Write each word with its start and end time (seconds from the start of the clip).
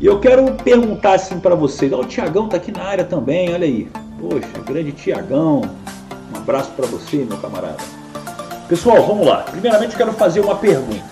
E 0.00 0.06
eu 0.06 0.18
quero 0.18 0.52
perguntar 0.54 1.14
assim 1.14 1.38
para 1.38 1.54
vocês. 1.54 1.92
Ó, 1.92 2.00
o 2.00 2.04
Tiagão 2.04 2.48
tá 2.48 2.56
aqui 2.56 2.72
na 2.72 2.82
área 2.82 3.04
também, 3.04 3.52
olha 3.52 3.64
aí. 3.64 3.88
Poxa, 4.20 4.62
grande 4.66 4.92
Tiagão. 4.92 5.62
Um 6.32 6.36
abraço 6.36 6.70
para 6.72 6.86
você, 6.86 7.18
meu 7.18 7.38
camarada. 7.38 7.76
Pessoal, 8.68 9.06
vamos 9.06 9.26
lá. 9.26 9.44
Primeiramente 9.50 9.92
eu 9.92 9.98
quero 9.98 10.12
fazer 10.14 10.40
uma 10.40 10.56
pergunta. 10.56 11.04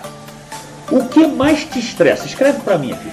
O 0.91 1.05
que 1.05 1.25
mais 1.27 1.63
te 1.63 1.79
estressa? 1.79 2.25
Escreve 2.25 2.59
para 2.61 2.77
mim 2.77 2.91
aqui. 2.91 3.09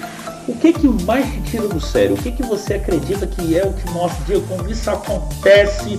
O 0.49 0.57
que 0.57 0.73
que 0.73 0.89
mais 1.05 1.27
te 1.27 1.43
tira 1.43 1.69
do 1.69 1.81
sério? 1.81 2.15
O 2.15 2.19
que 2.19 2.33
que 2.33 2.43
você 2.43 2.75
acredita 2.75 3.27
que 3.27 3.57
é 3.57 3.65
o 3.65 3.73
que 3.73 3.89
mostra 3.93 4.25
dia 4.25 4.43
quando 4.49 4.71
isso 4.71 4.91
acontece? 4.91 5.99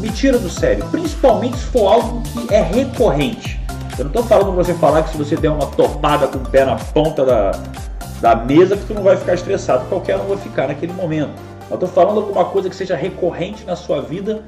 Me 0.00 0.08
tira 0.08 0.38
do 0.38 0.48
sério. 0.48 0.86
Principalmente 0.90 1.58
se 1.58 1.64
for 1.66 1.92
algo 1.92 2.22
que 2.22 2.54
é 2.54 2.62
recorrente. 2.62 3.60
Eu 3.98 4.04
não 4.04 4.10
estou 4.10 4.24
falando 4.24 4.54
para 4.54 4.64
você 4.64 4.74
falar 4.74 5.02
que 5.02 5.10
se 5.10 5.18
você 5.18 5.36
der 5.36 5.50
uma 5.50 5.66
topada 5.66 6.26
com 6.28 6.38
o 6.38 6.48
pé 6.48 6.64
na 6.64 6.76
ponta 6.76 7.24
da, 7.24 7.50
da 8.20 8.34
mesa 8.34 8.76
que 8.76 8.84
tu 8.84 8.94
não 8.94 9.02
vai 9.02 9.16
ficar 9.16 9.34
estressado. 9.34 9.88
Qualquer 9.88 10.16
um 10.16 10.26
vai 10.26 10.38
ficar 10.38 10.68
naquele 10.68 10.92
momento. 10.92 11.32
Eu 11.68 11.74
estou 11.74 11.88
falando 11.88 12.20
alguma 12.20 12.44
coisa 12.44 12.68
que 12.68 12.76
seja 12.76 12.96
recorrente 12.96 13.64
na 13.64 13.76
sua 13.76 14.00
vida 14.00 14.44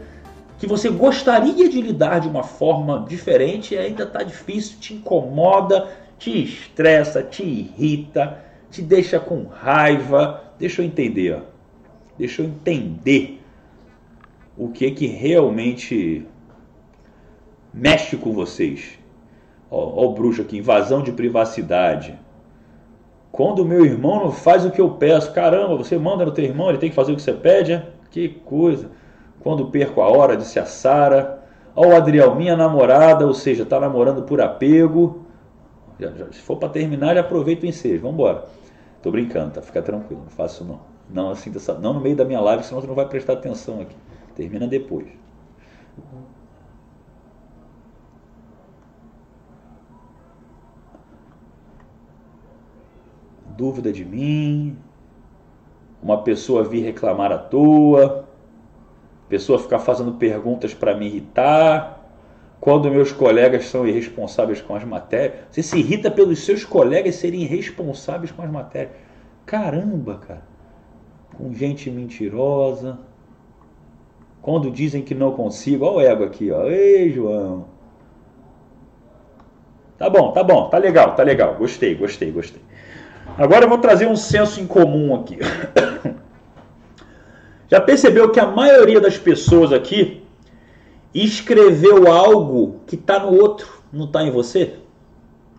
que 0.62 0.66
você 0.68 0.88
gostaria 0.88 1.68
de 1.68 1.80
lidar 1.82 2.20
de 2.20 2.28
uma 2.28 2.44
forma 2.44 3.04
diferente 3.08 3.74
e 3.74 3.78
ainda 3.78 4.04
está 4.04 4.22
difícil, 4.22 4.78
te 4.78 4.94
incomoda, 4.94 5.90
te 6.20 6.44
estressa, 6.44 7.20
te 7.20 7.42
irrita, 7.42 8.38
te 8.70 8.80
deixa 8.80 9.18
com 9.18 9.42
raiva. 9.42 10.40
Deixa 10.60 10.80
eu 10.80 10.86
entender, 10.86 11.34
ó. 11.34 11.40
deixa 12.16 12.42
eu 12.42 12.46
entender 12.46 13.40
o 14.56 14.68
que 14.68 14.88
que 14.92 15.08
realmente 15.08 16.24
mexe 17.74 18.16
com 18.16 18.32
vocês. 18.32 19.00
Ó, 19.68 19.78
ó 19.78 20.06
o 20.10 20.14
bruxo 20.14 20.42
aqui, 20.42 20.58
invasão 20.58 21.02
de 21.02 21.10
privacidade. 21.10 22.16
Quando 23.32 23.60
o 23.60 23.64
meu 23.64 23.84
irmão 23.84 24.24
não 24.24 24.30
faz 24.30 24.66
o 24.66 24.70
que 24.70 24.80
eu 24.80 24.90
peço, 24.90 25.32
caramba, 25.32 25.74
você 25.74 25.96
manda 25.96 26.22
no 26.22 26.32
teu 26.32 26.44
irmão, 26.44 26.68
ele 26.68 26.76
tem 26.76 26.90
que 26.90 26.94
fazer 26.94 27.12
o 27.12 27.16
que 27.16 27.22
você 27.22 27.32
pede? 27.32 27.72
É? 27.72 27.86
Que 28.10 28.28
coisa. 28.28 28.90
Quando 29.40 29.70
perco 29.70 30.02
a 30.02 30.08
hora, 30.08 30.36
disse 30.36 30.58
a 30.58 30.66
Sara. 30.66 31.42
Ó 31.74 31.86
o 31.86 31.96
Adriel, 31.96 32.34
minha 32.34 32.54
namorada, 32.54 33.26
ou 33.26 33.32
seja, 33.32 33.64
tá 33.64 33.80
namorando 33.80 34.22
por 34.24 34.42
apego. 34.42 35.22
Já, 35.98 36.10
já, 36.10 36.30
se 36.30 36.40
for 36.40 36.56
para 36.56 36.68
terminar, 36.68 37.14
já 37.14 37.22
aproveita 37.22 37.64
o 37.64 37.68
ensejo. 37.68 38.02
Vamos 38.02 38.16
embora. 38.16 38.44
Tô 39.02 39.10
brincando, 39.10 39.52
tá? 39.52 39.62
Fica 39.62 39.80
tranquilo, 39.80 40.22
não 40.22 40.30
faço 40.30 40.62
não. 40.62 40.80
Não 41.08 41.30
assim, 41.30 41.50
não 41.80 41.94
no 41.94 42.00
meio 42.00 42.14
da 42.14 42.26
minha 42.26 42.40
live, 42.40 42.62
senão 42.62 42.82
você 42.82 42.86
não 42.86 42.94
vai 42.94 43.08
prestar 43.08 43.32
atenção 43.32 43.80
aqui. 43.80 43.96
Termina 44.36 44.66
depois. 44.66 45.06
Dúvida 53.56 53.92
de 53.92 54.04
mim, 54.04 54.76
uma 56.02 56.22
pessoa 56.22 56.64
vir 56.64 56.82
reclamar 56.82 57.30
à 57.30 57.38
toa, 57.38 58.28
pessoa 59.28 59.58
ficar 59.58 59.78
fazendo 59.78 60.12
perguntas 60.12 60.74
para 60.74 60.96
me 60.96 61.06
irritar, 61.06 62.02
quando 62.60 62.90
meus 62.90 63.12
colegas 63.12 63.66
são 63.66 63.86
irresponsáveis 63.86 64.60
com 64.60 64.74
as 64.74 64.84
matérias. 64.84 65.40
Você 65.50 65.62
se 65.62 65.78
irrita 65.78 66.10
pelos 66.10 66.44
seus 66.44 66.64
colegas 66.64 67.16
serem 67.16 67.42
irresponsáveis 67.42 68.30
com 68.30 68.42
as 68.42 68.50
matérias. 68.50 68.94
Caramba, 69.44 70.18
cara. 70.18 70.42
Com 71.36 71.52
gente 71.52 71.90
mentirosa. 71.90 73.00
Quando 74.40 74.70
dizem 74.70 75.02
que 75.02 75.14
não 75.14 75.32
consigo, 75.32 75.84
olha 75.84 75.96
o 75.96 76.00
ego 76.00 76.24
aqui, 76.24 76.50
ó. 76.50 76.64
Ei, 76.66 77.10
João. 77.10 77.66
Tá 79.98 80.10
bom, 80.10 80.32
tá 80.32 80.42
bom, 80.42 80.68
tá 80.68 80.78
legal, 80.78 81.14
tá 81.14 81.22
legal. 81.22 81.54
Gostei, 81.56 81.94
gostei, 81.94 82.30
gostei. 82.30 82.60
Agora 83.36 83.64
eu 83.64 83.68
vou 83.68 83.78
trazer 83.78 84.06
um 84.06 84.16
senso 84.16 84.60
em 84.60 84.66
comum 84.66 85.14
aqui. 85.14 85.38
Já 87.68 87.80
percebeu 87.80 88.30
que 88.30 88.38
a 88.38 88.46
maioria 88.46 89.00
das 89.00 89.16
pessoas 89.16 89.72
aqui 89.72 90.22
escreveu 91.14 92.10
algo 92.10 92.80
que 92.86 92.96
está 92.96 93.18
no 93.18 93.32
outro, 93.32 93.82
não 93.92 94.04
está 94.04 94.22
em 94.22 94.30
você? 94.30 94.74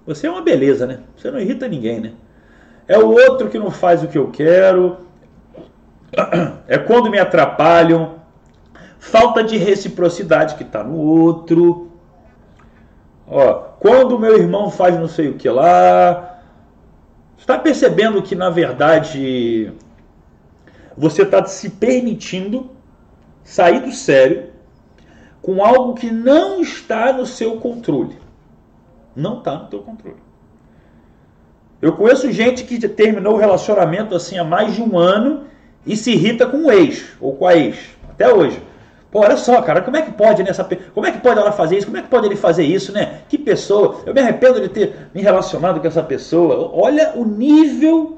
Você 0.06 0.28
é 0.28 0.32
uma 0.32 0.42
beleza, 0.42 0.86
né? 0.86 1.00
Você 1.16 1.32
não 1.32 1.40
irrita 1.40 1.68
ninguém, 1.68 2.00
né? 2.00 2.12
É 2.88 2.98
o 2.98 3.10
outro 3.10 3.50
que 3.50 3.58
não 3.58 3.72
faz 3.72 4.04
o 4.04 4.08
que 4.08 4.18
eu 4.18 4.30
quero. 4.30 4.98
É 6.66 6.78
quando 6.78 7.10
me 7.10 7.20
atrapalham 7.20 8.16
falta 8.98 9.44
de 9.44 9.58
reciprocidade 9.58 10.56
que 10.56 10.64
está 10.64 10.84
no 10.84 10.96
outro. 10.96 11.92
Ó, 13.28 13.54
quando 13.80 14.18
meu 14.18 14.38
irmão 14.38 14.72
faz 14.72 14.98
não 14.98 15.08
sei 15.08 15.30
o 15.30 15.34
que 15.34 15.50
lá. 15.50 16.33
Está 17.38 17.58
percebendo 17.58 18.22
que 18.22 18.36
na 18.36 18.50
verdade 18.50 19.72
você 20.98 21.24
está 21.24 21.46
se 21.46 21.70
permitindo 21.70 22.70
sair 23.44 23.82
do 23.82 23.92
sério 23.92 24.52
com 25.42 25.64
algo 25.64 25.94
que 25.94 26.10
não 26.10 26.62
está 26.62 27.12
no 27.12 27.26
seu 27.26 27.58
controle. 27.58 28.18
Não 29.16 29.40
está 29.40 29.56
no 29.56 29.68
teu 29.68 29.80
controle. 29.80 30.18
Eu 31.82 31.94
conheço 31.94 32.32
gente 32.32 32.64
que 32.64 32.80
terminou 32.88 33.34
o 33.34 33.38
relacionamento 33.38 34.16
assim 34.16 34.38
há 34.38 34.44
mais 34.44 34.74
de 34.74 34.82
um 34.82 34.98
ano 34.98 35.44
e 35.86 35.98
se 35.98 36.12
irrita 36.12 36.46
com 36.46 36.66
o 36.66 36.72
ex 36.72 37.06
ou 37.20 37.36
com 37.36 37.46
a 37.46 37.56
ex, 37.58 37.78
até 38.10 38.34
hoje. 38.34 38.62
Pô, 39.14 39.20
olha 39.20 39.38
só, 39.38 39.62
cara, 39.62 39.84
como 39.84 39.96
é 39.96 40.02
que 40.02 40.12
pode 40.12 40.42
nessa 40.42 40.68
como 40.92 41.06
é 41.06 41.12
que 41.12 41.20
pode 41.20 41.40
ela 41.40 41.52
fazer 41.52 41.78
isso? 41.78 41.86
Como 41.86 41.98
é 41.98 42.02
que 42.02 42.08
pode 42.08 42.26
ele 42.26 42.36
fazer 42.36 42.64
isso, 42.64 42.92
né? 42.92 43.22
Que 43.30 43.38
pessoa? 43.38 44.02
Eu 44.08 44.14
me 44.14 44.20
arrependo 44.20 44.60
de 44.60 44.68
ter 44.68 45.12
me 45.14 45.22
relacionado 45.22 45.80
com 45.80 45.86
essa 45.86 46.02
pessoa. 46.02 46.72
Olha 46.74 47.14
o 47.16 47.24
nível 47.24 48.18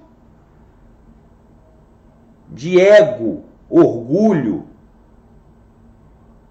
de 2.49 2.79
ego, 2.79 3.43
orgulho 3.69 4.67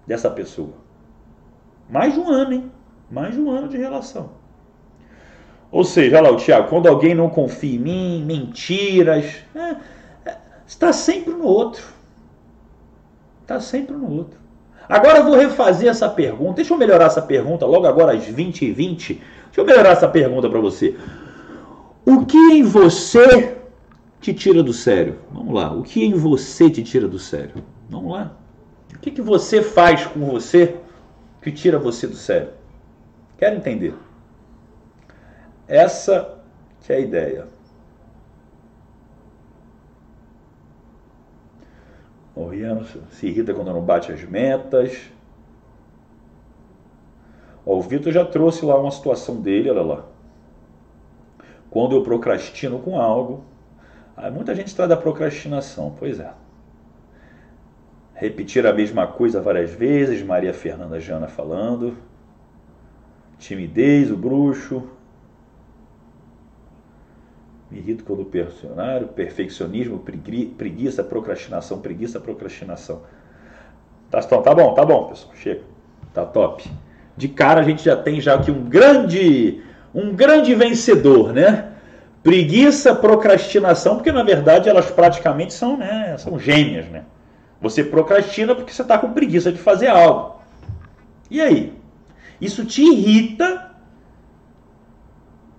dessa 0.05 0.29
pessoa. 0.29 0.73
Mais 1.89 2.13
de 2.13 2.19
um 2.19 2.29
ano, 2.29 2.53
hein? 2.53 2.71
Mais 3.09 3.33
de 3.33 3.41
um 3.41 3.49
ano 3.49 3.67
de 3.67 3.77
relação. 3.77 4.29
Ou 5.71 5.83
seja, 5.83 6.19
olha 6.19 6.29
lá 6.29 6.35
o 6.35 6.37
Tiago, 6.37 6.69
quando 6.69 6.85
alguém 6.85 7.15
não 7.15 7.31
confia 7.31 7.77
em 7.77 7.79
mim, 7.79 8.23
mentiras, 8.23 9.25
é, 9.55 9.75
é, 10.29 10.37
está 10.67 10.93
sempre 10.93 11.33
no 11.33 11.47
outro. 11.47 11.94
Está 13.45 13.59
sempre 13.59 13.95
no 13.95 14.11
outro. 14.11 14.39
Agora 14.89 15.19
eu 15.19 15.23
vou 15.23 15.35
refazer 15.35 15.87
essa 15.87 16.09
pergunta. 16.09 16.55
Deixa 16.55 16.73
eu 16.73 16.77
melhorar 16.79 17.05
essa 17.05 17.21
pergunta 17.21 17.63
logo 17.63 17.85
agora 17.85 18.13
às 18.13 18.25
20 18.25 18.65
e 18.65 18.71
20 18.71 19.13
Deixa 19.13 19.61
eu 19.61 19.65
melhorar 19.65 19.91
essa 19.91 20.07
pergunta 20.07 20.49
para 20.49 20.59
você. 20.59 20.97
O 22.03 22.25
que 22.25 22.37
em 22.37 22.63
você 22.63 23.55
te 24.19 24.33
tira 24.33 24.63
do 24.63 24.73
sério? 24.73 25.19
Vamos 25.31 25.53
lá. 25.53 25.71
O 25.71 25.83
que 25.83 26.03
em 26.03 26.13
você 26.13 26.69
te 26.71 26.83
tira 26.83 27.07
do 27.07 27.19
sério? 27.19 27.63
Vamos 27.87 28.11
lá. 28.11 28.35
O 28.95 28.99
que, 28.99 29.11
que 29.11 29.21
você 29.21 29.61
faz 29.61 30.07
com 30.07 30.25
você 30.25 30.75
que 31.39 31.51
tira 31.51 31.77
você 31.77 32.07
do 32.07 32.15
sério? 32.15 32.49
Quero 33.37 33.57
entender. 33.57 33.93
Essa 35.67 36.37
que 36.81 36.91
é 36.91 36.95
a 36.95 36.99
ideia. 36.99 37.47
O 42.35 42.49
se 43.11 43.27
irrita 43.27 43.53
quando 43.53 43.71
não 43.71 43.81
bate 43.81 44.11
as 44.11 44.21
metas. 44.23 45.09
o 47.65 47.81
Vitor 47.81 48.11
já 48.11 48.25
trouxe 48.25 48.65
lá 48.65 48.77
uma 48.77 48.91
situação 48.91 49.41
dele, 49.41 49.69
olha 49.69 49.81
lá. 49.81 50.05
Quando 51.69 51.95
eu 51.95 52.03
procrastino 52.03 52.79
com 52.79 52.99
algo. 52.99 53.45
muita 54.33 54.53
gente 54.53 54.67
está 54.67 54.85
da 54.85 54.97
procrastinação, 54.97 55.95
pois 55.97 56.19
é. 56.19 56.33
Repetir 58.13 58.65
a 58.65 58.73
mesma 58.73 59.07
coisa 59.07 59.41
várias 59.41 59.71
vezes, 59.71 60.21
Maria 60.21 60.53
Fernanda 60.53 60.99
Jana 60.99 61.27
falando. 61.27 61.97
Timidez, 63.37 64.11
o 64.11 64.17
bruxo. 64.17 64.89
Me 67.69 67.79
irrito 67.79 68.03
quando 68.03 68.21
o 68.21 68.25
personário, 68.25 69.07
perfeccionismo, 69.07 70.03
preguiça, 70.57 71.03
procrastinação, 71.03 71.79
preguiça, 71.79 72.19
procrastinação. 72.19 73.01
Tá, 74.09 74.21
tá 74.21 74.53
bom, 74.53 74.73
tá 74.73 74.85
bom, 74.85 75.05
pessoal. 75.05 75.33
Chega. 75.35 75.61
Tá 76.13 76.25
top. 76.25 76.69
De 77.17 77.27
cara 77.27 77.61
a 77.61 77.63
gente 77.63 77.83
já 77.83 77.95
tem 77.95 78.21
já 78.21 78.35
aqui 78.35 78.51
um 78.51 78.63
grande, 78.63 79.61
um 79.93 80.13
grande 80.13 80.53
vencedor, 80.53 81.33
né? 81.33 81.71
Preguiça, 82.21 82.95
procrastinação, 82.95 83.95
porque 83.95 84.11
na 84.11 84.23
verdade 84.23 84.69
elas 84.69 84.89
praticamente 84.89 85.53
são, 85.53 85.77
né, 85.77 86.15
são 86.17 86.39
gêmeas, 86.39 86.87
né? 86.87 87.03
Você 87.61 87.83
procrastina 87.83 88.55
porque 88.55 88.73
você 88.73 88.81
está 88.81 88.97
com 88.97 89.13
preguiça 89.13 89.51
de 89.51 89.57
fazer 89.57 89.87
algo. 89.87 90.39
E 91.29 91.41
aí? 91.41 91.73
Isso 92.39 92.65
te 92.65 92.81
irrita 92.81 93.74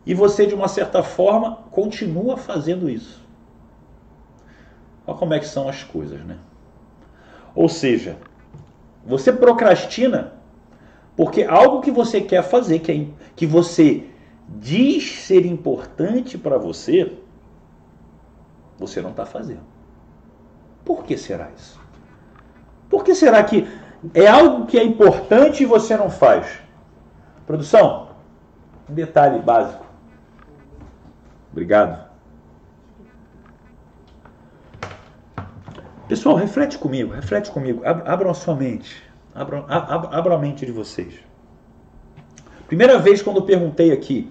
e 0.07 0.15
você, 0.15 0.47
de 0.47 0.55
uma 0.55 0.69
certa 0.69 1.03
forma, 1.03 1.65
continua 1.71 2.37
fazendo 2.37 2.89
isso. 2.89 3.27
Olha 5.07 5.19
como 5.19 5.35
é 5.35 5.41
que 5.41 5.47
são 5.47 5.69
as 5.69 5.83
coisas, 5.83 6.25
né? 6.25 6.39
Ou 7.55 7.69
seja, 7.69 8.17
você 9.05 9.33
procrastina 9.33 10.37
porque 11.17 11.45
algo 11.45 11.81
que 11.81 11.91
você 11.91 12.21
quer 12.21 12.43
fazer, 12.43 12.81
que, 12.81 12.93
é, 12.93 13.07
que 13.35 13.47
você 13.47 14.05
diz 14.49 15.23
ser 15.23 15.47
importante 15.47 16.37
para 16.37 16.59
você, 16.59 17.17
você 18.79 19.01
não 19.01 19.11
está 19.11 19.25
fazendo. 19.25 19.65
Por 20.85 21.05
que 21.05 21.17
será 21.17 21.49
isso? 21.57 21.81
Por 22.91 23.03
que 23.03 23.15
será 23.15 23.43
que 23.43 23.67
é 24.13 24.29
algo 24.29 24.67
que 24.67 24.79
é 24.79 24.85
importante 24.85 25.63
e 25.63 25.67
você 25.67 25.97
não 25.97 26.11
faz? 26.11 26.61
Produção, 27.47 28.11
um 28.89 28.93
detalhe 28.95 29.41
básico. 29.41 29.86
Obrigado. 31.57 32.07
Pessoal, 36.07 36.37
reflete 36.37 36.77
comigo, 36.77 37.15
reflete 37.15 37.51
comigo. 37.51 37.81
Abram 37.83 38.31
a 38.31 38.35
sua 38.35 38.55
mente. 38.55 39.03
Abram, 39.35 39.65
abram 39.67 40.37
a 40.37 40.39
mente 40.39 40.67
de 40.67 40.73
vocês. 40.73 41.15
Primeira 42.67 42.99
vez 42.99 43.23
quando 43.23 43.39
eu 43.39 43.43
perguntei 43.43 43.91
aqui, 43.91 44.31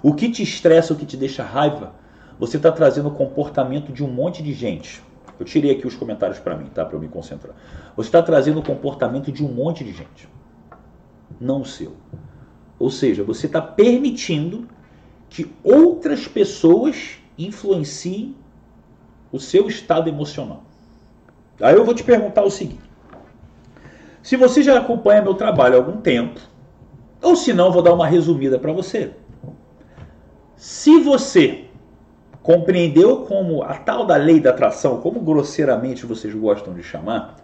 o 0.00 0.14
que 0.14 0.30
te 0.30 0.44
estressa, 0.44 0.94
o 0.94 0.96
que 0.96 1.04
te 1.04 1.16
deixa 1.16 1.42
raiva, 1.42 1.92
você 2.38 2.56
está 2.56 2.70
trazendo 2.70 3.08
o 3.08 3.14
comportamento 3.14 3.92
de 3.92 4.04
um 4.04 4.08
monte 4.08 4.40
de 4.40 4.52
gente. 4.52 5.02
Eu 5.40 5.44
tirei 5.44 5.72
aqui 5.72 5.88
os 5.88 5.96
comentários 5.96 6.38
para 6.38 6.56
mim, 6.56 6.66
tá? 6.66 6.84
Para 6.84 6.94
eu 6.94 7.00
me 7.00 7.08
concentrar. 7.08 7.52
Você 7.96 8.08
está 8.08 8.22
trazendo 8.22 8.60
o 8.60 8.62
comportamento 8.62 9.32
de 9.32 9.44
um 9.44 9.48
monte 9.48 9.82
de 9.82 9.92
gente, 9.92 10.28
não 11.40 11.62
o 11.62 11.66
seu. 11.66 11.96
Ou 12.78 12.90
seja, 12.90 13.24
você 13.24 13.46
está 13.46 13.60
permitindo 13.60 14.68
que 15.30 15.50
outras 15.62 16.26
pessoas 16.26 17.18
influenciem 17.38 18.36
o 19.32 19.38
seu 19.38 19.68
estado 19.68 20.08
emocional. 20.08 20.64
Aí 21.60 21.74
eu 21.74 21.84
vou 21.84 21.94
te 21.94 22.02
perguntar 22.02 22.42
o 22.42 22.50
seguinte: 22.50 22.90
se 24.22 24.36
você 24.36 24.62
já 24.62 24.76
acompanha 24.78 25.22
meu 25.22 25.34
trabalho 25.34 25.74
há 25.74 25.78
algum 25.78 26.00
tempo, 26.00 26.40
ou 27.22 27.36
se 27.36 27.52
não, 27.52 27.70
vou 27.70 27.80
dar 27.80 27.94
uma 27.94 28.06
resumida 28.06 28.58
para 28.58 28.72
você. 28.72 29.12
Se 30.56 30.98
você 30.98 31.66
compreendeu 32.42 33.24
como 33.24 33.62
a 33.62 33.74
tal 33.74 34.04
da 34.04 34.16
lei 34.16 34.40
da 34.40 34.50
atração, 34.50 35.00
como 35.00 35.20
grosseiramente 35.20 36.04
vocês 36.04 36.34
gostam 36.34 36.74
de 36.74 36.82
chamar, 36.82 37.36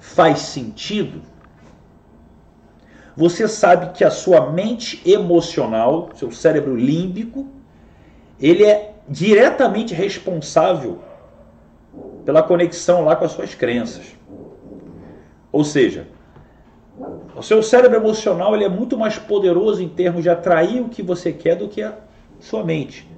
faz 0.00 0.40
sentido, 0.40 1.20
você 3.18 3.48
sabe 3.48 3.94
que 3.94 4.04
a 4.04 4.12
sua 4.12 4.52
mente 4.52 5.02
emocional, 5.04 6.10
seu 6.14 6.30
cérebro 6.30 6.76
límbico, 6.76 7.48
ele 8.40 8.62
é 8.62 8.94
diretamente 9.08 9.92
responsável 9.92 11.00
pela 12.24 12.44
conexão 12.44 13.04
lá 13.04 13.16
com 13.16 13.24
as 13.24 13.32
suas 13.32 13.56
crenças. 13.56 14.16
Ou 15.50 15.64
seja, 15.64 16.06
o 17.34 17.42
seu 17.42 17.60
cérebro 17.60 17.96
emocional 17.98 18.54
ele 18.54 18.62
é 18.62 18.68
muito 18.68 18.96
mais 18.96 19.18
poderoso 19.18 19.82
em 19.82 19.88
termos 19.88 20.22
de 20.22 20.30
atrair 20.30 20.80
o 20.80 20.88
que 20.88 21.02
você 21.02 21.32
quer 21.32 21.56
do 21.56 21.66
que 21.66 21.82
a 21.82 21.96
sua 22.38 22.62
mente. 22.62 23.10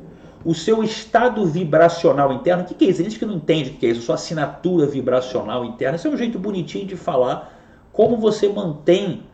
O 0.43 0.55
seu 0.55 0.83
estado 0.83 1.45
vibracional 1.45 2.33
interno, 2.33 2.63
o 2.63 2.67
que, 2.67 2.73
que 2.73 2.87
é 2.87 2.89
isso? 2.89 3.03
Tem 3.03 3.11
gente 3.11 3.19
que 3.19 3.27
não 3.27 3.35
entende 3.35 3.69
o 3.69 3.75
que 3.75 3.85
é 3.85 3.91
isso, 3.91 4.01
sua 4.01 4.15
assinatura 4.15 4.87
vibracional 4.87 5.63
interna. 5.63 5.97
Isso 5.97 6.09
é 6.09 6.11
um 6.11 6.17
jeito 6.17 6.39
bonitinho 6.39 6.87
de 6.87 6.97
falar 6.97 7.53
como 7.93 8.17
você 8.17 8.49
mantém 8.49 9.29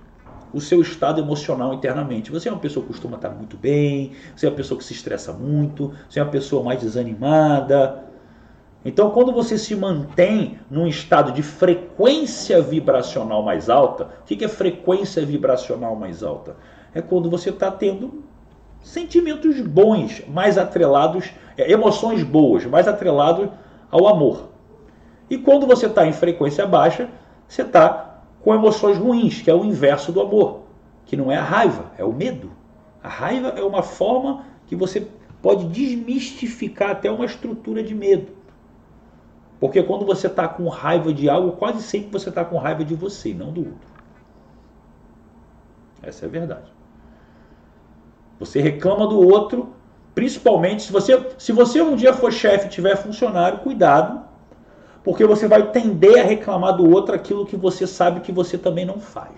o 0.57 0.61
seu 0.61 0.81
estado 0.81 1.21
emocional 1.21 1.75
internamente. 1.75 2.33
Você 2.33 2.49
é 2.49 2.53
uma 2.53 2.59
pessoa 2.59 2.83
que 2.85 2.91
costuma 2.91 3.17
estar 3.17 3.29
muito 3.29 3.59
bem, 3.59 4.13
você 4.35 4.47
é 4.47 4.49
uma 4.49 4.57
pessoa 4.57 4.79
que 4.79 4.85
se 4.85 4.95
estressa 4.95 5.31
muito, 5.31 5.93
você 6.09 6.19
é 6.19 6.23
uma 6.23 6.31
pessoa 6.31 6.65
mais 6.65 6.81
desanimada. 6.81 8.05
Então, 8.83 9.11
quando 9.11 9.33
você 9.33 9.59
se 9.59 9.77
mantém 9.77 10.59
num 10.71 10.87
estado 10.87 11.31
de 11.33 11.43
frequência 11.43 12.63
vibracional 12.63 13.43
mais 13.43 13.69
alta, 13.69 14.09
o 14.23 14.25
que 14.25 14.43
é 14.43 14.49
frequência 14.49 15.27
vibracional 15.27 15.95
mais 15.95 16.23
alta? 16.23 16.57
É 16.95 17.03
quando 17.03 17.29
você 17.29 17.51
está 17.51 17.71
tendo 17.71 18.25
sentimentos 18.81 19.61
bons, 19.61 20.23
mais 20.27 20.57
atrelados, 20.57 21.33
é, 21.59 21.71
emoções 21.71 22.23
boas, 22.23 22.65
mais 22.65 22.89
atrelados 22.89 23.51
ao 23.91 24.09
amor. 24.09 24.49
E 25.29 25.37
quando 25.37 25.67
você 25.67 25.85
está 25.87 26.07
em 26.07 26.13
frequência 26.13 26.67
baixa, 26.67 27.11
você 27.47 27.61
está 27.61 28.16
com 28.47 28.55
emoções 28.55 28.97
ruins, 28.97 29.43
que 29.43 29.51
é 29.51 29.55
o 29.55 29.65
inverso 29.65 30.13
do 30.13 30.21
amor, 30.21 30.67
que 31.05 31.17
não 31.17 31.33
é 31.33 31.37
a 31.37 31.43
raiva, 31.43 31.91
é 31.99 32.05
o 32.05 32.13
medo. 32.13 32.53
A 33.03 33.09
raiva 33.09 33.49
é 33.49 33.61
uma 33.65 33.83
forma 33.83 34.45
que 34.69 34.77
você 34.77 35.09
pode 35.43 35.67
desmistificar 35.67 36.91
até 36.91 37.11
uma 37.11 37.25
estrutura 37.25 37.83
de 37.83 37.93
medo. 37.93 38.29
Porque 39.59 39.83
quando 39.83 40.07
você 40.07 40.29
está 40.29 40.47
com 40.47 40.69
raiva 40.69 41.13
de 41.13 41.29
algo, 41.29 41.57
quase 41.57 41.83
sempre 41.83 42.13
você 42.13 42.29
está 42.29 42.45
com 42.45 42.57
raiva 42.57 42.85
de 42.85 42.95
você, 42.95 43.35
não 43.35 43.53
do 43.53 43.63
outro. 43.63 43.91
Essa 46.01 46.27
é 46.27 46.29
a 46.29 46.31
verdade. 46.31 46.73
Você 48.39 48.61
reclama 48.61 49.09
do 49.09 49.19
outro, 49.19 49.75
principalmente 50.15 50.85
se 50.85 50.93
você, 50.93 51.35
se 51.37 51.51
você 51.51 51.83
um 51.83 51.97
dia 51.97 52.13
for 52.13 52.33
chefe 52.33 52.67
e 52.67 52.71
tiver 52.71 52.95
funcionário, 52.95 53.59
cuidado, 53.59 54.25
porque 55.07 55.25
você 55.25 55.47
vai 55.47 55.71
tender 55.71 56.19
a 56.19 56.25
reclamar 56.25 56.77
do 56.77 56.91
outro 56.91 57.15
aquilo 57.15 57.47
que 57.47 57.57
você 57.57 57.87
sabe 57.87 58.23
que 58.23 58.33
você 58.33 58.59
também 58.59 58.85
não 58.85 58.99
faz. 58.99 59.37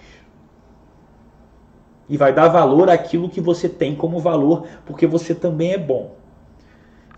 E 2.08 2.16
vai 2.16 2.32
dar 2.32 2.48
valor 2.48 2.88
àquilo 2.88 3.28
que 3.28 3.38
você 3.38 3.68
tem 3.68 3.94
como 3.94 4.18
valor, 4.18 4.66
porque 4.86 5.06
você 5.06 5.34
também 5.34 5.74
é 5.74 5.76
bom. 5.76 6.14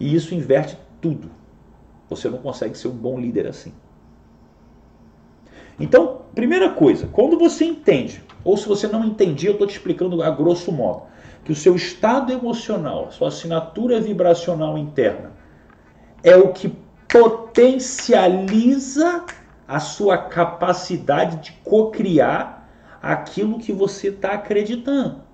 E 0.01 0.13
isso 0.13 0.35
inverte 0.35 0.77
tudo. 1.01 1.31
Você 2.09 2.29
não 2.29 2.39
consegue 2.39 2.77
ser 2.77 2.89
um 2.89 2.97
bom 2.97 3.21
líder 3.21 3.47
assim. 3.47 3.73
Então, 5.79 6.23
primeira 6.35 6.71
coisa, 6.71 7.07
quando 7.07 7.39
você 7.39 7.65
entende, 7.65 8.21
ou 8.43 8.57
se 8.57 8.67
você 8.67 8.89
não 8.89 9.05
entendia, 9.05 9.51
eu 9.51 9.53
estou 9.53 9.69
te 9.69 9.77
explicando 9.77 10.25
a 10.25 10.31
grosso 10.31 10.73
modo, 10.73 11.03
que 11.45 11.53
o 11.53 11.57
seu 11.57 11.77
estado 11.77 12.33
emocional, 12.33 13.13
sua 13.13 13.29
assinatura 13.29 14.01
vibracional 14.01 14.77
interna, 14.77 15.31
é 16.25 16.35
o 16.35 16.53
que 16.53 16.90
potencializa 17.13 19.25
a 19.67 19.81
sua 19.81 20.17
capacidade 20.17 21.39
de 21.39 21.53
cocriar 21.65 22.69
aquilo 23.03 23.59
que 23.59 23.73
você 23.73 24.09
está 24.09 24.33
acreditando. 24.33 25.29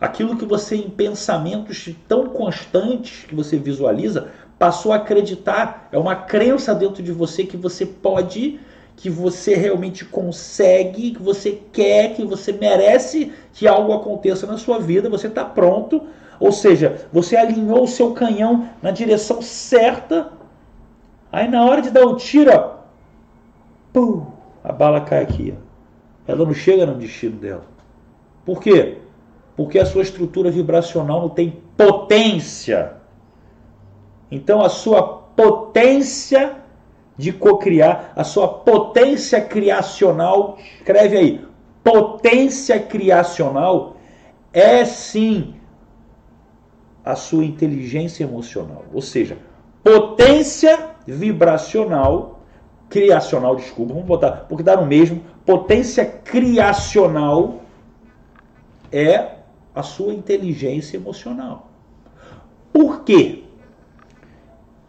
Aquilo 0.00 0.36
que 0.36 0.44
você, 0.44 0.76
em 0.76 0.90
pensamentos 0.90 1.88
tão 2.06 2.26
constantes 2.26 3.24
que 3.24 3.34
você 3.34 3.56
visualiza, 3.56 4.28
passou 4.58 4.92
a 4.92 4.96
acreditar. 4.96 5.88
É 5.92 5.98
uma 5.98 6.16
crença 6.16 6.74
dentro 6.74 7.02
de 7.02 7.12
você 7.12 7.44
que 7.44 7.56
você 7.56 7.86
pode, 7.86 8.60
que 8.94 9.08
você 9.08 9.54
realmente 9.54 10.04
consegue, 10.04 11.12
que 11.12 11.22
você 11.22 11.62
quer, 11.72 12.14
que 12.14 12.24
você 12.24 12.52
merece 12.52 13.32
que 13.52 13.66
algo 13.66 13.92
aconteça 13.92 14.46
na 14.46 14.58
sua 14.58 14.78
vida. 14.78 15.08
Você 15.08 15.28
está 15.28 15.44
pronto. 15.44 16.02
Ou 16.38 16.52
seja, 16.52 17.08
você 17.12 17.36
alinhou 17.36 17.84
o 17.84 17.88
seu 17.88 18.12
canhão 18.12 18.68
na 18.82 18.90
direção 18.90 19.40
certa 19.40 20.35
Aí 21.36 21.48
na 21.48 21.66
hora 21.66 21.82
de 21.82 21.90
dar 21.90 22.06
o 22.06 22.16
tiro, 22.16 22.50
ó, 22.50 22.76
pum, 23.92 24.24
a 24.64 24.72
bala 24.72 25.02
cai 25.02 25.22
aqui. 25.22 25.54
Ó. 25.54 25.60
Ela 26.26 26.46
não 26.46 26.54
chega 26.54 26.86
no 26.86 26.94
destino 26.94 27.36
dela. 27.36 27.66
Por 28.42 28.58
quê? 28.58 29.00
Porque 29.54 29.78
a 29.78 29.84
sua 29.84 30.00
estrutura 30.00 30.50
vibracional 30.50 31.20
não 31.20 31.28
tem 31.28 31.62
potência. 31.76 32.94
Então 34.30 34.62
a 34.62 34.70
sua 34.70 35.02
potência 35.36 36.56
de 37.18 37.34
cocriar, 37.34 38.14
a 38.16 38.24
sua 38.24 38.48
potência 38.48 39.38
criacional, 39.38 40.56
escreve 40.78 41.18
aí, 41.18 41.44
potência 41.84 42.80
criacional 42.80 43.98
é 44.54 44.86
sim 44.86 45.54
a 47.04 47.14
sua 47.14 47.44
inteligência 47.44 48.24
emocional. 48.24 48.86
Ou 48.90 49.02
seja, 49.02 49.36
potência 49.84 50.95
vibracional, 51.06 52.40
criacional, 52.88 53.56
desculpa, 53.56 53.92
vamos 53.92 54.06
botar, 54.06 54.46
porque 54.48 54.62
dá 54.62 54.76
no 54.76 54.86
mesmo, 54.86 55.22
potência 55.44 56.04
criacional 56.04 57.62
é 58.92 59.30
a 59.74 59.82
sua 59.82 60.12
inteligência 60.12 60.96
emocional. 60.96 61.68
Por 62.72 63.02
quê? 63.02 63.44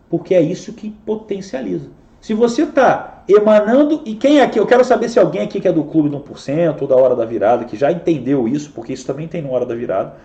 Porque 0.09 0.33
é 0.33 0.41
isso 0.41 0.73
que 0.73 0.89
potencializa. 0.89 1.89
Se 2.21 2.33
você 2.33 2.63
está 2.63 3.23
emanando, 3.27 4.01
e 4.05 4.15
quem 4.15 4.39
é 4.39 4.43
aqui? 4.43 4.59
Eu 4.59 4.65
quero 4.65 4.83
saber 4.83 5.09
se 5.09 5.19
alguém 5.19 5.41
aqui 5.41 5.59
que 5.59 5.67
é 5.67 5.71
do 5.71 5.83
clube 5.83 6.09
do 6.09 6.19
1% 6.19 6.81
ou 6.81 6.87
da 6.87 6.95
hora 6.95 7.15
da 7.15 7.25
virada, 7.25 7.65
que 7.65 7.75
já 7.75 7.91
entendeu 7.91 8.47
isso, 8.47 8.71
porque 8.71 8.93
isso 8.93 9.05
também 9.05 9.27
tem 9.27 9.41
no 9.41 9.51
hora 9.51 9.65
da 9.65 9.75
virada. 9.75 10.15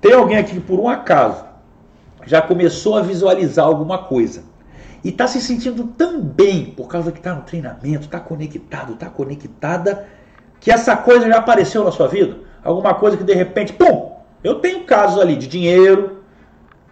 Tem 0.00 0.12
alguém 0.12 0.36
aqui 0.36 0.54
que 0.54 0.60
por 0.60 0.78
um 0.78 0.88
acaso 0.88 1.44
já 2.24 2.40
começou 2.40 2.96
a 2.96 3.02
visualizar 3.02 3.66
alguma 3.66 3.98
coisa 3.98 4.51
e 5.04 5.08
está 5.08 5.26
se 5.26 5.40
sentindo 5.40 5.84
tão 5.96 6.20
bem 6.20 6.66
por 6.66 6.88
causa 6.88 7.10
que 7.10 7.18
está 7.18 7.34
no 7.34 7.42
treinamento, 7.42 8.04
está 8.04 8.20
conectado, 8.20 8.92
está 8.92 9.08
conectada, 9.08 10.06
que 10.60 10.70
essa 10.70 10.96
coisa 10.96 11.28
já 11.28 11.38
apareceu 11.38 11.82
na 11.82 11.90
sua 11.90 12.06
vida? 12.06 12.38
Alguma 12.62 12.94
coisa 12.94 13.16
que 13.16 13.24
de 13.24 13.34
repente, 13.34 13.72
pum! 13.72 14.12
Eu 14.44 14.56
tenho 14.56 14.84
casos 14.84 15.20
ali 15.20 15.36
de 15.36 15.46
dinheiro, 15.46 16.22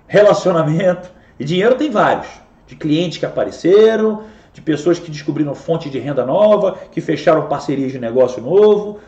relacionamento, 0.06 1.10
e 1.38 1.44
dinheiro 1.44 1.76
tem 1.76 1.90
vários. 1.90 2.28
De 2.66 2.76
clientes 2.76 3.18
que 3.18 3.26
apareceram, 3.26 4.24
de 4.52 4.60
pessoas 4.60 4.98
que 4.98 5.10
descobriram 5.10 5.54
fonte 5.54 5.88
de 5.88 5.98
renda 5.98 6.24
nova, 6.24 6.78
que 6.90 7.00
fecharam 7.00 7.48
parcerias 7.48 7.92
de 7.92 7.98
negócio 7.98 8.42
novo. 8.42 8.98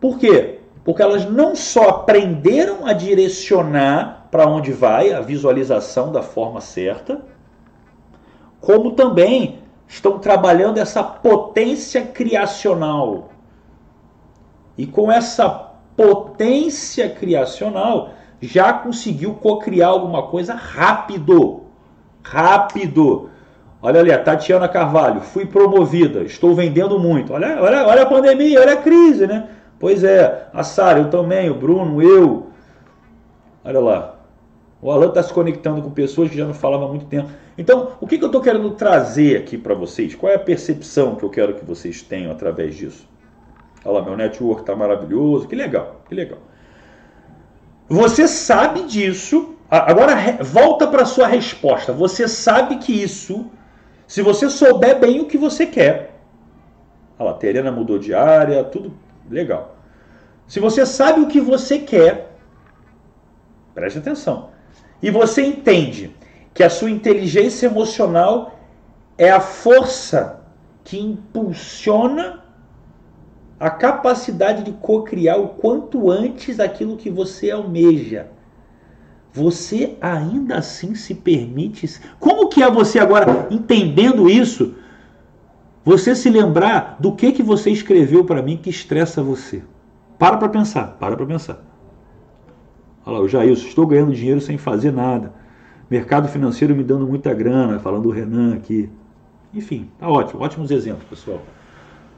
Por 0.00 0.18
quê? 0.18 0.60
Porque 0.84 1.02
elas 1.02 1.28
não 1.28 1.54
só 1.54 1.88
aprenderam 1.88 2.86
a 2.86 2.92
direcionar 2.92 4.28
para 4.30 4.46
onde 4.46 4.72
vai 4.72 5.12
a 5.12 5.20
visualização 5.20 6.10
da 6.12 6.22
forma 6.22 6.60
certa, 6.60 7.20
como 8.60 8.92
também 8.92 9.58
estão 9.88 10.18
trabalhando 10.18 10.78
essa 10.78 11.02
potência 11.02 12.02
criacional. 12.02 13.30
E 14.76 14.86
com 14.86 15.10
essa 15.10 15.70
potência 15.96 17.10
criacional, 17.10 18.10
já 18.40 18.72
conseguiu 18.72 19.34
co-criar 19.34 19.88
alguma 19.88 20.24
coisa 20.24 20.54
rápido. 20.54 21.64
Rápido. 22.22 23.30
Olha 23.82 24.00
ali, 24.00 24.12
a 24.12 24.22
Tatiana 24.22 24.68
Carvalho, 24.68 25.22
fui 25.22 25.46
promovida, 25.46 26.22
estou 26.22 26.54
vendendo 26.54 26.98
muito. 26.98 27.32
Olha, 27.32 27.60
olha, 27.62 27.86
olha 27.86 28.02
a 28.02 28.06
pandemia, 28.06 28.60
olha 28.60 28.74
a 28.74 28.82
crise, 28.82 29.26
né? 29.26 29.48
Pois 29.78 30.04
é, 30.04 30.48
a 30.52 30.62
Sara, 30.62 30.98
eu 30.98 31.08
também, 31.08 31.48
o 31.48 31.54
Bruno, 31.54 32.02
eu. 32.02 32.48
Olha 33.64 33.80
lá. 33.80 34.19
O 34.82 34.90
Alan 34.90 35.08
está 35.08 35.22
se 35.22 35.32
conectando 35.32 35.82
com 35.82 35.90
pessoas 35.90 36.30
que 36.30 36.36
já 36.36 36.46
não 36.46 36.54
falavam 36.54 36.86
há 36.86 36.90
muito 36.90 37.04
tempo. 37.04 37.28
Então, 37.58 37.92
o 38.00 38.06
que, 38.06 38.16
que 38.16 38.24
eu 38.24 38.28
estou 38.28 38.40
querendo 38.40 38.70
trazer 38.70 39.36
aqui 39.36 39.58
para 39.58 39.74
vocês? 39.74 40.14
Qual 40.14 40.32
é 40.32 40.36
a 40.36 40.38
percepção 40.38 41.16
que 41.16 41.22
eu 41.22 41.28
quero 41.28 41.54
que 41.54 41.64
vocês 41.64 42.00
tenham 42.00 42.32
através 42.32 42.74
disso? 42.74 43.06
Olha 43.84 43.98
lá, 43.98 44.04
meu 44.04 44.16
network 44.16 44.62
está 44.62 44.74
maravilhoso. 44.74 45.46
Que 45.46 45.54
legal, 45.54 46.00
que 46.08 46.14
legal. 46.14 46.38
Você 47.88 48.26
sabe 48.26 48.84
disso. 48.84 49.56
Agora 49.70 50.14
volta 50.42 50.86
para 50.86 51.04
sua 51.04 51.26
resposta. 51.26 51.92
Você 51.92 52.26
sabe 52.26 52.78
que 52.78 52.92
isso, 52.92 53.50
se 54.06 54.22
você 54.22 54.48
souber 54.48 54.98
bem 54.98 55.20
o 55.20 55.26
que 55.26 55.36
você 55.36 55.66
quer. 55.66 56.18
Olha 57.18 57.30
lá, 57.30 57.36
a 57.36 57.38
Terena 57.38 57.70
mudou 57.70 57.98
de 57.98 58.14
área, 58.14 58.64
tudo 58.64 58.94
legal. 59.30 59.76
Se 60.48 60.58
você 60.58 60.84
sabe 60.86 61.20
o 61.20 61.28
que 61.28 61.40
você 61.40 61.78
quer, 61.78 62.32
preste 63.74 63.98
atenção. 63.98 64.49
E 65.02 65.10
você 65.10 65.42
entende 65.44 66.14
que 66.52 66.62
a 66.62 66.70
sua 66.70 66.90
inteligência 66.90 67.66
emocional 67.66 68.58
é 69.16 69.30
a 69.30 69.40
força 69.40 70.40
que 70.84 70.98
impulsiona 70.98 72.44
a 73.58 73.68
capacidade 73.68 74.62
de 74.62 74.72
co-criar 74.72 75.36
o 75.36 75.48
quanto 75.48 76.10
antes 76.10 76.58
aquilo 76.58 76.96
que 76.96 77.10
você 77.10 77.50
almeja. 77.50 78.28
Você 79.32 79.96
ainda 80.00 80.56
assim 80.56 80.94
se 80.94 81.14
permite. 81.14 82.00
Como 82.18 82.48
que 82.48 82.62
é 82.62 82.70
você 82.70 82.98
agora 82.98 83.46
entendendo 83.50 84.28
isso? 84.28 84.74
Você 85.84 86.14
se 86.14 86.28
lembrar 86.28 86.96
do 86.98 87.14
que 87.14 87.32
que 87.32 87.42
você 87.42 87.70
escreveu 87.70 88.24
para 88.24 88.42
mim 88.42 88.56
que 88.56 88.70
estressa 88.70 89.22
você. 89.22 89.62
Para 90.18 90.36
para 90.36 90.48
pensar, 90.48 90.96
para 90.98 91.16
para 91.16 91.26
pensar. 91.26 91.69
Olha 93.10 93.18
lá, 93.18 93.24
o 93.24 93.28
Jailson, 93.28 93.66
estou 93.66 93.88
ganhando 93.88 94.14
dinheiro 94.14 94.40
sem 94.40 94.56
fazer 94.56 94.92
nada. 94.92 95.32
Mercado 95.90 96.28
financeiro 96.28 96.76
me 96.76 96.84
dando 96.84 97.08
muita 97.08 97.34
grana, 97.34 97.80
falando 97.80 98.06
o 98.06 98.12
Renan 98.12 98.54
aqui. 98.54 98.88
Enfim, 99.52 99.90
tá 99.98 100.08
ótimo, 100.08 100.40
ótimos 100.40 100.70
exemplos, 100.70 101.02
pessoal. 101.08 101.40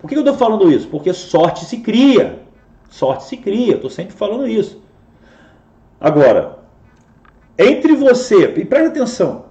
Por 0.03 0.07
que 0.07 0.15
eu 0.15 0.19
estou 0.19 0.35
falando 0.35 0.71
isso? 0.71 0.87
Porque 0.89 1.11
sorte 1.15 1.65
se 1.65 1.79
cria. 1.79 2.43
Sorte 2.91 3.25
se 3.25 3.39
cria, 3.39 3.77
estou 3.77 3.89
sempre 3.89 4.15
falando 4.15 4.47
isso. 4.47 4.83
Agora, 5.99 6.59
entre 7.59 7.95
você, 7.95 8.53
e 8.55 8.65
preste 8.67 8.89
atenção, 8.89 9.47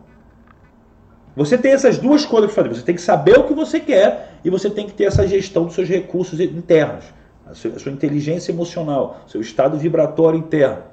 você 1.36 1.58
tem 1.58 1.72
essas 1.72 1.98
duas 1.98 2.24
coisas 2.24 2.54
para 2.54 2.66
fazer. 2.66 2.76
Você 2.76 2.86
tem 2.86 2.94
que 2.94 3.02
saber 3.02 3.40
o 3.40 3.46
que 3.46 3.54
você 3.56 3.80
quer 3.80 4.36
e 4.46 4.50
você 4.52 4.70
tem 4.70 4.86
que 4.86 4.94
ter 4.94 5.06
essa 5.06 5.28
gestão 5.28 5.66
dos 5.66 5.74
seus 5.74 5.90
recursos 5.90 6.40
internos, 6.40 7.06
a 7.48 7.56
sua 7.56 7.92
inteligência 7.92 8.52
emocional, 8.52 9.22
seu 9.26 9.42
estado 9.42 9.76
vibratório 9.76 10.38
interno. 10.38 10.91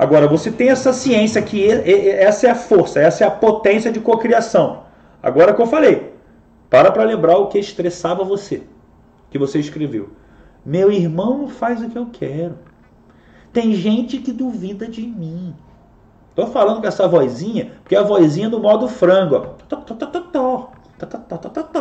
Agora, 0.00 0.26
você 0.26 0.50
tem 0.50 0.70
essa 0.70 0.94
ciência 0.94 1.42
que 1.42 1.70
essa 1.70 2.46
é 2.46 2.50
a 2.50 2.54
força, 2.54 2.98
essa 2.98 3.22
é 3.22 3.26
a 3.26 3.30
potência 3.30 3.92
de 3.92 4.00
cocriação. 4.00 4.84
Agora 5.22 5.52
que 5.52 5.60
eu 5.60 5.66
falei, 5.66 6.14
para 6.70 6.90
para 6.90 7.04
lembrar 7.04 7.36
o 7.36 7.48
que 7.48 7.58
estressava 7.58 8.24
você, 8.24 8.62
que 9.30 9.38
você 9.38 9.58
escreveu. 9.58 10.08
Meu 10.64 10.90
irmão 10.90 11.36
não 11.36 11.48
faz 11.48 11.82
o 11.82 11.90
que 11.90 11.98
eu 11.98 12.06
quero. 12.10 12.56
Tem 13.52 13.74
gente 13.74 14.16
que 14.16 14.32
duvida 14.32 14.88
de 14.88 15.02
mim. 15.02 15.54
Tô 16.34 16.46
falando 16.46 16.80
com 16.80 16.86
essa 16.86 17.06
vozinha, 17.06 17.72
porque 17.82 17.94
é 17.94 17.98
a 17.98 18.02
vozinha 18.02 18.48
do 18.48 18.58
modo 18.58 18.88
frango. 18.88 19.54
Ó. 20.34 20.68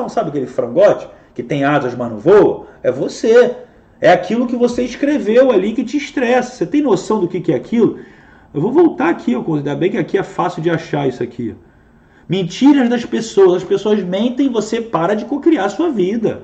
Sabe 0.10 0.28
aquele 0.28 0.48
frangote 0.48 1.08
que 1.34 1.42
tem 1.42 1.64
asas, 1.64 1.96
mas 1.96 2.12
não 2.12 2.18
voa? 2.18 2.68
É 2.84 2.92
você. 2.92 3.56
É 4.02 4.12
aquilo 4.12 4.48
que 4.48 4.56
você 4.56 4.84
escreveu 4.84 5.52
ali 5.52 5.74
que 5.74 5.84
te 5.84 5.98
estressa. 5.98 6.52
Você 6.52 6.66
tem 6.66 6.82
noção 6.82 7.20
do 7.20 7.28
que 7.28 7.52
é 7.52 7.56
aquilo? 7.56 8.00
Eu 8.54 8.62
vou 8.62 8.72
voltar 8.72 9.10
aqui, 9.10 9.36
ainda 9.36 9.76
bem 9.76 9.92
que 9.92 9.98
aqui 9.98 10.18
é 10.18 10.24
fácil 10.24 10.62
de 10.62 10.70
achar 10.70 11.08
isso 11.08 11.22
aqui. 11.22 11.56
Mentiras 12.28 12.88
das 12.88 13.06
pessoas. 13.06 13.58
As 13.58 13.64
pessoas 13.64 14.02
mentem 14.04 14.50
você 14.50 14.80
para 14.80 15.16
de 15.16 15.26
cocriar 15.26 15.66
a 15.66 15.70
sua 15.70 15.90
vida. 15.90 16.44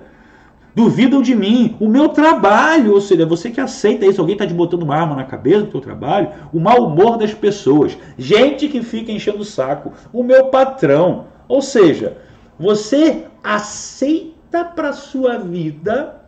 Duvidam 0.75 1.21
de 1.21 1.33
mim, 1.33 1.77
o 1.79 1.87
meu 1.87 2.09
trabalho, 2.09 2.93
ou 2.93 2.99
seja, 2.99 3.25
você 3.25 3.49
que 3.49 3.61
aceita 3.61 4.05
isso, 4.05 4.19
alguém 4.19 4.35
está 4.35 4.45
te 4.45 4.53
botando 4.53 4.83
uma 4.83 4.97
arma 4.97 5.15
na 5.15 5.23
cabeça 5.23 5.61
do 5.61 5.71
teu 5.71 5.79
trabalho, 5.79 6.27
o 6.51 6.59
mau 6.59 6.87
humor 6.87 7.17
das 7.17 7.33
pessoas, 7.33 7.97
gente 8.17 8.67
que 8.67 8.81
fica 8.81 9.09
enchendo 9.09 9.39
o 9.39 9.45
saco, 9.45 9.93
o 10.11 10.21
meu 10.21 10.47
patrão. 10.47 11.27
Ou 11.47 11.61
seja, 11.61 12.17
você 12.59 13.23
aceita 13.41 14.65
para 14.65 14.91
sua 14.91 15.37
vida 15.37 16.24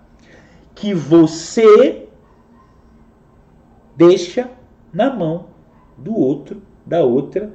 que 0.78 0.94
você 0.94 2.08
deixa 3.96 4.50
na 4.94 5.12
mão 5.14 5.48
do 5.98 6.16
outro, 6.16 6.62
da 6.86 7.02
outra, 7.02 7.52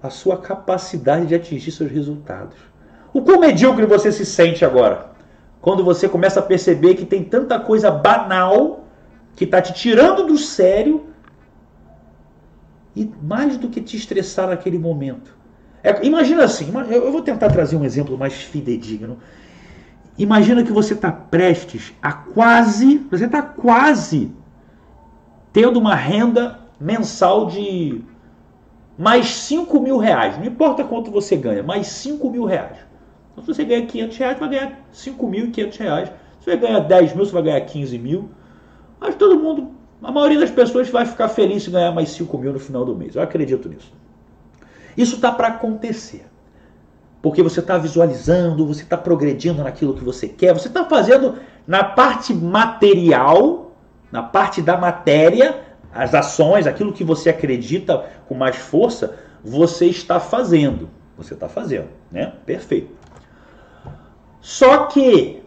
a 0.00 0.08
sua 0.08 0.36
capacidade 0.36 1.26
de 1.26 1.34
atingir 1.34 1.72
seus 1.72 1.90
resultados. 1.90 2.56
O 3.12 3.20
quão 3.20 3.40
medíocre 3.40 3.84
você 3.84 4.12
se 4.12 4.24
sente 4.24 4.64
agora? 4.64 5.10
Quando 5.60 5.82
você 5.82 6.08
começa 6.08 6.38
a 6.38 6.42
perceber 6.42 6.94
que 6.94 7.04
tem 7.04 7.24
tanta 7.24 7.58
coisa 7.58 7.90
banal 7.90 8.84
que 9.34 9.42
está 9.42 9.60
te 9.60 9.72
tirando 9.74 10.24
do 10.24 10.38
sério 10.38 11.06
e 12.94 13.10
mais 13.20 13.56
do 13.56 13.68
que 13.68 13.80
te 13.80 13.96
estressar 13.96 14.48
naquele 14.48 14.78
momento. 14.78 15.36
É, 15.82 16.04
imagina 16.06 16.44
assim, 16.44 16.72
eu 16.90 17.10
vou 17.10 17.22
tentar 17.22 17.48
trazer 17.48 17.76
um 17.76 17.84
exemplo 17.84 18.16
mais 18.16 18.34
fidedigno. 18.34 19.18
Imagina 20.18 20.64
que 20.64 20.72
você 20.72 20.94
está 20.94 21.12
prestes 21.12 21.94
a 22.02 22.12
quase, 22.12 22.98
você 23.10 23.26
está 23.26 23.40
quase 23.40 24.32
tendo 25.52 25.78
uma 25.78 25.94
renda 25.94 26.58
mensal 26.80 27.46
de 27.46 28.02
mais 28.98 29.28
5 29.28 29.80
mil 29.80 29.96
reais. 29.96 30.36
Não 30.36 30.44
importa 30.44 30.82
quanto 30.82 31.10
você 31.10 31.36
ganha, 31.36 31.62
mais 31.62 31.86
5 31.86 32.28
mil 32.30 32.44
reais. 32.44 32.78
Então, 33.30 33.44
se 33.44 33.54
você 33.54 33.64
ganha 33.64 33.86
500 33.86 34.16
reais, 34.16 34.38
vai 34.40 34.48
ganhar 34.48 34.80
5.500 34.92 35.78
reais. 35.78 36.08
Se 36.40 36.44
você 36.44 36.56
ganhar 36.56 36.80
10 36.80 37.14
mil, 37.14 37.24
você 37.24 37.32
vai 37.32 37.42
ganhar 37.42 37.60
15 37.60 37.98
mil. 37.98 38.28
Mas 38.98 39.14
todo 39.14 39.38
mundo, 39.38 39.70
a 40.02 40.10
maioria 40.10 40.40
das 40.40 40.50
pessoas 40.50 40.90
vai 40.90 41.06
ficar 41.06 41.28
feliz 41.28 41.62
se 41.62 41.70
ganhar 41.70 41.92
mais 41.92 42.08
5 42.10 42.36
mil 42.38 42.52
no 42.52 42.58
final 42.58 42.84
do 42.84 42.96
mês. 42.96 43.14
Eu 43.14 43.22
acredito 43.22 43.68
nisso. 43.68 43.92
Isso 44.96 45.14
está 45.14 45.30
para 45.30 45.46
acontecer. 45.48 46.26
Porque 47.28 47.42
você 47.42 47.60
está 47.60 47.76
visualizando, 47.76 48.66
você 48.66 48.82
está 48.82 48.96
progredindo 48.96 49.62
naquilo 49.62 49.92
que 49.92 50.02
você 50.02 50.26
quer, 50.26 50.54
você 50.54 50.68
está 50.68 50.86
fazendo 50.86 51.34
na 51.66 51.84
parte 51.84 52.32
material, 52.32 53.72
na 54.10 54.22
parte 54.22 54.62
da 54.62 54.78
matéria, 54.78 55.60
as 55.92 56.14
ações, 56.14 56.66
aquilo 56.66 56.90
que 56.90 57.04
você 57.04 57.28
acredita 57.28 58.06
com 58.26 58.34
mais 58.34 58.56
força, 58.56 59.18
você 59.44 59.84
está 59.84 60.18
fazendo. 60.18 60.88
Você 61.18 61.34
está 61.34 61.50
fazendo, 61.50 61.88
né? 62.10 62.32
Perfeito. 62.46 62.96
Só 64.40 64.86
que 64.86 65.42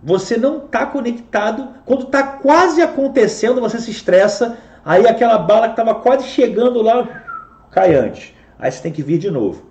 você 0.00 0.36
não 0.36 0.58
está 0.58 0.86
conectado. 0.86 1.70
Quando 1.84 2.04
está 2.04 2.22
quase 2.22 2.80
acontecendo, 2.80 3.60
você 3.60 3.80
se 3.80 3.90
estressa. 3.90 4.56
Aí 4.84 5.08
aquela 5.08 5.38
bala 5.38 5.66
que 5.66 5.72
estava 5.72 5.96
quase 5.96 6.28
chegando 6.28 6.80
lá 6.82 7.24
cai 7.72 7.96
antes. 7.96 8.32
Aí 8.56 8.70
você 8.70 8.80
tem 8.80 8.92
que 8.92 9.02
vir 9.02 9.18
de 9.18 9.28
novo. 9.28 9.66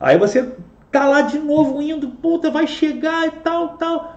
Aí 0.00 0.18
você 0.18 0.52
tá 0.90 1.06
lá 1.06 1.22
de 1.22 1.38
novo 1.38 1.82
indo, 1.82 2.08
puta, 2.08 2.50
vai 2.50 2.66
chegar 2.66 3.26
e 3.26 3.30
tal, 3.30 3.76
tal. 3.76 4.16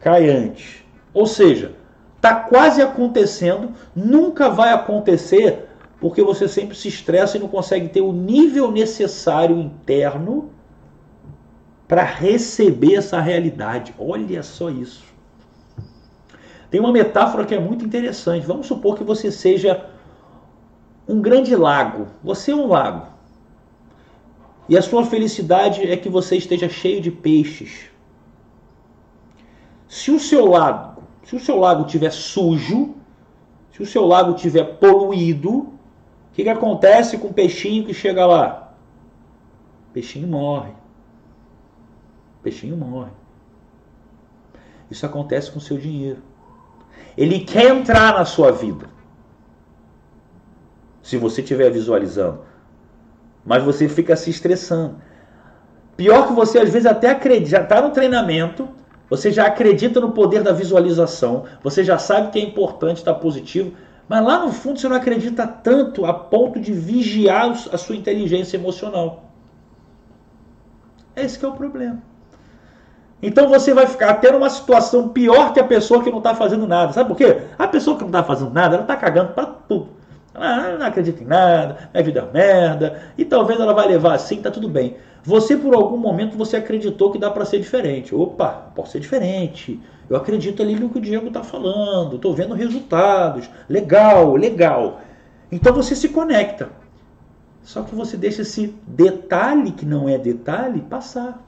Cai 0.00 0.28
antes. 0.28 0.84
Ou 1.12 1.26
seja, 1.26 1.74
Está 2.18 2.34
quase 2.34 2.82
acontecendo, 2.82 3.72
nunca 3.94 4.50
vai 4.50 4.72
acontecer, 4.72 5.68
porque 6.00 6.20
você 6.20 6.48
sempre 6.48 6.76
se 6.76 6.88
estressa 6.88 7.36
e 7.36 7.40
não 7.40 7.46
consegue 7.46 7.88
ter 7.88 8.00
o 8.00 8.12
nível 8.12 8.72
necessário 8.72 9.56
interno 9.56 10.50
para 11.86 12.02
receber 12.02 12.96
essa 12.96 13.20
realidade. 13.20 13.94
Olha 13.96 14.42
só 14.42 14.68
isso. 14.68 15.04
Tem 16.68 16.80
uma 16.80 16.90
metáfora 16.90 17.46
que 17.46 17.54
é 17.54 17.60
muito 17.60 17.84
interessante. 17.84 18.44
Vamos 18.44 18.66
supor 18.66 18.96
que 18.96 19.04
você 19.04 19.30
seja 19.30 19.88
um 21.06 21.20
grande 21.22 21.54
lago. 21.54 22.08
Você 22.22 22.50
é 22.50 22.56
um 22.56 22.66
lago. 22.66 23.06
E 24.68 24.76
a 24.76 24.82
sua 24.82 25.04
felicidade 25.04 25.90
é 25.90 25.96
que 25.96 26.08
você 26.08 26.36
esteja 26.36 26.68
cheio 26.68 27.00
de 27.00 27.10
peixes. 27.10 27.90
Se 29.88 30.10
o 30.10 30.20
seu 30.20 30.44
lago 30.44 30.98
se 31.28 31.36
o 31.36 31.40
seu 31.40 31.56
lago 31.58 31.84
estiver 31.84 32.10
sujo, 32.10 32.94
se 33.70 33.82
o 33.82 33.86
seu 33.86 34.06
lago 34.06 34.34
estiver 34.34 34.64
poluído, 34.78 35.50
o 35.50 35.72
que, 36.32 36.42
que 36.42 36.48
acontece 36.48 37.18
com 37.18 37.28
o 37.28 37.34
peixinho 37.34 37.84
que 37.84 37.92
chega 37.92 38.24
lá? 38.24 38.72
O 39.90 39.92
peixinho 39.92 40.26
morre. 40.26 40.70
O 40.70 42.42
peixinho 42.42 42.78
morre. 42.78 43.10
Isso 44.90 45.04
acontece 45.04 45.50
com 45.50 45.58
o 45.58 45.60
seu 45.60 45.76
dinheiro. 45.76 46.22
Ele 47.14 47.40
quer 47.40 47.76
entrar 47.76 48.14
na 48.14 48.24
sua 48.24 48.50
vida. 48.50 48.88
Se 51.02 51.18
você 51.18 51.42
estiver 51.42 51.70
visualizando. 51.70 52.40
Mas 53.48 53.62
você 53.62 53.88
fica 53.88 54.14
se 54.14 54.28
estressando. 54.28 54.96
Pior 55.96 56.28
que 56.28 56.34
você 56.34 56.58
às 56.58 56.70
vezes 56.70 56.86
até 56.86 57.10
acredita, 57.10 57.50
já 57.50 57.62
está 57.62 57.80
no 57.80 57.90
treinamento, 57.90 58.68
você 59.08 59.32
já 59.32 59.46
acredita 59.46 60.00
no 60.00 60.12
poder 60.12 60.42
da 60.42 60.52
visualização, 60.52 61.44
você 61.62 61.82
já 61.82 61.98
sabe 61.98 62.30
que 62.30 62.38
é 62.38 62.42
importante, 62.42 62.98
está 62.98 63.14
positivo, 63.14 63.72
mas 64.06 64.22
lá 64.24 64.44
no 64.44 64.52
fundo 64.52 64.78
você 64.78 64.86
não 64.86 64.96
acredita 64.96 65.46
tanto 65.46 66.04
a 66.04 66.12
ponto 66.12 66.60
de 66.60 66.72
vigiar 66.72 67.50
a 67.72 67.78
sua 67.78 67.96
inteligência 67.96 68.56
emocional. 68.56 69.24
Esse 71.16 71.42
é 71.44 71.48
o 71.48 71.52
problema. 71.52 72.02
Então 73.20 73.48
você 73.48 73.74
vai 73.74 73.86
ficar 73.86 74.10
até 74.10 74.30
numa 74.30 74.50
situação 74.50 75.08
pior 75.08 75.52
que 75.52 75.58
a 75.58 75.64
pessoa 75.64 76.02
que 76.04 76.10
não 76.10 76.18
está 76.18 76.34
fazendo 76.34 76.66
nada. 76.66 76.92
Sabe 76.92 77.08
por 77.08 77.16
quê? 77.16 77.42
A 77.58 77.66
pessoa 77.66 77.96
que 77.96 78.02
não 78.02 78.10
está 78.10 78.22
fazendo 78.22 78.52
nada, 78.52 78.74
ela 78.74 78.84
está 78.84 78.94
cagando 78.94 79.32
para 79.32 79.46
tudo. 79.46 79.97
Ela 80.44 80.78
não 80.78 80.86
acredita 80.86 81.22
em 81.22 81.26
nada, 81.26 81.90
minha 81.92 82.04
vida 82.04 82.20
é 82.20 82.32
merda, 82.32 83.02
e 83.16 83.24
talvez 83.24 83.58
ela 83.60 83.72
vai 83.74 83.88
levar 83.88 84.14
assim, 84.14 84.40
tá 84.40 84.50
tudo 84.50 84.68
bem. 84.68 84.96
Você, 85.22 85.56
por 85.56 85.74
algum 85.74 85.96
momento, 85.96 86.36
você 86.36 86.56
acreditou 86.56 87.10
que 87.10 87.18
dá 87.18 87.30
para 87.30 87.44
ser 87.44 87.58
diferente. 87.58 88.14
Opa, 88.14 88.70
posso 88.74 88.92
ser 88.92 89.00
diferente. 89.00 89.80
Eu 90.08 90.16
acredito 90.16 90.62
ali 90.62 90.74
no 90.74 90.88
que 90.88 90.98
o 90.98 91.00
Diego 91.00 91.26
está 91.26 91.42
falando, 91.42 92.16
estou 92.16 92.32
vendo 92.34 92.54
resultados. 92.54 93.50
Legal, 93.68 94.34
legal. 94.36 95.00
Então 95.52 95.74
você 95.74 95.94
se 95.94 96.08
conecta. 96.08 96.70
Só 97.62 97.82
que 97.82 97.94
você 97.94 98.16
deixa 98.16 98.42
esse 98.42 98.74
detalhe 98.86 99.72
que 99.72 99.84
não 99.84 100.08
é 100.08 100.16
detalhe 100.16 100.80
passar. 100.80 101.42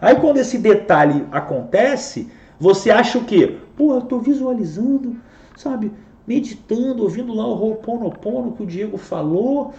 Aí 0.00 0.14
quando 0.16 0.36
esse 0.36 0.58
detalhe 0.58 1.26
acontece, 1.32 2.30
você 2.60 2.90
acha 2.90 3.18
o 3.18 3.24
quê? 3.24 3.58
Eu 3.78 3.98
estou 3.98 4.20
visualizando, 4.20 5.16
sabe? 5.56 5.90
Meditando, 6.26 7.02
ouvindo 7.02 7.34
lá 7.34 7.46
o 7.46 7.60
Ho'oponopono 7.60 8.52
que 8.52 8.62
o 8.62 8.66
Diego 8.66 8.96
falou. 8.96 9.74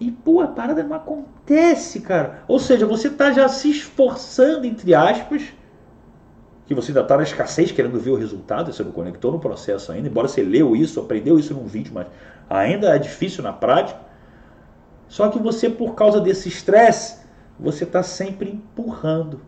E, 0.00 0.10
pô, 0.10 0.40
a 0.40 0.46
parada 0.46 0.82
não 0.82 0.94
acontece, 0.94 2.00
cara. 2.00 2.44
Ou 2.46 2.58
seja, 2.58 2.86
você 2.86 3.08
está 3.08 3.32
já 3.32 3.48
se 3.48 3.70
esforçando, 3.70 4.66
entre 4.66 4.94
aspas, 4.94 5.52
que 6.66 6.74
você 6.74 6.90
ainda 6.90 7.00
está 7.00 7.16
na 7.16 7.22
escassez 7.22 7.72
querendo 7.72 7.98
ver 7.98 8.10
o 8.10 8.14
resultado, 8.14 8.72
você 8.72 8.84
não 8.84 8.92
conectou 8.92 9.32
no 9.32 9.40
processo 9.40 9.90
ainda, 9.90 10.06
embora 10.06 10.28
você 10.28 10.42
leu 10.42 10.76
isso, 10.76 11.00
aprendeu 11.00 11.38
isso 11.38 11.54
num 11.54 11.64
vídeo, 11.64 11.92
mas 11.94 12.06
ainda 12.48 12.94
é 12.94 12.98
difícil 12.98 13.42
na 13.42 13.52
prática. 13.54 13.98
Só 15.08 15.30
que 15.30 15.38
você, 15.38 15.70
por 15.70 15.94
causa 15.94 16.20
desse 16.20 16.48
estresse, 16.48 17.20
você 17.58 17.84
está 17.84 18.02
sempre 18.02 18.50
empurrando. 18.50 19.40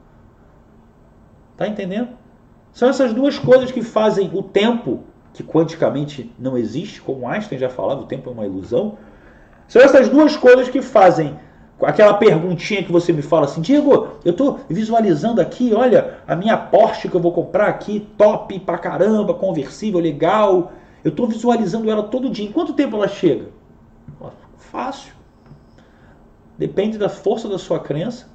Tá 1.56 1.68
entendendo? 1.68 2.08
São 2.72 2.88
essas 2.88 3.12
duas 3.12 3.38
coisas 3.38 3.70
que 3.70 3.82
fazem 3.82 4.30
o 4.32 4.42
tempo, 4.42 5.04
que 5.32 5.42
quanticamente 5.42 6.32
não 6.38 6.56
existe, 6.56 7.00
como 7.00 7.28
Einstein 7.28 7.58
já 7.58 7.68
falava, 7.68 8.02
o 8.02 8.06
tempo 8.06 8.28
é 8.30 8.32
uma 8.32 8.46
ilusão. 8.46 8.98
São 9.68 9.80
essas 9.80 10.08
duas 10.08 10.36
coisas 10.36 10.68
que 10.68 10.82
fazem 10.82 11.38
aquela 11.82 12.14
perguntinha 12.14 12.82
que 12.82 12.92
você 12.92 13.12
me 13.12 13.22
fala 13.22 13.46
assim, 13.46 13.60
Diego, 13.60 14.08
eu 14.24 14.32
estou 14.32 14.60
visualizando 14.68 15.40
aqui, 15.40 15.72
olha, 15.72 16.18
a 16.26 16.36
minha 16.36 16.56
Porsche 16.56 17.08
que 17.08 17.14
eu 17.14 17.20
vou 17.20 17.32
comprar 17.32 17.68
aqui, 17.68 18.08
top 18.18 18.58
pra 18.60 18.76
caramba, 18.76 19.32
conversível, 19.34 20.00
legal. 20.00 20.72
Eu 21.02 21.10
estou 21.10 21.26
visualizando 21.26 21.90
ela 21.90 22.02
todo 22.02 22.28
dia. 22.28 22.46
Em 22.46 22.52
quanto 22.52 22.74
tempo 22.74 22.96
ela 22.96 23.08
chega? 23.08 23.46
Fácil. 24.58 25.14
Depende 26.58 26.98
da 26.98 27.08
força 27.08 27.48
da 27.48 27.58
sua 27.58 27.78
crença 27.78 28.28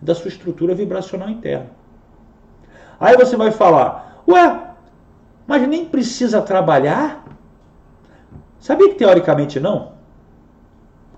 da 0.00 0.14
sua 0.14 0.28
estrutura 0.28 0.74
vibracional 0.74 1.28
interna. 1.28 1.70
Aí 2.98 3.16
você 3.16 3.36
vai 3.36 3.50
falar, 3.50 4.22
ué, 4.26 4.65
mas 5.46 5.66
nem 5.66 5.84
precisa 5.84 6.42
trabalhar? 6.42 7.24
Sabia 8.58 8.88
que 8.88 8.96
teoricamente 8.96 9.60
não? 9.60 9.92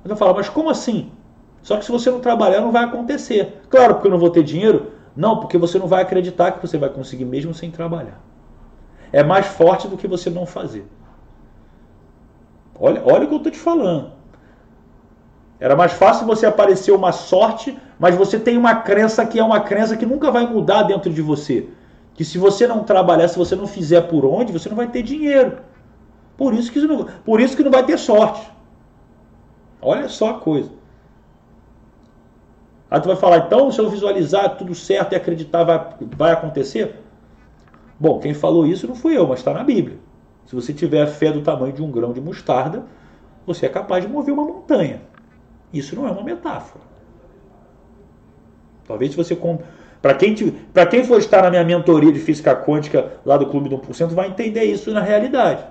Mas 0.03 0.11
eu 0.11 0.17
falo, 0.17 0.35
mas 0.35 0.49
como 0.49 0.71
assim? 0.71 1.11
Só 1.63 1.77
que 1.77 1.85
se 1.85 1.91
você 1.91 2.11
não 2.11 2.21
trabalhar, 2.21 2.61
não 2.61 2.73
vai 2.73 2.85
acontecer. 2.85 3.63
Claro, 3.69 3.95
porque 3.95 4.07
eu 4.07 4.13
não 4.13 4.19
vou 4.19 4.31
ter 4.31 4.43
dinheiro? 4.43 4.93
Não, 5.17 5.41
porque 5.41 5.59
você 5.59 5.79
não 5.79 5.87
vai 5.87 6.03
acreditar 6.03 6.53
que 6.53 6.67
você 6.67 6.79
vai 6.79 6.89
conseguir 6.89 7.25
mesmo 7.25 7.53
sem 7.53 7.71
trabalhar. 7.71 8.21
É 9.13 9.23
mais 9.23 9.47
forte 9.47 9.89
do 9.89 9.97
que 9.97 10.07
você 10.07 10.31
não 10.31 10.47
fazer. 10.47 10.87
Olha, 12.79 13.03
olha 13.05 13.25
o 13.25 13.29
que 13.29 13.35
eu 13.35 13.39
estou 13.39 13.53
te 13.53 13.59
falando. 13.59 14.13
Era 15.59 15.75
mais 15.75 15.93
fácil 15.93 16.27
você 16.27 16.47
aparecer 16.47 16.93
uma 16.93 17.11
sorte, 17.11 17.77
mas 17.99 18.15
você 18.15 18.39
tem 18.39 18.57
uma 18.57 18.77
crença 18.77 19.27
que 19.27 19.41
é 19.41 19.43
uma 19.43 19.61
crença 19.61 19.97
que 19.97 20.07
nunca 20.07 20.31
vai 20.31 20.47
mudar 20.47 20.85
dentro 20.85 21.13
de 21.13 21.21
você. 21.21 21.69
Que 22.19 22.25
se 22.25 22.37
você 22.37 22.67
não 22.67 22.83
trabalhar, 22.83 23.29
se 23.29 23.39
você 23.39 23.55
não 23.55 23.69
fizer 23.69 24.01
por 24.09 24.25
onde, 24.25 24.53
você 24.53 24.69
não 24.69 24.75
vai 24.75 24.89
ter 24.89 25.05
dinheiro. 25.05 25.59
Por 26.37 26.53
isso 26.53 26.73
que 26.73 26.81
não, 26.81 27.05
por 27.25 27.41
isso 27.41 27.57
que 27.57 27.63
não 27.63 27.71
vai 27.71 27.87
ter 27.87 27.97
sorte. 27.97 28.51
Olha 29.81 30.09
só 30.09 30.31
a 30.31 30.41
coisa. 30.41 30.69
Aí 32.91 33.01
tu 33.01 33.07
vai 33.07 33.15
falar, 33.15 33.47
então, 33.47 33.71
se 33.71 33.81
eu 33.81 33.89
visualizar 33.89 34.57
tudo 34.57 34.75
certo 34.75 35.13
e 35.13 35.15
acreditar, 35.15 35.63
vai, 35.63 35.95
vai 36.17 36.33
acontecer? 36.33 36.97
Bom, 38.01 38.19
quem 38.19 38.35
falou 38.35 38.67
isso 38.67 38.89
não 38.89 38.97
fui 38.97 39.17
eu, 39.17 39.25
mas 39.29 39.39
está 39.39 39.55
na 39.55 39.63
Bíblia. 39.63 40.01
Se 40.45 40.57
você 40.57 40.75
tiver 40.75 41.03
a 41.03 41.07
fé 41.07 41.31
do 41.31 41.43
tamanho 41.43 41.73
de 41.73 41.85
um 41.85 41.91
grão 41.93 42.13
de 42.13 42.21
mostarda, 42.21 42.85
você 43.47 43.67
é 43.67 43.69
capaz 43.69 44.05
de 44.05 44.11
mover 44.11 44.35
uma 44.35 44.45
montanha. 44.45 45.03
Isso 45.73 45.95
não 45.95 46.09
é 46.09 46.11
uma 46.11 46.25
metáfora. 46.25 46.83
Talvez 48.89 49.13
se 49.13 49.17
você. 49.17 49.39
Para 50.01 50.15
quem, 50.15 50.35
quem 50.35 51.05
for 51.05 51.19
estar 51.19 51.43
na 51.43 51.51
minha 51.51 51.65
mentoria 51.65 52.13
de 52.13 52.21
física 52.21 52.55
quântica 52.55 53.15
lá 53.25 53.37
do 53.37 53.47
Clube 53.47 53.69
do 53.69 53.79
1%, 53.79 54.09
vai 54.09 54.29
entender 54.29 54.65
isso 54.65 54.93
na 54.93 55.01
realidade. 55.01 55.65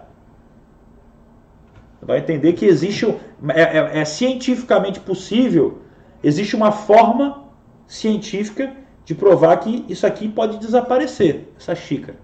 Vai 2.01 2.19
entender 2.19 2.53
que 2.53 2.65
existe. 2.65 3.05
É, 3.49 3.61
é, 3.61 3.99
é 3.99 4.05
cientificamente 4.05 4.99
possível, 4.99 5.81
existe 6.23 6.55
uma 6.55 6.71
forma 6.71 7.45
científica 7.85 8.73
de 9.05 9.15
provar 9.15 9.57
que 9.57 9.85
isso 9.87 10.05
aqui 10.05 10.27
pode 10.27 10.57
desaparecer, 10.57 11.49
essa 11.57 11.73
xícara. 11.73 12.17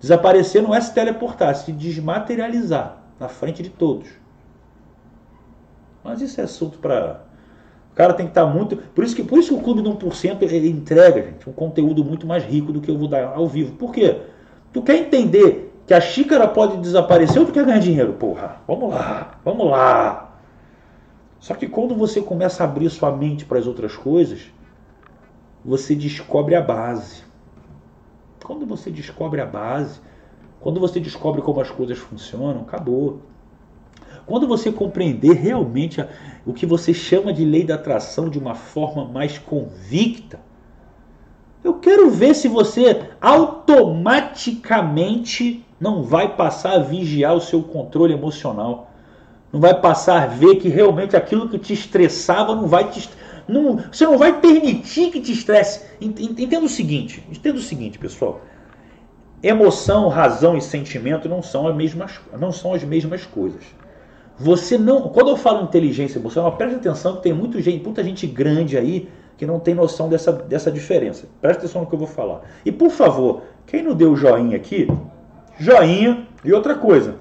Desaparecer 0.00 0.62
não 0.62 0.74
é 0.74 0.80
se 0.80 0.94
teleportar, 0.94 1.50
é 1.50 1.54
se 1.54 1.72
desmaterializar 1.72 3.02
na 3.18 3.28
frente 3.28 3.62
de 3.62 3.68
todos. 3.68 4.08
Mas 6.02 6.22
isso 6.22 6.40
é 6.40 6.44
assunto 6.44 6.78
para. 6.78 7.28
Cara 8.00 8.14
tem 8.14 8.24
que 8.24 8.30
estar 8.30 8.46
tá 8.46 8.50
muito. 8.50 8.78
Por 8.78 9.04
isso 9.04 9.14
que, 9.14 9.22
por 9.22 9.38
isso 9.38 9.54
que 9.54 9.60
o 9.60 9.62
Clube 9.62 9.82
do 9.82 9.92
1% 9.92 10.40
ele 10.40 10.70
entrega, 10.70 11.20
gente, 11.20 11.50
um 11.50 11.52
conteúdo 11.52 12.02
muito 12.02 12.26
mais 12.26 12.42
rico 12.42 12.72
do 12.72 12.80
que 12.80 12.90
eu 12.90 12.96
vou 12.96 13.06
dar 13.06 13.34
ao 13.34 13.46
vivo. 13.46 13.76
Por 13.76 13.92
quê? 13.92 14.22
Tu 14.72 14.80
quer 14.80 14.96
entender 14.96 15.70
que 15.86 15.92
a 15.92 16.00
xícara 16.00 16.48
pode 16.48 16.78
desaparecer 16.78 17.38
ou 17.38 17.44
tu 17.44 17.52
quer 17.52 17.66
ganhar 17.66 17.78
dinheiro? 17.78 18.14
Porra, 18.14 18.56
vamos 18.66 18.88
lá, 18.88 19.38
vamos 19.44 19.70
lá. 19.70 20.34
Só 21.40 21.52
que 21.52 21.66
quando 21.66 21.94
você 21.94 22.22
começa 22.22 22.64
a 22.64 22.66
abrir 22.66 22.88
sua 22.88 23.14
mente 23.14 23.44
para 23.44 23.58
as 23.58 23.66
outras 23.66 23.94
coisas, 23.94 24.50
você 25.62 25.94
descobre 25.94 26.54
a 26.54 26.62
base. 26.62 27.22
Quando 28.42 28.64
você 28.64 28.90
descobre 28.90 29.42
a 29.42 29.46
base, 29.46 30.00
quando 30.58 30.80
você 30.80 30.98
descobre 30.98 31.42
como 31.42 31.60
as 31.60 31.70
coisas 31.70 31.98
funcionam, 31.98 32.62
acabou. 32.62 33.20
Quando 34.30 34.46
você 34.46 34.70
compreender 34.70 35.32
realmente 35.32 36.06
o 36.46 36.52
que 36.52 36.64
você 36.64 36.94
chama 36.94 37.32
de 37.32 37.44
lei 37.44 37.64
da 37.64 37.74
atração 37.74 38.28
de 38.28 38.38
uma 38.38 38.54
forma 38.54 39.04
mais 39.04 39.38
convicta, 39.38 40.38
eu 41.64 41.80
quero 41.80 42.12
ver 42.12 42.36
se 42.36 42.46
você 42.46 43.08
automaticamente 43.20 45.66
não 45.80 46.04
vai 46.04 46.36
passar 46.36 46.74
a 46.74 46.78
vigiar 46.78 47.34
o 47.34 47.40
seu 47.40 47.60
controle 47.60 48.12
emocional. 48.12 48.92
Não 49.52 49.58
vai 49.58 49.74
passar 49.74 50.22
a 50.22 50.26
ver 50.26 50.60
que 50.60 50.68
realmente 50.68 51.16
aquilo 51.16 51.48
que 51.48 51.58
te 51.58 51.72
estressava 51.72 52.54
não 52.54 52.68
vai 52.68 52.88
te 52.88 53.10
não, 53.48 53.78
você 53.90 54.06
não 54.06 54.16
vai 54.16 54.40
permitir 54.40 55.10
que 55.10 55.20
te 55.20 55.32
estresse. 55.32 55.84
Entenda 56.00 56.64
o 56.64 56.68
seguinte, 56.68 57.26
entenda 57.28 57.58
o 57.58 57.62
seguinte, 57.62 57.98
pessoal. 57.98 58.42
Emoção, 59.42 60.06
razão 60.06 60.56
e 60.56 60.62
sentimento 60.62 61.28
não 61.28 61.42
são 61.42 61.66
as 61.66 61.74
mesmas, 61.74 62.20
não 62.38 62.52
são 62.52 62.74
as 62.74 62.84
mesmas 62.84 63.26
coisas. 63.26 63.79
Você 64.40 64.78
não. 64.78 65.02
Quando 65.02 65.28
eu 65.28 65.36
falo 65.36 65.62
inteligência 65.62 66.18
emocional, 66.18 66.56
preste 66.56 66.76
atenção 66.76 67.16
que 67.16 67.22
tem 67.22 67.32
muito 67.32 67.60
gente, 67.60 67.84
muita 67.84 68.02
gente 68.02 68.26
grande 68.26 68.78
aí 68.78 69.06
que 69.36 69.44
não 69.44 69.60
tem 69.60 69.74
noção 69.74 70.08
dessa, 70.08 70.32
dessa 70.32 70.72
diferença. 70.72 71.28
Preste 71.42 71.58
atenção 71.58 71.82
no 71.82 71.86
que 71.86 71.94
eu 71.94 71.98
vou 71.98 72.08
falar. 72.08 72.40
E 72.64 72.72
por 72.72 72.90
favor, 72.90 73.42
quem 73.66 73.82
não 73.82 73.94
deu 73.94 74.16
joinha 74.16 74.56
aqui, 74.56 74.88
joinha 75.58 76.26
e 76.42 76.54
outra 76.54 76.74
coisa. 76.74 77.16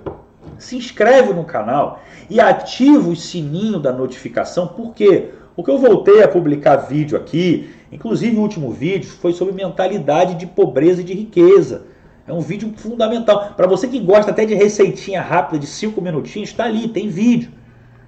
Se 0.58 0.77
inscreve 0.77 1.34
no 1.34 1.43
canal 1.43 1.99
e 2.29 2.39
ativa 2.39 3.10
o 3.10 3.15
sininho 3.17 3.79
da 3.79 3.91
notificação, 3.91 4.67
por 4.67 4.93
quê? 4.93 5.32
Porque 5.58 5.71
eu 5.71 5.77
voltei 5.77 6.23
a 6.23 6.27
publicar 6.27 6.77
vídeo 6.77 7.17
aqui, 7.17 7.69
inclusive 7.91 8.38
o 8.38 8.41
último 8.41 8.71
vídeo 8.71 9.10
foi 9.10 9.34
sobre 9.34 9.53
mentalidade 9.53 10.36
de 10.36 10.47
pobreza 10.47 11.01
e 11.01 11.03
de 11.03 11.13
riqueza. 11.13 11.86
É 12.29 12.33
um 12.33 12.41
vídeo 12.41 12.71
fundamental. 12.77 13.53
Para 13.57 13.65
você 13.65 13.87
que 13.87 13.99
gosta 13.99 14.29
até 14.31 14.45
de 14.45 14.53
receitinha 14.53 15.21
rápida 15.21 15.57
de 15.57 15.65
5 15.65 15.99
minutinhos, 15.99 16.49
está 16.49 16.65
ali, 16.65 16.87
tem 16.87 17.09
vídeo. 17.09 17.51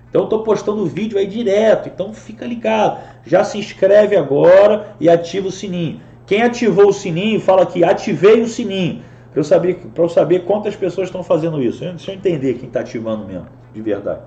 Então 0.10 0.21
eu 0.21 0.25
estou 0.25 0.43
postando 0.43 0.86
vídeo 0.86 1.17
aí 1.17 1.25
direto, 1.25 1.89
então 1.89 2.13
fica 2.13 2.45
ligado. 2.45 2.99
Já 3.25 3.43
se 3.43 3.57
inscreve 3.57 4.15
agora 4.15 4.95
e 4.99 5.10
ativa 5.10 5.47
o 5.47 5.51
sininho. 5.51 6.01
Quem 6.27 6.43
ativou 6.43 6.89
o 6.89 6.93
sininho, 6.93 7.39
fala 7.39 7.63
aqui, 7.63 7.84
ativei 7.84 8.41
o 8.41 8.47
sininho. 8.47 9.01
Para 9.31 9.39
eu, 9.39 9.43
saber, 9.43 9.79
eu 9.95 10.10
saber 10.10 10.39
quantas 10.45 10.75
pessoas 10.75 11.07
estão 11.07 11.23
fazendo 11.23 11.62
isso. 11.63 11.79
Deixa 11.79 12.12
eu 12.12 12.15
entender 12.15 12.55
quem 12.55 12.67
está 12.67 12.81
ativando 12.81 13.25
mesmo, 13.25 13.47
de 13.73 13.81
verdade. 13.81 14.21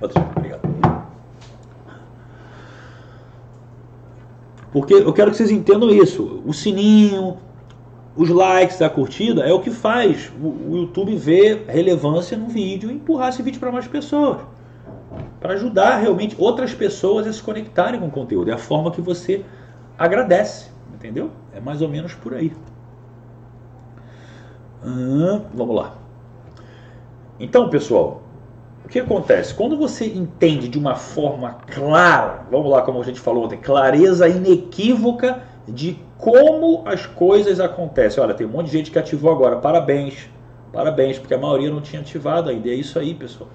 Obrigado. 0.00 0.69
Porque 4.72 4.94
eu 4.94 5.12
quero 5.12 5.30
que 5.30 5.36
vocês 5.36 5.50
entendam 5.50 5.90
isso. 5.90 6.42
O 6.46 6.52
sininho, 6.52 7.36
os 8.16 8.28
likes, 8.28 8.80
a 8.80 8.88
curtida 8.88 9.42
é 9.42 9.52
o 9.52 9.60
que 9.60 9.70
faz 9.70 10.30
o 10.40 10.76
YouTube 10.76 11.16
ver 11.16 11.64
relevância 11.66 12.36
no 12.36 12.48
vídeo 12.48 12.90
e 12.90 12.94
empurrar 12.94 13.30
esse 13.30 13.42
vídeo 13.42 13.58
para 13.58 13.72
mais 13.72 13.86
pessoas. 13.88 14.38
Para 15.40 15.54
ajudar 15.54 15.96
realmente 15.96 16.36
outras 16.38 16.72
pessoas 16.72 17.26
a 17.26 17.32
se 17.32 17.42
conectarem 17.42 17.98
com 17.98 18.06
o 18.06 18.10
conteúdo. 18.10 18.50
É 18.50 18.54
a 18.54 18.58
forma 18.58 18.90
que 18.90 19.00
você 19.00 19.44
agradece. 19.98 20.70
Entendeu? 20.94 21.30
É 21.54 21.60
mais 21.60 21.80
ou 21.80 21.88
menos 21.88 22.14
por 22.14 22.34
aí. 22.34 22.52
Vamos 25.54 25.74
lá. 25.74 25.94
Então, 27.38 27.70
pessoal, 27.70 28.22
o 28.84 28.88
que 28.88 28.98
acontece? 28.98 29.54
Quando 29.54 29.76
você 29.76 30.06
entende 30.06 30.68
de 30.68 30.78
uma 30.78 30.94
forma 30.94 31.58
clara, 31.66 32.46
vamos 32.50 32.70
lá, 32.70 32.82
como 32.82 33.00
a 33.00 33.04
gente 33.04 33.20
falou 33.20 33.44
ontem, 33.44 33.58
clareza 33.58 34.28
inequívoca 34.28 35.42
de 35.68 35.98
como 36.18 36.82
as 36.86 37.06
coisas 37.06 37.60
acontecem. 37.60 38.22
Olha, 38.22 38.34
tem 38.34 38.46
um 38.46 38.50
monte 38.50 38.66
de 38.66 38.72
gente 38.72 38.90
que 38.90 38.98
ativou 38.98 39.30
agora. 39.30 39.56
Parabéns. 39.56 40.28
Parabéns, 40.72 41.18
porque 41.18 41.34
a 41.34 41.38
maioria 41.38 41.70
não 41.70 41.80
tinha 41.80 42.00
ativado 42.00 42.50
ainda. 42.50 42.68
É 42.68 42.74
isso 42.74 42.98
aí, 42.98 43.14
pessoal. 43.14 43.48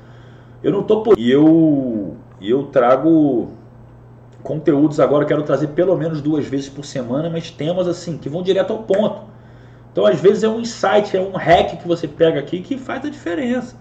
Eu 0.63 0.71
não 0.71 0.83
tô 0.83 1.01
por. 1.01 1.17
E 1.17 1.29
eu, 1.29 2.15
eu 2.41 2.63
trago 2.63 3.49
conteúdos 4.41 4.99
agora, 4.99 5.25
quero 5.25 5.41
trazer 5.41 5.69
pelo 5.69 5.97
menos 5.97 6.21
duas 6.21 6.45
vezes 6.45 6.69
por 6.69 6.85
semana, 6.85 7.29
mas 7.29 7.49
temas 7.49 7.87
assim, 7.87 8.17
que 8.17 8.29
vão 8.29 8.43
direto 8.43 8.71
ao 8.71 8.83
ponto. 8.83 9.23
Então, 9.91 10.05
às 10.05 10.19
vezes, 10.19 10.43
é 10.43 10.49
um 10.49 10.59
insight, 10.59 11.15
é 11.15 11.21
um 11.21 11.31
hack 11.31 11.77
que 11.77 11.87
você 11.87 12.07
pega 12.07 12.39
aqui 12.39 12.61
que 12.61 12.77
faz 12.77 13.03
a 13.05 13.09
diferença. 13.09 13.75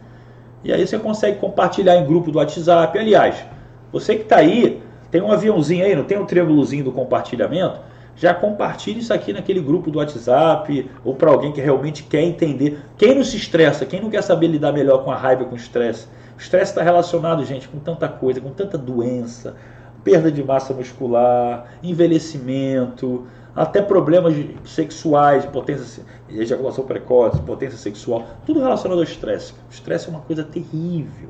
E 0.65 0.73
aí 0.73 0.87
você 0.87 0.99
consegue 0.99 1.39
compartilhar 1.39 1.97
em 1.97 2.07
grupo 2.07 2.31
do 2.33 2.39
WhatsApp. 2.39 2.99
Aliás, 2.99 3.45
você 3.93 4.17
que 4.17 4.23
está 4.23 4.37
aí, 4.39 4.83
tem 5.11 5.21
um 5.21 5.31
aviãozinho 5.31 5.85
aí, 5.85 5.95
não 5.95 6.05
tem 6.05 6.19
um 6.19 6.25
triângulozinho 6.25 6.85
do 6.85 6.91
compartilhamento? 6.91 7.79
Já 8.17 8.33
compartilhe 8.33 9.01
isso 9.01 9.13
aqui 9.13 9.33
naquele 9.33 9.61
grupo 9.61 9.91
do 9.91 9.99
WhatsApp 9.99 10.89
ou 11.05 11.15
para 11.15 11.31
alguém 11.31 11.53
que 11.53 11.61
realmente 11.61 12.05
quer 12.05 12.23
entender. 12.23 12.81
Quem 12.97 13.15
não 13.15 13.25
se 13.25 13.37
estressa, 13.37 13.85
quem 13.85 14.01
não 14.01 14.09
quer 14.09 14.23
saber 14.23 14.47
lidar 14.47 14.73
melhor 14.73 15.05
com 15.05 15.11
a 15.11 15.17
raiva 15.17 15.45
com 15.45 15.55
o 15.55 15.59
estresse? 15.59 16.07
O 16.37 16.41
estresse 16.41 16.73
está 16.73 16.83
relacionado, 16.83 17.45
gente, 17.45 17.69
com 17.69 17.79
tanta 17.79 18.09
coisa, 18.09 18.41
com 18.41 18.51
tanta 18.51 18.79
doença, 18.79 19.57
perda 20.03 20.31
de 20.31 20.43
massa 20.43 20.73
muscular, 20.73 21.67
envelhecimento, 21.83 23.27
até 23.55 23.81
problemas 23.81 24.35
sexuais, 24.65 25.47
potência, 25.47 26.05
ejaculação 26.29 26.85
precoce, 26.85 27.41
potência 27.43 27.79
sexual, 27.79 28.27
tudo 28.45 28.61
relacionado 28.61 28.99
ao 28.99 29.05
estresse. 29.05 29.53
O 29.69 29.73
estresse 29.73 30.09
é 30.09 30.11
uma 30.11 30.21
coisa 30.21 30.43
terrível. 30.43 31.29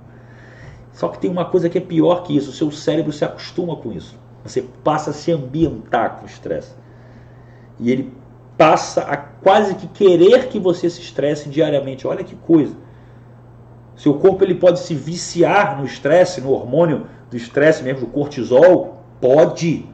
Só 0.92 1.08
que 1.08 1.18
tem 1.18 1.30
uma 1.30 1.44
coisa 1.44 1.68
que 1.68 1.76
é 1.76 1.80
pior 1.80 2.22
que 2.22 2.36
isso, 2.36 2.50
o 2.50 2.52
seu 2.52 2.70
cérebro 2.70 3.12
se 3.12 3.24
acostuma 3.24 3.76
com 3.76 3.92
isso. 3.92 4.16
Você 4.44 4.62
passa 4.82 5.10
a 5.10 5.12
se 5.12 5.32
ambientar 5.32 6.16
com 6.16 6.22
o 6.22 6.26
estresse. 6.26 6.72
E 7.80 7.90
ele 7.90 8.12
passa 8.56 9.02
a 9.02 9.16
quase 9.16 9.74
que 9.74 9.86
querer 9.88 10.48
que 10.48 10.58
você 10.58 10.88
se 10.88 11.00
estresse 11.00 11.48
diariamente. 11.48 12.06
Olha 12.06 12.22
que 12.22 12.36
coisa. 12.36 12.74
Seu 13.96 14.14
corpo 14.14 14.44
ele 14.44 14.54
pode 14.54 14.80
se 14.80 14.94
viciar 14.94 15.78
no 15.78 15.84
estresse, 15.84 16.40
no 16.40 16.50
hormônio 16.50 17.06
do 17.30 17.36
estresse 17.36 17.82
mesmo, 17.82 18.00
do 18.00 18.06
cortisol? 18.06 19.04
Pode. 19.20 19.88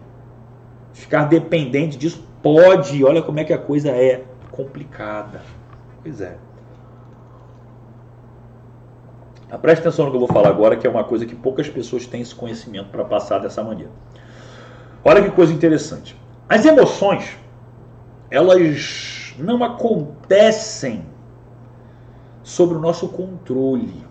Ficar 0.92 1.24
dependente 1.24 1.96
disso? 1.96 2.24
Pode. 2.42 3.04
Olha 3.04 3.22
como 3.22 3.40
é 3.40 3.44
que 3.44 3.52
a 3.52 3.58
coisa 3.58 3.90
é 3.90 4.24
complicada. 4.50 5.42
Pois 6.02 6.20
é. 6.20 6.36
Ah, 9.50 9.58
preste 9.58 9.80
atenção 9.80 10.04
no 10.04 10.10
que 10.12 10.16
eu 10.16 10.20
vou 10.20 10.28
falar 10.28 10.48
agora, 10.48 10.76
que 10.76 10.86
é 10.86 10.90
uma 10.90 11.02
coisa 11.02 11.26
que 11.26 11.34
poucas 11.34 11.68
pessoas 11.68 12.06
têm 12.06 12.20
esse 12.20 12.34
conhecimento 12.34 12.88
para 12.90 13.04
passar 13.04 13.40
dessa 13.40 13.64
maneira. 13.64 13.90
Olha 15.04 15.22
que 15.22 15.30
coisa 15.30 15.52
interessante. 15.52 16.16
As 16.48 16.64
emoções, 16.64 17.36
elas 18.30 19.34
não 19.38 19.64
acontecem 19.64 21.04
sobre 22.42 22.76
o 22.76 22.80
nosso 22.80 23.08
controle. 23.08 24.04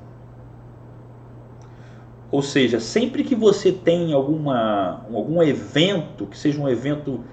Ou 2.32 2.42
seja, 2.42 2.80
sempre 2.80 3.24
que 3.24 3.34
você 3.34 3.72
tem 3.72 4.14
alguma, 4.14 5.02
algum 5.14 5.42
evento, 5.42 6.28
que 6.28 6.38
seja 6.38 6.62
um 6.62 6.70
evento 6.70 7.24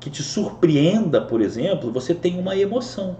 que 0.00 0.08
te 0.08 0.22
surpreenda, 0.22 1.20
por 1.20 1.40
exemplo, 1.40 1.92
você 1.92 2.14
tem 2.14 2.38
uma 2.38 2.56
emoção. 2.56 3.16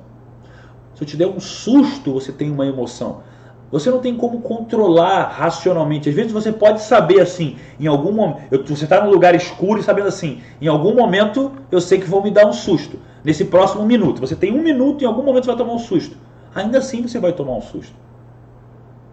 Se 0.95 1.03
eu 1.03 1.07
te 1.07 1.17
der 1.17 1.27
um 1.27 1.41
susto, 1.41 2.13
você 2.13 2.33
tem 2.33 2.51
uma 2.51 2.67
emoção. 2.67 3.23
Você 3.71 3.91
não 3.91 3.99
tem 3.99 4.17
como 4.17 4.41
controlar 4.41 5.25
racionalmente. 5.25 6.09
Às 6.09 6.15
vezes 6.15 6.33
você 6.33 6.53
pode 6.53 6.81
saber 6.81 7.21
assim, 7.21 7.57
em 7.79 7.87
algum 7.87 8.13
momento, 8.13 8.75
você 8.75 8.85
está 8.85 9.05
num 9.05 9.11
lugar 9.11 9.35
escuro 9.35 9.81
e 9.81 9.83
sabendo 9.83 10.09
assim, 10.09 10.41
em 10.61 10.69
algum 10.69 10.95
momento 10.95 11.51
eu 11.73 11.81
sei 11.81 11.99
que 11.99 12.09
vão 12.09 12.23
me 12.23 12.31
dar 12.31 12.47
um 12.47 12.53
susto. 12.53 12.99
Nesse 13.25 13.47
próximo 13.47 13.85
minuto, 13.85 14.21
você 14.21 14.37
tem 14.37 14.53
um 14.53 14.63
minuto 14.63 15.03
em 15.03 15.07
algum 15.07 15.23
momento 15.23 15.45
você 15.45 15.51
vai 15.51 15.57
tomar 15.57 15.73
um 15.75 15.79
susto. 15.79 16.17
Ainda 16.55 16.79
assim 16.79 17.03
você 17.03 17.19
vai 17.19 17.33
tomar 17.33 17.57
um 17.57 17.63
susto. 17.63 17.95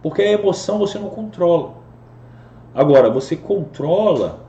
Porque 0.04 0.22
a 0.22 0.32
emoção 0.32 0.78
você 0.78 1.00
não 1.00 1.10
controla. 1.10 1.81
Agora, 2.74 3.10
você 3.10 3.36
controla 3.36 4.46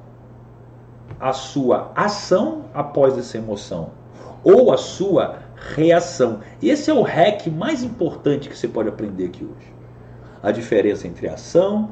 a 1.18 1.32
sua 1.32 1.92
ação 1.94 2.66
após 2.72 3.18
essa 3.18 3.36
emoção 3.36 3.90
ou 4.44 4.72
a 4.72 4.76
sua 4.76 5.38
reação. 5.74 6.40
Esse 6.62 6.90
é 6.90 6.94
o 6.94 7.02
hack 7.02 7.46
mais 7.46 7.82
importante 7.82 8.48
que 8.48 8.56
você 8.56 8.68
pode 8.68 8.88
aprender 8.88 9.26
aqui 9.26 9.44
hoje. 9.44 9.72
A 10.42 10.50
diferença 10.50 11.06
entre 11.06 11.28
ação 11.28 11.90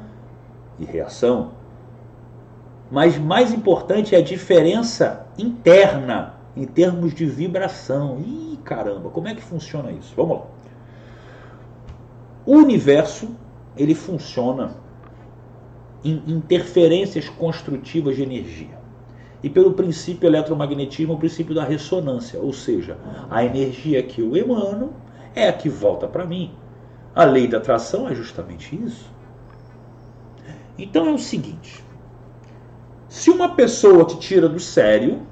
e 0.79 0.85
reação. 0.85 1.53
Mas 2.91 3.17
mais 3.19 3.53
importante 3.53 4.15
é 4.15 4.19
a 4.19 4.23
diferença 4.23 5.27
interna 5.39 6.35
em 6.57 6.65
termos 6.65 7.15
de 7.15 7.25
vibração. 7.25 8.19
Ih, 8.21 8.59
caramba, 8.65 9.11
como 9.11 9.29
é 9.29 9.35
que 9.35 9.43
funciona 9.43 9.93
isso? 9.93 10.13
Vamos 10.17 10.39
lá. 10.39 10.47
O 12.45 12.55
universo, 12.55 13.31
ele 13.77 13.95
funciona 13.95 14.73
em 16.05 16.23
interferências 16.27 17.29
construtivas 17.29 18.17
de 18.17 18.23
energia. 18.23 18.79
E 19.43 19.49
pelo 19.49 19.73
princípio 19.73 20.27
eletromagnetismo, 20.27 21.15
o 21.15 21.19
princípio 21.19 21.55
da 21.55 21.65
ressonância, 21.65 22.39
ou 22.39 22.53
seja, 22.53 22.99
a 23.31 23.45
energia 23.45 24.03
que 24.03 24.21
eu 24.21 24.37
emano 24.37 24.93
é 25.35 25.49
a 25.49 25.53
que 25.53 25.69
volta 25.69 26.07
para 26.07 26.27
mim. 26.27 26.53
A 27.15 27.25
lei 27.25 27.49
da 27.49 27.59
atração 27.59 28.09
é 28.09 28.15
justamente 28.15 28.77
isso. 28.77 29.11
Então 30.79 31.07
é 31.07 31.13
o 31.13 31.19
seguinte: 31.19 31.83
se 33.09 33.31
uma 33.31 33.55
pessoa 33.55 34.05
te 34.05 34.19
tira 34.19 34.49
do 34.49 34.61
sério, 34.61 35.23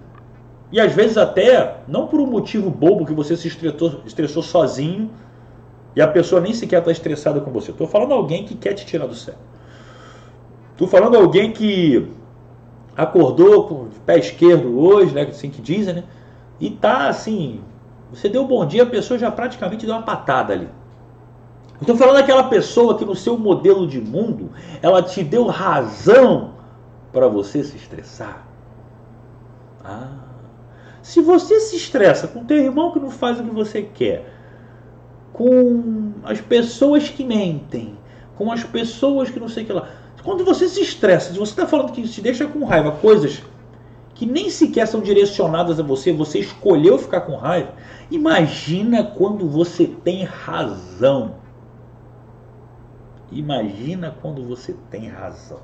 e 0.73 0.81
às 0.81 0.93
vezes 0.93 1.17
até 1.17 1.79
não 1.87 2.07
por 2.07 2.21
um 2.21 2.27
motivo 2.27 2.71
bobo 2.71 3.07
que 3.07 3.15
você 3.15 3.37
se 3.37 3.49
estressou, 3.49 4.03
estressou 4.05 4.43
sozinho 4.43 5.11
e 5.97 6.01
a 6.01 6.09
pessoa 6.09 6.41
nem 6.41 6.53
sequer 6.53 6.81
está 6.81 6.91
estressada 6.91 7.41
com 7.41 7.51
você. 7.51 7.71
Estou 7.71 7.87
falando 7.87 8.13
alguém 8.13 8.45
que 8.45 8.55
quer 8.55 8.75
te 8.75 8.85
tirar 8.85 9.07
do 9.07 9.15
sério. 9.15 9.41
Estou 10.79 10.87
falando 10.87 11.17
alguém 11.17 11.51
que 11.51 12.09
acordou 12.97 13.67
com 13.67 13.75
o 13.75 13.91
pé 14.07 14.17
esquerdo 14.17 14.79
hoje, 14.79 15.13
né, 15.13 15.23
assim 15.23 15.51
que 15.51 15.61
dizem, 15.61 15.93
né? 15.93 16.05
E 16.61 16.71
tá 16.71 17.09
assim, 17.09 17.61
você 18.13 18.29
deu 18.29 18.43
um 18.43 18.47
bom 18.47 18.65
dia, 18.65 18.85
a 18.85 18.87
pessoa 18.87 19.19
já 19.19 19.29
praticamente 19.29 19.85
deu 19.85 19.97
uma 19.97 20.05
patada 20.05 20.53
ali. 20.53 20.69
Estou 21.81 21.97
falando 21.97 22.15
daquela 22.15 22.45
pessoa 22.45 22.97
que 22.97 23.05
no 23.05 23.17
seu 23.17 23.37
modelo 23.37 23.89
de 23.89 24.01
mundo, 24.01 24.53
ela 24.81 25.03
te 25.03 25.25
deu 25.25 25.47
razão 25.47 26.53
para 27.13 27.27
você 27.27 27.65
se 27.65 27.77
estressar. 27.77 28.47
Ah, 29.85 30.11
se 31.03 31.21
você 31.21 31.59
se 31.59 31.75
estressa 31.75 32.29
com 32.29 32.45
teu 32.45 32.59
irmão 32.59 32.93
que 32.93 33.01
não 33.01 33.11
faz 33.11 33.41
o 33.41 33.43
que 33.43 33.51
você 33.51 33.83
quer, 33.83 34.33
com 35.33 36.13
as 36.23 36.41
pessoas 36.41 37.09
que 37.09 37.25
mentem, 37.25 37.99
com 38.37 38.53
as 38.53 38.63
pessoas 38.63 39.29
que 39.29 39.41
não 39.41 39.49
sei 39.49 39.65
o 39.65 39.67
que 39.67 39.73
lá, 39.73 39.89
quando 40.29 40.45
você 40.45 40.69
se 40.69 40.83
estressa, 40.83 41.33
se 41.33 41.39
você 41.39 41.53
está 41.53 41.67
falando 41.67 41.91
que 41.91 42.07
se 42.07 42.21
deixa 42.21 42.47
com 42.47 42.63
raiva 42.63 42.93
coisas 42.93 43.43
que 44.15 44.27
nem 44.27 44.51
sequer 44.51 44.87
são 44.87 45.01
direcionadas 45.01 45.81
a 45.81 45.83
você, 45.83 46.13
você 46.13 46.41
escolheu 46.41 46.99
ficar 46.99 47.23
com 47.23 47.35
raiva, 47.35 47.73
imagina 48.11 49.03
quando 49.03 49.49
você 49.49 49.87
tem 49.87 50.25
razão. 50.25 51.37
Imagina 53.33 54.15
quando 54.21 54.47
você 54.47 54.77
tem 54.91 55.09
razão. 55.09 55.61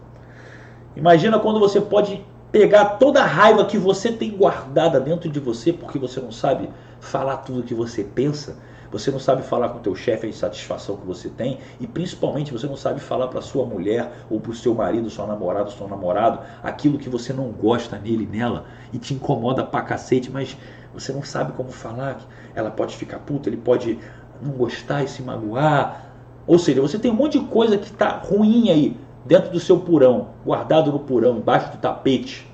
Imagina 0.96 1.38
quando 1.38 1.61
você 1.61 1.79
pode 1.79 2.24
pegar 2.50 2.96
toda 2.96 3.20
a 3.20 3.27
raiva 3.27 3.66
que 3.66 3.77
você 3.77 4.12
tem 4.12 4.31
guardada 4.31 4.98
dentro 4.98 5.29
de 5.29 5.40
você, 5.40 5.74
porque 5.74 5.98
você 5.98 6.22
não 6.22 6.33
sabe 6.33 6.70
falar 7.00 7.37
tudo 7.37 7.61
o 7.61 7.64
que 7.64 7.74
você 7.74 8.03
pensa, 8.03 8.57
você 8.94 9.11
não 9.11 9.18
sabe 9.18 9.42
falar 9.42 9.70
com 9.70 9.78
o 9.78 9.80
teu 9.80 9.92
chefe 9.96 10.24
a 10.24 10.28
insatisfação 10.28 10.96
que 10.96 11.04
você 11.04 11.28
tem 11.28 11.59
e 11.80 11.87
principalmente 11.87 12.52
você 12.52 12.64
não 12.68 12.76
sabe 12.76 13.00
falar 13.00 13.26
para 13.26 13.40
sua 13.40 13.66
mulher 13.66 14.09
ou 14.30 14.38
para 14.38 14.52
o 14.52 14.54
seu 14.54 14.72
marido, 14.72 15.11
seu 15.11 15.26
namorado, 15.26 15.72
seu 15.72 15.88
namorado, 15.88 16.38
aquilo 16.62 16.96
que 16.96 17.09
você 17.09 17.33
não 17.33 17.50
gosta 17.50 17.98
nele, 17.98 18.24
nela 18.24 18.66
e 18.92 18.98
te 18.98 19.12
incomoda 19.12 19.64
pra 19.64 19.83
cacete, 19.83 20.30
mas 20.30 20.57
você 20.92 21.12
não 21.12 21.24
sabe 21.24 21.54
como 21.54 21.72
falar. 21.72 22.20
Ela 22.54 22.70
pode 22.70 22.94
ficar 22.94 23.18
puta, 23.18 23.48
ele 23.48 23.57
pode 23.57 23.98
não 24.40 24.52
gostar 24.52 25.02
e 25.02 25.09
se 25.09 25.22
magoar. 25.22 26.12
Ou 26.46 26.57
seja, 26.57 26.80
você 26.80 26.96
tem 26.96 27.11
um 27.11 27.14
monte 27.14 27.40
de 27.40 27.46
coisa 27.46 27.76
que 27.76 27.87
está 27.87 28.18
ruim 28.18 28.70
aí 28.70 28.96
dentro 29.24 29.50
do 29.50 29.59
seu 29.59 29.80
purão, 29.80 30.28
guardado 30.46 30.92
no 30.92 31.00
purão, 31.00 31.38
embaixo 31.38 31.72
do 31.72 31.78
tapete. 31.78 32.48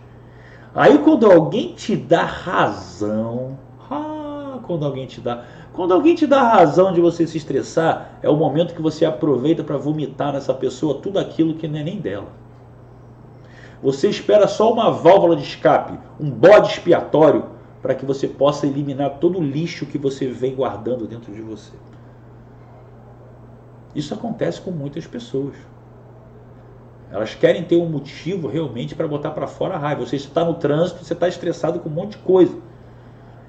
Aí 0.75 0.97
quando 1.01 1.31
alguém 1.31 1.75
te 1.75 1.95
dá 1.95 2.23
razão, 2.23 3.59
ah, 3.91 4.61
quando 4.63 4.87
alguém 4.87 5.05
te 5.05 5.21
dá 5.21 5.45
quando 5.81 5.95
alguém 5.95 6.15
te 6.15 6.27
dá 6.27 6.43
razão 6.43 6.93
de 6.93 7.01
você 7.01 7.27
se 7.27 7.39
estressar, 7.39 8.19
é 8.21 8.29
o 8.29 8.37
momento 8.37 8.75
que 8.75 8.83
você 8.83 9.07
aproveita 9.07 9.65
para 9.65 9.79
vomitar 9.79 10.31
nessa 10.31 10.53
pessoa 10.53 11.01
tudo 11.01 11.19
aquilo 11.19 11.55
que 11.55 11.67
não 11.67 11.79
é 11.79 11.83
nem 11.83 11.99
dela. 11.99 12.27
Você 13.83 14.07
espera 14.07 14.47
só 14.47 14.71
uma 14.71 14.91
válvula 14.91 15.35
de 15.35 15.43
escape, 15.43 15.99
um 16.21 16.31
bode 16.31 16.69
expiatório, 16.69 17.47
para 17.81 17.95
que 17.95 18.05
você 18.05 18.29
possa 18.29 18.67
eliminar 18.67 19.13
todo 19.21 19.39
o 19.39 19.43
lixo 19.43 19.87
que 19.87 19.97
você 19.97 20.27
vem 20.27 20.55
guardando 20.55 21.07
dentro 21.07 21.33
de 21.33 21.41
você. 21.41 21.73
Isso 23.95 24.13
acontece 24.13 24.61
com 24.61 24.71
muitas 24.71 25.07
pessoas. 25.07 25.55
Elas 27.11 27.35
querem 27.35 27.65
ter 27.65 27.77
um 27.77 27.89
motivo 27.89 28.49
realmente 28.49 28.95
para 28.95 29.09
botar 29.09 29.31
para 29.31 29.47
fora 29.47 29.77
a 29.77 29.79
raiva. 29.79 30.05
Você 30.05 30.17
está 30.17 30.45
no 30.45 30.53
trânsito, 30.53 31.03
você 31.03 31.15
está 31.15 31.27
estressado 31.27 31.81
com 31.81 31.89
um 31.89 31.93
monte 31.93 32.19
de 32.19 32.19
coisa. 32.19 32.55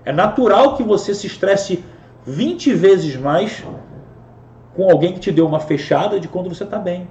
É 0.05 0.13
natural 0.13 0.77
que 0.77 0.83
você 0.83 1.13
se 1.13 1.27
estresse 1.27 1.83
20 2.25 2.73
vezes 2.73 3.15
mais 3.15 3.63
com 4.75 4.89
alguém 4.89 5.13
que 5.13 5.19
te 5.19 5.31
deu 5.31 5.45
uma 5.45 5.59
fechada 5.59 6.19
de 6.19 6.27
quando 6.27 6.49
você 6.49 6.63
está 6.63 6.77
bem. 6.77 7.07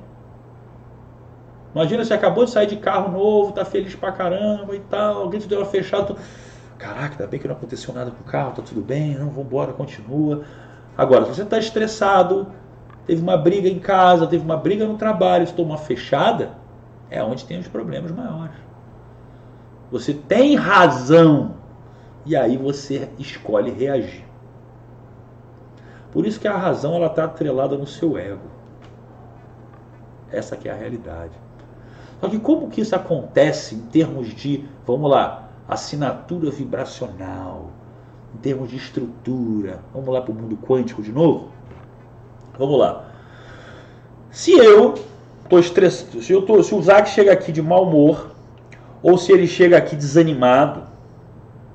Imagina, 1.74 2.04
você 2.04 2.14
acabou 2.14 2.44
de 2.44 2.50
sair 2.50 2.66
de 2.66 2.76
carro 2.76 3.12
novo, 3.12 3.52
tá 3.52 3.64
feliz 3.64 3.94
pra 3.94 4.10
caramba 4.10 4.74
e 4.74 4.80
tal, 4.80 5.22
alguém 5.22 5.40
te 5.40 5.46
deu 5.46 5.58
uma 5.58 5.66
fechada. 5.66 6.04
Tu... 6.04 6.16
Caraca, 6.78 7.14
ainda 7.14 7.26
bem 7.26 7.38
que 7.38 7.46
não 7.46 7.54
aconteceu 7.54 7.94
nada 7.94 8.10
com 8.10 8.22
o 8.22 8.24
carro, 8.24 8.52
tá 8.52 8.62
tudo 8.62 8.80
bem, 8.80 9.14
não, 9.16 9.28
vambora, 9.28 9.72
continua. 9.72 10.44
Agora, 10.96 11.26
se 11.26 11.34
você 11.34 11.42
está 11.42 11.58
estressado, 11.58 12.48
teve 13.06 13.22
uma 13.22 13.36
briga 13.36 13.68
em 13.68 13.78
casa, 13.78 14.26
teve 14.26 14.44
uma 14.44 14.56
briga 14.56 14.86
no 14.86 14.96
trabalho, 14.96 15.46
se 15.46 15.60
uma 15.60 15.78
fechada, 15.78 16.52
é 17.10 17.22
onde 17.22 17.44
tem 17.44 17.58
os 17.58 17.68
problemas 17.68 18.10
maiores. 18.10 18.56
Você 19.90 20.14
tem 20.14 20.56
razão 20.56 21.56
e 22.24 22.34
aí 22.34 22.56
você 22.56 23.08
escolhe 23.18 23.70
reagir. 23.70 24.29
Por 26.12 26.26
isso 26.26 26.40
que 26.40 26.48
a 26.48 26.56
razão 26.56 26.94
ela 26.94 27.06
está 27.06 27.24
atrelada 27.24 27.76
no 27.76 27.86
seu 27.86 28.18
ego. 28.18 28.48
Essa 30.30 30.56
que 30.56 30.68
é 30.68 30.72
a 30.72 30.74
realidade. 30.74 31.32
Só 32.20 32.28
que 32.28 32.38
como 32.38 32.68
que 32.68 32.80
isso 32.80 32.94
acontece 32.94 33.74
em 33.74 33.80
termos 33.80 34.28
de, 34.28 34.64
vamos 34.86 35.10
lá, 35.10 35.48
assinatura 35.68 36.50
vibracional, 36.50 37.70
em 38.34 38.38
termos 38.38 38.68
de 38.68 38.76
estrutura, 38.76 39.80
vamos 39.94 40.12
lá 40.12 40.20
para 40.20 40.32
o 40.32 40.34
mundo 40.34 40.56
quântico 40.56 41.02
de 41.02 41.12
novo? 41.12 41.48
Vamos 42.58 42.78
lá. 42.78 43.04
Se 44.30 44.52
eu 44.52 44.94
estou 45.42 45.58
estressado, 45.58 46.22
se, 46.22 46.32
eu 46.32 46.42
tô, 46.42 46.62
se 46.62 46.74
o 46.74 46.82
Zac 46.82 47.08
chega 47.08 47.32
aqui 47.32 47.50
de 47.50 47.62
mau 47.62 47.84
humor, 47.84 48.30
ou 49.02 49.16
se 49.16 49.32
ele 49.32 49.46
chega 49.46 49.78
aqui 49.78 49.96
desanimado, 49.96 50.82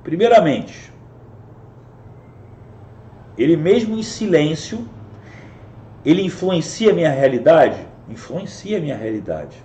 primeiramente, 0.04 0.94
ele 3.38 3.58
mesmo 3.58 3.98
em 3.98 4.04
silêncio, 4.04 4.88
ele 6.06 6.24
influencia 6.24 6.92
a 6.92 6.94
minha 6.94 7.12
realidade? 7.12 7.80
Influencia 8.10 8.78
a 8.78 8.82
minha 8.82 8.96
realidade. 8.96 9.58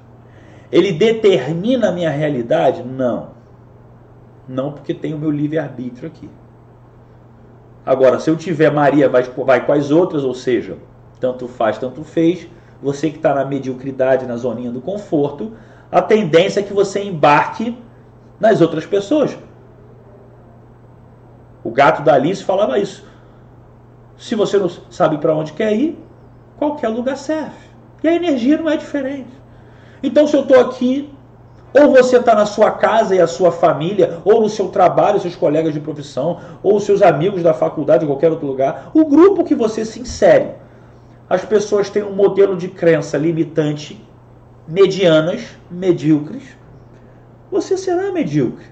Ele 0.72 0.92
determina 0.92 1.88
a 1.88 1.92
minha 1.92 2.10
realidade? 2.10 2.82
Não. 2.82 3.30
Não 4.48 4.72
porque 4.72 4.94
tem 4.94 5.14
o 5.14 5.18
meu 5.18 5.30
livre-arbítrio 5.30 6.08
aqui. 6.08 6.28
Agora, 7.84 8.18
se 8.18 8.30
eu 8.30 8.36
tiver 8.36 8.70
Maria 8.70 9.08
vai, 9.08 9.22
vai 9.22 9.64
com 9.64 9.72
as 9.72 9.90
outras, 9.90 10.24
ou 10.24 10.34
seja, 10.34 10.76
tanto 11.18 11.48
faz, 11.48 11.78
tanto 11.78 12.04
fez, 12.04 12.46
você 12.82 13.10
que 13.10 13.16
está 13.16 13.34
na 13.34 13.44
mediocridade, 13.44 14.26
na 14.26 14.36
zoninha 14.36 14.70
do 14.70 14.80
conforto, 14.80 15.52
a 15.90 16.00
tendência 16.00 16.60
é 16.60 16.62
que 16.62 16.72
você 16.72 17.02
embarque 17.02 17.76
nas 18.38 18.60
outras 18.60 18.86
pessoas. 18.86 19.36
O 21.62 21.70
gato 21.70 22.02
da 22.02 22.14
Alice 22.14 22.42
falava 22.42 22.78
isso. 22.78 23.04
Se 24.20 24.34
você 24.34 24.58
não 24.58 24.68
sabe 24.68 25.16
para 25.16 25.34
onde 25.34 25.54
quer 25.54 25.74
ir, 25.74 25.98
qualquer 26.58 26.88
lugar 26.88 27.16
serve. 27.16 27.70
E 28.02 28.08
a 28.08 28.14
energia 28.14 28.58
não 28.58 28.68
é 28.68 28.76
diferente. 28.76 29.30
Então, 30.02 30.26
se 30.26 30.36
eu 30.36 30.42
estou 30.42 30.60
aqui, 30.60 31.10
ou 31.72 31.90
você 31.90 32.18
está 32.18 32.34
na 32.34 32.44
sua 32.44 32.70
casa 32.70 33.16
e 33.16 33.20
a 33.20 33.26
sua 33.26 33.50
família, 33.50 34.20
ou 34.22 34.42
no 34.42 34.48
seu 34.50 34.68
trabalho, 34.68 35.18
seus 35.18 35.34
colegas 35.34 35.72
de 35.72 35.80
profissão, 35.80 36.38
ou 36.62 36.78
seus 36.78 37.00
amigos 37.00 37.42
da 37.42 37.54
faculdade, 37.54 38.04
qualquer 38.04 38.30
outro 38.30 38.46
lugar, 38.46 38.90
o 38.92 39.06
grupo 39.06 39.42
que 39.42 39.54
você 39.54 39.86
se 39.86 40.00
insere, 40.00 40.50
as 41.26 41.42
pessoas 41.42 41.88
têm 41.88 42.02
um 42.02 42.12
modelo 42.12 42.58
de 42.58 42.68
crença 42.68 43.16
limitante, 43.16 44.06
medianas, 44.68 45.56
medíocres, 45.70 46.42
você 47.50 47.74
será 47.78 48.12
medíocre. 48.12 48.66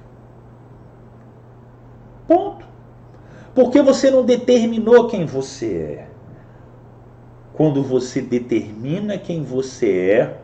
Ponto. 2.26 2.67
Porque 3.58 3.82
você 3.82 4.08
não 4.08 4.24
determinou 4.24 5.08
quem 5.08 5.26
você 5.26 5.98
é. 5.98 6.08
Quando 7.54 7.82
você 7.82 8.22
determina 8.22 9.18
quem 9.18 9.42
você 9.42 10.10
é, 10.12 10.40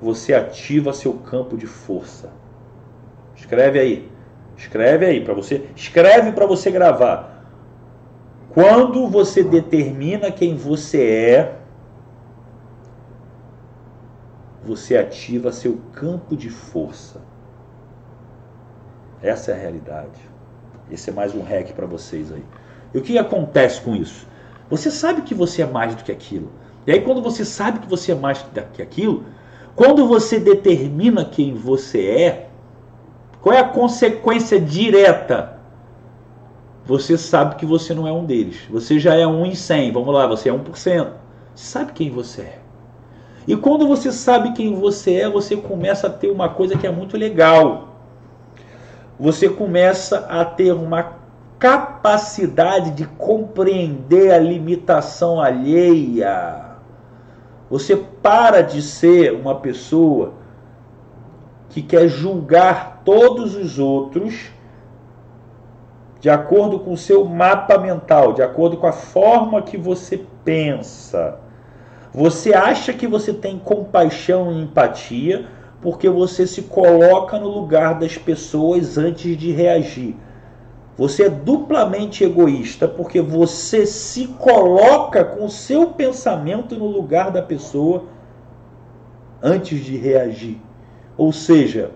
você 0.00 0.32
ativa 0.32 0.92
seu 0.92 1.14
campo 1.14 1.56
de 1.56 1.66
força. 1.66 2.30
Escreve 3.34 3.80
aí. 3.80 4.08
Escreve 4.56 5.06
aí 5.06 5.24
para 5.24 5.34
você, 5.34 5.68
escreve 5.74 6.30
para 6.30 6.46
você 6.46 6.70
gravar. 6.70 7.44
Quando 8.50 9.08
você 9.08 9.42
determina 9.42 10.30
quem 10.30 10.54
você 10.54 11.02
é, 11.02 11.56
você 14.64 14.96
ativa 14.96 15.50
seu 15.50 15.80
campo 15.92 16.36
de 16.36 16.48
força. 16.48 17.20
Essa 19.20 19.50
é 19.50 19.54
a 19.54 19.58
realidade. 19.58 20.35
Esse 20.90 21.10
é 21.10 21.12
mais 21.12 21.34
um 21.34 21.42
hack 21.42 21.72
para 21.72 21.86
vocês 21.86 22.32
aí. 22.32 22.44
E 22.94 22.98
o 22.98 23.02
que 23.02 23.18
acontece 23.18 23.80
com 23.80 23.94
isso? 23.94 24.26
Você 24.70 24.90
sabe 24.90 25.22
que 25.22 25.34
você 25.34 25.62
é 25.62 25.66
mais 25.66 25.94
do 25.94 26.04
que 26.04 26.12
aquilo. 26.12 26.50
E 26.86 26.92
aí, 26.92 27.00
quando 27.00 27.20
você 27.20 27.44
sabe 27.44 27.80
que 27.80 27.88
você 27.88 28.12
é 28.12 28.14
mais 28.14 28.42
do 28.42 28.62
que 28.72 28.80
aquilo, 28.80 29.24
quando 29.74 30.06
você 30.06 30.38
determina 30.38 31.24
quem 31.24 31.54
você 31.54 32.06
é, 32.06 32.48
qual 33.40 33.54
é 33.54 33.60
a 33.60 33.68
consequência 33.68 34.60
direta? 34.60 35.58
Você 36.84 37.18
sabe 37.18 37.56
que 37.56 37.66
você 37.66 37.92
não 37.92 38.06
é 38.06 38.12
um 38.12 38.24
deles. 38.24 38.58
Você 38.70 38.98
já 38.98 39.14
é 39.14 39.26
um 39.26 39.44
em 39.44 39.54
100. 39.54 39.92
Vamos 39.92 40.14
lá, 40.14 40.26
você 40.26 40.48
é 40.48 40.52
1%. 40.52 40.64
Você 40.64 41.10
sabe 41.54 41.92
quem 41.92 42.10
você 42.10 42.42
é. 42.42 42.58
E 43.46 43.56
quando 43.56 43.86
você 43.86 44.12
sabe 44.12 44.52
quem 44.52 44.74
você 44.74 45.14
é, 45.14 45.28
você 45.28 45.56
começa 45.56 46.06
a 46.06 46.10
ter 46.10 46.30
uma 46.30 46.48
coisa 46.48 46.76
que 46.76 46.86
é 46.86 46.90
muito 46.90 47.16
legal 47.16 47.95
você 49.18 49.48
começa 49.48 50.26
a 50.28 50.44
ter 50.44 50.72
uma 50.72 51.14
capacidade 51.58 52.90
de 52.90 53.06
compreender 53.06 54.32
a 54.32 54.38
limitação 54.38 55.40
alheia. 55.40 56.76
Você 57.70 57.96
para 57.96 58.60
de 58.60 58.82
ser 58.82 59.32
uma 59.32 59.54
pessoa 59.54 60.34
que 61.70 61.82
quer 61.82 62.08
julgar 62.08 63.02
todos 63.04 63.54
os 63.54 63.78
outros 63.78 64.50
de 66.20 66.30
acordo 66.30 66.80
com 66.80 66.92
o 66.92 66.96
seu 66.96 67.24
mapa 67.24 67.78
mental, 67.78 68.32
de 68.32 68.42
acordo 68.42 68.76
com 68.76 68.86
a 68.86 68.92
forma 68.92 69.62
que 69.62 69.76
você 69.76 70.24
pensa. 70.44 71.38
Você 72.12 72.54
acha 72.54 72.92
que 72.92 73.06
você 73.06 73.32
tem 73.32 73.58
compaixão 73.58 74.50
e 74.50 74.62
empatia, 74.62 75.46
porque 75.86 76.10
você 76.10 76.48
se 76.48 76.62
coloca 76.62 77.38
no 77.38 77.46
lugar 77.46 77.96
das 77.96 78.18
pessoas 78.18 78.98
antes 78.98 79.36
de 79.36 79.52
reagir. 79.52 80.16
Você 80.96 81.26
é 81.26 81.28
duplamente 81.28 82.24
egoísta 82.24 82.88
porque 82.88 83.20
você 83.20 83.86
se 83.86 84.26
coloca 84.26 85.24
com 85.24 85.44
o 85.44 85.48
seu 85.48 85.90
pensamento 85.90 86.74
no 86.74 86.88
lugar 86.88 87.30
da 87.30 87.40
pessoa 87.40 88.02
antes 89.40 89.78
de 89.84 89.96
reagir. 89.96 90.60
Ou 91.16 91.32
seja, 91.32 91.92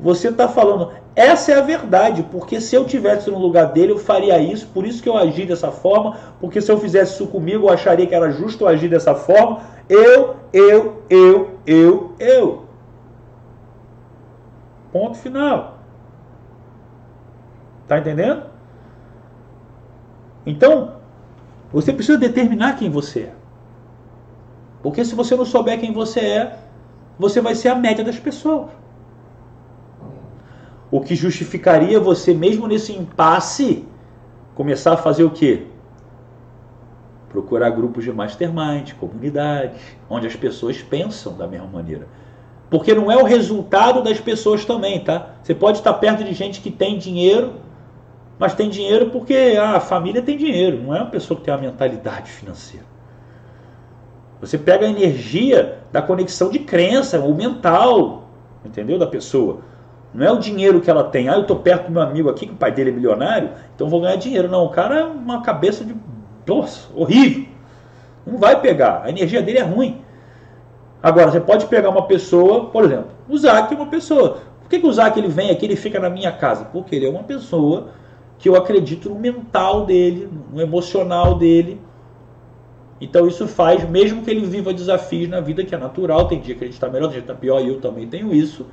você 0.00 0.28
está 0.28 0.48
falando, 0.48 0.92
essa 1.14 1.52
é 1.52 1.58
a 1.58 1.60
verdade, 1.60 2.22
porque 2.32 2.62
se 2.62 2.74
eu 2.74 2.86
tivesse 2.86 3.30
no 3.30 3.38
lugar 3.38 3.74
dele, 3.74 3.92
eu 3.92 3.98
faria 3.98 4.38
isso, 4.38 4.68
por 4.72 4.86
isso 4.86 5.02
que 5.02 5.08
eu 5.10 5.18
agi 5.18 5.44
dessa 5.44 5.70
forma, 5.70 6.16
porque 6.40 6.62
se 6.62 6.72
eu 6.72 6.80
fizesse 6.80 7.12
isso 7.12 7.26
comigo, 7.26 7.66
eu 7.66 7.74
acharia 7.74 8.06
que 8.06 8.14
era 8.14 8.30
justo 8.30 8.64
eu 8.64 8.68
agir 8.68 8.88
dessa 8.88 9.14
forma. 9.14 9.60
Eu, 9.86 10.36
eu, 10.50 11.02
eu, 11.10 11.50
eu, 11.66 12.12
eu. 12.18 12.67
Ponto 14.92 15.18
final. 15.18 15.78
Tá 17.86 17.98
entendendo? 17.98 18.44
Então, 20.44 20.96
você 21.72 21.92
precisa 21.92 22.18
determinar 22.18 22.76
quem 22.76 22.90
você 22.90 23.20
é. 23.20 23.34
Porque 24.82 25.04
se 25.04 25.14
você 25.14 25.36
não 25.36 25.44
souber 25.44 25.78
quem 25.78 25.92
você 25.92 26.20
é, 26.20 26.58
você 27.18 27.40
vai 27.40 27.54
ser 27.54 27.68
a 27.68 27.74
média 27.74 28.04
das 28.04 28.18
pessoas. 28.18 28.70
O 30.90 31.00
que 31.00 31.14
justificaria 31.14 32.00
você, 32.00 32.32
mesmo 32.32 32.66
nesse 32.66 32.92
impasse, 32.92 33.86
começar 34.54 34.94
a 34.94 34.96
fazer 34.96 35.24
o 35.24 35.30
quê? 35.30 35.66
Procurar 37.28 37.70
grupos 37.70 38.04
de 38.04 38.12
mastermind, 38.12 38.94
comunidades, 38.94 39.80
onde 40.08 40.26
as 40.26 40.34
pessoas 40.34 40.80
pensam 40.80 41.36
da 41.36 41.46
mesma 41.46 41.66
maneira. 41.66 42.08
Porque 42.70 42.94
não 42.94 43.10
é 43.10 43.16
o 43.16 43.24
resultado 43.24 44.02
das 44.02 44.20
pessoas 44.20 44.64
também, 44.64 45.00
tá? 45.00 45.34
Você 45.42 45.54
pode 45.54 45.78
estar 45.78 45.94
perto 45.94 46.22
de 46.22 46.32
gente 46.34 46.60
que 46.60 46.70
tem 46.70 46.98
dinheiro, 46.98 47.54
mas 48.38 48.54
tem 48.54 48.68
dinheiro 48.68 49.10
porque 49.10 49.58
a 49.60 49.80
família 49.80 50.22
tem 50.22 50.36
dinheiro, 50.36 50.82
não 50.82 50.94
é 50.94 51.00
uma 51.00 51.10
pessoa 51.10 51.38
que 51.38 51.44
tem 51.44 51.54
uma 51.54 51.60
mentalidade 51.60 52.30
financeira. 52.30 52.86
Você 54.40 54.56
pega 54.56 54.86
a 54.86 54.90
energia 54.90 55.78
da 55.90 56.00
conexão 56.00 56.50
de 56.50 56.60
crença, 56.60 57.18
o 57.18 57.34
mental, 57.34 58.28
entendeu? 58.64 58.98
Da 58.98 59.06
pessoa. 59.06 59.60
Não 60.14 60.24
é 60.24 60.30
o 60.30 60.38
dinheiro 60.38 60.80
que 60.80 60.90
ela 60.90 61.04
tem. 61.04 61.28
Ah, 61.28 61.34
eu 61.34 61.42
estou 61.42 61.56
perto 61.56 61.86
do 61.86 61.92
meu 61.92 62.02
amigo 62.02 62.30
aqui, 62.30 62.46
que 62.46 62.52
o 62.52 62.56
pai 62.56 62.70
dele 62.70 62.90
é 62.90 62.92
milionário, 62.92 63.50
então 63.74 63.88
vou 63.88 64.00
ganhar 64.00 64.16
dinheiro. 64.16 64.48
Não, 64.48 64.64
o 64.64 64.70
cara 64.70 64.96
é 64.96 65.04
uma 65.04 65.42
cabeça 65.42 65.84
de. 65.84 65.94
Nossa, 66.46 66.88
horrível. 66.94 67.46
Não 68.26 68.38
vai 68.38 68.60
pegar. 68.60 69.02
A 69.04 69.10
energia 69.10 69.42
dele 69.42 69.58
é 69.58 69.62
ruim. 69.62 70.00
Agora, 71.02 71.30
você 71.30 71.40
pode 71.40 71.66
pegar 71.66 71.90
uma 71.90 72.06
pessoa, 72.06 72.66
por 72.66 72.84
exemplo, 72.84 73.08
o 73.28 73.38
Zac 73.38 73.72
é 73.72 73.76
uma 73.76 73.86
pessoa. 73.86 74.38
Por 74.60 74.68
que, 74.68 74.80
que 74.80 74.86
o 74.86 74.92
Zac 74.92 75.18
ele 75.18 75.28
vem 75.28 75.50
aqui 75.50 75.64
ele 75.64 75.76
fica 75.76 76.00
na 76.00 76.10
minha 76.10 76.32
casa? 76.32 76.64
Porque 76.64 76.94
ele 76.94 77.06
é 77.06 77.10
uma 77.10 77.22
pessoa 77.22 77.88
que 78.38 78.48
eu 78.48 78.56
acredito 78.56 79.08
no 79.08 79.14
mental 79.14 79.86
dele, 79.86 80.28
no 80.52 80.60
emocional 80.60 81.34
dele. 81.36 81.80
Então 83.00 83.28
isso 83.28 83.46
faz, 83.46 83.88
mesmo 83.88 84.22
que 84.22 84.30
ele 84.30 84.44
viva 84.44 84.74
desafios 84.74 85.28
na 85.28 85.40
vida, 85.40 85.64
que 85.64 85.74
é 85.74 85.78
natural, 85.78 86.26
tem 86.26 86.40
dia 86.40 86.54
que 86.54 86.64
a 86.64 86.66
gente 86.66 86.74
está 86.74 86.88
melhor, 86.88 87.06
tem 87.06 87.12
dia 87.12 87.22
que 87.22 87.30
está 87.30 87.40
pior, 87.40 87.60
e 87.60 87.68
eu 87.68 87.80
também 87.80 88.08
tenho 88.08 88.34
isso. 88.34 88.66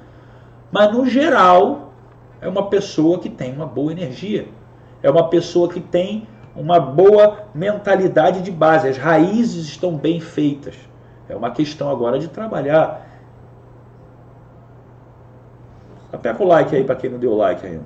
Mas 0.72 0.92
no 0.92 1.06
geral, 1.06 1.94
é 2.42 2.48
uma 2.48 2.68
pessoa 2.70 3.20
que 3.20 3.30
tem 3.30 3.54
uma 3.54 3.66
boa 3.66 3.92
energia. 3.92 4.48
É 5.02 5.10
uma 5.10 5.30
pessoa 5.30 5.70
que 5.70 5.80
tem 5.80 6.28
uma 6.56 6.80
boa 6.80 7.46
mentalidade 7.54 8.42
de 8.42 8.52
base. 8.52 8.88
As 8.88 8.98
raízes 8.98 9.68
estão 9.68 9.96
bem 9.96 10.20
feitas. 10.20 10.76
É 11.28 11.36
uma 11.36 11.52
questão 11.52 11.90
agora 11.90 12.20
de 12.20 12.28
trabalhar. 12.28 13.08
Aperta 16.14 16.44
o 16.44 16.48
like 16.48 16.76
aí 16.76 16.84
para 16.84 16.96
quem 16.96 17.10
não 17.10 17.18
deu 17.18 17.36
like 17.36 17.66
ainda. 17.66 17.84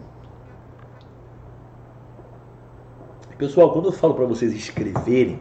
Pessoal, 3.37 3.71
quando 3.71 3.85
eu 3.85 3.91
falo 3.93 4.13
para 4.13 4.25
vocês 4.25 4.53
escreverem, 4.53 5.39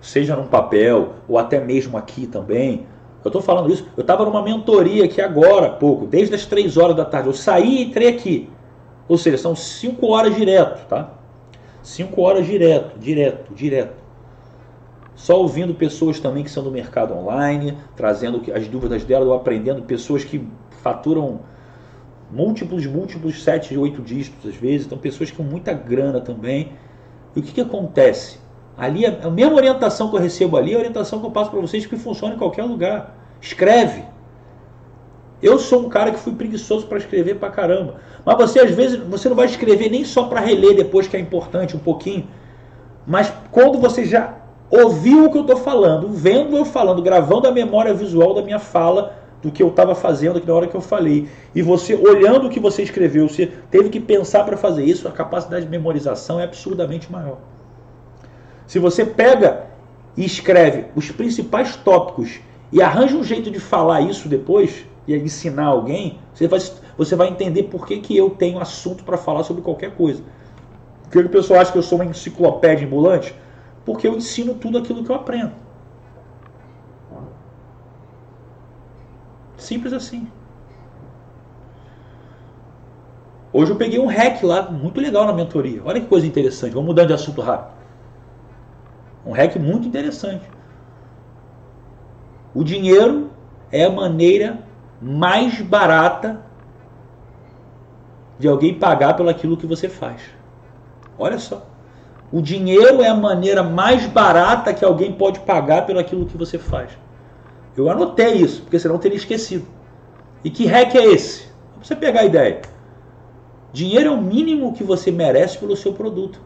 seja 0.00 0.34
num 0.34 0.48
papel 0.48 1.14
ou 1.28 1.38
até 1.38 1.60
mesmo 1.60 1.96
aqui 1.96 2.26
também, 2.26 2.86
eu 3.24 3.28
estou 3.28 3.40
falando 3.40 3.72
isso. 3.72 3.86
Eu 3.96 4.00
estava 4.00 4.24
numa 4.24 4.42
mentoria 4.42 5.04
aqui 5.04 5.20
agora, 5.20 5.70
pouco, 5.70 6.06
desde 6.06 6.34
as 6.34 6.44
3 6.46 6.76
horas 6.76 6.96
da 6.96 7.04
tarde. 7.04 7.28
Eu 7.28 7.32
saí 7.32 7.78
e 7.78 7.82
entrei 7.84 8.08
aqui. 8.08 8.50
Ou 9.08 9.16
seja, 9.16 9.38
são 9.38 9.54
5 9.54 10.04
horas 10.08 10.34
direto, 10.34 10.84
tá? 10.88 11.10
5 11.82 12.20
horas 12.20 12.44
direto, 12.44 12.98
direto, 12.98 13.54
direto 13.54 14.05
só 15.16 15.40
ouvindo 15.40 15.74
pessoas 15.74 16.20
também 16.20 16.44
que 16.44 16.50
são 16.50 16.62
do 16.62 16.70
mercado 16.70 17.14
online, 17.14 17.76
trazendo 17.96 18.42
as 18.54 18.68
dúvidas 18.68 19.02
delas, 19.02 19.26
ou 19.26 19.34
aprendendo 19.34 19.82
pessoas 19.82 20.22
que 20.22 20.46
faturam 20.82 21.40
múltiplos, 22.30 22.84
múltiplos, 22.86 23.42
sete, 23.42 23.76
oito 23.76 24.02
dígitos 24.02 24.50
às 24.50 24.56
vezes, 24.56 24.86
então 24.86 24.98
pessoas 24.98 25.30
com 25.30 25.42
muita 25.42 25.72
grana 25.72 26.20
também. 26.20 26.72
E 27.34 27.40
o 27.40 27.42
que, 27.42 27.52
que 27.52 27.60
acontece? 27.60 28.38
Ali, 28.76 29.06
a 29.06 29.30
mesma 29.30 29.54
orientação 29.54 30.10
que 30.10 30.16
eu 30.16 30.20
recebo 30.20 30.58
ali 30.58 30.72
é 30.72 30.74
a 30.74 30.78
orientação 30.78 31.18
que 31.18 31.26
eu 31.26 31.30
passo 31.30 31.50
para 31.50 31.60
vocês 31.60 31.86
que 31.86 31.96
funciona 31.96 32.34
em 32.34 32.38
qualquer 32.38 32.64
lugar. 32.64 33.16
Escreve. 33.40 34.04
Eu 35.42 35.58
sou 35.58 35.86
um 35.86 35.88
cara 35.88 36.10
que 36.10 36.18
fui 36.18 36.34
preguiçoso 36.34 36.86
para 36.86 36.98
escrever 36.98 37.36
para 37.36 37.50
caramba. 37.50 38.00
Mas 38.24 38.36
você, 38.36 38.60
às 38.60 38.70
vezes, 38.70 38.98
você 39.00 39.30
não 39.30 39.36
vai 39.36 39.46
escrever 39.46 39.90
nem 39.90 40.04
só 40.04 40.24
para 40.24 40.40
reler 40.40 40.76
depois, 40.76 41.06
que 41.06 41.16
é 41.16 41.20
importante 41.20 41.74
um 41.74 41.80
pouquinho. 41.80 42.26
Mas 43.06 43.32
quando 43.50 43.78
você 43.78 44.04
já 44.04 44.45
ouviu 44.70 45.26
o 45.26 45.30
que 45.30 45.38
eu 45.38 45.42
estou 45.42 45.56
falando, 45.56 46.08
vendo 46.08 46.56
eu 46.56 46.64
falando, 46.64 47.02
gravando 47.02 47.46
a 47.46 47.52
memória 47.52 47.94
visual 47.94 48.34
da 48.34 48.42
minha 48.42 48.58
fala, 48.58 49.14
do 49.42 49.50
que 49.50 49.62
eu 49.62 49.68
estava 49.68 49.94
fazendo 49.94 50.38
aqui 50.38 50.46
na 50.46 50.54
hora 50.54 50.66
que 50.66 50.74
eu 50.74 50.80
falei. 50.80 51.28
E 51.54 51.62
você, 51.62 51.94
olhando 51.94 52.46
o 52.46 52.50
que 52.50 52.58
você 52.58 52.82
escreveu, 52.82 53.28
você 53.28 53.52
teve 53.70 53.88
que 53.90 54.00
pensar 54.00 54.44
para 54.44 54.56
fazer 54.56 54.84
isso, 54.84 55.06
a 55.06 55.12
capacidade 55.12 55.64
de 55.64 55.70
memorização 55.70 56.40
é 56.40 56.44
absurdamente 56.44 57.10
maior. 57.10 57.38
Se 58.66 58.78
você 58.78 59.04
pega 59.04 59.66
e 60.16 60.24
escreve 60.24 60.86
os 60.96 61.10
principais 61.10 61.76
tópicos 61.76 62.40
e 62.72 62.82
arranja 62.82 63.16
um 63.16 63.22
jeito 63.22 63.50
de 63.50 63.60
falar 63.60 64.00
isso 64.00 64.28
depois, 64.28 64.84
e 65.06 65.14
ensinar 65.14 65.66
alguém, 65.66 66.18
você 66.34 66.48
vai, 66.48 66.60
você 66.98 67.14
vai 67.14 67.28
entender 67.28 67.64
por 67.64 67.86
que, 67.86 67.98
que 67.98 68.16
eu 68.16 68.30
tenho 68.30 68.58
assunto 68.58 69.04
para 69.04 69.16
falar 69.16 69.44
sobre 69.44 69.62
qualquer 69.62 69.92
coisa. 69.92 70.22
Porque 71.04 71.18
o 71.18 71.28
pessoal 71.28 71.60
acha 71.60 71.70
que 71.70 71.78
eu 71.78 71.82
sou 71.82 71.98
uma 71.98 72.04
enciclopédia 72.04 72.86
ambulante? 72.86 73.34
Porque 73.86 74.06
eu 74.06 74.16
ensino 74.16 74.54
tudo 74.56 74.76
aquilo 74.76 75.04
que 75.04 75.10
eu 75.10 75.16
aprendo. 75.16 75.52
Simples 79.56 79.92
assim. 79.92 80.28
Hoje 83.52 83.70
eu 83.70 83.76
peguei 83.76 83.98
um 83.98 84.06
hack 84.06 84.42
lá, 84.42 84.70
muito 84.70 85.00
legal 85.00 85.24
na 85.24 85.32
mentoria. 85.32 85.80
Olha 85.84 86.00
que 86.00 86.08
coisa 86.08 86.26
interessante. 86.26 86.74
Vamos 86.74 86.88
mudar 86.88 87.04
de 87.04 87.12
assunto 87.12 87.40
rápido. 87.40 87.74
Um 89.24 89.32
hack 89.32 89.56
muito 89.56 89.86
interessante. 89.86 90.44
O 92.52 92.64
dinheiro 92.64 93.30
é 93.70 93.84
a 93.84 93.90
maneira 93.90 94.58
mais 95.00 95.60
barata 95.62 96.42
de 98.38 98.48
alguém 98.48 98.78
pagar 98.78 99.14
pelo 99.14 99.28
aquilo 99.28 99.56
que 99.56 99.66
você 99.66 99.88
faz. 99.88 100.22
Olha 101.18 101.38
só. 101.38 101.75
O 102.32 102.42
dinheiro 102.42 103.02
é 103.02 103.08
a 103.08 103.14
maneira 103.14 103.62
mais 103.62 104.04
barata 104.06 104.74
que 104.74 104.84
alguém 104.84 105.12
pode 105.12 105.40
pagar 105.40 105.86
pelo 105.86 106.00
aquilo 106.00 106.26
que 106.26 106.36
você 106.36 106.58
faz. 106.58 106.90
Eu 107.76 107.88
anotei 107.88 108.34
isso, 108.34 108.62
porque 108.62 108.78
senão 108.80 108.98
teria 108.98 109.16
esquecido. 109.16 109.64
E 110.42 110.50
que 110.50 110.66
hack 110.66 110.94
é 110.96 111.04
esse? 111.04 111.44
Pra 111.74 111.84
você 111.84 111.94
pegar 111.94 112.20
a 112.20 112.24
ideia. 112.24 112.62
Dinheiro 113.72 114.08
é 114.08 114.12
o 114.12 114.20
mínimo 114.20 114.72
que 114.72 114.82
você 114.82 115.12
merece 115.12 115.58
pelo 115.58 115.76
seu 115.76 115.92
produto. 115.92 116.40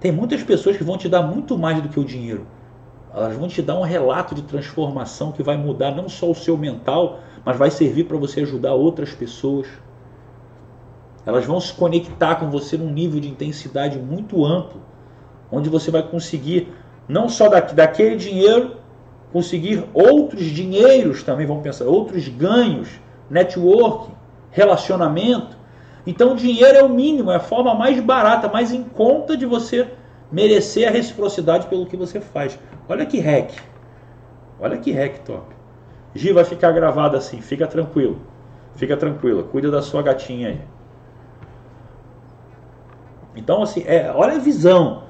Tem 0.00 0.10
muitas 0.10 0.42
pessoas 0.42 0.76
que 0.76 0.82
vão 0.82 0.98
te 0.98 1.08
dar 1.08 1.22
muito 1.22 1.56
mais 1.56 1.80
do 1.80 1.88
que 1.88 2.00
o 2.00 2.04
dinheiro. 2.04 2.44
Elas 3.14 3.36
vão 3.36 3.46
te 3.46 3.62
dar 3.62 3.78
um 3.78 3.82
relato 3.82 4.34
de 4.34 4.42
transformação 4.42 5.30
que 5.30 5.42
vai 5.42 5.56
mudar 5.56 5.92
não 5.92 6.08
só 6.08 6.30
o 6.30 6.34
seu 6.34 6.56
mental, 6.56 7.20
mas 7.44 7.56
vai 7.56 7.70
servir 7.70 8.04
para 8.04 8.16
você 8.16 8.40
ajudar 8.40 8.74
outras 8.74 9.12
pessoas. 9.12 9.68
Elas 11.24 11.44
vão 11.44 11.60
se 11.60 11.72
conectar 11.72 12.36
com 12.36 12.50
você 12.50 12.76
num 12.76 12.92
nível 12.92 13.20
de 13.20 13.28
intensidade 13.28 13.98
muito 13.98 14.44
amplo 14.44 14.80
onde 15.50 15.68
você 15.68 15.90
vai 15.90 16.02
conseguir 16.02 16.72
não 17.08 17.28
só 17.28 17.48
daquele 17.48 18.16
dinheiro, 18.16 18.76
conseguir 19.32 19.84
outros 19.94 20.44
dinheiros 20.44 21.22
também, 21.22 21.46
vamos 21.46 21.62
pensar, 21.62 21.84
outros 21.84 22.26
ganhos, 22.28 22.88
networking, 23.30 24.12
relacionamento. 24.50 25.56
Então, 26.06 26.32
o 26.32 26.36
dinheiro 26.36 26.78
é 26.78 26.82
o 26.82 26.88
mínimo, 26.88 27.30
é 27.30 27.36
a 27.36 27.40
forma 27.40 27.74
mais 27.74 28.00
barata, 28.00 28.48
mais 28.48 28.72
em 28.72 28.82
conta 28.82 29.36
de 29.36 29.44
você 29.44 29.88
merecer 30.30 30.88
a 30.88 30.90
reciprocidade 30.90 31.66
pelo 31.66 31.86
que 31.86 31.96
você 31.96 32.20
faz. 32.20 32.58
Olha 32.88 33.04
que 33.04 33.18
hack. 33.18 33.52
Olha 34.60 34.78
que 34.78 34.92
hack 34.92 35.18
top. 35.24 35.54
Gi 36.14 36.32
vai 36.32 36.44
ficar 36.44 36.72
gravado 36.72 37.16
assim, 37.16 37.40
fica 37.40 37.66
tranquilo. 37.66 38.20
Fica 38.76 38.96
tranquila, 38.96 39.42
cuida 39.42 39.70
da 39.70 39.82
sua 39.82 40.02
gatinha 40.02 40.48
aí. 40.48 40.60
Então, 43.34 43.62
assim, 43.62 43.82
é, 43.86 44.10
olha 44.14 44.34
a 44.34 44.38
visão. 44.38 45.02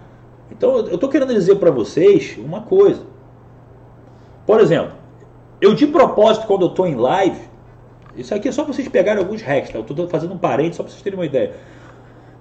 Então 0.51 0.77
eu 0.77 0.95
estou 0.95 1.09
querendo 1.09 1.33
dizer 1.33 1.57
para 1.57 1.71
vocês 1.71 2.37
uma 2.39 2.63
coisa. 2.63 3.03
Por 4.47 4.61
exemplo, 4.61 4.93
eu 5.61 5.75
de 5.75 5.87
propósito, 5.87 6.47
quando 6.47 6.63
eu 6.63 6.69
estou 6.69 6.87
em 6.87 6.95
live, 6.95 7.41
isso 8.17 8.35
aqui 8.35 8.49
é 8.49 8.53
só 8.53 8.65
para 8.65 8.73
vocês 8.73 8.89
pegarem 8.89 9.23
alguns 9.23 9.43
hacks, 9.43 9.71
tá? 9.71 9.79
eu 9.79 9.83
estou 9.83 10.09
fazendo 10.09 10.35
um 10.35 10.39
parênteses 10.39 10.77
só 10.77 10.83
para 10.83 10.93
vocês 10.93 11.03
terem 11.03 11.19
uma 11.19 11.27
ideia. 11.27 11.55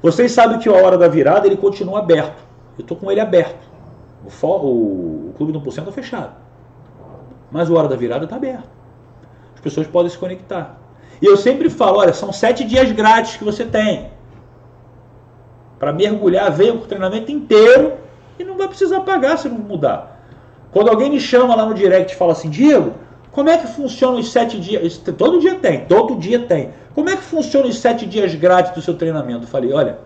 Vocês 0.02 0.32
sabem 0.32 0.60
que 0.60 0.70
a 0.70 0.74
hora 0.74 0.98
da 0.98 1.08
virada 1.08 1.48
ele 1.48 1.58
continua 1.58 2.00
aberto. 2.00 2.44
Eu 2.78 2.82
estou 2.82 2.96
com 2.96 3.12
ele 3.12 3.20
aberto. 3.20 3.68
O, 4.24 4.30
for, 4.30 4.64
o, 4.64 5.30
o 5.30 5.34
clube 5.36 5.52
do 5.52 5.60
1% 5.62 5.68
está 5.68 5.92
fechado. 5.92 6.36
Mas 7.52 7.70
o 7.70 7.76
hora 7.76 7.88
da 7.88 7.96
virada 7.96 8.26
está 8.26 8.36
aberto. 8.36 8.70
As 9.56 9.62
pessoas 9.62 9.88
podem 9.88 10.12
se 10.12 10.18
conectar. 10.18 10.80
E 11.22 11.26
eu 11.26 11.38
sempre 11.38 11.70
falo, 11.70 12.00
olha, 12.00 12.14
são 12.14 12.32
sete 12.32 12.64
dias 12.64 12.92
grátis 12.92 13.38
que 13.38 13.44
você 13.44 13.66
tem 13.66 14.12
para 15.86 15.94
mergulhar, 15.94 16.52
veio 16.52 16.80
com 16.80 16.86
o 16.86 16.88
treinamento 16.88 17.32
inteiro 17.32 17.94
e 18.40 18.44
não 18.44 18.58
vai 18.58 18.68
precisar 18.68 19.02
pagar 19.02 19.38
se 19.38 19.48
não 19.48 19.60
mudar. 19.60 20.20
Quando 20.72 20.90
alguém 20.90 21.12
me 21.12 21.20
chama 21.20 21.56
lá 21.56 21.64
no 21.64 21.76
direct 21.76 22.12
e 22.12 22.16
fala 22.18 22.32
assim, 22.32 22.50
Diego, 22.50 22.94
Como 23.32 23.50
é 23.50 23.58
que 23.58 23.68
funciona 23.68 24.18
os 24.18 24.32
sete 24.32 24.58
dias? 24.60 24.98
Todo 24.98 25.40
dia 25.40 25.56
tem, 25.56 25.86
todo 25.86 26.16
dia 26.16 26.40
tem. 26.40 26.72
Como 26.96 27.10
é 27.10 27.18
que 27.18 27.22
funciona 27.22 27.68
os 27.68 27.78
sete 27.78 28.06
dias 28.06 28.34
grátis 28.34 28.74
do 28.74 28.82
seu 28.82 28.96
treinamento? 28.96 29.44
Eu 29.44 29.48
falei, 29.48 29.74
olha, 29.74 30.00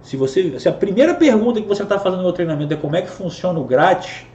se 0.00 0.16
você, 0.16 0.58
se 0.58 0.66
a 0.68 0.72
primeira 0.72 1.14
pergunta 1.14 1.60
que 1.60 1.68
você 1.68 1.82
está 1.82 1.98
fazendo 1.98 2.20
no 2.20 2.24
meu 2.24 2.32
treinamento 2.32 2.72
é 2.72 2.76
como 2.76 2.96
é 2.96 3.02
que 3.02 3.10
funciona 3.10 3.60
o 3.60 3.64
grátis, 3.64 4.26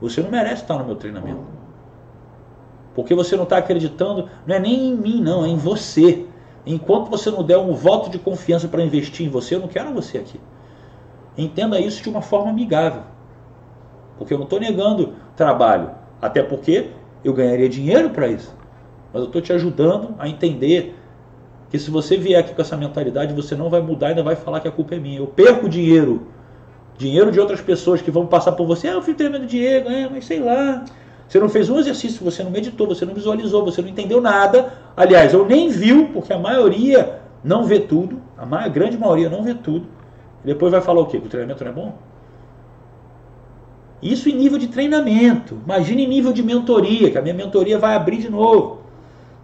você 0.00 0.22
não 0.22 0.30
merece 0.30 0.62
estar 0.62 0.78
no 0.78 0.84
meu 0.84 0.94
treinamento. 0.94 1.44
Porque 2.94 3.14
você 3.14 3.36
não 3.36 3.42
está 3.42 3.58
acreditando, 3.58 4.30
não 4.46 4.54
é 4.54 4.60
nem 4.60 4.90
em 4.90 4.94
mim, 4.94 5.20
não, 5.20 5.44
é 5.44 5.48
em 5.48 5.56
você. 5.56 6.24
Enquanto 6.66 7.08
você 7.08 7.30
não 7.30 7.44
der 7.44 7.58
um 7.58 7.72
voto 7.72 8.10
de 8.10 8.18
confiança 8.18 8.66
para 8.66 8.82
investir 8.82 9.24
em 9.24 9.30
você, 9.30 9.54
eu 9.54 9.60
não 9.60 9.68
quero 9.68 9.94
você 9.94 10.18
aqui. 10.18 10.40
Entenda 11.38 11.78
isso 11.78 12.02
de 12.02 12.08
uma 12.08 12.20
forma 12.20 12.50
amigável. 12.50 13.02
Porque 14.18 14.34
eu 14.34 14.38
não 14.38 14.44
estou 14.44 14.58
negando 14.58 15.14
trabalho. 15.36 15.90
Até 16.20 16.42
porque 16.42 16.88
eu 17.22 17.32
ganharia 17.32 17.68
dinheiro 17.68 18.10
para 18.10 18.26
isso. 18.26 18.52
Mas 19.12 19.22
eu 19.22 19.26
estou 19.26 19.40
te 19.40 19.52
ajudando 19.52 20.14
a 20.18 20.28
entender 20.28 20.96
que 21.70 21.78
se 21.78 21.90
você 21.90 22.16
vier 22.16 22.40
aqui 22.40 22.54
com 22.54 22.62
essa 22.62 22.76
mentalidade, 22.76 23.34
você 23.34 23.54
não 23.54 23.68
vai 23.68 23.80
mudar 23.80 24.08
e 24.08 24.10
ainda 24.10 24.22
vai 24.22 24.34
falar 24.34 24.60
que 24.60 24.68
a 24.68 24.72
culpa 24.72 24.94
é 24.94 24.98
minha. 24.98 25.18
Eu 25.18 25.26
perco 25.26 25.68
dinheiro. 25.68 26.26
Dinheiro 26.96 27.30
de 27.30 27.38
outras 27.38 27.60
pessoas 27.60 28.00
que 28.00 28.10
vão 28.10 28.26
passar 28.26 28.52
por 28.52 28.66
você. 28.66 28.88
Ah, 28.88 28.92
eu 28.92 29.02
fui 29.02 29.14
treinando 29.14 29.46
Diego, 29.46 29.88
é, 29.88 30.08
mas 30.08 30.24
sei 30.24 30.40
lá. 30.40 30.84
Você 31.28 31.40
não 31.40 31.48
fez 31.48 31.68
um 31.68 31.78
exercício, 31.78 32.24
você 32.24 32.42
não 32.42 32.50
meditou, 32.50 32.86
você 32.86 33.04
não 33.04 33.14
visualizou, 33.14 33.64
você 33.64 33.82
não 33.82 33.88
entendeu 33.88 34.20
nada. 34.20 34.72
Aliás, 34.96 35.32
eu 35.32 35.44
nem 35.44 35.68
viu, 35.68 36.10
porque 36.12 36.32
a 36.32 36.38
maioria 36.38 37.20
não 37.42 37.64
vê 37.64 37.80
tudo. 37.80 38.20
A, 38.38 38.46
maior, 38.46 38.70
grande 38.70 38.96
maioria 38.96 39.28
não 39.28 39.42
vê 39.42 39.54
tudo. 39.54 39.86
E 40.44 40.46
depois 40.46 40.70
vai 40.70 40.80
falar 40.80 41.00
o 41.00 41.06
quê? 41.06 41.18
Que 41.18 41.26
o 41.26 41.30
treinamento 41.30 41.64
não 41.64 41.70
é 41.70 41.74
bom? 41.74 41.94
Isso 44.00 44.28
em 44.28 44.36
nível 44.36 44.58
de 44.58 44.68
treinamento. 44.68 45.58
Imagine 45.64 46.04
em 46.04 46.08
nível 46.08 46.32
de 46.32 46.42
mentoria, 46.42 47.10
que 47.10 47.18
a 47.18 47.22
minha 47.22 47.34
mentoria 47.34 47.78
vai 47.78 47.96
abrir 47.96 48.18
de 48.18 48.30
novo. 48.30 48.80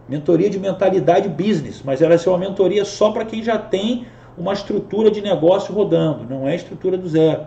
Mentoria 0.08 0.50
de 0.50 0.58
mentalidade 0.58 1.28
business, 1.28 1.82
mas 1.84 2.00
ela 2.00 2.10
vai 2.10 2.18
ser 2.18 2.28
uma 2.28 2.38
mentoria 2.38 2.84
só 2.84 3.10
para 3.10 3.24
quem 3.24 3.42
já 3.42 3.58
tem 3.58 4.06
uma 4.36 4.52
estrutura 4.52 5.10
de 5.10 5.20
negócio 5.20 5.74
rodando, 5.74 6.24
não 6.28 6.46
é 6.46 6.54
estrutura 6.54 6.96
do 6.96 7.08
zero. 7.08 7.42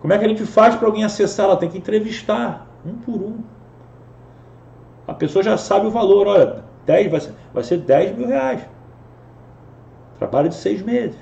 Como 0.00 0.12
é 0.12 0.18
que 0.18 0.24
a 0.24 0.28
gente 0.28 0.44
faz 0.44 0.76
para 0.76 0.86
alguém 0.86 1.04
acessar? 1.04 1.46
Ela 1.46 1.56
tem 1.56 1.68
que 1.68 1.78
entrevistar, 1.78 2.66
um 2.84 2.94
por 2.94 3.16
um. 3.16 3.38
A 5.06 5.14
pessoa 5.14 5.42
já 5.42 5.56
sabe 5.56 5.86
o 5.86 5.90
valor, 5.90 6.26
olha, 6.26 6.64
10 6.86 7.10
vai 7.10 7.20
ser, 7.20 7.34
vai 7.52 7.64
ser 7.64 7.78
10 7.78 8.16
mil 8.16 8.28
reais. 8.28 8.62
Trabalho 10.18 10.48
de 10.48 10.54
seis 10.54 10.82
meses. 10.82 11.16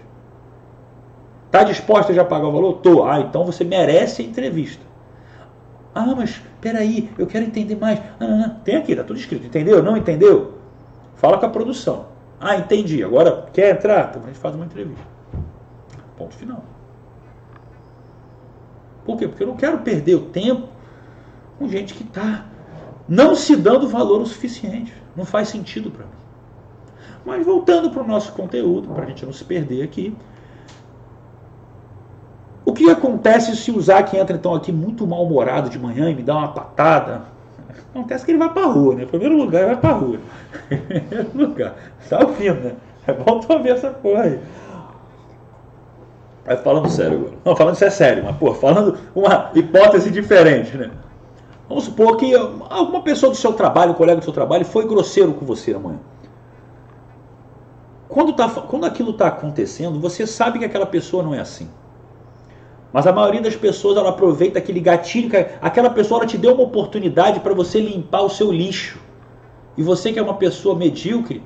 Está 1.47 1.63
disposta 1.63 2.13
já 2.13 2.23
a 2.23 2.25
pagar 2.25 2.49
o 2.49 2.53
valor? 2.53 2.75
Tô. 2.75 3.05
Ah, 3.05 3.21
então 3.21 3.45
você 3.45 3.65
merece 3.65 4.23
a 4.23 4.25
entrevista. 4.25 4.85
Ah, 5.95 6.15
mas 6.15 6.41
peraí, 6.61 7.11
eu 7.17 7.27
quero 7.27 7.45
entender 7.45 7.77
mais. 7.77 8.01
Não, 8.19 8.29
não, 8.29 8.39
não. 8.39 8.55
Tem 8.61 8.77
aqui, 8.77 8.95
tá 8.95 9.05
tudo 9.05 9.19
escrito. 9.19 9.47
Entendeu? 9.47 9.83
Não 9.83 9.97
entendeu? 9.97 10.55
Fala 11.15 11.39
com 11.39 11.47
a 11.47 11.51
produção. 11.51 12.07
Ah, 12.41 12.57
entendi. 12.57 13.03
Agora 13.03 13.47
quer 13.53 13.75
entrar? 13.75 14.11
Então 14.11 14.23
a 14.23 14.27
gente 14.27 14.39
faz 14.39 14.55
uma 14.55 14.65
entrevista. 14.65 15.03
Ponto 16.19 16.35
final. 16.35 16.63
Por 19.07 19.17
quê? 19.17 19.29
Porque 19.29 19.45
eu 19.45 19.47
não 19.47 19.57
quero 19.57 19.79
perder 19.79 20.17
o 20.17 20.23
tempo 20.23 20.69
com 21.59 21.69
gente 21.69 21.95
que 21.95 22.03
está 22.03 22.45
não 23.09 23.37
se 23.37 23.55
dando 23.55 23.89
valor 23.89 24.21
o 24.21 24.27
suficiente. 24.27 24.93
Não 25.17 25.25
faz 25.25 25.49
sentido 25.49 25.91
para 25.91 26.05
mim. 26.05 26.11
Mas 27.25 27.47
voltando 27.47 27.91
para 27.91 28.03
o 28.03 28.07
nosso 28.07 28.33
conteúdo, 28.33 28.89
para 28.89 29.05
a 29.05 29.07
gente 29.07 29.25
não 29.25 29.33
se 29.33 29.45
perder 29.45 29.83
aqui. 29.83 30.15
O 32.65 32.73
que 32.73 32.91
acontece 32.91 33.57
se 33.57 33.71
o 33.71 33.81
Zac 33.81 34.17
entra 34.17 34.37
então 34.37 34.55
aqui 34.55 34.73
muito 34.73 35.07
mal-humorado 35.07 35.71
de 35.71 35.79
manhã 35.79 36.11
e 36.11 36.15
me 36.15 36.23
dá 36.23 36.37
uma 36.37 36.49
patada? 36.49 37.23
Acontece 37.91 38.25
que 38.25 38.33
ele 38.33 38.39
vai 38.39 38.53
para 38.53 38.67
rua, 38.67 38.97
né? 38.97 39.05
Em 39.05 39.07
primeiro 39.07 39.37
lugar, 39.37 39.63
ele 39.63 39.73
vai 39.73 39.81
para 39.81 39.93
rua. 39.93 40.21
Em 40.71 40.79
primeiro 41.01 41.31
lugar. 41.35 41.75
Tá 42.09 42.19
ouvindo, 42.19 42.61
né? 42.61 42.75
É 43.07 43.13
bom 43.13 43.39
tu 43.39 43.53
essa 43.69 43.91
porra 43.91 44.23
aí. 44.23 44.41
Mas 46.47 46.61
falando 46.61 46.89
sério 46.89 47.19
agora. 47.19 47.33
Não, 47.45 47.57
falando 47.57 47.75
isso 47.75 47.85
é 47.85 47.91
sério, 47.91 48.25
mas, 48.25 48.37
pô, 48.37 48.55
falando 48.55 48.97
uma 49.15 49.51
hipótese 49.55 50.11
diferente, 50.11 50.77
né? 50.77 50.91
Vamos 51.69 51.85
supor 51.85 52.17
que 52.17 52.33
alguma 52.35 53.03
pessoa 53.03 53.31
do 53.31 53.37
seu 53.37 53.53
trabalho, 53.53 53.91
um 53.91 53.95
colega 53.95 54.21
do 54.21 54.25
seu 54.25 54.33
trabalho, 54.33 54.65
foi 54.65 54.87
grosseiro 54.87 55.33
com 55.35 55.45
você 55.45 55.75
amanhã. 55.75 55.99
Quando, 58.09 58.33
tá, 58.35 58.49
quando 58.49 58.87
aquilo 58.87 59.11
está 59.11 59.27
acontecendo, 59.27 59.99
você 59.99 60.27
sabe 60.27 60.61
que 60.61 60.65
aquela 60.65 60.87
pessoa 60.87 61.25
não 61.25 61.35
é 61.35 61.41
assim. 61.41 61.69
Mas 62.93 63.05
a 63.07 63.13
maioria 63.13 63.43
das 63.43 63.57
pessoas 63.57 63.97
ela 63.97 64.11
aproveita 64.11 64.61
aquele 64.61 64.79
gatilho, 64.79 65.29
aquela 65.61 65.91
pessoa 65.91 66.21
ela 66.21 66.27
te 66.27 66.39
deu 66.39 66.55
uma 66.55 66.63
oportunidade 66.63 67.41
para 67.41 67.53
você 67.53 67.81
limpar 67.81 68.23
o 68.23 68.31
seu 68.31 68.53
lixo. 68.53 69.01
E 69.77 69.83
você 69.83 70.13
que 70.13 70.21
é 70.21 70.23
uma 70.23 70.35
pessoa 70.35 70.77
medíocre, 70.77 71.43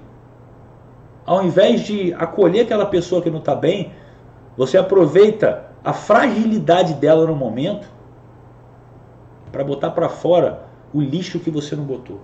ao 1.25 1.43
invés 1.43 1.81
de 1.81 2.13
acolher 2.15 2.61
aquela 2.61 2.85
pessoa 2.85 3.23
que 3.23 3.31
não 3.31 3.39
está 3.39 3.55
bem, 3.55 3.91
você 4.57 4.77
aproveita 4.77 5.67
a 5.85 5.93
fragilidade 5.93 6.95
dela 6.95 7.27
no 7.27 7.35
momento 7.35 7.89
para 9.51 9.65
botar 9.65 9.91
para 9.91 10.09
fora 10.09 10.65
o 10.93 11.01
lixo 11.01 11.41
que 11.41 11.51
você 11.51 11.75
não 11.75 11.85
botou. 11.85 12.21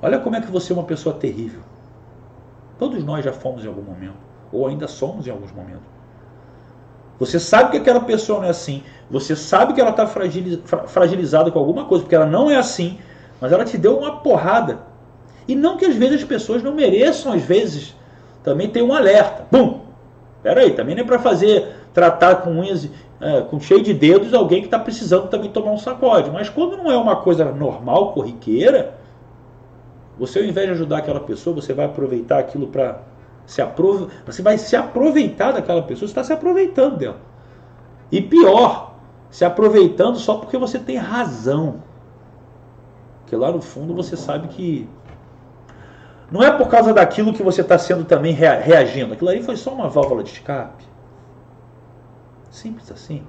Olha 0.00 0.18
como 0.18 0.36
é 0.36 0.40
que 0.40 0.50
você 0.50 0.72
é 0.72 0.76
uma 0.76 0.84
pessoa 0.84 1.14
terrível. 1.14 1.60
Todos 2.78 3.04
nós 3.04 3.24
já 3.24 3.32
fomos 3.32 3.64
em 3.64 3.68
algum 3.68 3.82
momento, 3.82 4.16
ou 4.50 4.66
ainda 4.66 4.88
somos 4.88 5.26
em 5.26 5.30
alguns 5.30 5.52
momentos. 5.52 5.92
Você 7.18 7.38
sabe 7.38 7.70
que 7.70 7.76
aquela 7.76 8.00
pessoa 8.00 8.40
não 8.40 8.46
é 8.46 8.50
assim. 8.50 8.82
Você 9.08 9.36
sabe 9.36 9.74
que 9.74 9.80
ela 9.80 9.90
está 9.90 10.06
fragilizada 10.06 11.52
com 11.52 11.58
alguma 11.58 11.84
coisa, 11.84 12.02
porque 12.02 12.16
ela 12.16 12.26
não 12.26 12.50
é 12.50 12.56
assim, 12.56 12.98
mas 13.40 13.52
ela 13.52 13.64
te 13.64 13.78
deu 13.78 13.96
uma 13.96 14.16
porrada. 14.16 14.80
E 15.46 15.54
não 15.54 15.76
que 15.76 15.84
às 15.84 15.94
vezes 15.94 16.22
as 16.22 16.28
pessoas 16.28 16.62
não 16.62 16.74
mereçam, 16.74 17.32
às 17.32 17.42
vezes, 17.42 17.94
também 18.42 18.68
tem 18.68 18.82
um 18.82 18.92
alerta. 18.92 19.46
Bum! 19.52 19.81
Peraí, 20.42 20.72
também 20.72 20.94
não 20.94 21.02
é 21.02 21.06
para 21.06 21.18
fazer, 21.18 21.72
tratar 21.94 22.36
com 22.36 22.50
unhas, 22.50 22.88
é, 23.20 23.42
com 23.42 23.60
cheio 23.60 23.82
de 23.82 23.94
dedos, 23.94 24.34
alguém 24.34 24.60
que 24.60 24.66
está 24.66 24.78
precisando 24.78 25.28
também 25.28 25.50
tomar 25.50 25.70
um 25.70 25.78
sacode. 25.78 26.30
Mas 26.30 26.48
quando 26.48 26.76
não 26.76 26.90
é 26.90 26.96
uma 26.96 27.16
coisa 27.16 27.44
normal, 27.44 28.12
corriqueira, 28.12 28.94
você 30.18 30.40
ao 30.40 30.44
invés 30.44 30.66
de 30.66 30.72
ajudar 30.72 30.98
aquela 30.98 31.20
pessoa, 31.20 31.54
você 31.54 31.72
vai 31.72 31.86
aproveitar 31.86 32.38
aquilo 32.38 32.66
para 32.66 33.00
se 33.46 33.62
aprove... 33.62 34.08
Você 34.26 34.42
vai 34.42 34.58
se 34.58 34.74
aproveitar 34.74 35.52
daquela 35.52 35.82
pessoa, 35.82 36.06
você 36.06 36.12
está 36.12 36.24
se 36.24 36.32
aproveitando 36.32 36.96
dela. 36.96 37.16
E 38.10 38.20
pior, 38.20 38.94
se 39.30 39.44
aproveitando 39.44 40.18
só 40.18 40.36
porque 40.36 40.58
você 40.58 40.78
tem 40.78 40.96
razão. 40.96 41.82
Porque 43.20 43.36
lá 43.36 43.50
no 43.50 43.62
fundo 43.62 43.94
você 43.94 44.16
sabe 44.16 44.48
que 44.48 44.88
não 46.32 46.42
é 46.42 46.50
por 46.50 46.66
causa 46.68 46.94
daquilo 46.94 47.34
que 47.34 47.42
você 47.42 47.60
está 47.60 47.76
sendo 47.76 48.06
também 48.06 48.32
reagindo. 48.32 49.12
Aquilo 49.12 49.28
ali 49.28 49.42
foi 49.42 49.54
só 49.54 49.74
uma 49.74 49.90
válvula 49.90 50.22
de 50.22 50.30
escape. 50.30 50.82
Simples 52.50 52.90
assim. 52.90 53.22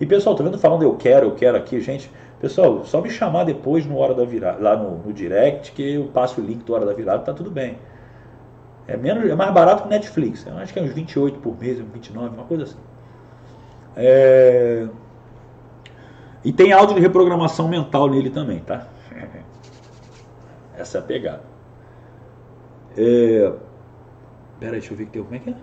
E 0.00 0.06
pessoal, 0.06 0.34
tô 0.34 0.42
vendo 0.42 0.58
falando 0.58 0.82
eu 0.82 0.96
quero, 0.96 1.26
eu 1.26 1.34
quero 1.34 1.58
aqui, 1.58 1.78
gente. 1.82 2.10
Pessoal, 2.40 2.82
só 2.86 3.02
me 3.02 3.10
chamar 3.10 3.44
depois 3.44 3.84
no 3.84 3.98
hora 3.98 4.14
da 4.14 4.24
virada, 4.24 4.58
lá 4.58 4.74
no, 4.74 4.98
no 4.98 5.12
direct, 5.12 5.72
que 5.72 5.94
eu 5.94 6.06
passo 6.06 6.40
o 6.40 6.44
link 6.44 6.64
do 6.64 6.72
hora 6.72 6.86
da 6.86 6.94
virada, 6.94 7.22
tá 7.22 7.34
tudo 7.34 7.50
bem. 7.50 7.76
É, 8.88 8.96
menos, 8.96 9.28
é 9.30 9.34
mais 9.34 9.52
barato 9.52 9.82
que 9.82 9.88
Netflix. 9.90 10.46
Eu 10.46 10.56
acho 10.56 10.72
que 10.72 10.78
é 10.78 10.82
uns 10.82 10.92
28 10.92 11.38
por 11.40 11.58
mês, 11.58 11.78
29, 11.78 12.34
uma 12.34 12.44
coisa 12.44 12.64
assim. 12.64 12.78
É... 13.96 14.88
E 16.42 16.52
tem 16.54 16.72
áudio 16.72 16.96
de 16.96 17.02
reprogramação 17.02 17.68
mental 17.68 18.08
nele 18.08 18.30
também, 18.30 18.60
tá? 18.60 18.86
Essa 20.76 20.98
é 20.98 21.00
a 21.00 21.04
pegada. 21.04 21.53
É... 22.96 23.52
Pera, 24.60 24.72
deixa 24.72 24.92
eu 24.92 24.96
ver 24.96 25.06
que 25.06 25.12
tem. 25.12 25.22
Como 25.22 25.34
é 25.34 25.38
que 25.38 25.50
é? 25.50 25.54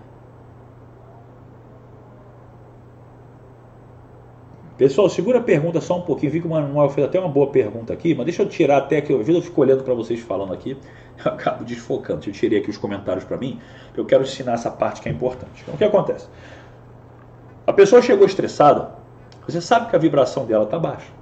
Pessoal, 4.76 5.08
segura 5.08 5.38
a 5.38 5.42
pergunta 5.42 5.80
só 5.80 5.98
um 5.98 6.02
pouquinho. 6.02 6.32
Vi 6.32 6.40
que 6.40 6.46
o 6.46 6.50
Manuel 6.50 6.88
fez 6.88 7.06
até 7.06 7.18
uma 7.18 7.28
boa 7.28 7.46
pergunta 7.48 7.92
aqui, 7.92 8.14
mas 8.14 8.24
deixa 8.24 8.42
eu 8.42 8.48
tirar 8.48 8.78
até 8.78 9.00
que 9.00 9.12
eu, 9.12 9.22
eu 9.22 9.42
fico 9.42 9.60
olhando 9.60 9.84
para 9.84 9.94
vocês 9.94 10.20
falando 10.20 10.52
aqui. 10.52 10.76
Eu 11.24 11.30
acabo 11.30 11.62
desfocando. 11.62 12.26
Eu 12.26 12.32
tirei 12.32 12.58
aqui 12.58 12.70
os 12.70 12.78
comentários 12.78 13.22
para 13.22 13.36
mim, 13.36 13.60
eu 13.94 14.04
quero 14.04 14.22
ensinar 14.22 14.54
essa 14.54 14.70
parte 14.70 15.00
que 15.00 15.08
é 15.08 15.12
importante. 15.12 15.62
Então, 15.62 15.74
o 15.74 15.78
que 15.78 15.84
acontece? 15.84 16.26
A 17.66 17.72
pessoa 17.72 18.02
chegou 18.02 18.26
estressada, 18.26 18.92
você 19.46 19.60
sabe 19.60 19.90
que 19.90 19.94
a 19.94 19.98
vibração 19.98 20.46
dela 20.46 20.64
está 20.64 20.78
baixa. 20.78 21.12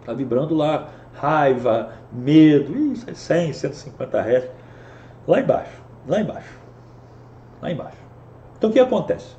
Está 0.00 0.12
vibrando 0.12 0.54
lá, 0.54 0.90
raiva, 1.14 1.94
medo, 2.12 2.92
isso 2.92 3.08
é 3.10 3.14
100, 3.14 3.54
150 3.54 4.20
Hz. 4.20 4.44
Lá 5.28 5.38
embaixo, 5.40 5.80
lá 6.08 6.20
embaixo, 6.20 6.58
lá 7.62 7.70
embaixo. 7.70 7.98
Então 8.56 8.70
o 8.70 8.72
que 8.72 8.80
acontece? 8.80 9.38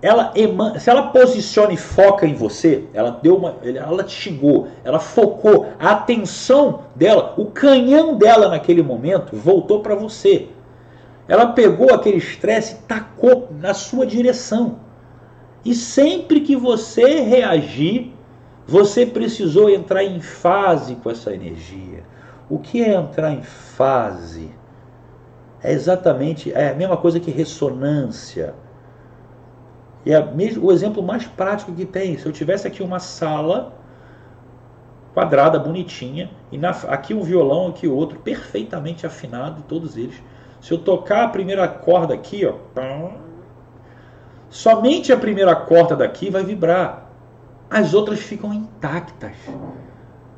ela 0.00 0.32
emana, 0.36 0.78
se 0.78 0.88
ela 0.88 1.08
posiciona 1.08 1.72
e 1.72 1.76
foca 1.76 2.24
em 2.24 2.34
você, 2.34 2.84
ela 2.94 3.10
deu 3.10 3.36
uma, 3.36 3.56
ela 3.64 4.04
te 4.04 4.12
xingou, 4.12 4.68
ela 4.84 5.00
focou, 5.00 5.66
a 5.78 5.90
atenção 5.90 6.84
dela, 6.94 7.34
o 7.36 7.46
canhão 7.46 8.16
dela 8.16 8.48
naquele 8.48 8.82
momento 8.82 9.34
voltou 9.34 9.80
para 9.80 9.96
você. 9.96 10.48
Ela 11.26 11.48
pegou 11.48 11.92
aquele 11.92 12.18
estresse 12.18 12.74
e 12.74 12.78
tacou 12.86 13.48
na 13.50 13.74
sua 13.74 14.06
direção. 14.06 14.78
E 15.64 15.74
sempre 15.74 16.40
que 16.40 16.54
você 16.56 17.20
reagir, 17.20 18.14
Você 18.68 19.06
precisou 19.06 19.70
entrar 19.70 20.04
em 20.04 20.20
fase 20.20 20.96
com 20.96 21.10
essa 21.10 21.32
energia. 21.32 22.04
O 22.50 22.58
que 22.58 22.84
é 22.84 22.94
entrar 22.94 23.32
em 23.32 23.42
fase? 23.42 24.50
É 25.62 25.72
exatamente 25.72 26.52
é 26.52 26.70
a 26.70 26.74
mesma 26.74 26.96
coisa 26.96 27.18
que 27.18 27.30
ressonância. 27.30 28.54
E 30.06 30.12
é 30.12 30.20
o 30.60 30.72
exemplo 30.72 31.02
mais 31.02 31.26
prático 31.26 31.72
que 31.72 31.84
tem. 31.84 32.16
Se 32.16 32.26
eu 32.26 32.32
tivesse 32.32 32.66
aqui 32.66 32.82
uma 32.82 33.00
sala 33.00 33.72
quadrada, 35.12 35.58
bonitinha, 35.58 36.30
e 36.52 36.56
na, 36.56 36.70
aqui 36.70 37.12
um 37.12 37.22
violão, 37.22 37.68
aqui 37.68 37.88
outro, 37.88 38.20
perfeitamente 38.20 39.06
afinado, 39.06 39.62
todos 39.66 39.96
eles. 39.96 40.14
Se 40.60 40.72
eu 40.72 40.78
tocar 40.78 41.24
a 41.24 41.28
primeira 41.28 41.66
corda 41.66 42.14
aqui, 42.14 42.46
ó, 42.46 42.54
somente 44.48 45.12
a 45.12 45.16
primeira 45.16 45.54
corda 45.56 45.96
daqui 45.96 46.30
vai 46.30 46.44
vibrar. 46.44 47.10
As 47.68 47.94
outras 47.94 48.20
ficam 48.20 48.54
intactas. 48.54 49.36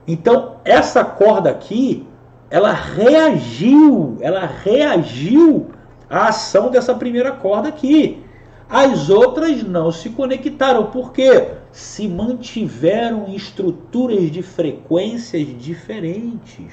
Então, 0.06 0.56
essa 0.64 1.04
corda 1.04 1.50
aqui, 1.50 2.08
ela 2.50 2.72
reagiu, 2.72 4.16
ela 4.20 4.44
reagiu 4.44 5.70
à 6.08 6.28
ação 6.28 6.68
dessa 6.68 6.92
primeira 6.94 7.30
corda 7.30 7.68
aqui. 7.68 8.24
As 8.68 9.08
outras 9.08 9.62
não 9.62 9.92
se 9.92 10.10
conectaram. 10.10 10.90
Por 10.90 11.12
quê? 11.12 11.54
Se 11.70 12.08
mantiveram 12.08 13.28
em 13.28 13.36
estruturas 13.36 14.30
de 14.30 14.42
frequências 14.42 15.46
diferentes. 15.60 16.72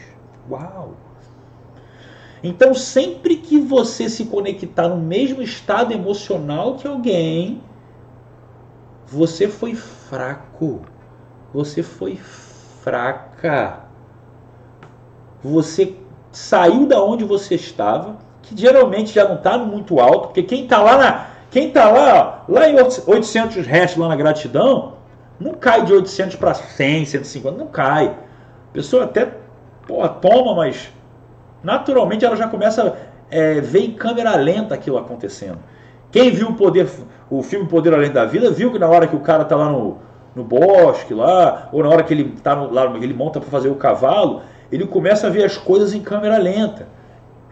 Uau! 0.49 0.95
Então, 2.43 2.73
sempre 2.73 3.37
que 3.37 3.59
você 3.59 4.09
se 4.09 4.25
conectar 4.25 4.87
no 4.87 4.97
mesmo 4.97 5.41
estado 5.41 5.91
emocional 5.91 6.75
que 6.75 6.87
alguém, 6.87 7.61
você 9.07 9.47
foi 9.47 9.73
fraco. 9.73 10.81
Você 11.53 11.81
foi 11.81 12.15
fraca. 12.15 13.86
Você 15.43 15.95
saiu 16.31 16.85
da 16.85 17.01
onde 17.01 17.23
você 17.23 17.55
estava, 17.55 18.17
que 18.41 18.59
geralmente 18.59 19.13
já 19.13 19.27
não 19.27 19.35
está 19.35 19.57
muito 19.57 19.99
alto, 19.99 20.27
porque 20.27 20.43
quem 20.43 20.63
está 20.63 20.81
lá 20.81 20.97
na 20.97 21.37
quem 21.49 21.69
está 21.69 21.89
lá, 21.89 22.43
lá 22.47 22.69
em 22.69 22.75
800 22.75 23.65
Hz, 23.65 23.95
lá 23.95 24.09
na 24.09 24.15
gratidão, 24.15 24.95
não 25.39 25.53
cai 25.53 25.85
de 25.85 25.93
800 25.93 26.35
para 26.35 26.53
100, 26.53 27.05
150, 27.05 27.57
não 27.57 27.67
cai. 27.67 28.07
A 28.07 28.73
pessoa 28.73 29.05
até 29.05 29.31
porra, 29.87 30.09
toma, 30.09 30.53
mas 30.53 30.89
naturalmente 31.63 32.25
ela 32.25 32.35
já 32.35 32.47
começa 32.47 32.83
a 32.83 32.93
é, 33.29 33.61
ver 33.61 33.79
em 33.79 33.91
câmera 33.93 34.35
lenta 34.35 34.75
aquilo 34.75 34.97
acontecendo. 34.97 35.59
Quem 36.11 36.31
viu 36.31 36.49
o 36.49 36.53
poder, 36.53 36.89
o 37.29 37.41
filme 37.41 37.67
Poder 37.67 37.93
Além 37.93 38.11
da 38.11 38.25
Vida, 38.25 38.51
viu 38.51 38.71
que 38.71 38.79
na 38.79 38.87
hora 38.87 39.07
que 39.07 39.15
o 39.15 39.19
cara 39.19 39.43
está 39.43 39.55
lá 39.55 39.69
no, 39.69 39.97
no 40.35 40.43
bosque, 40.43 41.13
lá, 41.13 41.69
ou 41.71 41.83
na 41.83 41.89
hora 41.89 42.03
que 42.03 42.13
ele, 42.13 42.35
tá 42.43 42.55
no, 42.55 42.73
lá, 42.73 42.85
ele 42.95 43.13
monta 43.13 43.39
para 43.39 43.49
fazer 43.49 43.69
o 43.69 43.75
cavalo, 43.75 44.41
ele 44.71 44.85
começa 44.85 45.27
a 45.27 45.29
ver 45.29 45.43
as 45.43 45.57
coisas 45.57 45.93
em 45.93 46.01
câmera 46.01 46.37
lenta. 46.37 46.87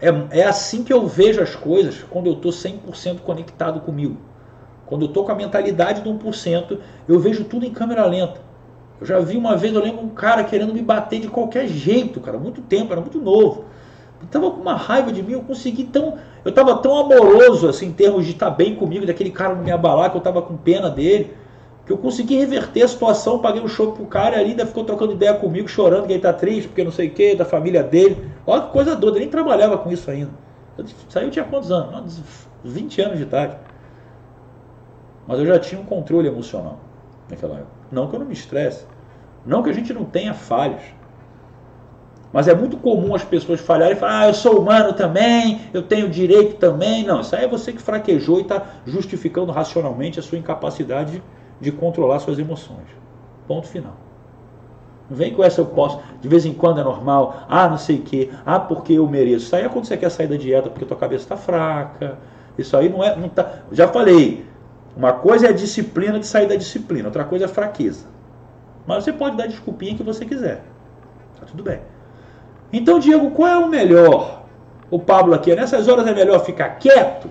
É, 0.00 0.40
é 0.40 0.44
assim 0.44 0.84
que 0.84 0.92
eu 0.92 1.06
vejo 1.06 1.40
as 1.40 1.54
coisas 1.54 2.04
quando 2.10 2.26
eu 2.26 2.34
estou 2.34 2.52
100% 2.52 3.20
conectado 3.20 3.80
comigo. 3.80 4.16
Quando 4.84 5.02
eu 5.02 5.08
estou 5.08 5.24
com 5.24 5.32
a 5.32 5.34
mentalidade 5.34 6.02
do 6.02 6.12
1%, 6.12 6.78
eu 7.08 7.18
vejo 7.18 7.44
tudo 7.44 7.64
em 7.64 7.72
câmera 7.72 8.04
lenta. 8.06 8.40
Eu 9.00 9.06
já 9.06 9.18
vi 9.18 9.36
uma 9.36 9.56
vez, 9.56 9.74
eu 9.74 9.82
lembro 9.82 10.02
um 10.02 10.10
cara 10.10 10.44
querendo 10.44 10.72
me 10.72 10.82
bater 10.82 11.20
de 11.20 11.28
qualquer 11.28 11.66
jeito, 11.66 12.20
cara, 12.20 12.38
muito 12.38 12.62
tempo, 12.62 12.92
era 12.92 13.00
muito 13.00 13.20
novo. 13.20 13.64
Eu 14.20 14.26
tava 14.28 14.50
com 14.50 14.60
uma 14.60 14.74
raiva 14.74 15.12
de 15.12 15.22
mim, 15.22 15.32
eu 15.32 15.42
consegui 15.42 15.84
tão. 15.84 16.16
Eu 16.44 16.52
tava 16.52 16.78
tão 16.78 16.96
amoroso, 16.96 17.68
assim, 17.68 17.86
em 17.86 17.92
termos 17.92 18.24
de 18.24 18.32
estar 18.32 18.50
bem 18.50 18.76
comigo, 18.76 19.04
daquele 19.04 19.30
cara 19.30 19.54
não 19.54 19.62
me 19.62 19.70
abalar, 19.70 20.10
que 20.10 20.16
eu 20.16 20.20
tava 20.20 20.40
com 20.40 20.56
pena 20.56 20.88
dele 20.88 21.34
que 21.86 21.92
eu 21.92 21.96
consegui 21.96 22.36
reverter 22.36 22.82
a 22.82 22.88
situação, 22.88 23.38
paguei 23.38 23.62
um 23.62 23.68
show 23.68 23.92
pro 23.92 24.04
cara 24.06 24.42
e 24.42 24.46
ainda 24.46 24.66
ficou 24.66 24.82
trocando 24.82 25.12
ideia 25.12 25.32
comigo, 25.34 25.68
chorando 25.68 26.08
que 26.08 26.12
ele 26.14 26.20
tá 26.20 26.32
triste, 26.32 26.66
porque 26.66 26.82
não 26.82 26.90
sei 26.90 27.06
o 27.06 27.10
que, 27.12 27.36
da 27.36 27.44
família 27.44 27.80
dele. 27.80 28.28
Olha 28.44 28.62
que 28.62 28.72
coisa 28.72 28.96
doida, 28.96 29.20
nem 29.20 29.28
trabalhava 29.28 29.78
com 29.78 29.92
isso 29.92 30.10
ainda. 30.10 30.32
Eu 30.76 30.84
saiu 31.08 31.30
tinha 31.30 31.44
quantos 31.44 31.70
anos? 31.70 32.20
20 32.64 33.00
anos 33.00 33.16
de 33.18 33.22
idade. 33.22 33.56
Mas 35.28 35.38
eu 35.38 35.46
já 35.46 35.60
tinha 35.60 35.80
um 35.80 35.84
controle 35.84 36.26
emocional 36.26 36.80
naquela 37.30 37.54
época. 37.54 37.70
Não 37.92 38.08
que 38.08 38.16
eu 38.16 38.18
não 38.18 38.26
me 38.26 38.34
estresse, 38.34 38.84
não 39.44 39.62
que 39.62 39.70
a 39.70 39.72
gente 39.72 39.94
não 39.94 40.04
tenha 40.04 40.34
falhas. 40.34 40.82
Mas 42.32 42.48
é 42.48 42.54
muito 42.54 42.76
comum 42.76 43.14
as 43.14 43.24
pessoas 43.24 43.60
falharem 43.60 43.96
e 43.96 43.98
falar, 43.98 44.20
ah, 44.22 44.28
eu 44.28 44.34
sou 44.34 44.60
humano 44.60 44.92
também, 44.92 45.60
eu 45.72 45.82
tenho 45.82 46.10
direito 46.10 46.56
também. 46.56 47.04
Não, 47.04 47.20
isso 47.20 47.34
aí 47.36 47.44
é 47.44 47.48
você 47.48 47.72
que 47.72 47.80
fraquejou 47.80 48.38
e 48.38 48.42
está 48.42 48.66
justificando 48.84 49.52
racionalmente 49.52 50.18
a 50.18 50.22
sua 50.22 50.36
incapacidade 50.36 51.12
de 51.12 51.22
de 51.60 51.72
controlar 51.72 52.18
suas 52.20 52.38
emoções. 52.38 52.86
Ponto 53.46 53.66
final. 53.66 53.94
Não 55.08 55.16
vem 55.16 55.32
com 55.32 55.42
essa 55.44 55.60
eu 55.60 55.66
posso, 55.66 56.00
de 56.20 56.28
vez 56.28 56.44
em 56.44 56.52
quando 56.52 56.80
é 56.80 56.84
normal, 56.84 57.44
ah, 57.48 57.68
não 57.68 57.78
sei 57.78 57.98
o 57.98 58.02
quê, 58.02 58.30
ah, 58.44 58.58
porque 58.58 58.94
eu 58.94 59.08
mereço. 59.08 59.46
Isso 59.46 59.56
aí 59.56 59.64
é 59.64 59.68
quando 59.68 59.84
você 59.84 59.96
quer 59.96 60.10
sair 60.10 60.26
da 60.26 60.36
dieta 60.36 60.68
porque 60.68 60.84
tua 60.84 60.96
cabeça 60.96 61.24
está 61.24 61.36
fraca. 61.36 62.18
Isso 62.58 62.76
aí 62.76 62.88
não 62.88 63.04
é. 63.04 63.14
Não 63.14 63.28
tá, 63.28 63.60
já 63.70 63.86
falei, 63.86 64.44
uma 64.96 65.12
coisa 65.12 65.46
é 65.46 65.50
a 65.50 65.52
disciplina 65.52 66.18
de 66.18 66.26
sair 66.26 66.48
da 66.48 66.56
disciplina, 66.56 67.06
outra 67.08 67.24
coisa 67.24 67.44
é 67.44 67.48
fraqueza. 67.48 68.06
Mas 68.86 69.04
você 69.04 69.12
pode 69.12 69.36
dar 69.36 69.46
desculpinha 69.46 69.96
que 69.96 70.02
você 70.02 70.24
quiser. 70.24 70.62
Tá 71.38 71.46
tudo 71.46 71.62
bem. 71.62 71.80
Então, 72.72 72.98
Diego, 72.98 73.30
qual 73.30 73.48
é 73.48 73.58
o 73.58 73.68
melhor? 73.68 74.44
O 74.90 74.98
Pablo 74.98 75.34
aqui, 75.34 75.54
nessas 75.54 75.88
horas 75.88 76.06
é 76.06 76.14
melhor 76.14 76.44
ficar 76.44 76.70
quieto? 76.70 77.28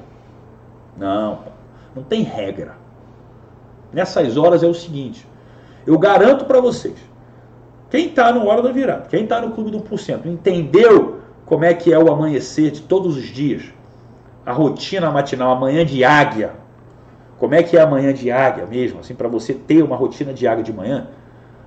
Não, 0.98 1.40
não 1.96 2.04
tem 2.04 2.22
regra 2.22 2.85
nessas 3.96 4.36
horas 4.36 4.62
é 4.62 4.68
o 4.68 4.74
seguinte: 4.74 5.26
eu 5.88 5.98
garanto 5.98 6.44
para 6.44 6.60
vocês, 6.60 6.98
quem 7.90 8.08
está 8.08 8.32
no 8.34 8.46
Hora 8.46 8.62
da 8.62 8.72
Virada, 8.72 9.08
quem 9.10 9.24
está 9.24 9.40
no 9.40 9.52
Clube 9.52 9.72
do 9.72 9.80
1%, 9.80 10.26
entendeu 10.26 11.22
como 11.46 11.64
é 11.64 11.74
que 11.74 11.94
é 11.94 11.98
o 11.98 12.12
amanhecer 12.12 12.72
de 12.72 12.82
todos 12.82 13.16
os 13.16 13.24
dias, 13.24 13.64
a 14.46 14.52
rotina 14.52 15.10
matinal, 15.10 15.54
a 15.54 15.56
manhã 15.56 15.86
de 15.86 16.04
águia, 16.04 16.52
como 17.40 17.56
é 17.56 17.64
que 17.64 17.78
é 17.78 17.82
a 17.82 17.88
manhã 17.88 18.14
de 18.14 18.30
águia 18.30 18.66
mesmo, 18.66 19.00
assim, 19.00 19.16
para 19.16 19.30
você 19.30 19.54
ter 19.54 19.82
uma 19.82 19.96
rotina 19.96 20.34
de 20.34 20.46
águia 20.46 20.64
de 20.64 20.74
manhã. 20.74 21.08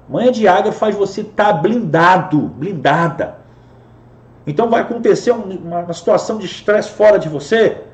Manhã 0.09 0.31
de 0.31 0.47
águia 0.47 0.73
faz 0.73 0.95
você 0.95 1.23
estar 1.23 1.53
tá 1.53 1.53
blindado, 1.53 2.39
blindada. 2.41 3.39
Então 4.47 4.69
vai 4.71 4.81
acontecer 4.81 5.31
uma, 5.31 5.81
uma 5.81 5.93
situação 5.93 6.39
de 6.39 6.47
estresse 6.47 6.91
fora 6.91 7.19
de 7.19 7.29
você, 7.29 7.88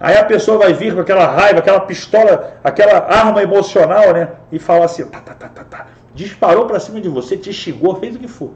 Aí 0.00 0.16
a 0.16 0.24
pessoa 0.24 0.58
vai 0.58 0.72
vir 0.72 0.94
com 0.94 1.00
aquela 1.00 1.26
raiva, 1.26 1.58
aquela 1.58 1.80
pistola, 1.80 2.56
aquela 2.62 2.98
arma 2.98 3.42
emocional, 3.42 4.12
né? 4.12 4.28
E 4.52 4.58
falar 4.58 4.84
assim, 4.84 5.04
tá, 5.06 5.20
tá, 5.20 5.34
tá, 5.34 5.48
tá, 5.48 5.64
tá. 5.64 5.86
Disparou 6.14 6.66
para 6.66 6.78
cima 6.78 7.00
de 7.00 7.08
você, 7.08 7.36
te 7.36 7.52
xingou, 7.52 7.96
fez 7.96 8.14
o 8.14 8.18
que 8.18 8.28
for. 8.28 8.52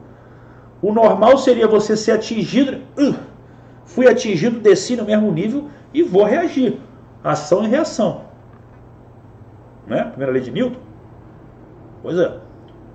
O 0.81 0.93
normal 0.93 1.37
seria 1.37 1.67
você 1.67 1.97
ser 1.97 2.11
atingido, 2.11 2.81
uh, 2.97 3.15
fui 3.85 4.07
atingido, 4.07 4.59
desci 4.59 4.95
no 4.95 5.05
mesmo 5.05 5.31
nível 5.31 5.69
e 5.93 6.01
vou 6.01 6.23
reagir. 6.23 6.79
Ação 7.21 7.63
e 7.63 7.67
reação. 7.67 8.21
Né? 9.85 10.03
Primeira 10.05 10.31
lei 10.31 10.41
de 10.41 10.51
Newton? 10.51 10.79
Pois 12.01 12.17
é. 12.17 12.37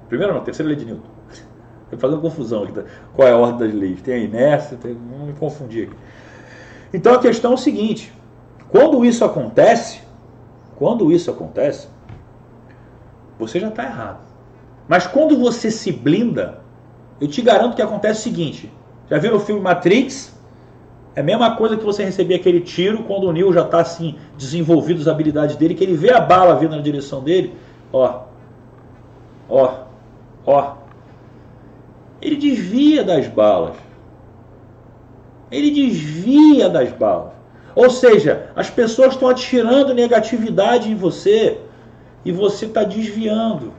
Primeira 0.08 0.32
não, 0.32 0.40
terceira 0.40 0.68
lei 0.68 0.76
de 0.76 0.86
Newton. 0.86 1.08
Estou 1.84 1.98
fazendo 1.98 2.20
confusão 2.20 2.64
aqui. 2.64 2.72
Tá? 2.72 2.84
Qual 3.14 3.28
é 3.28 3.32
a 3.32 3.36
ordem 3.36 3.68
das 3.68 3.78
leis? 3.78 4.00
Tem 4.00 4.14
a 4.14 4.18
inércia, 4.18 4.78
tem... 4.78 4.94
não 4.94 5.26
me 5.26 5.34
confundir 5.34 5.88
aqui. 5.88 5.96
Então 6.92 7.14
a 7.14 7.18
questão 7.18 7.52
é 7.52 7.54
o 7.54 7.58
seguinte: 7.58 8.12
quando 8.70 9.04
isso 9.04 9.24
acontece, 9.24 10.00
quando 10.76 11.10
isso 11.10 11.30
acontece, 11.30 11.88
você 13.38 13.58
já 13.58 13.68
está 13.68 13.84
errado. 13.84 14.20
Mas 14.86 15.06
quando 15.06 15.38
você 15.38 15.70
se 15.70 15.92
blinda, 15.92 16.60
eu 17.20 17.28
te 17.28 17.42
garanto 17.42 17.76
que 17.76 17.82
acontece 17.82 18.20
o 18.20 18.22
seguinte: 18.22 18.72
já 19.10 19.18
viram 19.18 19.36
o 19.36 19.40
filme 19.40 19.60
Matrix? 19.60 20.36
É 21.14 21.20
a 21.20 21.24
mesma 21.24 21.56
coisa 21.56 21.76
que 21.76 21.84
você 21.84 22.04
receber 22.04 22.36
aquele 22.36 22.60
tiro 22.60 23.02
quando 23.02 23.24
o 23.24 23.32
Neo 23.32 23.52
já 23.52 23.62
está 23.62 23.80
assim, 23.80 24.16
desenvolvido 24.36 25.00
as 25.00 25.08
habilidades 25.08 25.56
dele, 25.56 25.74
que 25.74 25.82
ele 25.82 25.96
vê 25.96 26.12
a 26.12 26.20
bala 26.20 26.54
vindo 26.54 26.76
na 26.76 26.82
direção 26.82 27.24
dele, 27.24 27.56
ó, 27.92 28.22
ó, 29.48 29.84
ó. 30.46 30.74
Ele 32.22 32.36
desvia 32.36 33.02
das 33.02 33.26
balas. 33.26 33.74
Ele 35.50 35.70
desvia 35.70 36.68
das 36.68 36.92
balas. 36.92 37.37
Ou 37.78 37.90
seja, 37.90 38.50
as 38.56 38.68
pessoas 38.68 39.12
estão 39.12 39.28
atirando 39.28 39.94
negatividade 39.94 40.90
em 40.90 40.96
você 40.96 41.60
e 42.24 42.32
você 42.32 42.66
está 42.66 42.82
desviando. 42.82 43.72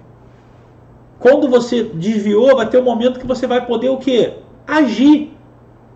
Quando 1.20 1.50
você 1.50 1.84
desviou, 1.84 2.56
vai 2.56 2.70
ter 2.70 2.80
um 2.80 2.84
momento 2.84 3.20
que 3.20 3.28
você 3.28 3.46
vai 3.46 3.66
poder 3.66 3.90
o 3.90 3.98
quê? 3.98 4.36
Agir. 4.66 5.34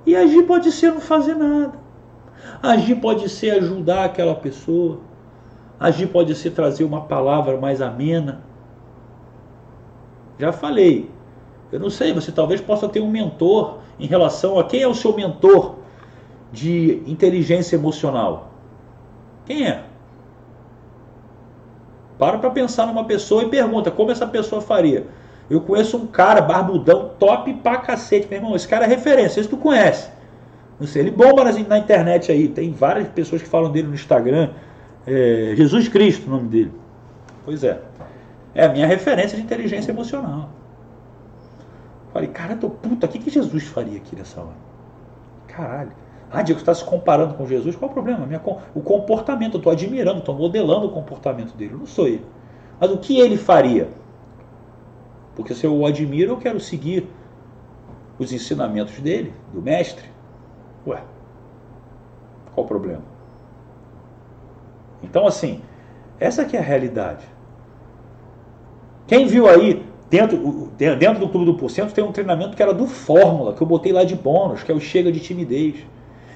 E 0.06 0.18
agir 0.18 0.43
pode 0.43 0.70
ser 0.74 0.91
não 0.91 0.99
fazer 0.99 1.34
nada. 1.34 1.80
Agir 2.62 2.95
pode 2.95 3.30
ser 3.30 3.51
ajudar 3.51 4.04
aquela 4.04 4.36
pessoa. 4.36 4.99
Agir 5.80 6.08
pode 6.08 6.36
ser 6.36 6.51
trazer 6.51 6.84
uma 6.84 7.06
palavra 7.06 7.58
mais 7.58 7.82
amena. 7.82 8.41
Já 10.38 10.51
falei. 10.51 11.10
Eu 11.72 11.80
não 11.80 11.89
sei, 11.89 12.12
você 12.12 12.34
talvez 12.34 12.60
possa 12.60 12.89
ter 12.89 12.99
um 12.99 13.10
mentor 13.10 13.78
em 13.97 14.08
relação 14.08 14.60
a 14.60 14.66
quem 14.66 14.82
é 14.82 14.88
o 14.89 14.93
seu 14.93 15.16
mentor 15.16 15.82
de 16.54 17.01
inteligência 17.08 17.76
emocional? 17.76 18.51
Quem 19.45 19.68
é? 19.68 19.84
Para 22.18 22.38
para 22.38 22.51
pensar 22.51 22.86
numa 22.86 23.04
pessoa 23.04 23.43
e 23.43 23.49
pergunta 23.49 23.89
como 23.89 24.12
essa 24.12 24.28
pessoa 24.28 24.62
faria. 24.62 25.08
Eu 25.49 25.60
conheço 25.60 25.97
um 25.97 26.08
cara 26.08 26.41
barbudão, 26.41 27.12
top 27.20 27.54
pra 27.56 27.78
cacete, 27.78 28.28
meu 28.30 28.38
irmão. 28.38 28.56
Esse 28.56 28.68
cara 28.68 28.86
é 28.86 28.88
referência, 28.88 29.41
esse 29.41 29.49
tu 29.49 29.58
conhece. 29.58 30.10
Não 30.80 30.88
sei, 30.88 31.01
ele 31.01 31.12
bomba 31.12 31.43
na, 31.43 31.78
internet 31.78 32.32
aí. 32.32 32.47
Tem 32.47 32.72
várias 32.72 33.08
pessoas 33.10 33.41
que 33.41 33.47
falam 33.47 33.72
dele 33.72 33.88
no 33.88 33.93
Instagram. 33.95 34.51
É, 35.06 35.54
Jesus 35.58 35.89
Cristo, 35.89 36.28
o 36.28 36.30
nome 36.30 36.47
dele. 36.47 36.72
Pois 37.43 37.64
é. 37.64 37.82
É 38.56 38.66
a 38.66 38.70
minha 38.70 38.86
referência 38.86 39.36
de 39.36 39.43
inteligência 39.43 39.91
emocional. 39.91 40.49
Falei, 42.14 42.30
cara, 42.30 42.56
tô 42.56 42.70
puta, 42.70 43.08
o 43.08 43.10
que, 43.10 43.18
que 43.18 43.30
Jesus 43.32 43.64
faria 43.64 43.97
aqui 43.97 44.16
nessa 44.16 44.39
hora? 44.39 44.56
Caralho. 45.47 46.03
Ah, 46.36 46.41
Diego, 46.41 46.59
você 46.59 46.63
está 46.63 46.73
se 46.73 46.84
comparando 46.84 47.36
com 47.36 47.45
Jesus? 47.45 47.75
Qual 47.75 47.91
o 47.91 47.93
problema? 47.93 48.27
O 48.73 48.81
comportamento, 48.81 49.53
eu 49.53 49.57
estou 49.59 49.71
admirando, 49.71 50.17
estou 50.17 50.34
modelando 50.34 50.88
o 50.88 50.89
comportamento 50.89 51.55
dele. 51.55 51.73
Eu 51.73 51.77
não 51.77 51.86
sou 51.86 52.07
ele. 52.07 52.25
Mas 52.79 52.89
o 52.89 52.97
que 52.97 53.19
ele 53.19 53.38
faria? 53.38 53.88
Porque 55.36 55.53
se 55.53 55.63
eu 55.63 55.75
o 55.75 55.86
admiro, 55.86 56.31
eu 56.31 56.38
quero 56.38 56.59
seguir 56.59 57.07
os 58.17 58.34
ensinamentos 58.34 58.99
dele, 58.99 59.31
do 59.53 59.61
mestre. 59.61 60.05
Ué, 60.88 61.03
qual 62.55 62.65
o 62.65 62.67
problema? 62.67 63.03
Então, 65.03 65.27
assim, 65.27 65.61
essa 66.19 66.45
que 66.45 66.57
é 66.57 66.59
a 66.59 66.63
realidade. 66.63 67.27
Quem 69.05 69.27
viu 69.27 69.47
aí, 69.47 69.86
dentro, 70.09 70.71
dentro 70.75 71.19
do 71.19 71.29
Clube 71.29 71.45
do 71.45 71.53
Porcento, 71.53 71.93
tem 71.93 72.03
um 72.03 72.11
treinamento 72.11 72.55
que 72.55 72.63
era 72.63 72.73
do 72.73 72.88
Fórmula, 72.88 73.53
que 73.53 73.61
eu 73.61 73.67
botei 73.67 73.91
lá 73.91 74.03
de 74.03 74.15
bônus, 74.15 74.63
que 74.63 74.71
é 74.71 74.75
o 74.75 74.79
Chega 74.79 75.11
de 75.11 75.19
Timidez. 75.19 75.86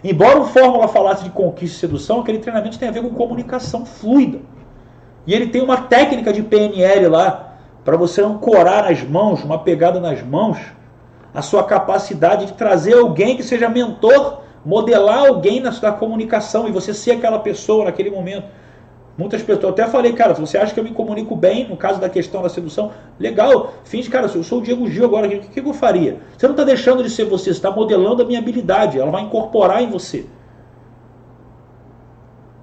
Embora 0.03 0.39
o 0.39 0.45
Fórmula 0.45 0.87
falasse 0.87 1.23
de 1.23 1.29
conquista 1.29 1.77
e 1.77 1.79
sedução, 1.79 2.19
aquele 2.19 2.39
treinamento 2.39 2.77
tem 2.77 2.89
a 2.89 2.91
ver 2.91 3.01
com 3.01 3.09
comunicação 3.09 3.85
fluida. 3.85 4.39
E 5.25 5.33
ele 5.33 5.47
tem 5.47 5.61
uma 5.61 5.77
técnica 5.77 6.31
de 6.31 6.43
PNL 6.43 7.07
lá, 7.07 7.55
para 7.83 7.97
você 7.97 8.21
ancorar 8.21 8.83
nas 8.83 9.01
mãos, 9.03 9.43
uma 9.43 9.59
pegada 9.59 9.99
nas 9.99 10.21
mãos, 10.21 10.57
a 11.33 11.41
sua 11.41 11.63
capacidade 11.63 12.45
de 12.47 12.53
trazer 12.53 12.97
alguém 12.97 13.35
que 13.37 13.43
seja 13.43 13.69
mentor, 13.69 14.41
modelar 14.65 15.27
alguém 15.27 15.59
na 15.59 15.71
sua 15.71 15.91
comunicação 15.91 16.67
e 16.67 16.71
você 16.71 16.93
ser 16.93 17.11
aquela 17.11 17.39
pessoa 17.39 17.85
naquele 17.85 18.11
momento. 18.11 18.45
Muitas 19.17 19.41
pessoas, 19.41 19.73
até 19.73 19.87
falei, 19.87 20.13
cara, 20.13 20.35
se 20.35 20.41
você 20.41 20.59
acha 20.59 20.71
que 20.73 20.79
eu 20.79 20.83
me 20.83 20.91
comunico 20.91 21.35
bem 21.35 21.67
no 21.67 21.75
caso 21.75 21.99
da 21.99 22.07
questão 22.07 22.43
da 22.43 22.49
sedução, 22.49 22.91
legal, 23.19 23.73
finge, 23.83 24.09
cara, 24.09 24.27
eu 24.27 24.43
sou 24.43 24.59
o 24.59 24.61
Diego 24.61 24.87
Gil 24.87 25.05
agora, 25.05 25.27
o 25.27 25.29
que, 25.31 25.59
que 25.61 25.67
eu 25.67 25.73
faria? 25.73 26.19
Você 26.37 26.45
não 26.45 26.53
está 26.53 26.63
deixando 26.63 27.01
de 27.01 27.09
ser 27.09 27.25
você, 27.25 27.45
você 27.45 27.49
está 27.49 27.71
modelando 27.71 28.21
a 28.21 28.25
minha 28.25 28.37
habilidade, 28.37 28.99
ela 28.99 29.09
vai 29.09 29.23
incorporar 29.23 29.81
em 29.81 29.89
você. 29.89 30.27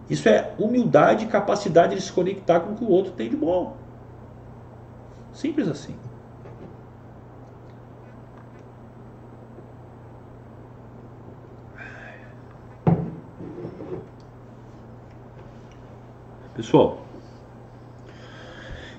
Isso 0.08 0.28
é 0.28 0.52
humildade 0.56 1.24
e 1.24 1.28
capacidade 1.28 1.96
de 1.96 2.02
se 2.02 2.12
conectar 2.12 2.60
com 2.60 2.72
o 2.72 2.76
que 2.76 2.84
o 2.84 2.90
outro 2.90 3.12
tem 3.12 3.28
de 3.28 3.36
bom. 3.36 3.76
Simples 5.32 5.66
assim. 5.66 5.96
Pessoal, 16.54 17.04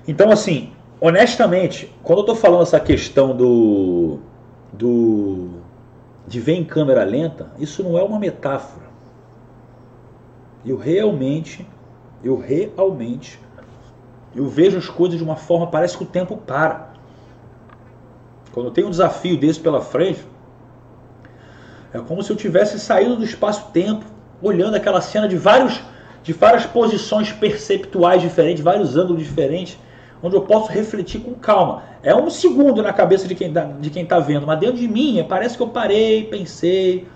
então 0.06 0.30
assim, 0.30 0.72
honestamente, 1.00 1.92
quando 2.02 2.18
eu 2.18 2.22
estou 2.22 2.36
falando 2.36 2.62
essa 2.62 2.78
questão 2.78 3.36
do, 3.36 4.20
do 4.72 5.50
de 6.26 6.40
ver 6.40 6.54
em 6.54 6.64
câmera 6.64 7.04
lenta, 7.04 7.50
isso 7.58 7.82
não 7.82 7.98
é 7.98 8.02
uma 8.02 8.18
metáfora. 8.18 8.86
Eu 10.64 10.76
realmente, 10.76 11.66
eu 12.22 12.38
realmente, 12.38 13.38
eu 14.34 14.48
vejo 14.48 14.78
as 14.78 14.88
coisas 14.88 15.18
de 15.18 15.24
uma 15.24 15.36
forma, 15.36 15.66
parece 15.66 15.96
que 15.96 16.04
o 16.04 16.06
tempo 16.06 16.36
para. 16.36 16.90
Quando 18.52 18.66
eu 18.66 18.72
tenho 18.72 18.86
um 18.86 18.90
desafio 18.90 19.38
desse 19.38 19.60
pela 19.60 19.80
frente, 19.80 20.24
é 21.92 21.98
como 21.98 22.22
se 22.22 22.30
eu 22.30 22.36
tivesse 22.36 22.78
saído 22.80 23.16
do 23.16 23.24
espaço-tempo, 23.24 24.04
olhando 24.42 24.74
aquela 24.74 25.00
cena 25.00 25.28
de 25.28 25.36
vários 25.36 25.82
de 26.26 26.32
várias 26.32 26.66
posições 26.66 27.30
perceptuais 27.30 28.20
diferentes, 28.20 28.60
vários 28.60 28.96
ângulos 28.96 29.22
diferentes, 29.22 29.78
onde 30.20 30.34
eu 30.34 30.42
posso 30.42 30.72
refletir 30.72 31.20
com 31.20 31.34
calma. 31.34 31.84
É 32.02 32.12
um 32.12 32.28
segundo 32.28 32.82
na 32.82 32.92
cabeça 32.92 33.28
de 33.28 33.36
quem 33.36 33.46
está 33.46 33.70
tá 34.08 34.18
vendo, 34.18 34.44
mas 34.44 34.58
dentro 34.58 34.76
de 34.76 34.88
mim 34.88 35.24
parece 35.28 35.56
que 35.56 35.62
eu 35.62 35.68
parei, 35.68 36.24
pensei, 36.24 37.06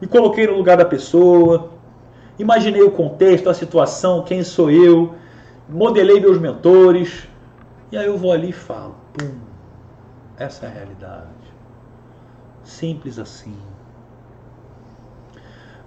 me 0.00 0.08
coloquei 0.08 0.48
no 0.48 0.56
lugar 0.56 0.76
da 0.76 0.84
pessoa, 0.84 1.70
imaginei 2.36 2.82
o 2.82 2.90
contexto, 2.90 3.48
a 3.48 3.54
situação, 3.54 4.24
quem 4.24 4.42
sou 4.42 4.72
eu, 4.72 5.14
modelei 5.68 6.18
meus 6.18 6.40
mentores, 6.40 7.28
e 7.92 7.96
aí 7.96 8.06
eu 8.06 8.18
vou 8.18 8.32
ali 8.32 8.48
e 8.48 8.52
falo, 8.52 8.96
pum, 9.16 9.38
essa 10.36 10.66
é 10.66 10.68
a 10.68 10.72
realidade. 10.72 11.28
Simples 12.64 13.20
assim. 13.20 13.54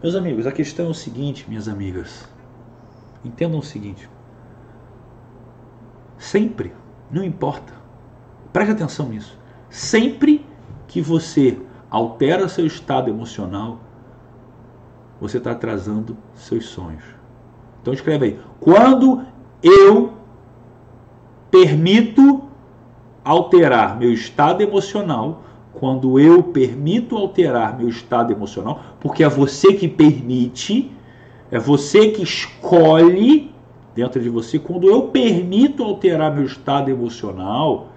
Meus 0.01 0.15
amigos, 0.15 0.47
a 0.47 0.53
questão 0.53 0.85
é 0.85 0.89
o 0.89 0.93
seguinte, 0.93 1.45
minhas 1.49 1.67
amigas. 1.67 2.30
Entendam 3.23 3.59
o 3.59 3.63
seguinte: 3.63 4.09
sempre, 6.17 6.73
não 7.09 7.23
importa, 7.23 7.73
preste 8.51 8.71
atenção 8.71 9.09
nisso, 9.09 9.37
sempre 9.69 10.45
que 10.87 11.01
você 11.01 11.59
altera 11.89 12.47
seu 12.47 12.65
estado 12.65 13.09
emocional, 13.09 13.79
você 15.19 15.37
está 15.37 15.51
atrasando 15.51 16.17
seus 16.33 16.65
sonhos. 16.65 17.03
Então 17.81 17.93
escreve 17.93 18.25
aí: 18.25 18.39
quando 18.59 19.23
eu 19.61 20.13
permito 21.51 22.43
alterar 23.23 23.97
meu 23.97 24.11
estado 24.11 24.61
emocional, 24.61 25.43
quando 25.73 26.19
eu 26.19 26.43
permito 26.43 27.15
alterar 27.15 27.77
meu 27.77 27.87
estado 27.87 28.31
emocional, 28.31 28.81
porque 28.99 29.23
é 29.23 29.29
você 29.29 29.73
que 29.73 29.87
permite, 29.87 30.91
é 31.51 31.59
você 31.59 32.11
que 32.11 32.23
escolhe 32.23 33.53
dentro 33.93 34.21
de 34.21 34.29
você. 34.29 34.57
Quando 34.57 34.87
eu 34.87 35.09
permito 35.09 35.83
alterar 35.83 36.33
meu 36.33 36.45
estado 36.45 36.89
emocional, 36.89 37.89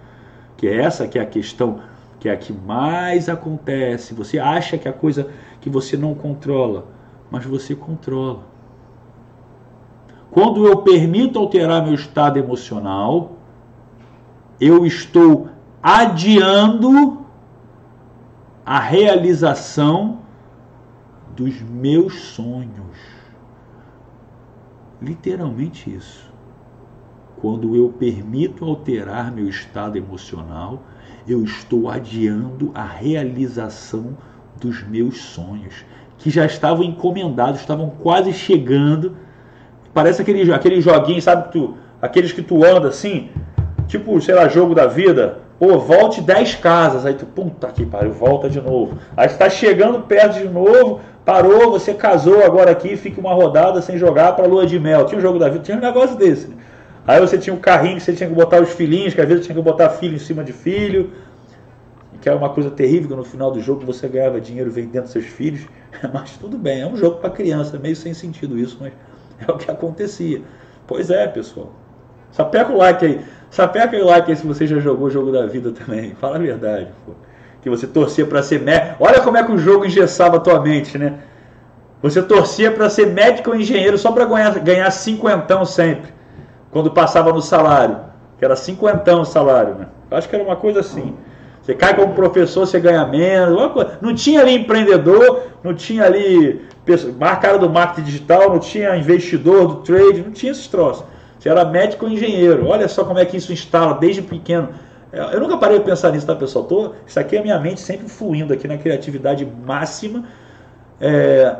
que 0.56 0.66
é 0.66 0.82
essa 0.82 1.06
que 1.06 1.18
é 1.18 1.22
a 1.22 1.26
questão, 1.26 1.80
que 2.18 2.28
é 2.28 2.32
a 2.32 2.36
que 2.36 2.52
mais 2.52 3.28
acontece. 3.28 4.12
Você 4.14 4.38
acha 4.38 4.76
que 4.76 4.88
é 4.88 4.90
a 4.90 4.94
coisa 4.94 5.30
que 5.60 5.70
você 5.70 5.96
não 5.96 6.14
controla, 6.14 6.86
mas 7.30 7.44
você 7.44 7.74
controla. 7.74 8.42
Quando 10.30 10.66
eu 10.66 10.78
permito 10.78 11.38
alterar 11.38 11.84
meu 11.84 11.94
estado 11.94 12.38
emocional, 12.38 13.38
eu 14.60 14.84
estou 14.84 15.48
adiando 15.80 17.24
a 18.66 18.80
realização 18.80 20.18
dos 21.36 21.60
meus 21.60 22.14
sonhos. 22.14 23.13
Literalmente 25.04 25.94
isso. 25.94 26.32
Quando 27.36 27.76
eu 27.76 27.90
permito 27.90 28.64
alterar 28.64 29.30
meu 29.30 29.46
estado 29.48 29.98
emocional, 29.98 30.82
eu 31.28 31.44
estou 31.44 31.90
adiando 31.90 32.70
a 32.74 32.84
realização 32.84 34.16
dos 34.58 34.82
meus 34.82 35.20
sonhos, 35.20 35.84
que 36.16 36.30
já 36.30 36.46
estavam 36.46 36.82
encomendados, 36.82 37.60
estavam 37.60 37.90
quase 37.90 38.32
chegando. 38.32 39.14
Parece 39.92 40.22
aquele, 40.22 40.50
aquele 40.50 40.80
joguinho, 40.80 41.20
sabe, 41.20 41.52
tu, 41.52 41.76
aqueles 42.00 42.32
que 42.32 42.40
tu 42.40 42.64
anda 42.64 42.88
assim, 42.88 43.28
tipo, 43.86 44.18
sei 44.22 44.34
lá, 44.34 44.48
jogo 44.48 44.74
da 44.74 44.86
vida. 44.86 45.40
Pô, 45.58 45.78
volte 45.78 46.22
10 46.22 46.54
casas, 46.56 47.04
aí 47.04 47.14
tu, 47.14 47.26
puta 47.26 47.68
que 47.68 47.84
pariu, 47.84 48.12
volta 48.12 48.48
de 48.48 48.60
novo. 48.60 48.98
Aí 49.14 49.26
está 49.26 49.50
chegando 49.50 50.00
perto 50.00 50.38
de 50.38 50.48
novo, 50.48 51.00
Parou, 51.24 51.70
você 51.70 51.94
casou 51.94 52.44
agora 52.44 52.70
aqui, 52.70 52.96
fica 52.96 53.18
uma 53.18 53.32
rodada 53.32 53.80
sem 53.80 53.96
jogar 53.96 54.32
para 54.32 54.46
lua 54.46 54.66
de 54.66 54.78
mel. 54.78 55.06
Tinha 55.06 55.18
um 55.18 55.22
jogo 55.22 55.38
da 55.38 55.48
vida, 55.48 55.64
tinha 55.64 55.78
um 55.78 55.80
negócio 55.80 56.16
desse. 56.16 56.48
Né? 56.48 56.56
Aí 57.06 57.18
você 57.18 57.38
tinha 57.38 57.54
um 57.54 57.58
carrinho 57.58 57.96
que 57.96 58.02
você 58.02 58.12
tinha 58.12 58.28
que 58.28 58.34
botar 58.34 58.60
os 58.60 58.70
filhinhos, 58.70 59.14
que 59.14 59.20
às 59.20 59.28
vezes 59.28 59.46
tinha 59.46 59.56
que 59.56 59.62
botar 59.62 59.88
filho 59.90 60.16
em 60.16 60.18
cima 60.18 60.44
de 60.44 60.52
filho, 60.52 61.12
que 62.20 62.28
era 62.28 62.36
uma 62.36 62.50
coisa 62.50 62.70
terrível, 62.70 63.08
que 63.08 63.16
no 63.16 63.24
final 63.24 63.50
do 63.50 63.60
jogo 63.60 63.86
você 63.86 64.06
ganhava 64.06 64.38
dinheiro 64.38 64.70
vendendo 64.70 65.06
seus 65.06 65.24
filhos. 65.24 65.66
Mas 66.12 66.32
tudo 66.32 66.58
bem, 66.58 66.82
é 66.82 66.86
um 66.86 66.96
jogo 66.96 67.16
para 67.16 67.30
criança, 67.30 67.78
meio 67.78 67.96
sem 67.96 68.12
sentido 68.12 68.58
isso, 68.58 68.76
mas 68.80 68.92
é 69.46 69.50
o 69.50 69.56
que 69.56 69.70
acontecia. 69.70 70.42
Pois 70.86 71.08
é, 71.08 71.26
pessoal. 71.26 71.72
Sapeca 72.32 72.72
o 72.72 72.76
like 72.76 73.04
aí. 73.04 73.20
Sapeca 73.50 73.96
o 73.96 74.04
like 74.04 74.30
aí 74.30 74.36
se 74.36 74.46
você 74.46 74.66
já 74.66 74.78
jogou 74.78 75.06
o 75.06 75.10
jogo 75.10 75.32
da 75.32 75.46
vida 75.46 75.72
também. 75.72 76.14
Fala 76.20 76.36
a 76.36 76.38
verdade, 76.38 76.88
pô 77.06 77.12
que 77.64 77.70
você 77.70 77.86
torcia 77.86 78.26
para 78.26 78.42
ser 78.42 78.60
médico. 78.60 78.96
Olha 79.00 79.22
como 79.22 79.38
é 79.38 79.42
que 79.42 79.50
o 79.50 79.56
jogo 79.56 79.86
engessava 79.86 80.36
a 80.36 80.40
tua 80.40 80.60
mente, 80.60 80.98
né? 80.98 81.14
Você 82.02 82.22
torcia 82.22 82.70
para 82.70 82.90
ser 82.90 83.06
médico 83.06 83.48
ou 83.48 83.56
engenheiro 83.56 83.96
só 83.96 84.12
para 84.12 84.26
ganhar, 84.26 84.58
ganhar 84.58 84.90
cinquentão 84.90 85.64
sempre, 85.64 86.12
quando 86.70 86.90
passava 86.90 87.32
no 87.32 87.40
salário, 87.40 87.96
que 88.38 88.44
era 88.44 88.54
cinquentão 88.54 89.22
o 89.22 89.24
salário, 89.24 89.76
né? 89.76 89.86
Eu 90.10 90.18
acho 90.18 90.28
que 90.28 90.34
era 90.34 90.44
uma 90.44 90.56
coisa 90.56 90.80
assim. 90.80 91.16
Você 91.62 91.74
cai 91.74 91.96
como 91.96 92.12
professor, 92.12 92.66
você 92.66 92.78
ganha 92.78 93.06
menos. 93.06 93.58
Não 94.02 94.14
tinha 94.14 94.42
ali 94.42 94.52
empreendedor, 94.52 95.44
não 95.62 95.72
tinha 95.72 96.04
ali 96.04 96.60
cara 97.40 97.56
do 97.56 97.70
marketing 97.70 98.04
digital, 98.04 98.50
não 98.50 98.58
tinha 98.58 98.94
investidor 98.94 99.68
do 99.68 99.74
trade, 99.76 100.20
não 100.20 100.32
tinha 100.32 100.52
esses 100.52 100.66
troços. 100.66 101.06
Você 101.38 101.48
era 101.48 101.64
médico 101.64 102.04
ou 102.04 102.12
engenheiro. 102.12 102.66
Olha 102.66 102.86
só 102.88 103.04
como 103.04 103.18
é 103.18 103.24
que 103.24 103.38
isso 103.38 103.54
instala 103.54 103.94
desde 103.94 104.20
pequeno. 104.20 104.68
Eu 105.16 105.40
nunca 105.40 105.56
parei 105.56 105.78
de 105.78 105.84
pensar 105.84 106.10
nisso, 106.10 106.26
tá, 106.26 106.34
pessoal? 106.34 106.64
Tô, 106.64 106.92
isso 107.06 107.18
aqui 107.20 107.36
é 107.36 107.38
a 107.38 107.42
minha 107.42 107.58
mente 107.58 107.80
sempre 107.80 108.08
fluindo 108.08 108.52
aqui 108.52 108.66
na 108.66 108.76
criatividade 108.76 109.46
máxima. 109.64 110.24
É, 111.00 111.56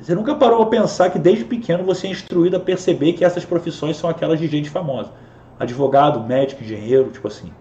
você 0.00 0.14
nunca 0.14 0.34
parou 0.34 0.62
a 0.62 0.66
pensar 0.66 1.10
que 1.10 1.18
desde 1.18 1.44
pequeno 1.44 1.84
você 1.84 2.06
é 2.06 2.10
instruído 2.10 2.56
a 2.56 2.60
perceber 2.60 3.14
que 3.14 3.24
essas 3.24 3.44
profissões 3.44 3.96
são 3.96 4.08
aquelas 4.08 4.38
de 4.38 4.46
gente 4.46 4.70
famosa. 4.70 5.10
Advogado, 5.58 6.20
médico, 6.20 6.62
engenheiro, 6.62 7.10
tipo 7.10 7.26
assim. 7.26 7.52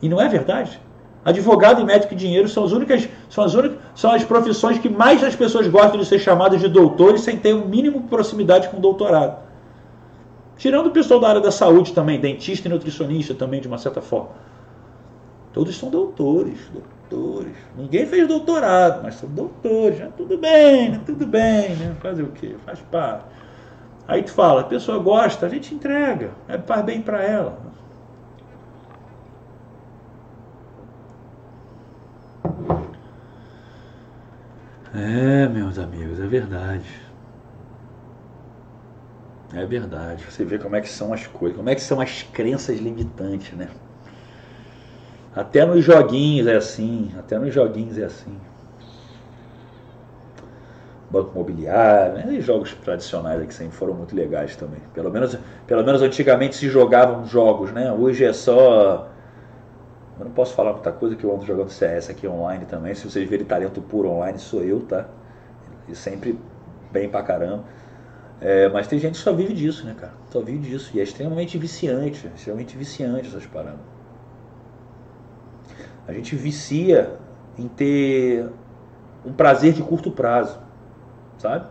E 0.00 0.08
não 0.08 0.20
é 0.20 0.28
verdade? 0.28 0.80
Advogado 1.24 1.80
e 1.80 1.84
médico 1.84 2.14
e 2.14 2.16
dinheiro 2.16 2.48
são 2.48 2.64
as 2.64 2.72
únicas, 2.72 3.08
são 3.28 3.44
as 3.44 3.54
únicas, 3.54 3.78
são 3.94 4.10
as 4.10 4.24
profissões 4.24 4.78
que 4.78 4.88
mais 4.88 5.22
as 5.22 5.36
pessoas 5.36 5.68
gostam 5.68 6.00
de 6.00 6.06
ser 6.06 6.18
chamadas 6.18 6.60
de 6.60 6.68
doutores 6.68 7.20
sem 7.20 7.36
ter 7.36 7.54
um 7.54 7.64
mínimo 7.66 8.00
de 8.00 8.08
proximidade 8.08 8.68
com 8.68 8.78
o 8.78 8.80
doutorado. 8.80 9.51
Tirando 10.56 10.86
o 10.86 10.90
pessoal 10.90 11.18
da 11.18 11.28
área 11.28 11.40
da 11.40 11.50
saúde 11.50 11.92
também, 11.92 12.20
dentista 12.20 12.68
e 12.68 12.70
nutricionista 12.70 13.34
também, 13.34 13.60
de 13.60 13.68
uma 13.68 13.78
certa 13.78 14.00
forma. 14.00 14.30
Todos 15.52 15.76
são 15.76 15.90
doutores, 15.90 16.58
doutores. 16.72 17.54
Ninguém 17.76 18.06
fez 18.06 18.26
doutorado, 18.26 19.02
mas 19.02 19.16
são 19.16 19.28
doutores. 19.28 19.98
Né? 19.98 20.10
Tudo 20.16 20.38
bem, 20.38 20.90
né? 20.90 21.00
tudo 21.04 21.26
bem, 21.26 21.76
né? 21.76 21.94
Fazer 22.00 22.22
o 22.22 22.28
quê? 22.28 22.56
Faz 22.64 22.80
parte. 22.90 23.24
Aí 24.06 24.22
tu 24.22 24.32
fala, 24.32 24.62
a 24.62 24.64
pessoa 24.64 24.98
gosta, 24.98 25.46
a 25.46 25.48
gente 25.48 25.74
entrega, 25.74 26.30
é, 26.48 26.58
faz 26.58 26.84
bem 26.84 27.00
para 27.00 27.22
ela. 27.22 27.58
É, 34.94 35.48
meus 35.48 35.78
amigos, 35.78 36.20
é 36.20 36.26
verdade. 36.26 37.01
É 39.54 39.66
verdade. 39.66 40.24
Você 40.24 40.44
vê 40.44 40.58
como 40.58 40.76
é 40.76 40.80
que 40.80 40.88
são 40.88 41.12
as 41.12 41.26
coisas, 41.26 41.56
como 41.56 41.68
é 41.68 41.74
que 41.74 41.80
são 41.80 42.00
as 42.00 42.22
crenças 42.22 42.78
limitantes, 42.78 43.52
né? 43.52 43.68
Até 45.34 45.64
nos 45.64 45.84
joguinhos 45.84 46.46
é 46.46 46.56
assim, 46.56 47.10
até 47.18 47.38
nos 47.38 47.52
joguinhos 47.52 47.98
é 47.98 48.04
assim. 48.04 48.38
Banco 51.10 51.32
Imobiliário, 51.34 52.14
né? 52.14 52.26
e 52.30 52.40
jogos 52.40 52.72
tradicionais 52.74 53.46
que 53.46 53.52
sempre 53.52 53.76
foram 53.76 53.92
muito 53.92 54.16
legais 54.16 54.56
também. 54.56 54.80
Pelo 54.94 55.10
menos, 55.10 55.38
pelo 55.66 55.84
menos 55.84 56.00
antigamente 56.00 56.56
se 56.56 56.70
jogavam 56.70 57.26
jogos, 57.26 57.70
né? 57.70 57.92
Hoje 57.92 58.24
é 58.24 58.32
só. 58.32 59.08
Eu 60.18 60.24
não 60.24 60.32
posso 60.32 60.54
falar 60.54 60.72
muita 60.72 60.92
coisa 60.92 61.14
que 61.14 61.24
eu 61.24 61.34
ando 61.34 61.44
jogando 61.44 61.68
CS 61.68 62.08
aqui 62.08 62.26
online 62.26 62.64
também. 62.64 62.94
Se 62.94 63.08
vocês 63.10 63.28
verem 63.28 63.44
talento 63.44 63.82
puro 63.82 64.08
online, 64.08 64.38
sou 64.38 64.62
eu, 64.62 64.80
tá? 64.80 65.06
E 65.86 65.94
sempre 65.94 66.38
bem 66.90 67.08
pra 67.10 67.22
caramba. 67.22 67.64
É, 68.44 68.68
mas 68.68 68.88
tem 68.88 68.98
gente 68.98 69.14
que 69.14 69.20
só 69.20 69.32
vive 69.32 69.54
disso, 69.54 69.86
né, 69.86 69.94
cara? 69.98 70.12
Só 70.30 70.40
vive 70.40 70.68
disso. 70.68 70.90
E 70.94 71.00
é 71.00 71.02
extremamente 71.02 71.56
viciante, 71.56 72.28
extremamente 72.34 72.76
viciante 72.76 73.28
essas 73.28 73.46
paradas. 73.46 73.80
A 76.08 76.12
gente 76.12 76.34
vicia 76.34 77.16
em 77.56 77.68
ter 77.68 78.48
um 79.24 79.32
prazer 79.32 79.72
de 79.72 79.82
curto 79.82 80.10
prazo 80.10 80.58
sabe? 81.42 81.66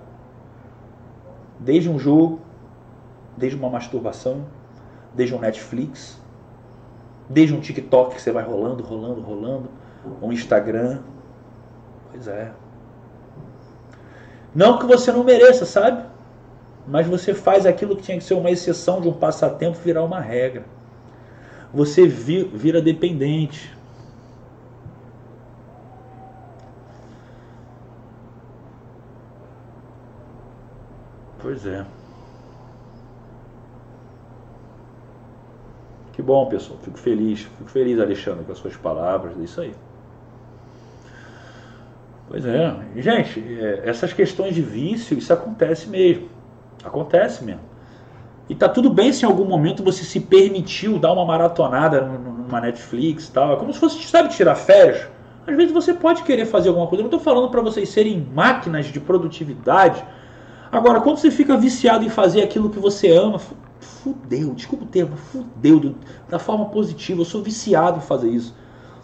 Desde 1.59 1.89
um 1.89 1.97
jogo, 1.97 2.41
desde 3.37 3.57
uma 3.57 3.69
masturbação, 3.69 4.45
desde 5.13 5.33
um 5.33 5.39
Netflix, 5.39 6.19
desde 7.29 7.55
um 7.55 7.61
TikTok 7.61 8.15
que 8.15 8.21
você 8.21 8.31
vai 8.31 8.43
rolando, 8.43 8.83
rolando, 8.83 9.21
rolando, 9.21 9.69
um 10.21 10.31
Instagram. 10.31 10.99
Pois 12.11 12.27
é. 12.27 12.51
Não 14.53 14.77
que 14.77 14.85
você 14.85 15.11
não 15.11 15.23
mereça, 15.23 15.65
sabe? 15.65 16.03
Mas 16.87 17.07
você 17.07 17.33
faz 17.33 17.65
aquilo 17.65 17.95
que 17.95 18.03
tinha 18.03 18.17
que 18.17 18.23
ser 18.23 18.33
uma 18.33 18.49
exceção 18.49 19.01
de 19.01 19.07
um 19.07 19.13
passatempo 19.13 19.77
virar 19.77 20.03
uma 20.03 20.19
regra. 20.19 20.65
Você 21.73 22.05
vira 22.07 22.81
dependente. 22.81 23.73
Pois 31.39 31.65
é. 31.65 31.85
Que 36.13 36.21
bom, 36.21 36.45
pessoal. 36.47 36.77
Fico 36.81 36.97
feliz. 36.97 37.41
Fico 37.57 37.69
feliz, 37.69 37.99
Alexandre, 37.99 38.43
com 38.43 38.51
as 38.51 38.57
suas 38.57 38.75
palavras. 38.75 39.37
É 39.39 39.43
isso 39.43 39.61
aí. 39.61 39.73
Pois 42.27 42.45
é. 42.45 42.75
Gente, 42.95 43.39
é, 43.39 43.81
essas 43.85 44.13
questões 44.13 44.53
de 44.53 44.61
vício, 44.61 45.17
isso 45.17 45.33
acontece 45.33 45.89
mesmo. 45.89 46.29
Acontece 46.83 47.43
mesmo. 47.43 47.61
E 48.49 48.55
tá 48.55 48.67
tudo 48.67 48.89
bem 48.89 49.13
se 49.13 49.23
em 49.23 49.27
algum 49.27 49.45
momento 49.45 49.83
você 49.83 50.03
se 50.03 50.19
permitiu 50.19 50.99
dar 50.99 51.13
uma 51.13 51.25
maratonada 51.25 52.01
numa 52.01 52.59
Netflix 52.59 53.27
e 53.27 53.31
tal. 53.31 53.53
É 53.53 53.55
como 53.55 53.71
se 53.71 53.79
fosse, 53.79 54.03
sabe, 54.03 54.29
tirar 54.29 54.55
férias. 54.55 55.07
Às 55.47 55.55
vezes 55.55 55.71
você 55.71 55.93
pode 55.93 56.23
querer 56.23 56.45
fazer 56.45 56.69
alguma 56.69 56.87
coisa. 56.87 57.01
Eu 57.01 57.09
não 57.09 57.17
estou 57.17 57.19
falando 57.19 57.49
para 57.49 57.61
vocês 57.61 57.89
serem 57.89 58.27
máquinas 58.33 58.87
de 58.87 58.99
produtividade 58.99 60.03
Agora, 60.71 61.01
quando 61.01 61.17
você 61.17 61.29
fica 61.29 61.57
viciado 61.57 62.05
em 62.05 62.09
fazer 62.09 62.41
aquilo 62.41 62.69
que 62.69 62.79
você 62.79 63.11
ama, 63.11 63.37
fudeu, 63.81 64.53
desculpa 64.53 64.85
o 64.85 64.87
termo, 64.87 65.17
fudeu, 65.17 65.95
da 66.29 66.39
forma 66.39 66.65
positiva, 66.65 67.19
eu 67.19 67.25
sou 67.25 67.43
viciado 67.43 67.97
em 67.97 68.01
fazer 68.01 68.29
isso. 68.29 68.55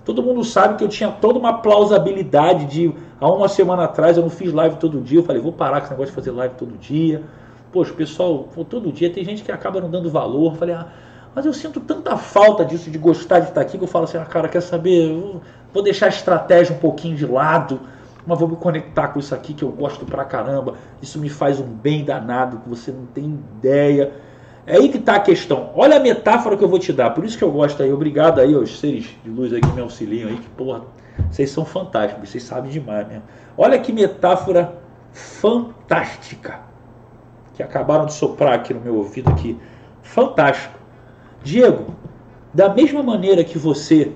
Todo 0.05 0.23
mundo 0.23 0.45
sabe 0.45 0.77
que 0.77 0.83
eu 0.85 0.87
tinha 0.87 1.11
toda 1.11 1.37
uma 1.37 1.57
plausibilidade 1.57 2.65
de, 2.67 2.95
há 3.19 3.29
uma 3.29 3.49
semana 3.49 3.83
atrás 3.83 4.15
eu 4.15 4.23
não 4.23 4.29
fiz 4.29 4.53
live 4.53 4.77
todo 4.77 5.01
dia, 5.01 5.19
eu 5.19 5.23
falei, 5.23 5.41
vou 5.41 5.51
parar 5.51 5.81
com 5.81 5.87
esse 5.87 5.91
negócio 5.91 6.11
de 6.11 6.15
fazer 6.15 6.31
live 6.31 6.55
todo 6.55 6.77
dia. 6.77 7.21
Poxa, 7.71 7.93
pessoal, 7.93 8.49
todo 8.69 8.91
dia 8.91 9.11
tem 9.11 9.23
gente 9.23 9.43
que 9.43 9.51
acaba 9.51 9.81
não 9.81 9.89
dando 9.89 10.09
valor. 10.09 10.53
Eu 10.53 10.57
falei, 10.57 10.75
ah, 10.75 10.87
mas 11.35 11.45
eu 11.45 11.53
sinto 11.53 11.79
tanta 11.79 12.17
falta 12.17 12.65
disso, 12.65 12.89
de 12.89 12.97
gostar 12.97 13.39
de 13.39 13.49
estar 13.49 13.61
aqui, 13.61 13.77
que 13.77 13.83
eu 13.83 13.87
falo 13.87 14.05
assim, 14.05 14.17
ah, 14.17 14.25
cara, 14.25 14.47
quer 14.47 14.61
saber, 14.61 15.09
vou 15.73 15.83
deixar 15.83 16.07
a 16.07 16.09
estratégia 16.09 16.75
um 16.75 16.79
pouquinho 16.79 17.15
de 17.15 17.25
lado 17.25 17.79
mas 18.27 18.37
vou 18.37 18.49
me 18.49 18.57
conectar 18.57 19.07
com 19.07 19.19
isso 19.19 19.33
aqui 19.33 19.53
que 19.53 19.63
eu 19.63 19.69
gosto 19.69 20.05
pra 20.05 20.25
caramba. 20.25 20.73
Isso 21.01 21.17
me 21.17 21.29
faz 21.29 21.61
um 21.61 21.65
bem 21.65 22.03
danado 22.03 22.57
que 22.57 22.67
você 22.67 22.91
não 22.91 23.05
tem 23.05 23.39
ideia. 23.57 24.11
É 24.65 24.75
aí 24.75 24.89
que 24.89 24.97
está 24.97 25.15
a 25.15 25.19
questão. 25.21 25.71
Olha 25.73 25.95
a 25.95 25.99
metáfora 25.99 26.57
que 26.57 26.63
eu 26.63 26.67
vou 26.67 26.77
te 26.77 26.91
dar. 26.91 27.11
Por 27.11 27.23
isso 27.23 27.37
que 27.37 27.43
eu 27.43 27.51
gosto 27.51 27.81
aí. 27.81 27.91
Obrigado 27.91 28.41
aí 28.41 28.53
aos 28.53 28.81
seres 28.81 29.15
de 29.23 29.29
luz 29.29 29.53
aí 29.53 29.61
que 29.61 29.71
me 29.71 29.79
auxiliam 29.79 30.27
aí. 30.27 30.35
Que 30.35 30.49
porra, 30.49 30.81
vocês 31.31 31.49
são 31.49 31.63
fantásticos. 31.63 32.29
Vocês 32.29 32.43
sabem 32.43 32.69
demais 32.69 33.07
mesmo. 33.07 33.23
Olha 33.57 33.79
que 33.79 33.93
metáfora 33.93 34.77
fantástica. 35.13 36.66
Que 37.57 37.63
acabaram 37.63 38.05
de 38.05 38.13
soprar 38.13 38.53
aqui 38.53 38.71
no 38.71 38.79
meu 38.79 38.95
ouvido 38.95 39.31
aqui. 39.31 39.59
Fantástico. 40.03 40.77
Diego, 41.43 41.93
da 42.53 42.69
mesma 42.69 43.01
maneira 43.01 43.43
que 43.43 43.57
você 43.57 44.11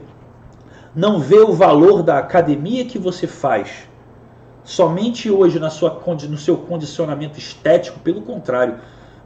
não 0.96 1.20
vê 1.20 1.40
o 1.40 1.52
valor 1.52 2.04
da 2.04 2.20
academia 2.20 2.86
que 2.86 3.00
você 3.00 3.26
faz 3.26 3.90
somente 4.64 5.30
hoje 5.32 5.58
na 5.58 5.72
sua, 5.72 6.00
no 6.30 6.38
seu 6.38 6.56
condicionamento 6.56 7.40
estético, 7.40 8.00
pelo 8.02 8.22
contrário, 8.22 8.76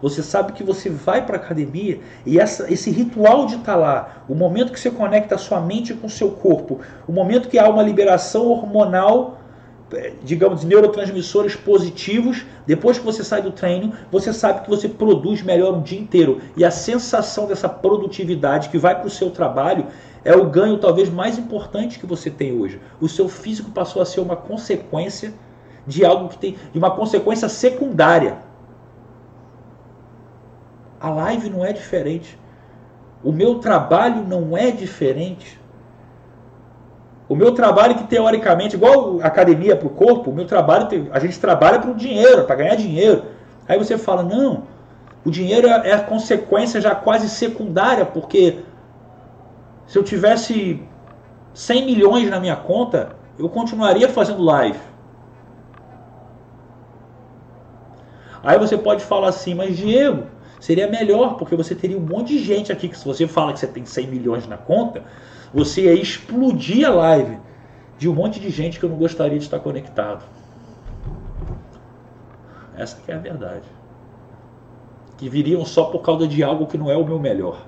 você 0.01 0.24
sabe 0.24 0.53
que 0.53 0.63
você 0.63 0.89
vai 0.89 1.26
para 1.26 1.36
a 1.36 1.39
academia 1.39 1.99
e 2.26 2.39
essa, 2.39 2.72
esse 2.72 2.91
ritual 2.91 3.45
de 3.45 3.55
estar 3.55 3.74
tá 3.74 3.78
lá, 3.78 4.24
o 4.30 4.36
momento 4.36 4.72
que 4.72 4.80
você 4.80 4.91
conecta 4.91 5.36
a 5.36 5.38
sua 5.38 5.59
mente 5.59 5.93
com 5.93 6.07
o 6.07 6.09
seu 6.09 6.32
corpo, 6.32 6.80
o 7.05 7.11
momento 7.11 7.49
que 7.49 7.59
há 7.59 7.68
uma 7.68 7.84
liberação 7.84 8.47
hormonal, 8.47 9.35
digamos, 10.24 10.62
de 10.62 10.68
neurotransmissores 10.68 11.56
positivos, 11.56 12.46
depois 12.66 12.98
que 12.98 13.06
você 13.06 13.24
sai 13.24 13.42
do 13.42 13.52
treino, 13.52 13.94
você 14.12 14.34
sabe 14.34 14.62
que 14.62 14.70
você 14.70 14.90
produz 14.90 15.42
melhor 15.42 15.74
um 15.74 15.82
dia 15.82 16.00
inteiro. 16.00 16.42
E 16.58 16.66
a 16.66 16.72
sensação 16.72 17.48
dessa 17.48 17.70
produtividade 17.70 18.70
que 18.70 18.78
vai 18.78 18.96
para 18.96 19.08
o 19.08 19.12
seu 19.12 19.30
trabalho 19.30 19.88
é 20.24 20.36
o 20.36 20.50
ganho 20.50 20.80
talvez 20.80 21.10
mais 21.10 21.38
importante 21.38 22.00
que 22.00 22.06
você 22.06 22.32
tem 22.32 22.60
hoje. 22.60 22.82
O 23.00 23.08
seu 23.08 23.30
físico 23.30 23.70
passou 23.72 24.02
a 24.02 24.06
ser 24.06 24.22
uma 24.22 24.36
consequência 24.36 25.34
de 25.86 26.04
algo 26.04 26.30
que 26.30 26.38
tem, 26.38 26.58
de 26.72 26.80
uma 26.80 26.92
consequência 26.92 27.48
secundária. 27.48 28.40
A 31.00 31.10
live 31.12 31.50
não 31.50 31.64
é 31.64 31.72
diferente. 31.72 32.40
O 33.24 33.32
meu 33.32 33.60
trabalho 33.60 34.26
não 34.28 34.58
é 34.58 34.72
diferente. 34.72 35.60
O 37.28 37.36
meu 37.36 37.52
trabalho 37.54 37.96
que 37.96 38.04
teoricamente, 38.04 38.76
igual 38.76 39.20
academia 39.22 39.76
para 39.76 39.88
o 39.88 39.90
corpo, 39.90 40.30
o 40.30 40.34
meu 40.34 40.46
trabalho, 40.46 41.10
a 41.12 41.20
gente 41.20 41.40
trabalha 41.40 41.80
para 41.80 41.90
o 41.90 41.96
dinheiro, 41.96 42.44
para 42.44 42.56
ganhar 42.56 42.76
dinheiro. 42.76 43.24
Aí 43.68 43.78
você 43.78 43.98
fala, 43.98 44.22
não, 44.22 44.64
o 45.26 45.32
dinheiro 45.32 45.68
é 45.68 45.92
a 45.92 46.02
consequência 46.02 46.80
já 46.80 46.94
quase 46.94 47.28
secundária, 47.28 48.06
porque 48.06 48.60
se 49.88 49.98
eu 49.98 50.04
tivesse 50.04 50.84
100 51.54 51.86
milhões 51.86 52.30
na 52.30 52.40
minha 52.40 52.56
conta, 52.56 53.16
eu 53.40 53.50
continuaria 53.50 54.08
fazendo 54.08 54.44
live. 54.44 54.80
Aí 58.44 58.60
você 58.60 58.78
pode 58.78 59.04
falar 59.04 59.30
assim, 59.30 59.56
mas 59.56 59.76
Diego, 59.76 60.26
seria 60.60 60.88
melhor, 60.88 61.38
porque 61.38 61.56
você 61.56 61.74
teria 61.74 61.98
um 61.98 62.02
monte 62.02 62.38
de 62.38 62.44
gente 62.44 62.72
aqui 62.72 62.88
que 62.88 62.98
se 62.98 63.04
você 63.04 63.28
fala 63.28 63.52
que 63.52 63.60
você 63.60 63.66
tem 63.66 63.84
100 63.84 64.08
milhões 64.08 64.48
na 64.48 64.58
conta, 64.58 65.04
você 65.56 65.84
ia 65.84 65.93
explodir 65.93 66.86
a 66.86 66.93
live 66.93 67.39
de 67.97 68.10
um 68.10 68.14
monte 68.14 68.41
de 68.41 68.49
gente 68.49 68.78
que 68.78 68.84
eu 68.84 68.89
não 68.89 68.97
gostaria 68.97 69.38
de 69.39 69.45
estar 69.45 69.58
conectado. 69.58 70.26
Essa 72.76 72.97
que 72.97 73.10
é 73.10 73.16
a 73.16 73.20
verdade. 73.20 73.64
que 75.18 75.30
viriam 75.30 75.64
só 75.64 75.86
por 75.86 76.01
causa 76.01 76.28
de 76.28 76.43
algo 76.43 76.68
que 76.68 76.78
não 76.78 76.91
é 76.91 76.97
o 76.97 77.06
meu 77.06 77.18
melhor. 77.18 77.66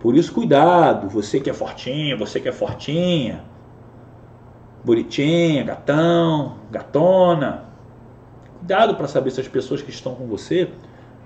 Por 0.00 0.14
isso, 0.14 0.34
cuidado, 0.34 1.08
você 1.08 1.40
que 1.40 1.48
é 1.48 1.54
fortinho, 1.54 2.18
você 2.18 2.38
que 2.38 2.46
é 2.46 2.52
fortinha, 2.52 3.42
bonitinha, 4.84 5.64
gatão, 5.64 6.56
gatona. 6.70 7.64
Cuidado 8.58 8.96
para 8.96 9.08
saber 9.08 9.30
se 9.30 9.40
as 9.40 9.48
pessoas 9.48 9.80
que 9.80 9.88
estão 9.88 10.14
com 10.14 10.26
você, 10.26 10.68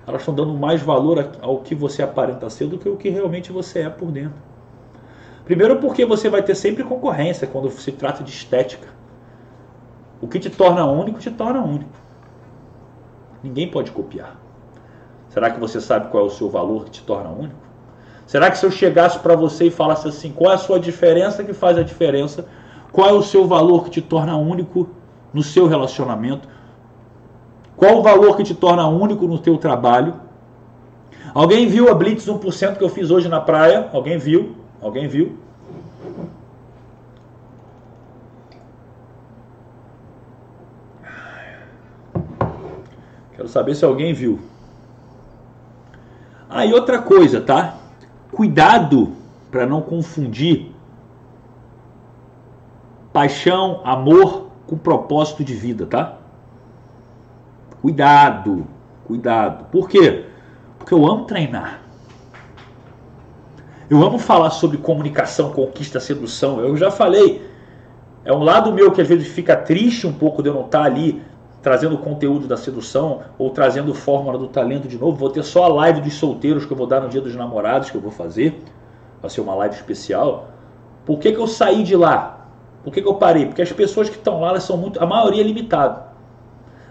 elas 0.07 0.21
estão 0.21 0.33
dando 0.33 0.53
mais 0.53 0.81
valor 0.81 1.29
ao 1.41 1.57
que 1.57 1.75
você 1.75 2.01
aparenta 2.01 2.49
ser 2.49 2.67
do 2.67 2.77
que 2.77 2.87
o 2.87 2.95
que 2.95 3.09
realmente 3.09 3.51
você 3.51 3.79
é 3.79 3.89
por 3.89 4.09
dentro. 4.11 4.46
Primeiro 5.47 5.77
porque 5.77 6.05
você 6.05 6.29
vai 6.29 6.43
ter 6.43 6.55
sempre 6.55 6.83
concorrência 6.83 7.47
quando 7.47 7.69
se 7.69 7.93
trata 7.93 8.21
de 8.21 8.29
estética. 8.29 8.89
O 10.19 10.27
que 10.27 10.39
te 10.39 10.49
torna 10.49 10.85
único, 10.85 11.19
te 11.19 11.31
torna 11.31 11.61
único. 11.61 11.97
Ninguém 13.41 13.71
pode 13.71 13.91
copiar. 13.91 14.35
Será 15.29 15.49
que 15.49 15.57
você 15.57 15.79
sabe 15.79 16.09
qual 16.11 16.25
é 16.25 16.27
o 16.27 16.29
seu 16.29 16.49
valor 16.49 16.83
que 16.83 16.91
te 16.91 17.01
torna 17.01 17.29
único? 17.29 17.55
Será 18.25 18.51
que 18.51 18.57
se 18.57 18.65
eu 18.65 18.71
chegasse 18.71 19.19
para 19.19 19.37
você 19.37 19.67
e 19.67 19.71
falasse 19.71 20.09
assim, 20.09 20.33
qual 20.33 20.51
é 20.51 20.55
a 20.55 20.57
sua 20.57 20.81
diferença 20.81 21.45
que 21.45 21.53
faz 21.53 21.77
a 21.77 21.83
diferença? 21.83 22.45
Qual 22.91 23.07
é 23.07 23.13
o 23.13 23.23
seu 23.23 23.47
valor 23.47 23.85
que 23.85 23.89
te 23.89 24.01
torna 24.01 24.35
único 24.35 24.89
no 25.33 25.41
seu 25.41 25.65
relacionamento? 25.65 26.49
Qual 27.77 27.99
o 27.99 28.03
valor 28.03 28.35
que 28.35 28.43
te 28.43 28.53
torna 28.53 28.85
único 28.85 29.25
no 29.25 29.39
teu 29.39 29.57
trabalho? 29.57 30.15
Alguém 31.33 31.67
viu 31.67 31.89
a 31.89 31.93
Blitz 31.93 32.27
1% 32.27 32.75
que 32.75 32.83
eu 32.83 32.89
fiz 32.89 33.11
hoje 33.11 33.29
na 33.29 33.39
praia? 33.39 33.87
Alguém 33.93 34.17
viu? 34.17 34.66
Alguém 34.81 35.07
viu? 35.07 35.37
Quero 43.35 43.47
saber 43.47 43.75
se 43.75 43.85
alguém 43.85 44.13
viu. 44.13 44.39
Ah, 46.49 46.65
e 46.65 46.73
outra 46.73 47.01
coisa, 47.01 47.41
tá? 47.41 47.77
Cuidado 48.31 49.13
para 49.51 49.65
não 49.65 49.81
confundir 49.81 50.71
paixão, 53.11 53.81
amor 53.83 54.47
com 54.67 54.77
propósito 54.77 55.43
de 55.43 55.53
vida, 55.53 55.85
tá? 55.85 56.17
Cuidado, 57.81 58.67
cuidado. 59.05 59.65
Por 59.71 59.89
quê? 59.89 60.25
Porque 60.77 60.93
eu 60.93 61.05
amo 61.05 61.25
treinar. 61.25 61.86
Eu 63.89 64.03
amo 64.03 64.19
falar 64.19 64.49
sobre 64.49 64.77
comunicação, 64.77 65.51
conquista, 65.51 65.99
sedução. 65.99 66.59
Eu 66.59 66.75
já 66.75 66.91
falei. 66.91 67.41
É 68.25 68.33
um 68.33 68.43
lado 68.43 68.73
meu 68.73 68.91
que 68.91 68.99
às 68.99 69.07
vezes 69.07 69.29
fica 69.29 69.55
triste 69.55 70.05
um 70.05 70.11
pouco 70.11 70.43
de 70.43 70.49
eu 70.49 70.53
não 70.53 70.65
estar 70.65 70.83
ali 70.83 71.21
trazendo 71.61 71.97
conteúdo 71.97 72.47
da 72.47 72.57
sedução 72.57 73.21
ou 73.37 73.49
trazendo 73.49 73.93
fórmula 73.93 74.37
do 74.37 74.47
talento 74.47 74.89
de 74.89 74.97
novo. 74.97 75.15
Vou 75.15 75.29
ter 75.29 75.41
só 75.43 75.63
a 75.63 75.67
live 75.69 76.01
dos 76.01 76.15
solteiros 76.15 76.65
que 76.65 76.71
eu 76.73 76.75
vou 76.75 76.85
dar 76.85 76.99
no 76.99 77.07
dia 77.07 77.21
dos 77.21 77.33
namorados 77.33 77.89
que 77.89 77.95
eu 77.95 78.01
vou 78.01 78.11
fazer. 78.11 78.61
Vai 79.21 79.29
ser 79.29 79.39
uma 79.39 79.55
live 79.55 79.75
especial. 79.75 80.49
Por 81.05 81.17
que, 81.19 81.31
que 81.31 81.39
eu 81.39 81.47
saí 81.47 81.81
de 81.83 81.95
lá? 81.95 82.49
Por 82.83 82.91
que, 82.91 83.01
que 83.01 83.07
eu 83.07 83.15
parei? 83.15 83.45
Porque 83.45 83.61
as 83.61 83.71
pessoas 83.71 84.09
que 84.09 84.17
estão 84.17 84.41
lá, 84.41 84.49
elas 84.49 84.63
são 84.63 84.75
muito. 84.75 85.01
A 85.01 85.05
maioria 85.05 85.41
é 85.41 85.45
limitada. 85.45 86.07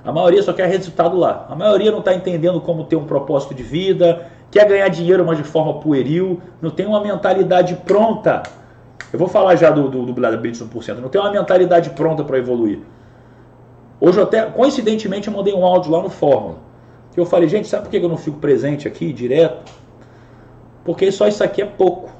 A 0.03 0.12
maioria 0.12 0.42
só 0.42 0.55
quer 0.55 0.66
resultado 0.68 1.16
lá. 1.18 1.47
A 1.51 1.55
maioria 1.55 1.90
não 1.90 1.99
está 1.99 2.14
entendendo 2.14 2.59
como 2.61 2.84
ter 2.84 2.97
um 2.97 3.05
propósito 3.05 3.55
de 3.55 3.62
vida, 3.62 4.30
quer 4.51 4.66
ganhar 4.68 4.88
dinheiro, 4.88 5.24
mas 5.24 5.38
de 5.38 5.44
forma 5.44 5.80
pueril, 5.80 6.40
não 6.61 6.70
tem 6.70 6.86
uma 6.86 7.01
mentalidade 7.01 7.74
pronta. 7.84 8.42
Eu 9.12 9.18
vou 9.18 9.28
falar 9.28 9.57
já 9.57 9.70
do, 9.70 9.88
do, 9.88 10.07
do 10.07 10.12
Blitz 10.12 10.62
1%. 10.62 10.97
Não 10.97 11.09
tem 11.09 11.20
uma 11.20 11.30
mentalidade 11.30 11.90
pronta 11.90 12.24
para 12.24 12.38
evoluir. 12.38 12.80
Hoje, 14.01 14.20
até, 14.20 14.44
coincidentemente, 14.47 15.28
eu 15.28 15.34
mandei 15.34 15.55
um 15.55 15.64
áudio 15.64 15.90
lá 15.90 16.03
no 16.03 16.11
Fórmula. 16.11 16.59
Que 17.12 17.20
eu 17.20 17.24
falei, 17.24 17.49
gente, 17.49 17.66
sabe 17.66 17.84
por 17.84 17.90
que 17.90 17.97
eu 17.97 18.09
não 18.09 18.16
fico 18.16 18.38
presente 18.38 18.86
aqui 18.86 19.12
direto? 19.12 19.72
Porque 20.84 21.11
só 21.11 21.26
isso 21.26 21.42
aqui 21.42 21.62
é 21.62 21.66
pouco. 21.66 22.11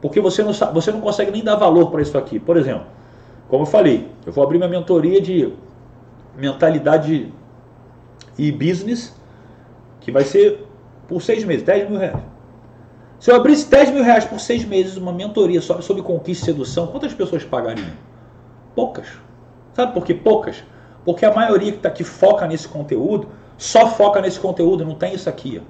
Porque 0.00 0.20
você 0.20 0.42
não, 0.42 0.52
sabe, 0.52 0.74
você 0.74 0.92
não 0.92 1.00
consegue 1.00 1.30
nem 1.30 1.42
dar 1.42 1.56
valor 1.56 1.90
para 1.90 2.02
isso 2.02 2.16
aqui. 2.16 2.38
Por 2.38 2.56
exemplo, 2.56 2.86
como 3.48 3.62
eu 3.62 3.66
falei, 3.66 4.08
eu 4.24 4.32
vou 4.32 4.44
abrir 4.44 4.58
minha 4.58 4.68
mentoria 4.68 5.20
de 5.20 5.52
mentalidade 6.36 7.32
e 8.38 8.52
business, 8.52 9.14
que 10.04 10.12
vai 10.12 10.22
ser 10.22 10.66
por 11.08 11.20
seis 11.22 11.44
meses, 11.44 11.64
10 11.64 11.90
mil 11.90 11.98
reais. 11.98 12.22
Se 13.18 13.30
eu 13.30 13.36
abrisse 13.36 13.70
10 13.70 13.90
mil 13.90 14.04
reais 14.04 14.24
por 14.24 14.38
seis 14.38 14.64
meses, 14.64 14.96
uma 14.96 15.12
mentoria 15.12 15.60
sobre, 15.60 16.02
conquista 16.02 16.44
e 16.44 16.46
sedução, 16.52 16.88
quantas 16.88 17.14
pessoas 17.14 17.42
pagariam? 17.42 17.88
Poucas. 18.74 19.06
Sabe 19.72 19.94
por 19.94 20.04
que 20.04 20.12
poucas? 20.12 20.62
Porque 21.04 21.24
a 21.24 21.34
maioria 21.34 21.72
que, 21.72 21.78
tá, 21.78 21.90
que 21.90 22.04
foca 22.04 22.46
nesse 22.46 22.68
conteúdo 22.68 23.28
só 23.56 23.88
foca 23.88 24.20
nesse 24.20 24.38
conteúdo, 24.38 24.84
não 24.84 24.94
tem 24.94 25.14
isso 25.14 25.28
aqui. 25.28 25.62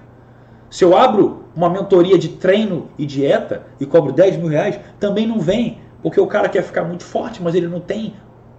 Se 0.69 0.85
eu 0.85 0.97
abro 0.97 1.45
uma 1.55 1.69
mentoria 1.69 2.19
de 2.19 2.31
treino 2.31 2.89
e 2.99 3.07
dieta 3.07 3.63
e 3.79 3.87
cobro 3.87 4.13
10 4.13 4.39
mil 4.39 4.49
reais, 4.49 4.81
também 4.99 5.27
não 5.27 5.39
vem, 5.39 5.79
porque 6.03 6.21
o 6.21 6.27
cara 6.27 6.49
quer 6.49 6.63
ficar 6.63 6.83
muito 6.83 7.05
forte, 7.05 7.41
mas 7.43 7.55
ele 7.55 7.69
não 7.69 7.79
tem 7.79 8.15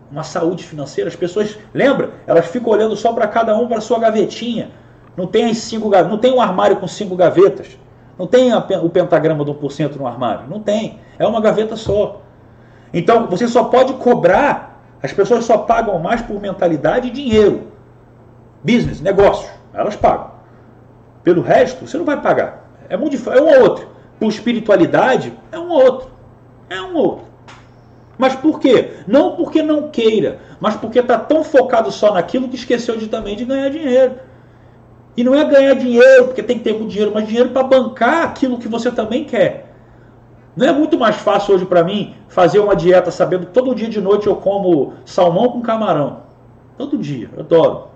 uma 0.10 0.24
saúde 0.24 0.64
financeira. 0.64 1.10
As 1.10 1.16
pessoas, 1.16 1.58
lembra? 1.74 2.14
Elas 2.26 2.46
ficam 2.46 2.72
olhando 2.72 2.96
só 2.96 3.12
para 3.12 3.28
cada 3.28 3.58
um, 3.58 3.68
para 3.68 3.82
sua 3.82 4.00
gavetinha. 4.00 4.70
Não 5.16 5.28
tem 5.28 5.54
cinco 5.54 5.90
não 5.90 6.18
tem 6.18 6.34
um 6.34 6.42
armário 6.42 6.78
com 6.78 6.88
cinco 6.88 7.16
gavetas. 7.16 7.78
Não 8.18 8.28
tem 8.28 8.52
a, 8.52 8.60
o 8.60 8.90
pentagrama 8.90 9.44
do 9.44 9.54
1% 9.54 9.96
no 9.96 10.08
armário. 10.08 10.48
Não 10.50 10.60
tem. 10.60 11.00
É 11.18 11.26
uma 11.26 11.42
gaveta 11.42 11.76
só. 11.76 12.22
Então 12.94 13.28
você 13.28 13.48
só 13.48 13.66
pode 13.66 13.94
cobrar 13.94 14.76
as 15.06 15.14
pessoas 15.14 15.46
só 15.46 15.60
pagam 15.60 16.00
mais 16.00 16.24
por 16.24 16.42
mentalidade 16.42 17.10
e 17.10 17.12
dinheiro. 17.12 17.68
Business, 18.64 19.00
negócio, 19.00 19.48
elas 19.72 19.96
pagam. 19.96 20.32
Pelo 21.24 21.44
resto, 21.44 21.86
você 21.86 21.96
não 21.96 22.06
vai 22.06 22.20
pagar. 22.20 22.66
É, 22.90 22.98
muito, 22.98 23.16
é 23.32 23.40
um 23.40 23.46
ou 23.46 23.62
outro. 23.62 23.88
Por 24.20 24.30
espiritualidade, 24.30 25.32
é 25.52 25.60
um 25.60 25.70
ou 25.70 25.84
outro. 25.84 26.10
É 26.70 26.82
um 26.82 26.96
ou 26.96 27.04
outro. 27.04 27.26
Mas 28.18 28.36
por 28.36 28.60
quê? 28.60 28.94
Não 29.06 29.36
porque 29.36 29.62
não 29.62 29.90
queira, 29.90 30.40
mas 30.60 30.76
porque 30.76 31.00
está 31.00 31.20
tão 31.20 31.44
focado 31.44 31.92
só 31.92 32.14
naquilo 32.14 32.48
que 32.48 32.56
esqueceu 32.56 32.98
de 32.98 33.08
também 33.08 33.36
de 33.36 33.46
ganhar 33.46 33.70
dinheiro. 33.70 34.16
E 35.18 35.24
não 35.24 35.34
é 35.34 35.44
ganhar 35.46 35.74
dinheiro 35.76 36.26
porque 36.26 36.44
tem 36.44 36.58
que 36.58 36.64
ter 36.64 36.74
muito 36.74 36.90
dinheiro, 36.90 37.12
mas 37.14 37.28
dinheiro 37.28 37.50
para 37.50 37.64
bancar 37.64 38.24
aquilo 38.24 38.58
que 38.58 38.68
você 38.68 38.92
também 38.92 39.24
quer. 39.24 39.74
Não 40.56 40.68
é 40.68 40.72
muito 40.72 40.98
mais 40.98 41.16
fácil 41.16 41.56
hoje 41.56 41.66
para 41.66 41.84
mim 41.84 42.16
fazer 42.28 42.60
uma 42.60 42.76
dieta 42.76 43.12
sabendo 43.12 43.46
que 43.48 43.54
todo 43.54 43.76
dia 43.76 43.90
de 43.90 44.02
noite 44.02 44.28
eu 44.28 44.36
como 44.36 44.94
salmão 45.06 45.50
com 45.50 45.62
camarão. 45.62 46.22
Todo 46.78 46.98
dia, 46.98 47.30
eu 47.34 47.42
adoro. 47.42 47.88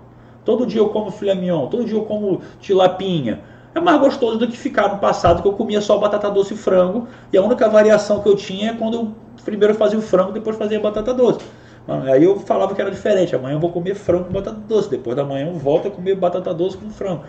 Todo 0.44 0.66
dia 0.66 0.80
eu 0.80 0.88
como 0.88 1.10
filé 1.10 1.34
mignon, 1.34 1.66
todo 1.66 1.84
dia 1.84 1.96
eu 1.96 2.04
como 2.04 2.40
tilapinha. 2.60 3.40
É 3.74 3.80
mais 3.80 4.00
gostoso 4.00 4.38
do 4.38 4.48
que 4.48 4.56
ficar 4.56 4.88
no 4.88 4.98
passado 4.98 5.42
que 5.42 5.48
eu 5.48 5.52
comia 5.52 5.80
só 5.80 5.96
batata 5.98 6.30
doce 6.30 6.54
e 6.54 6.56
frango. 6.56 7.06
E 7.32 7.38
a 7.38 7.42
única 7.42 7.68
variação 7.68 8.20
que 8.20 8.28
eu 8.28 8.34
tinha 8.34 8.70
é 8.70 8.74
quando 8.74 8.94
eu 8.94 9.14
primeiro 9.44 9.74
fazia 9.74 9.98
o 9.98 10.02
frango, 10.02 10.32
depois 10.32 10.56
fazia 10.56 10.80
batata 10.80 11.14
doce. 11.14 11.40
Aí 11.88 12.22
eu 12.22 12.38
falava 12.40 12.74
que 12.74 12.80
era 12.80 12.90
diferente. 12.90 13.34
Amanhã 13.34 13.56
eu 13.56 13.60
vou 13.60 13.72
comer 13.72 13.94
frango 13.94 14.24
com 14.24 14.32
batata 14.32 14.58
doce. 14.58 14.90
Depois 14.90 15.16
da 15.16 15.24
manhã 15.24 15.46
eu 15.46 15.54
volto 15.54 15.88
a 15.88 15.90
comer 15.90 16.14
batata 16.14 16.52
doce 16.54 16.76
com 16.76 16.90
frango. 16.90 17.24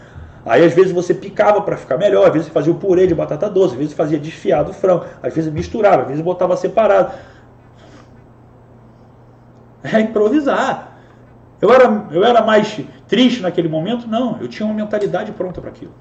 Aí 0.46 0.64
às 0.64 0.74
vezes 0.74 0.92
você 0.92 1.14
picava 1.14 1.62
para 1.62 1.78
ficar 1.78 1.98
melhor, 1.98 2.26
às 2.26 2.34
vezes 2.34 2.48
você 2.48 2.54
fazia 2.54 2.74
o 2.74 2.76
purê 2.76 3.06
de 3.06 3.14
batata 3.14 3.50
doce, 3.50 3.74
às 3.74 3.80
vezes 3.80 3.94
fazia 3.94 4.18
desfiado 4.18 4.74
frango, 4.74 5.06
às 5.22 5.34
vezes 5.34 5.54
misturava, 5.54 6.02
às 6.02 6.08
vezes 6.08 6.24
botava 6.24 6.58
separado. 6.58 7.14
É 9.84 10.00
improvisar. 10.00 10.98
Eu 11.62 11.72
era, 11.72 12.08
eu 12.12 12.24
era 12.24 12.42
mais 12.42 12.80
triste 13.08 13.42
naquele 13.42 13.68
momento? 13.68 14.08
Não, 14.08 14.40
eu 14.42 14.48
tinha 14.48 14.66
uma 14.66 14.74
mentalidade 14.74 15.32
pronta 15.32 15.62
para 15.62 15.70
aquilo. 15.70 15.94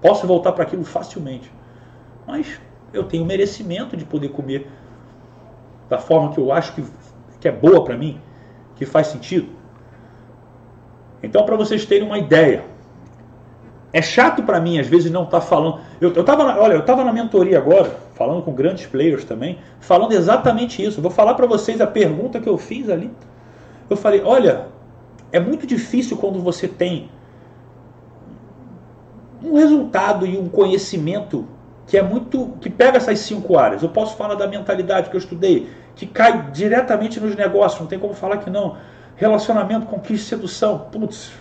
Posso 0.00 0.26
voltar 0.26 0.52
para 0.52 0.64
aquilo 0.64 0.84
facilmente. 0.84 1.52
Mas 2.26 2.58
eu 2.92 3.04
tenho 3.04 3.24
merecimento 3.24 3.96
de 3.96 4.04
poder 4.04 4.30
comer 4.30 4.66
da 5.90 5.98
forma 5.98 6.32
que 6.32 6.38
eu 6.38 6.52
acho 6.52 6.72
que, 6.72 6.84
que 7.40 7.48
é 7.48 7.52
boa 7.52 7.84
para 7.84 7.96
mim, 7.96 8.20
que 8.76 8.86
faz 8.86 9.08
sentido. 9.08 9.48
Então, 11.22 11.44
para 11.44 11.56
vocês 11.56 11.84
terem 11.84 12.06
uma 12.06 12.18
ideia, 12.18 12.64
é 13.92 14.00
chato 14.00 14.42
para 14.44 14.60
mim 14.60 14.78
às 14.78 14.86
vezes 14.86 15.10
não 15.10 15.24
estar 15.24 15.40
tá 15.40 15.46
falando. 15.46 15.80
Eu, 16.00 16.12
eu 16.12 16.24
tava, 16.24 16.44
olha, 16.60 16.74
eu 16.74 16.80
estava 16.80 17.04
na 17.04 17.12
mentoria 17.12 17.58
agora, 17.58 17.94
falando 18.14 18.42
com 18.42 18.52
grandes 18.52 18.86
players 18.86 19.24
também, 19.24 19.58
falando 19.80 20.12
exatamente 20.12 20.82
isso. 20.82 21.02
vou 21.02 21.10
falar 21.10 21.34
para 21.34 21.46
vocês 21.46 21.80
a 21.80 21.86
pergunta 21.86 22.40
que 22.40 22.48
eu 22.48 22.56
fiz 22.56 22.88
ali. 22.88 23.10
Eu 23.90 23.96
falei, 23.96 24.22
olha, 24.24 24.68
é 25.32 25.40
muito 25.40 25.66
difícil 25.66 26.16
quando 26.16 26.38
você 26.38 26.68
tem 26.68 27.10
um 29.42 29.54
resultado 29.54 30.26
e 30.26 30.38
um 30.38 30.48
conhecimento 30.48 31.46
que 31.86 31.98
é 31.98 32.02
muito 32.02 32.52
que 32.60 32.70
pega 32.70 32.98
essas 32.98 33.18
cinco 33.18 33.58
áreas. 33.58 33.82
Eu 33.82 33.88
posso 33.88 34.16
falar 34.16 34.36
da 34.36 34.46
mentalidade 34.46 35.10
que 35.10 35.16
eu 35.16 35.18
estudei, 35.18 35.68
que 35.94 36.06
cai 36.06 36.50
diretamente 36.52 37.20
nos 37.20 37.36
negócios, 37.36 37.80
não 37.80 37.86
tem 37.86 37.98
como 37.98 38.14
falar 38.14 38.38
que 38.38 38.50
não. 38.50 38.76
Relacionamento, 39.16 39.86
conquista, 39.86 40.36
sedução. 40.36 40.78
Putz, 40.90 41.32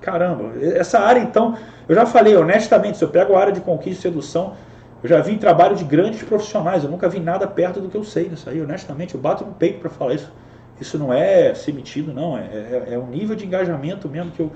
caramba. 0.00 0.52
Essa 0.60 1.00
área, 1.00 1.20
então, 1.20 1.56
eu 1.88 1.94
já 1.94 2.06
falei 2.06 2.36
honestamente, 2.36 2.96
se 2.96 3.04
eu 3.04 3.08
pego 3.08 3.34
a 3.34 3.40
área 3.40 3.52
de 3.52 3.60
conquista 3.60 4.08
e 4.08 4.10
sedução, 4.10 4.54
eu 5.02 5.08
já 5.08 5.20
vi 5.20 5.36
trabalho 5.36 5.76
de 5.76 5.84
grandes 5.84 6.22
profissionais. 6.22 6.82
Eu 6.82 6.90
nunca 6.90 7.08
vi 7.08 7.20
nada 7.20 7.46
perto 7.46 7.78
do 7.78 7.90
que 7.90 7.96
eu 7.96 8.04
sei 8.04 8.28
nisso 8.28 8.48
aí. 8.48 8.60
Honestamente, 8.62 9.14
eu 9.14 9.20
bato 9.20 9.44
no 9.44 9.52
peito 9.52 9.80
para 9.80 9.90
falar 9.90 10.14
isso. 10.14 10.32
Isso 10.80 10.98
não 10.98 11.12
é 11.12 11.54
ser 11.54 11.72
metido, 11.72 12.12
não. 12.12 12.38
É, 12.38 12.42
é, 12.42 12.84
é 12.92 12.98
o 12.98 13.06
nível 13.06 13.36
de 13.36 13.44
engajamento 13.44 14.08
mesmo 14.08 14.30
que 14.30 14.40
eu, 14.40 14.52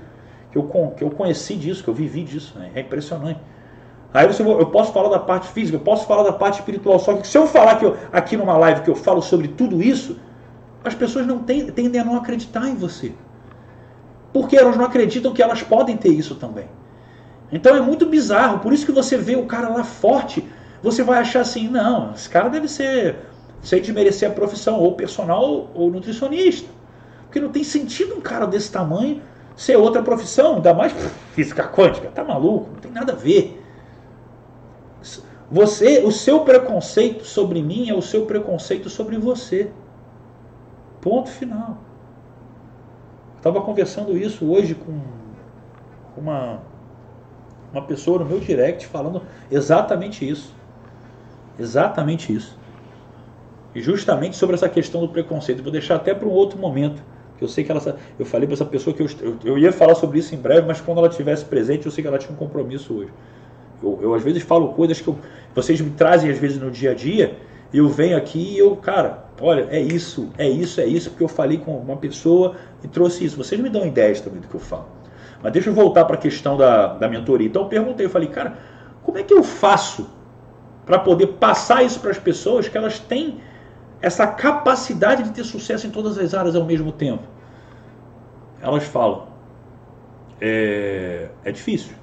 que, 0.51 0.57
eu, 0.57 0.93
que 0.97 1.03
eu 1.03 1.11
conheci 1.11 1.55
disso, 1.55 1.83
que 1.83 1.89
eu 1.89 1.93
vivi 1.93 2.23
disso. 2.23 2.57
Né? 2.57 2.71
É 2.73 2.81
impressionante. 2.81 3.39
Aí 4.13 4.25
você, 4.25 4.41
eu 4.41 4.65
posso 4.67 4.91
falar 4.91 5.09
da 5.09 5.19
parte 5.19 5.47
física, 5.49 5.77
eu 5.77 5.81
posso 5.81 6.07
falar 6.07 6.23
da 6.23 6.33
parte 6.33 6.59
espiritual. 6.59 6.97
Só 6.99 7.13
que 7.13 7.27
se 7.27 7.37
eu 7.37 7.45
falar 7.45 7.77
que 7.77 7.85
eu, 7.85 7.95
aqui 8.11 8.35
numa 8.35 8.57
live 8.57 8.81
que 8.81 8.89
eu 8.89 8.95
falo 8.95 9.21
sobre 9.21 9.49
tudo 9.49 9.81
isso, 9.81 10.17
as 10.83 10.95
pessoas 10.95 11.27
não 11.27 11.39
tem, 11.39 11.67
tendem 11.67 12.01
a 12.01 12.03
não 12.03 12.15
acreditar 12.15 12.67
em 12.67 12.75
você. 12.75 13.13
Porque 14.33 14.57
elas 14.57 14.75
não 14.75 14.85
acreditam 14.85 15.33
que 15.33 15.43
elas 15.43 15.61
podem 15.61 15.95
ter 15.95 16.09
isso 16.09 16.35
também. 16.35 16.65
Então 17.51 17.75
é 17.75 17.81
muito 17.81 18.05
bizarro. 18.05 18.59
Por 18.59 18.73
isso 18.73 18.85
que 18.85 18.91
você 18.91 19.17
vê 19.17 19.35
o 19.35 19.45
cara 19.45 19.69
lá 19.69 19.83
forte, 19.83 20.47
você 20.81 21.03
vai 21.03 21.19
achar 21.19 21.41
assim, 21.41 21.67
não, 21.67 22.13
esse 22.13 22.29
cara 22.29 22.49
deve 22.49 22.67
ser 22.67 23.15
sem 23.61 23.81
desmerecer 23.81 24.29
a 24.29 24.33
profissão, 24.33 24.79
ou 24.79 24.93
personal 24.93 25.69
ou 25.73 25.91
nutricionista. 25.91 26.69
Porque 27.25 27.39
não 27.39 27.49
tem 27.49 27.63
sentido 27.63 28.15
um 28.15 28.21
cara 28.21 28.47
desse 28.47 28.71
tamanho 28.71 29.21
ser 29.55 29.75
outra 29.75 30.01
profissão, 30.01 30.55
ainda 30.55 30.73
mais 30.73 30.93
física 31.33 31.67
quântica. 31.67 32.09
Tá 32.09 32.23
maluco? 32.23 32.69
Não 32.73 32.79
tem 32.79 32.91
nada 32.91 33.13
a 33.13 33.15
ver. 33.15 33.58
Você, 35.51 36.03
o 36.03 36.11
seu 36.11 36.41
preconceito 36.41 37.25
sobre 37.25 37.61
mim 37.61 37.89
é 37.89 37.93
o 37.93 38.01
seu 38.01 38.25
preconceito 38.25 38.89
sobre 38.89 39.17
você. 39.17 39.71
Ponto 41.01 41.29
final. 41.29 41.77
Estava 43.37 43.61
conversando 43.61 44.17
isso 44.17 44.45
hoje 44.45 44.75
com 44.75 44.99
uma, 46.17 46.61
uma 47.71 47.81
pessoa 47.81 48.19
no 48.19 48.25
meu 48.25 48.39
direct 48.39 48.85
falando 48.85 49.21
exatamente 49.49 50.27
isso. 50.27 50.53
Exatamente 51.57 52.33
isso. 52.33 52.57
E 53.73 53.81
justamente 53.81 54.35
sobre 54.35 54.55
essa 54.55 54.69
questão 54.69 55.01
do 55.01 55.09
preconceito. 55.09 55.63
Vou 55.63 55.71
deixar 55.71 55.95
até 55.95 56.13
para 56.13 56.27
um 56.27 56.31
outro 56.31 56.59
momento. 56.59 57.01
Que 57.37 57.43
eu 57.43 57.47
sei 57.47 57.63
que 57.63 57.71
ela. 57.71 57.97
Eu 58.19 58.25
falei 58.25 58.45
para 58.45 58.55
essa 58.55 58.65
pessoa 58.65 58.93
que 58.93 59.01
eu, 59.01 59.07
eu, 59.21 59.37
eu, 59.45 59.57
ia 59.57 59.71
falar 59.71 59.95
sobre 59.95 60.19
isso 60.19 60.35
em 60.35 60.37
breve, 60.37 60.67
mas 60.67 60.81
quando 60.81 60.97
ela 60.97 61.07
estivesse 61.07 61.45
presente, 61.45 61.85
eu 61.85 61.91
sei 61.91 62.01
que 62.01 62.07
ela 62.07 62.17
tinha 62.17 62.33
um 62.33 62.35
compromisso 62.35 62.93
hoje. 62.93 63.11
Eu, 63.81 63.99
eu 64.01 64.13
às 64.13 64.23
vezes 64.23 64.43
falo 64.43 64.69
coisas 64.69 64.99
que 64.99 65.07
eu, 65.07 65.17
vocês 65.55 65.79
me 65.79 65.91
trazem 65.91 66.29
às 66.29 66.37
vezes 66.37 66.59
no 66.59 66.69
dia 66.69 66.91
a 66.91 66.93
dia, 66.93 67.37
eu 67.73 67.87
venho 67.87 68.17
aqui 68.17 68.53
e 68.53 68.57
eu, 68.57 68.75
cara, 68.75 69.25
olha, 69.39 69.67
é 69.69 69.79
isso, 69.79 70.31
é 70.37 70.49
isso, 70.49 70.81
é 70.81 70.85
isso, 70.85 71.11
porque 71.11 71.23
eu 71.23 71.27
falei 71.27 71.57
com 71.57 71.77
uma 71.77 71.97
pessoa 71.97 72.55
e 72.83 72.87
trouxe 72.87 73.25
isso. 73.25 73.37
Vocês 73.37 73.59
me 73.61 73.69
dão 73.69 73.85
ideias 73.85 74.19
também 74.21 74.41
do 74.41 74.47
que 74.47 74.55
eu 74.55 74.59
falo. 74.59 74.87
Mas 75.41 75.53
deixa 75.53 75.69
eu 75.69 75.73
voltar 75.73 76.05
para 76.05 76.15
a 76.15 76.19
questão 76.19 76.57
da, 76.57 76.93
da 76.93 77.07
mentoria. 77.07 77.47
Então 77.47 77.63
eu 77.63 77.67
perguntei, 77.67 78.05
eu 78.05 78.09
falei, 78.09 78.27
cara, 78.27 78.57
como 79.03 79.17
é 79.17 79.23
que 79.23 79.33
eu 79.33 79.43
faço 79.43 80.09
para 80.85 80.99
poder 80.99 81.27
passar 81.27 81.83
isso 81.83 81.99
para 81.99 82.11
as 82.11 82.19
pessoas 82.19 82.67
que 82.67 82.77
elas 82.77 82.99
têm 82.99 83.39
essa 84.01 84.25
capacidade 84.25 85.23
de 85.23 85.31
ter 85.31 85.43
sucesso 85.43 85.85
em 85.85 85.91
todas 85.91 86.17
as 86.17 86.33
áreas 86.33 86.55
ao 86.55 86.65
mesmo 86.65 86.91
tempo? 86.91 87.23
Elas 88.61 88.83
falam, 88.83 89.27
é, 90.41 91.29
é 91.43 91.51
difícil. 91.51 91.98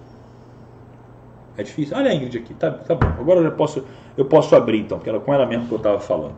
É 1.59 1.63
difícil. 1.63 1.97
Olha 1.97 2.11
a 2.11 2.15
Ingrid 2.15 2.39
aqui, 2.39 2.55
tá, 2.55 2.71
tá 2.71 2.95
bom. 2.95 3.07
Agora 3.07 3.41
eu 3.41 3.45
já 3.45 3.51
posso, 3.51 3.85
eu 4.17 4.25
posso 4.25 4.55
abrir 4.55 4.81
então, 4.81 4.99
porque 4.99 5.09
era 5.09 5.21
com 5.21 5.33
ela 5.33 5.47
mesmo 5.47 5.67
que 5.67 5.73
eu 5.73 5.79
estava 5.79 5.99
falando. 5.99 6.35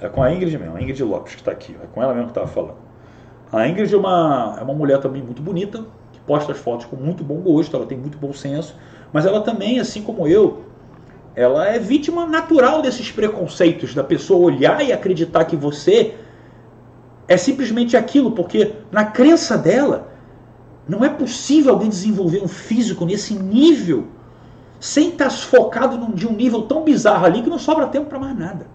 É 0.00 0.08
com 0.08 0.22
a 0.22 0.32
Ingrid 0.32 0.56
mesmo, 0.58 0.76
a 0.76 0.82
Ingrid 0.82 1.02
Lopes 1.02 1.34
que 1.34 1.40
está 1.40 1.50
aqui. 1.50 1.76
É 1.82 1.86
com 1.86 2.02
ela 2.02 2.14
mesmo 2.14 2.30
que 2.30 2.38
eu 2.38 2.44
estava 2.44 2.48
falando. 2.48 2.88
A 3.50 3.66
Ingrid 3.66 3.92
é 3.92 3.96
uma, 3.96 4.56
é 4.60 4.62
uma 4.62 4.74
mulher 4.74 5.00
também 5.00 5.22
muito 5.22 5.40
bonita, 5.40 5.84
que 6.12 6.20
posta 6.20 6.52
as 6.52 6.58
fotos 6.58 6.86
com 6.86 6.96
muito 6.96 7.24
bom 7.24 7.36
gosto, 7.36 7.74
ela 7.74 7.86
tem 7.86 7.96
muito 7.96 8.18
bom 8.18 8.32
senso, 8.32 8.76
mas 9.10 9.24
ela 9.24 9.40
também, 9.40 9.80
assim 9.80 10.02
como 10.02 10.28
eu, 10.28 10.64
ela 11.34 11.66
é 11.66 11.78
vítima 11.78 12.26
natural 12.26 12.82
desses 12.82 13.10
preconceitos, 13.10 13.94
da 13.94 14.04
pessoa 14.04 14.44
olhar 14.44 14.84
e 14.84 14.92
acreditar 14.92 15.46
que 15.46 15.56
você 15.56 16.14
é 17.26 17.38
simplesmente 17.38 17.96
aquilo, 17.96 18.32
porque 18.32 18.72
na 18.92 19.06
crença 19.06 19.56
dela, 19.56 20.08
não 20.86 21.04
é 21.04 21.08
possível 21.08 21.72
alguém 21.72 21.88
desenvolver 21.88 22.42
um 22.42 22.48
físico 22.48 23.06
nesse 23.06 23.34
nível 23.34 24.06
sem 24.80 25.10
estar 25.10 25.30
focado 25.30 25.96
num, 25.96 26.12
de 26.12 26.26
um 26.26 26.32
nível 26.32 26.62
tão 26.62 26.84
bizarro 26.84 27.26
ali 27.26 27.42
que 27.42 27.50
não 27.50 27.58
sobra 27.58 27.86
tempo 27.86 28.06
para 28.06 28.18
mais 28.18 28.38
nada. 28.38 28.66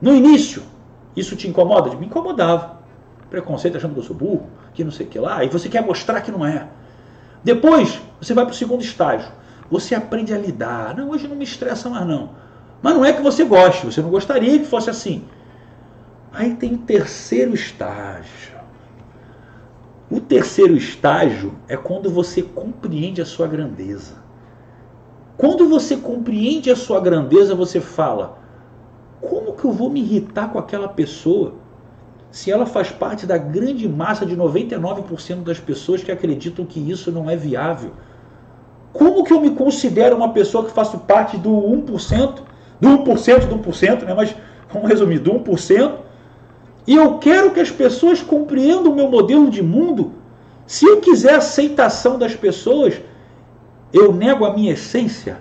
No 0.00 0.14
início, 0.14 0.62
isso 1.16 1.36
te 1.36 1.48
incomoda? 1.48 1.94
Me 1.96 2.06
incomodava. 2.06 2.78
Preconceito 3.30 3.76
achando 3.76 3.94
que 3.94 4.00
eu 4.00 4.04
sou 4.04 4.14
burro, 4.14 4.48
que 4.72 4.84
não 4.84 4.90
sei 4.90 5.06
o 5.06 5.08
que 5.08 5.18
lá, 5.18 5.44
e 5.44 5.48
você 5.48 5.68
quer 5.68 5.84
mostrar 5.84 6.20
que 6.20 6.30
não 6.30 6.44
é. 6.44 6.68
Depois, 7.42 8.00
você 8.20 8.32
vai 8.32 8.44
para 8.44 8.52
o 8.52 8.56
segundo 8.56 8.82
estágio. 8.82 9.30
Você 9.70 9.94
aprende 9.94 10.32
a 10.32 10.38
lidar. 10.38 10.96
Não, 10.96 11.10
hoje 11.10 11.26
não 11.26 11.36
me 11.36 11.44
estressa 11.44 11.88
mais 11.88 12.06
não. 12.06 12.30
Mas 12.82 12.94
não 12.94 13.04
é 13.04 13.12
que 13.12 13.22
você 13.22 13.44
goste, 13.44 13.86
você 13.86 14.02
não 14.02 14.10
gostaria 14.10 14.58
que 14.58 14.64
fosse 14.64 14.90
assim. 14.90 15.24
Aí 16.32 16.54
tem 16.54 16.74
o 16.74 16.78
terceiro 16.78 17.54
estágio. 17.54 18.54
O 20.10 20.20
terceiro 20.20 20.76
estágio 20.76 21.54
é 21.66 21.76
quando 21.76 22.10
você 22.10 22.42
compreende 22.42 23.22
a 23.22 23.26
sua 23.26 23.46
grandeza. 23.46 24.23
Quando 25.36 25.68
você 25.68 25.96
compreende 25.96 26.70
a 26.70 26.76
sua 26.76 27.00
grandeza, 27.00 27.54
você 27.54 27.80
fala: 27.80 28.38
como 29.20 29.52
que 29.54 29.64
eu 29.64 29.72
vou 29.72 29.90
me 29.90 30.00
irritar 30.00 30.52
com 30.52 30.58
aquela 30.58 30.88
pessoa 30.88 31.54
se 32.30 32.50
ela 32.50 32.66
faz 32.66 32.90
parte 32.90 33.26
da 33.26 33.38
grande 33.38 33.88
massa 33.88 34.26
de 34.26 34.36
99% 34.36 35.42
das 35.42 35.58
pessoas 35.58 36.02
que 36.02 36.12
acreditam 36.12 36.64
que 36.64 36.78
isso 36.78 37.10
não 37.10 37.28
é 37.28 37.36
viável? 37.36 37.92
Como 38.92 39.24
que 39.24 39.32
eu 39.32 39.40
me 39.40 39.50
considero 39.50 40.16
uma 40.16 40.32
pessoa 40.32 40.64
que 40.64 40.72
faço 40.72 40.98
parte 40.98 41.36
do 41.36 41.50
1%, 41.50 42.40
do 42.80 42.88
1% 42.88 43.48
do 43.48 43.58
1%, 43.58 44.02
né? 44.04 44.14
mas 44.14 44.34
vamos 44.72 44.88
resumir, 44.88 45.18
do 45.18 45.32
1%, 45.32 45.92
e 46.86 46.94
eu 46.94 47.18
quero 47.18 47.50
que 47.50 47.60
as 47.60 47.70
pessoas 47.70 48.22
compreendam 48.22 48.92
o 48.92 48.94
meu 48.94 49.08
modelo 49.08 49.50
de 49.50 49.62
mundo, 49.62 50.12
se 50.66 50.86
eu 50.86 51.00
quiser 51.00 51.34
aceitação 51.34 52.18
das 52.18 52.36
pessoas, 52.36 53.00
eu 53.94 54.12
nego 54.12 54.44
a 54.44 54.52
minha 54.52 54.72
essência. 54.72 55.38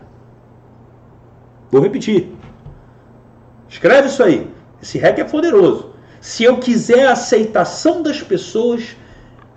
Vou 1.71 1.81
repetir. 1.81 2.31
Escreve 3.67 4.07
isso 4.07 4.21
aí. 4.21 4.47
Esse 4.79 4.99
rec 4.99 5.17
é 5.17 5.23
poderoso. 5.23 5.93
Se 6.21 6.43
eu 6.43 6.57
quiser 6.57 7.07
a 7.07 7.13
aceitação 7.13 8.03
das 8.03 8.21
pessoas, 8.21 8.95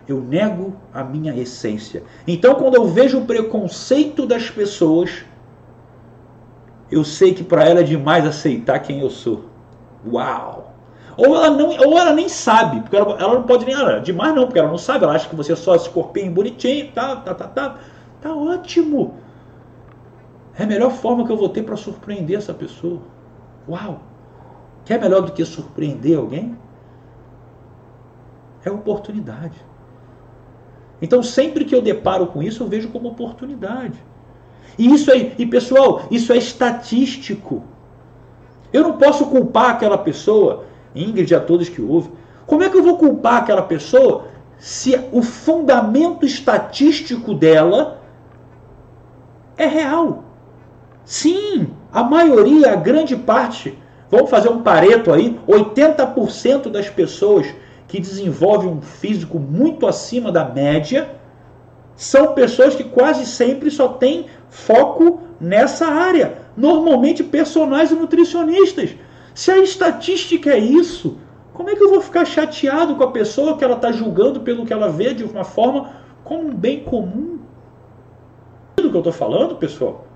eu 0.08 0.20
nego 0.20 0.74
a 0.94 1.04
minha 1.04 1.36
essência. 1.36 2.02
Então, 2.26 2.54
quando 2.54 2.76
eu 2.76 2.86
vejo 2.86 3.18
o 3.18 3.26
preconceito 3.26 4.24
das 4.24 4.48
pessoas, 4.48 5.10
eu 6.90 7.04
sei 7.04 7.34
que 7.34 7.44
para 7.44 7.64
ela 7.64 7.80
é 7.80 7.84
demais 7.84 8.24
aceitar 8.26 8.78
quem 8.78 9.00
eu 9.00 9.10
sou. 9.10 9.44
Uau! 10.10 10.74
Ou 11.18 11.34
ela, 11.34 11.50
não, 11.50 11.68
ou 11.68 11.98
ela 11.98 12.12
nem 12.12 12.28
sabe, 12.28 12.80
porque 12.80 12.96
ela, 12.96 13.16
ela 13.18 13.34
não 13.34 13.42
pode 13.42 13.66
nem. 13.66 13.74
Ela, 13.74 13.98
demais 14.00 14.34
não, 14.34 14.44
porque 14.46 14.58
ela 14.58 14.68
não 14.68 14.78
sabe, 14.78 15.04
ela 15.04 15.14
acha 15.14 15.28
que 15.28 15.36
você 15.36 15.52
é 15.52 15.56
só 15.56 15.74
esse 15.74 15.88
corpinho 15.88 16.30
bonitinho, 16.30 16.90
tá, 16.92 17.16
tá, 17.16 17.34
tá, 17.34 17.46
tá. 17.46 17.78
Tá 18.20 18.34
ótimo. 18.34 19.14
É 20.58 20.62
a 20.62 20.66
melhor 20.66 20.90
forma 20.90 21.24
que 21.26 21.32
eu 21.32 21.36
vou 21.36 21.48
ter 21.48 21.62
para 21.62 21.76
surpreender 21.76 22.38
essa 22.38 22.54
pessoa. 22.54 23.00
Uau! 23.68 24.00
Quer 24.84 25.00
melhor 25.00 25.22
do 25.22 25.32
que 25.32 25.44
surpreender 25.44 26.16
alguém? 26.16 26.56
É 28.64 28.70
oportunidade. 28.70 29.64
Então, 31.00 31.22
sempre 31.22 31.64
que 31.64 31.74
eu 31.74 31.82
deparo 31.82 32.26
com 32.28 32.42
isso, 32.42 32.62
eu 32.62 32.68
vejo 32.68 32.88
como 32.88 33.08
oportunidade. 33.08 34.02
E 34.78 34.92
isso 34.92 35.10
é, 35.10 35.32
e 35.38 35.46
pessoal, 35.46 36.06
isso 36.10 36.32
é 36.32 36.36
estatístico. 36.36 37.64
Eu 38.72 38.82
não 38.82 38.92
posso 38.96 39.26
culpar 39.26 39.70
aquela 39.70 39.98
pessoa, 39.98 40.64
Ingrid 40.94 41.34
a 41.34 41.40
todos 41.40 41.68
que 41.68 41.82
ouvem. 41.82 42.12
Como 42.46 42.62
é 42.62 42.68
que 42.68 42.76
eu 42.76 42.82
vou 42.82 42.96
culpar 42.96 43.42
aquela 43.42 43.62
pessoa 43.62 44.26
se 44.58 44.98
o 45.12 45.22
fundamento 45.22 46.24
estatístico 46.24 47.34
dela 47.34 48.00
é 49.56 49.66
real? 49.66 50.24
Sim, 51.04 51.68
a 51.92 52.02
maioria, 52.02 52.72
a 52.72 52.76
grande 52.76 53.16
parte 53.16 53.78
Vamos 54.10 54.30
fazer 54.30 54.48
um 54.48 54.62
pareto 54.62 55.12
aí: 55.12 55.38
80% 55.46 56.70
das 56.70 56.88
pessoas 56.88 57.46
que 57.88 58.00
desenvolvem 58.00 58.68
um 58.68 58.80
físico 58.80 59.38
muito 59.38 59.86
acima 59.86 60.30
da 60.30 60.44
média 60.44 61.10
são 61.94 62.34
pessoas 62.34 62.74
que 62.74 62.84
quase 62.84 63.24
sempre 63.24 63.70
só 63.70 63.88
têm 63.88 64.26
foco 64.50 65.20
nessa 65.40 65.86
área. 65.86 66.38
Normalmente 66.56 67.24
personagens 67.24 67.90
e 67.90 67.94
nutricionistas. 67.94 68.90
Se 69.34 69.50
a 69.50 69.58
estatística 69.58 70.50
é 70.50 70.58
isso, 70.58 71.18
como 71.52 71.70
é 71.70 71.74
que 71.74 71.82
eu 71.82 71.90
vou 71.90 72.00
ficar 72.00 72.24
chateado 72.24 72.96
com 72.96 73.04
a 73.04 73.10
pessoa 73.10 73.56
que 73.56 73.64
ela 73.64 73.76
está 73.76 73.92
julgando 73.92 74.40
pelo 74.40 74.66
que 74.66 74.72
ela 74.72 74.88
vê 74.88 75.14
de 75.14 75.24
uma 75.24 75.44
forma 75.44 75.90
como 76.22 76.48
um 76.48 76.54
bem 76.54 76.80
comum? 76.80 77.38
Que 78.96 79.08
eu 79.08 79.10
estou 79.10 79.28
falando, 79.28 79.56
pessoal? 79.56 80.06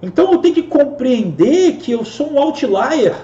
Então 0.00 0.30
eu 0.30 0.38
tenho 0.38 0.54
que 0.54 0.62
compreender 0.62 1.78
que 1.78 1.90
eu 1.90 2.04
sou 2.04 2.32
um 2.32 2.38
outlier. 2.38 3.16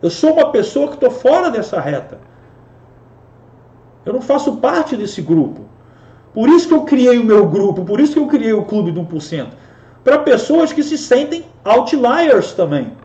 Eu 0.00 0.08
sou 0.08 0.32
uma 0.32 0.50
pessoa 0.50 0.88
que 0.88 0.94
estou 0.94 1.10
fora 1.10 1.50
dessa 1.50 1.78
reta. 1.78 2.18
Eu 4.06 4.14
não 4.14 4.22
faço 4.22 4.56
parte 4.56 4.96
desse 4.96 5.20
grupo. 5.20 5.66
Por 6.32 6.48
isso 6.48 6.66
que 6.66 6.72
eu 6.72 6.84
criei 6.84 7.18
o 7.18 7.24
meu 7.24 7.46
grupo, 7.46 7.84
por 7.84 8.00
isso 8.00 8.14
que 8.14 8.18
eu 8.18 8.26
criei 8.26 8.54
o 8.54 8.64
clube 8.64 8.90
do 8.90 9.02
1%. 9.02 9.48
Para 10.02 10.20
pessoas 10.20 10.72
que 10.72 10.82
se 10.82 10.96
sentem 10.96 11.44
outliers 11.62 12.52
também. 12.52 12.96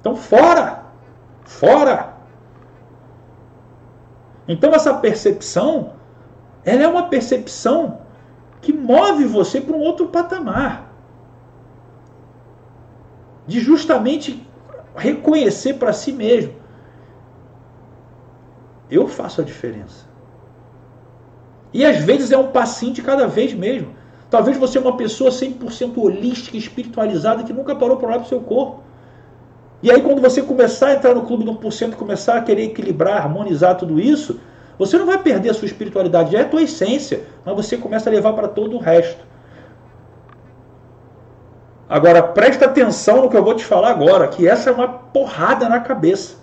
Então, 0.00 0.14
fora! 0.14 0.84
Fora! 1.42 2.14
Então 4.46 4.72
essa 4.72 4.94
percepção, 4.94 5.94
ela 6.64 6.84
é 6.84 6.88
uma 6.88 7.08
percepção 7.08 8.06
que 8.60 8.72
move 8.72 9.24
você 9.24 9.60
para 9.60 9.76
um 9.76 9.80
outro 9.80 10.08
patamar. 10.08 10.92
De 13.46 13.60
justamente 13.60 14.46
reconhecer 14.94 15.74
para 15.74 15.92
si 15.92 16.12
mesmo. 16.12 16.54
Eu 18.90 19.06
faço 19.06 19.40
a 19.40 19.44
diferença. 19.44 20.06
E 21.72 21.84
às 21.84 21.98
vezes 21.98 22.32
é 22.32 22.38
um 22.38 22.48
passinho 22.48 22.92
de 22.92 23.02
cada 23.02 23.26
vez 23.26 23.52
mesmo. 23.52 23.94
Talvez 24.30 24.56
você 24.56 24.78
é 24.78 24.80
uma 24.80 24.96
pessoa 24.96 25.30
100% 25.30 25.96
holística, 25.96 26.56
espiritualizada, 26.56 27.42
que 27.42 27.52
nunca 27.52 27.74
parou 27.74 27.96
para 27.96 28.08
olhar 28.08 28.18
para 28.18 28.26
o 28.26 28.28
seu 28.28 28.40
corpo. 28.40 28.82
E 29.82 29.90
aí, 29.90 30.02
quando 30.02 30.20
você 30.20 30.42
começar 30.42 30.88
a 30.88 30.94
entrar 30.94 31.14
no 31.14 31.22
clube 31.22 31.44
do 31.44 31.54
1%, 31.54 31.94
começar 31.94 32.36
a 32.36 32.42
querer 32.42 32.64
equilibrar, 32.64 33.22
harmonizar 33.22 33.76
tudo 33.76 34.00
isso, 34.00 34.40
você 34.78 34.96
não 34.96 35.06
vai 35.06 35.18
perder 35.18 35.50
a 35.50 35.54
sua 35.54 35.66
espiritualidade, 35.66 36.32
já 36.32 36.38
é 36.38 36.42
a 36.42 36.48
tua 36.48 36.62
essência, 36.62 37.24
mas 37.44 37.56
você 37.56 37.76
começa 37.76 38.08
a 38.08 38.12
levar 38.12 38.32
para 38.32 38.46
todo 38.46 38.76
o 38.76 38.78
resto. 38.78 39.26
Agora, 41.88 42.22
presta 42.22 42.66
atenção 42.66 43.22
no 43.22 43.30
que 43.30 43.36
eu 43.36 43.42
vou 43.42 43.54
te 43.54 43.64
falar 43.64 43.90
agora, 43.90 44.28
que 44.28 44.46
essa 44.46 44.70
é 44.70 44.72
uma 44.72 44.88
porrada 44.88 45.68
na 45.68 45.80
cabeça. 45.80 46.36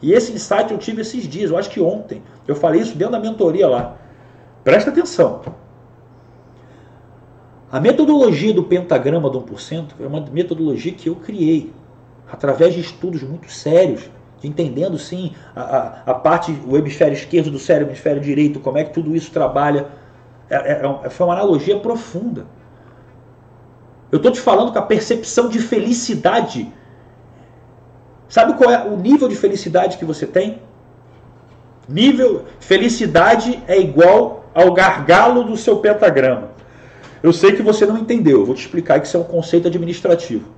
E 0.00 0.12
esse 0.12 0.32
insight 0.32 0.72
eu 0.72 0.78
tive 0.78 1.02
esses 1.02 1.24
dias, 1.24 1.50
eu 1.50 1.58
acho 1.58 1.68
que 1.68 1.80
ontem. 1.80 2.22
Eu 2.46 2.54
falei 2.54 2.80
isso 2.80 2.96
dentro 2.96 3.12
da 3.12 3.20
mentoria 3.20 3.68
lá. 3.68 3.96
Presta 4.64 4.90
atenção. 4.90 5.42
A 7.70 7.78
metodologia 7.78 8.54
do 8.54 8.64
pentagrama 8.64 9.28
do 9.28 9.42
1% 9.42 9.90
é 10.00 10.06
uma 10.06 10.20
metodologia 10.20 10.92
que 10.92 11.08
eu 11.08 11.16
criei 11.16 11.72
através 12.30 12.74
de 12.74 12.80
estudos 12.80 13.22
muito 13.22 13.50
sérios, 13.50 14.08
entendendo 14.42 14.98
sim 14.98 15.34
a, 15.54 15.60
a, 15.60 16.02
a 16.06 16.14
parte, 16.14 16.56
o 16.66 16.76
hemisfério 16.76 17.14
esquerdo 17.14 17.50
do 17.50 17.58
cérebro, 17.58 17.88
o 17.88 17.90
hemisfério 17.90 18.20
direito, 18.20 18.60
como 18.60 18.78
é 18.78 18.84
que 18.84 18.92
tudo 18.92 19.14
isso 19.14 19.30
trabalha. 19.30 19.88
É, 20.48 20.56
é, 20.56 20.82
é 21.04 21.10
foi 21.10 21.26
uma 21.26 21.34
analogia 21.34 21.78
profunda. 21.78 22.46
Eu 24.10 24.16
estou 24.16 24.32
te 24.32 24.40
falando 24.40 24.72
que 24.72 24.78
a 24.78 24.82
percepção 24.82 25.48
de 25.48 25.58
felicidade. 25.60 26.72
Sabe 28.28 28.54
qual 28.54 28.70
é 28.70 28.84
o 28.84 28.96
nível 28.96 29.28
de 29.28 29.36
felicidade 29.36 29.98
que 29.98 30.04
você 30.04 30.26
tem? 30.26 30.60
Nível 31.88 32.44
felicidade 32.58 33.62
é 33.66 33.78
igual 33.78 34.44
ao 34.54 34.72
gargalo 34.72 35.44
do 35.44 35.56
seu 35.56 35.78
pentagrama. 35.78 36.50
Eu 37.22 37.32
sei 37.32 37.52
que 37.52 37.62
você 37.62 37.84
não 37.84 37.98
entendeu, 37.98 38.40
eu 38.40 38.46
vou 38.46 38.54
te 38.54 38.62
explicar 38.62 38.98
que 39.00 39.06
isso 39.06 39.16
é 39.16 39.20
um 39.20 39.24
conceito 39.24 39.68
administrativo. 39.68 40.48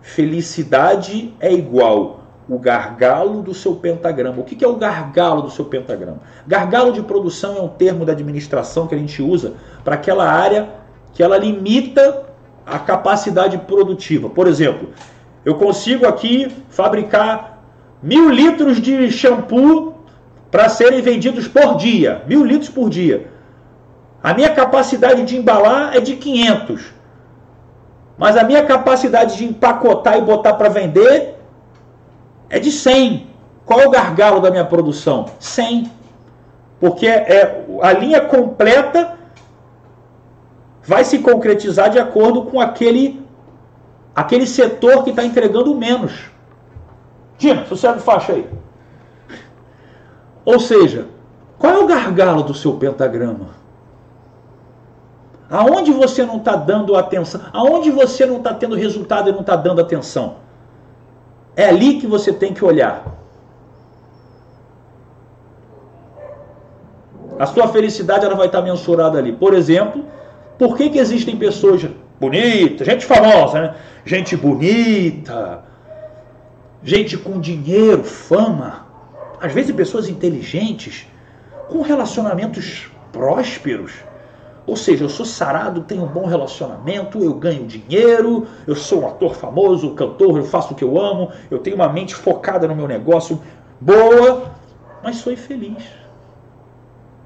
Felicidade 0.00 1.34
é 1.40 1.52
igual 1.52 2.19
o 2.50 2.58
gargalo 2.58 3.42
do 3.42 3.54
seu 3.54 3.76
pentagrama. 3.76 4.40
O 4.40 4.44
que 4.44 4.64
é 4.64 4.68
o 4.68 4.74
gargalo 4.74 5.42
do 5.42 5.50
seu 5.50 5.64
pentagrama? 5.64 6.18
Gargalo 6.46 6.92
de 6.92 7.00
produção 7.00 7.56
é 7.56 7.60
um 7.60 7.68
termo 7.68 8.04
da 8.04 8.12
administração 8.12 8.88
que 8.88 8.94
a 8.94 8.98
gente 8.98 9.22
usa 9.22 9.54
para 9.84 9.94
aquela 9.94 10.28
área 10.28 10.68
que 11.12 11.22
ela 11.22 11.38
limita 11.38 12.26
a 12.66 12.78
capacidade 12.78 13.56
produtiva. 13.58 14.28
Por 14.28 14.48
exemplo, 14.48 14.88
eu 15.44 15.54
consigo 15.54 16.06
aqui 16.06 16.50
fabricar 16.68 17.62
mil 18.02 18.28
litros 18.28 18.80
de 18.80 19.10
shampoo 19.10 19.94
para 20.50 20.68
serem 20.68 21.00
vendidos 21.00 21.46
por 21.46 21.76
dia. 21.76 22.22
Mil 22.26 22.44
litros 22.44 22.68
por 22.68 22.90
dia. 22.90 23.28
A 24.22 24.34
minha 24.34 24.50
capacidade 24.50 25.22
de 25.22 25.36
embalar 25.36 25.96
é 25.96 26.00
de 26.00 26.16
500. 26.16 26.92
Mas 28.18 28.36
a 28.36 28.42
minha 28.42 28.64
capacidade 28.64 29.36
de 29.36 29.44
empacotar 29.44 30.18
e 30.18 30.20
botar 30.20 30.54
para 30.54 30.68
vender 30.68 31.39
é 32.50 32.58
de 32.58 32.70
100. 32.70 33.28
Qual 33.64 33.80
é 33.80 33.86
o 33.86 33.90
gargalo 33.90 34.40
da 34.40 34.50
minha 34.50 34.64
produção? 34.64 35.26
100. 35.38 35.90
Porque 36.80 37.06
é, 37.06 37.64
a 37.80 37.92
linha 37.92 38.20
completa 38.20 39.16
vai 40.82 41.04
se 41.04 41.20
concretizar 41.20 41.88
de 41.88 41.98
acordo 41.98 42.42
com 42.42 42.60
aquele, 42.60 43.24
aquele 44.14 44.46
setor 44.46 45.04
que 45.04 45.10
está 45.10 45.24
entregando 45.24 45.74
menos. 45.74 46.30
Gina, 47.38 47.64
sossego 47.66 48.00
faixa 48.00 48.32
aí. 48.32 48.48
Ou 50.44 50.58
seja, 50.58 51.06
qual 51.58 51.74
é 51.74 51.78
o 51.78 51.86
gargalo 51.86 52.42
do 52.42 52.54
seu 52.54 52.74
pentagrama? 52.74 53.60
Aonde 55.48 55.92
você 55.92 56.24
não 56.24 56.38
está 56.38 56.56
dando 56.56 56.96
atenção? 56.96 57.40
Aonde 57.52 57.90
você 57.90 58.26
não 58.26 58.38
está 58.38 58.54
tendo 58.54 58.74
resultado 58.74 59.28
e 59.28 59.32
não 59.32 59.40
está 59.40 59.56
dando 59.56 59.80
atenção? 59.80 60.36
É 61.60 61.66
ali 61.68 62.00
que 62.00 62.06
você 62.06 62.32
tem 62.32 62.54
que 62.54 62.64
olhar. 62.64 63.04
A 67.38 67.44
sua 67.44 67.68
felicidade 67.68 68.24
ela 68.24 68.34
vai 68.34 68.46
estar 68.46 68.62
mensurada 68.62 69.18
ali. 69.18 69.32
Por 69.32 69.52
exemplo, 69.52 70.06
por 70.58 70.74
que, 70.74 70.88
que 70.88 70.98
existem 70.98 71.36
pessoas 71.36 71.86
bonitas, 72.18 72.86
gente 72.86 73.04
famosa, 73.04 73.60
né? 73.60 73.74
gente 74.06 74.38
bonita, 74.38 75.62
gente 76.82 77.18
com 77.18 77.38
dinheiro, 77.38 78.04
fama, 78.04 78.86
às 79.38 79.52
vezes 79.52 79.76
pessoas 79.76 80.08
inteligentes, 80.08 81.06
com 81.68 81.82
relacionamentos 81.82 82.90
prósperos 83.12 83.92
ou 84.66 84.76
seja, 84.76 85.04
eu 85.04 85.08
sou 85.08 85.26
sarado, 85.26 85.82
tenho 85.82 86.04
um 86.04 86.08
bom 86.08 86.26
relacionamento, 86.26 87.22
eu 87.22 87.34
ganho 87.34 87.66
dinheiro, 87.66 88.46
eu 88.66 88.74
sou 88.74 89.02
um 89.02 89.08
ator 89.08 89.34
famoso, 89.34 89.94
cantor, 89.94 90.36
eu 90.36 90.44
faço 90.44 90.72
o 90.72 90.76
que 90.76 90.84
eu 90.84 91.00
amo, 91.00 91.32
eu 91.50 91.58
tenho 91.58 91.76
uma 91.76 91.88
mente 91.88 92.14
focada 92.14 92.68
no 92.68 92.76
meu 92.76 92.86
negócio, 92.86 93.40
boa, 93.80 94.52
mas 95.02 95.16
sou 95.16 95.32
infeliz. 95.32 95.84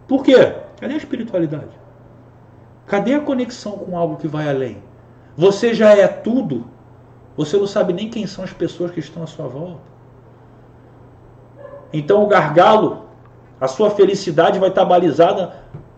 Por 0.07 0.23
quê? 0.23 0.55
Cadê 0.81 0.95
a 0.95 0.99
espiritualidade? 0.99 1.71
Cadê 2.87 3.15
a 3.15 3.21
conexão 3.21 3.73
com 3.73 3.99
algo 3.99 4.17
que 4.17 4.29
vai 4.29 4.49
além? 4.49 4.83
Você 5.37 5.75
já 5.75 5.91
é 5.91 6.07
tudo, 6.07 6.65
você 7.37 7.57
não 7.57 7.67
sabe 7.67 7.93
nem 7.93 8.09
quem 8.09 8.27
são 8.27 8.45
as 8.45 8.53
pessoas 8.53 8.91
que 8.91 9.01
estão 9.01 9.23
à 9.23 9.27
sua 9.27 9.49
volta. 9.49 9.81
Então 11.93 12.23
o 12.23 12.27
gargalo, 12.27 13.05
a 13.61 13.67
sua 13.67 13.91
felicidade 13.91 14.59
vai 14.59 14.69
estar 14.69 14.85
balizada 14.85 15.55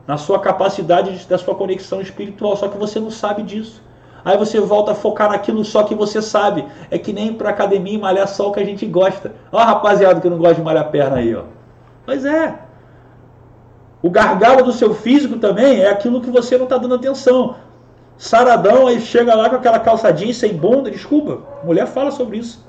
na 0.07 0.17
sua 0.17 0.39
capacidade 0.39 1.27
da 1.27 1.39
sua 1.39 1.55
conexão 1.55 2.01
espiritual, 2.01 2.57
só 2.57 2.69
que 2.69 2.79
você 2.79 3.01
não 3.01 3.11
sabe 3.11 3.43
disso. 3.43 3.83
Aí 4.25 4.37
você 4.37 4.59
volta 4.61 4.91
a 4.91 4.95
focar 4.95 5.31
naquilo 5.31 5.65
só 5.65 5.85
que 5.85 5.95
você 5.95 6.21
sabe. 6.21 6.65
É 6.91 6.99
que 6.99 7.13
nem 7.13 7.33
para 7.33 7.51
academia 7.51 7.95
e 7.95 7.99
malhar 7.99 8.27
só 8.27 8.49
o 8.49 8.53
que 8.53 8.59
a 8.59 8.65
gente 8.65 8.85
gosta. 8.85 9.33
Ó, 9.53 9.59
rapaziada 9.59 10.21
que 10.21 10.29
não 10.29 10.37
gosta 10.37 10.57
de 10.57 10.63
malhar 10.63 10.91
perna 10.91 11.19
aí, 11.19 11.33
ó. 11.35 11.45
Pois 12.05 12.25
é. 12.25 12.59
O 14.03 14.11
gargalo 14.11 14.65
do 14.65 14.73
seu 14.73 14.95
físico 14.95 15.39
também 15.39 15.81
é 15.81 15.91
aquilo 15.91 16.21
que 16.21 16.31
você 16.31 16.57
não 16.57 16.65
está 16.65 16.77
dando 16.77 16.97
atenção. 16.97 17.57
Saradão, 18.19 18.87
aí 18.87 19.01
chega 19.01 19.35
lá 19.35 19.49
com 19.49 19.57
aquela 19.57 19.79
calçadinha 19.79 20.33
sem 20.33 20.55
bunda, 20.55 20.91
desculpa, 20.91 21.43
mulher 21.63 21.87
fala 21.87 22.11
sobre 22.11 22.39
isso. 22.39 22.67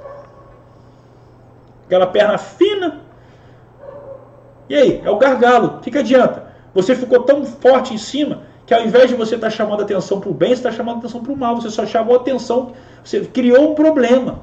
Aquela 1.86 2.06
perna 2.06 2.38
fina. 2.38 3.02
E 4.70 4.76
aí, 4.76 5.02
é 5.04 5.10
o 5.10 5.18
gargalo. 5.18 5.78
O 5.78 5.80
que 5.80 5.98
adianta? 5.98 6.47
Você 6.78 6.96
ficou 6.96 7.24
tão 7.24 7.44
forte 7.44 7.96
em 7.96 7.98
cima 7.98 8.44
que 8.68 8.72
ao 8.72 8.86
invés 8.86 9.10
de 9.10 9.16
você 9.16 9.34
estar 9.34 9.48
tá 9.48 9.56
chamando 9.56 9.82
atenção 9.82 10.20
para 10.20 10.30
o 10.30 10.34
bem, 10.34 10.50
você 10.50 10.60
está 10.60 10.72
chamando 10.72 11.00
atenção 11.00 11.24
para 11.24 11.34
o 11.34 11.36
mal. 11.36 11.56
Você 11.56 11.72
só 11.72 11.88
chamou 11.88 12.16
atenção, 12.16 12.74
você 13.04 13.22
criou 13.22 13.72
um 13.72 13.74
problema. 13.74 14.42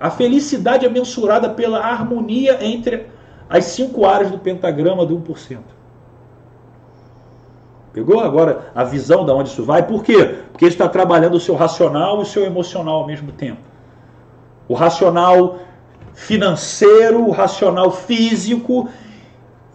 A 0.00 0.10
felicidade 0.10 0.84
é 0.84 0.88
mensurada 0.88 1.48
pela 1.48 1.78
harmonia 1.78 2.58
entre 2.60 3.06
as 3.48 3.66
cinco 3.66 4.04
áreas 4.04 4.32
do 4.32 4.38
pentagrama 4.38 5.06
do 5.06 5.16
1%. 5.16 5.58
Pegou 7.92 8.18
agora 8.18 8.72
a 8.74 8.82
visão 8.82 9.24
de 9.24 9.30
onde 9.30 9.48
isso 9.48 9.64
vai? 9.64 9.86
Por 9.86 10.02
quê? 10.02 10.38
Porque 10.50 10.64
está 10.66 10.88
trabalhando 10.88 11.34
o 11.34 11.40
seu 11.40 11.54
racional 11.54 12.18
e 12.18 12.22
o 12.22 12.26
seu 12.26 12.44
emocional 12.44 12.96
ao 12.96 13.06
mesmo 13.06 13.30
tempo. 13.30 13.60
O 14.66 14.74
racional 14.74 15.69
financeiro, 16.20 17.30
racional 17.30 17.90
físico 17.90 18.88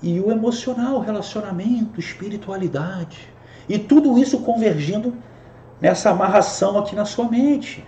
e 0.02 0.20
o 0.20 0.32
emocional, 0.32 1.00
relacionamento, 1.00 2.00
espiritualidade. 2.00 3.28
E 3.68 3.80
tudo 3.80 4.18
isso 4.20 4.40
convergindo 4.42 5.16
nessa 5.82 6.12
amarração 6.12 6.78
aqui 6.78 6.96
na 6.96 7.04
sua 7.04 7.28
mente. 7.28 7.84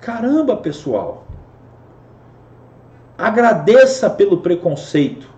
Caramba, 0.00 0.56
pessoal. 0.56 1.24
Agradeça 3.16 4.10
pelo 4.10 4.38
preconceito. 4.38 5.32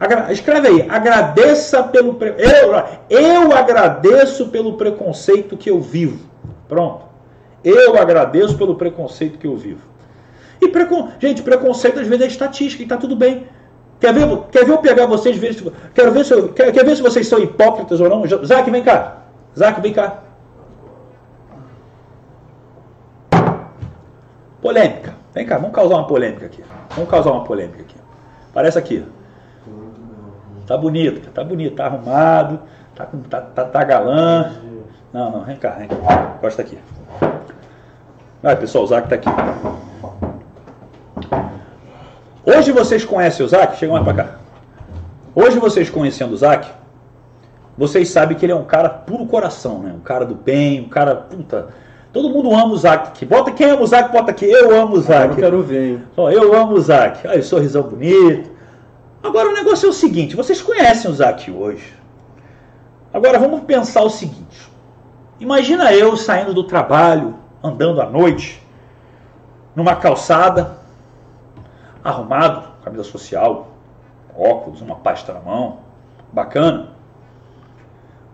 Agra 0.00 0.32
escreve 0.32 0.68
aí, 0.68 0.88
agradeça 0.88 1.82
pelo 1.82 2.14
pre... 2.14 2.34
eu, 2.38 2.72
eu 3.10 3.52
agradeço 3.52 4.48
pelo 4.48 4.78
preconceito 4.78 5.58
que 5.58 5.68
eu 5.68 5.78
vivo. 5.78 6.26
Pronto. 6.66 7.04
Eu 7.62 7.98
agradeço 7.98 8.56
pelo 8.56 8.76
preconceito 8.76 9.38
que 9.38 9.46
eu 9.46 9.58
vivo. 9.58 9.89
E 10.60 10.68
precon... 10.68 11.08
gente, 11.18 11.42
preconceito 11.42 12.00
às 12.00 12.06
vezes 12.06 12.24
é 12.24 12.28
estatística 12.28 12.82
e 12.82 12.86
está 12.86 12.96
tudo 12.96 13.16
bem. 13.16 13.46
Quer 14.00 14.14
ver, 14.14 14.26
quer 14.50 14.64
ver 14.64 14.72
eu 14.72 14.78
pegar 14.78 15.06
vocês 15.06 15.36
ver 15.36 15.54
se, 15.54 15.72
quero 15.94 16.10
ver 16.12 16.24
se 16.24 16.32
eu, 16.32 16.48
quer, 16.52 16.72
quer 16.72 16.84
ver 16.84 16.96
se 16.96 17.02
vocês 17.02 17.28
são 17.28 17.38
hipócritas 17.38 18.00
ou 18.00 18.08
não? 18.08 18.26
Zac, 18.44 18.70
vem 18.70 18.82
cá. 18.82 19.18
Zac, 19.56 19.80
vem 19.80 19.92
cá. 19.92 20.22
Polêmica. 24.62 25.14
Vem 25.34 25.46
cá, 25.46 25.58
vamos 25.58 25.74
causar 25.74 25.96
uma 25.96 26.06
polêmica 26.06 26.46
aqui. 26.46 26.64
Vamos 26.90 27.10
causar 27.10 27.30
uma 27.32 27.44
polêmica 27.44 27.82
aqui. 27.82 27.96
Parece 28.52 28.78
aqui. 28.78 29.04
Tá 30.66 30.76
bonito, 30.76 31.30
tá 31.30 31.44
bonito, 31.44 31.74
tá 31.74 31.86
arrumado, 31.86 32.60
tá, 32.94 33.08
tá, 33.28 33.40
tá, 33.40 33.64
tá 33.64 33.84
galã. 33.84 34.52
Não, 35.12 35.30
não, 35.30 35.44
vem 35.44 35.56
cá, 35.56 35.70
vem 35.70 35.88
cá. 35.88 36.36
Gosta 36.40 36.62
aqui. 36.62 36.78
Vai, 38.42 38.56
pessoal, 38.56 38.84
o 38.84 38.86
Zac 38.86 39.08
tá 39.08 39.16
aqui. 39.16 39.28
Hoje 42.44 42.72
vocês 42.72 43.04
conhecem 43.04 43.44
o 43.44 43.48
Zac? 43.48 43.78
Chega 43.78 43.92
mais 43.92 44.04
pra 44.04 44.14
cá. 44.14 44.38
Hoje 45.34 45.58
vocês 45.58 45.88
conhecendo 45.88 46.32
o 46.32 46.36
Zac, 46.36 46.68
vocês 47.76 48.08
sabem 48.08 48.36
que 48.36 48.44
ele 48.44 48.52
é 48.52 48.56
um 48.56 48.64
cara 48.64 48.88
puro 48.88 49.26
coração, 49.26 49.80
né? 49.80 49.92
Um 49.92 50.00
cara 50.00 50.24
do 50.24 50.34
bem, 50.34 50.80
um 50.80 50.88
cara, 50.88 51.14
puta, 51.14 51.68
Todo 52.12 52.28
mundo 52.28 52.52
ama 52.52 52.72
o 52.72 52.76
Zac. 52.76 53.24
Bota 53.24 53.52
quem 53.52 53.70
ama 53.70 53.82
o 53.82 53.86
Zac, 53.86 54.10
bota 54.10 54.32
aqui. 54.32 54.44
Eu 54.44 54.74
amo 54.74 54.96
o 54.96 55.00
Zac. 55.00 55.30
eu 55.30 55.36
quero 55.36 55.62
ver, 55.62 55.92
hein? 55.92 56.02
eu 56.16 56.56
amo 56.56 56.72
o 56.72 56.80
Zac. 56.80 57.26
Olha, 57.26 57.42
sorrisão 57.42 57.82
bonito. 57.82 58.50
Agora 59.22 59.48
o 59.48 59.52
negócio 59.52 59.86
é 59.86 59.90
o 59.90 59.92
seguinte: 59.92 60.34
vocês 60.34 60.60
conhecem 60.60 61.10
o 61.10 61.14
Zac 61.14 61.48
hoje. 61.50 61.94
Agora 63.14 63.38
vamos 63.38 63.60
pensar 63.60 64.02
o 64.02 64.10
seguinte: 64.10 64.68
imagina 65.38 65.92
eu 65.92 66.16
saindo 66.16 66.52
do 66.52 66.64
trabalho, 66.64 67.36
andando 67.62 68.00
à 68.00 68.06
noite, 68.06 68.60
numa 69.76 69.94
calçada, 69.94 70.78
arrumado, 72.02 72.68
camisa 72.84 73.04
social, 73.04 73.68
óculos, 74.36 74.80
uma 74.80 74.96
pasta 74.96 75.32
na 75.32 75.40
mão, 75.40 75.78
bacana, 76.32 76.90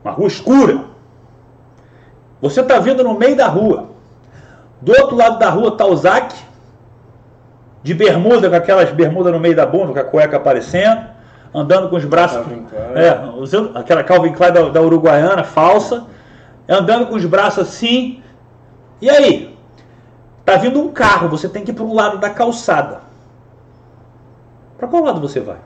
uma 0.03 0.13
rua 0.13 0.29
escura 0.29 0.97
você 2.41 2.61
está 2.61 2.79
vindo 2.79 3.03
no 3.03 3.15
meio 3.15 3.37
da 3.37 3.49
rua. 3.49 3.91
Do 4.81 4.93
outro 4.93 5.17
lado 5.17 5.39
da 5.39 5.49
rua 5.49 5.69
está 5.69 5.87
o 5.87 5.97
Zac, 5.97 6.35
de 7.83 7.95
bermuda, 7.95 8.51
com 8.51 8.57
aquelas 8.57 8.91
bermudas 8.91 9.33
no 9.33 9.41
meio 9.41 9.57
da 9.57 9.65
bunda, 9.65 9.93
com 9.93 9.99
a 9.99 10.05
cueca 10.05 10.37
aparecendo, 10.37 11.07
andando 11.55 11.89
com 11.89 11.97
os 11.97 12.05
braços. 12.05 12.45
É, 12.95 13.39
usando 13.39 13.77
aquela 13.77 14.05
Calvin 14.05 14.33
Klein 14.33 14.53
da, 14.53 14.69
da 14.69 14.83
Uruguaiana, 14.83 15.45
falsa, 15.45 16.05
andando 16.69 17.07
com 17.07 17.15
os 17.15 17.25
braços 17.25 17.67
assim. 17.67 18.23
E 19.01 19.09
aí? 19.09 19.57
Tá 20.45 20.57
vindo 20.57 20.81
um 20.81 20.93
carro, 20.93 21.29
você 21.29 21.49
tem 21.49 21.65
que 21.65 21.71
ir 21.71 21.75
para 21.75 21.85
um 21.85 21.95
lado 21.95 22.19
da 22.19 22.31
calçada. 22.31 23.01
Para 24.79 24.89
qual 24.89 25.03
lado 25.03 25.21
você 25.21 25.41
vai? 25.41 25.59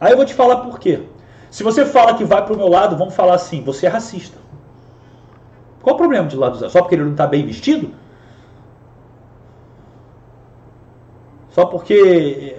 Aí 0.00 0.12
eu 0.12 0.16
vou 0.16 0.26
te 0.26 0.34
falar 0.34 0.56
por 0.58 0.78
quê. 0.78 1.02
Se 1.50 1.62
você 1.62 1.84
fala 1.84 2.14
que 2.14 2.24
vai 2.24 2.44
para 2.44 2.54
o 2.54 2.56
meu 2.56 2.68
lado, 2.68 2.96
vamos 2.96 3.14
falar 3.14 3.34
assim, 3.34 3.62
você 3.62 3.86
é 3.86 3.88
racista. 3.88 4.38
Qual 5.82 5.94
o 5.94 5.98
problema 5.98 6.28
de 6.28 6.36
lado 6.36 6.68
Só 6.70 6.80
porque 6.80 6.94
ele 6.94 7.04
não 7.04 7.12
está 7.12 7.26
bem 7.26 7.44
vestido? 7.44 7.92
Só 11.50 11.66
porque 11.66 11.92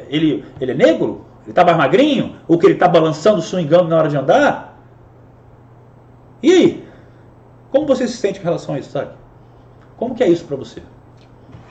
ele, 0.10 0.46
ele 0.60 0.72
é 0.72 0.76
negro? 0.76 1.26
Ele 1.44 1.52
está 1.52 1.64
mais 1.64 1.78
magrinho? 1.78 2.36
Ou 2.48 2.58
que 2.58 2.66
ele 2.66 2.74
está 2.74 2.88
balançando, 2.88 3.42
swingando 3.42 3.88
na 3.88 3.98
hora 3.98 4.10
de 4.10 4.18
andar? 4.18 4.78
E 6.44 6.52
aí? 6.52 6.88
Como 7.72 7.88
você 7.88 8.08
se 8.08 8.18
sente 8.18 8.40
com 8.40 8.46
relação 8.46 8.76
a 8.76 8.80
isso, 8.80 8.92
sabe? 8.92 9.12
Como 9.96 10.14
que 10.14 10.24
é 10.24 10.28
isso 10.28 10.44
para 10.46 10.58
você? 10.58 10.82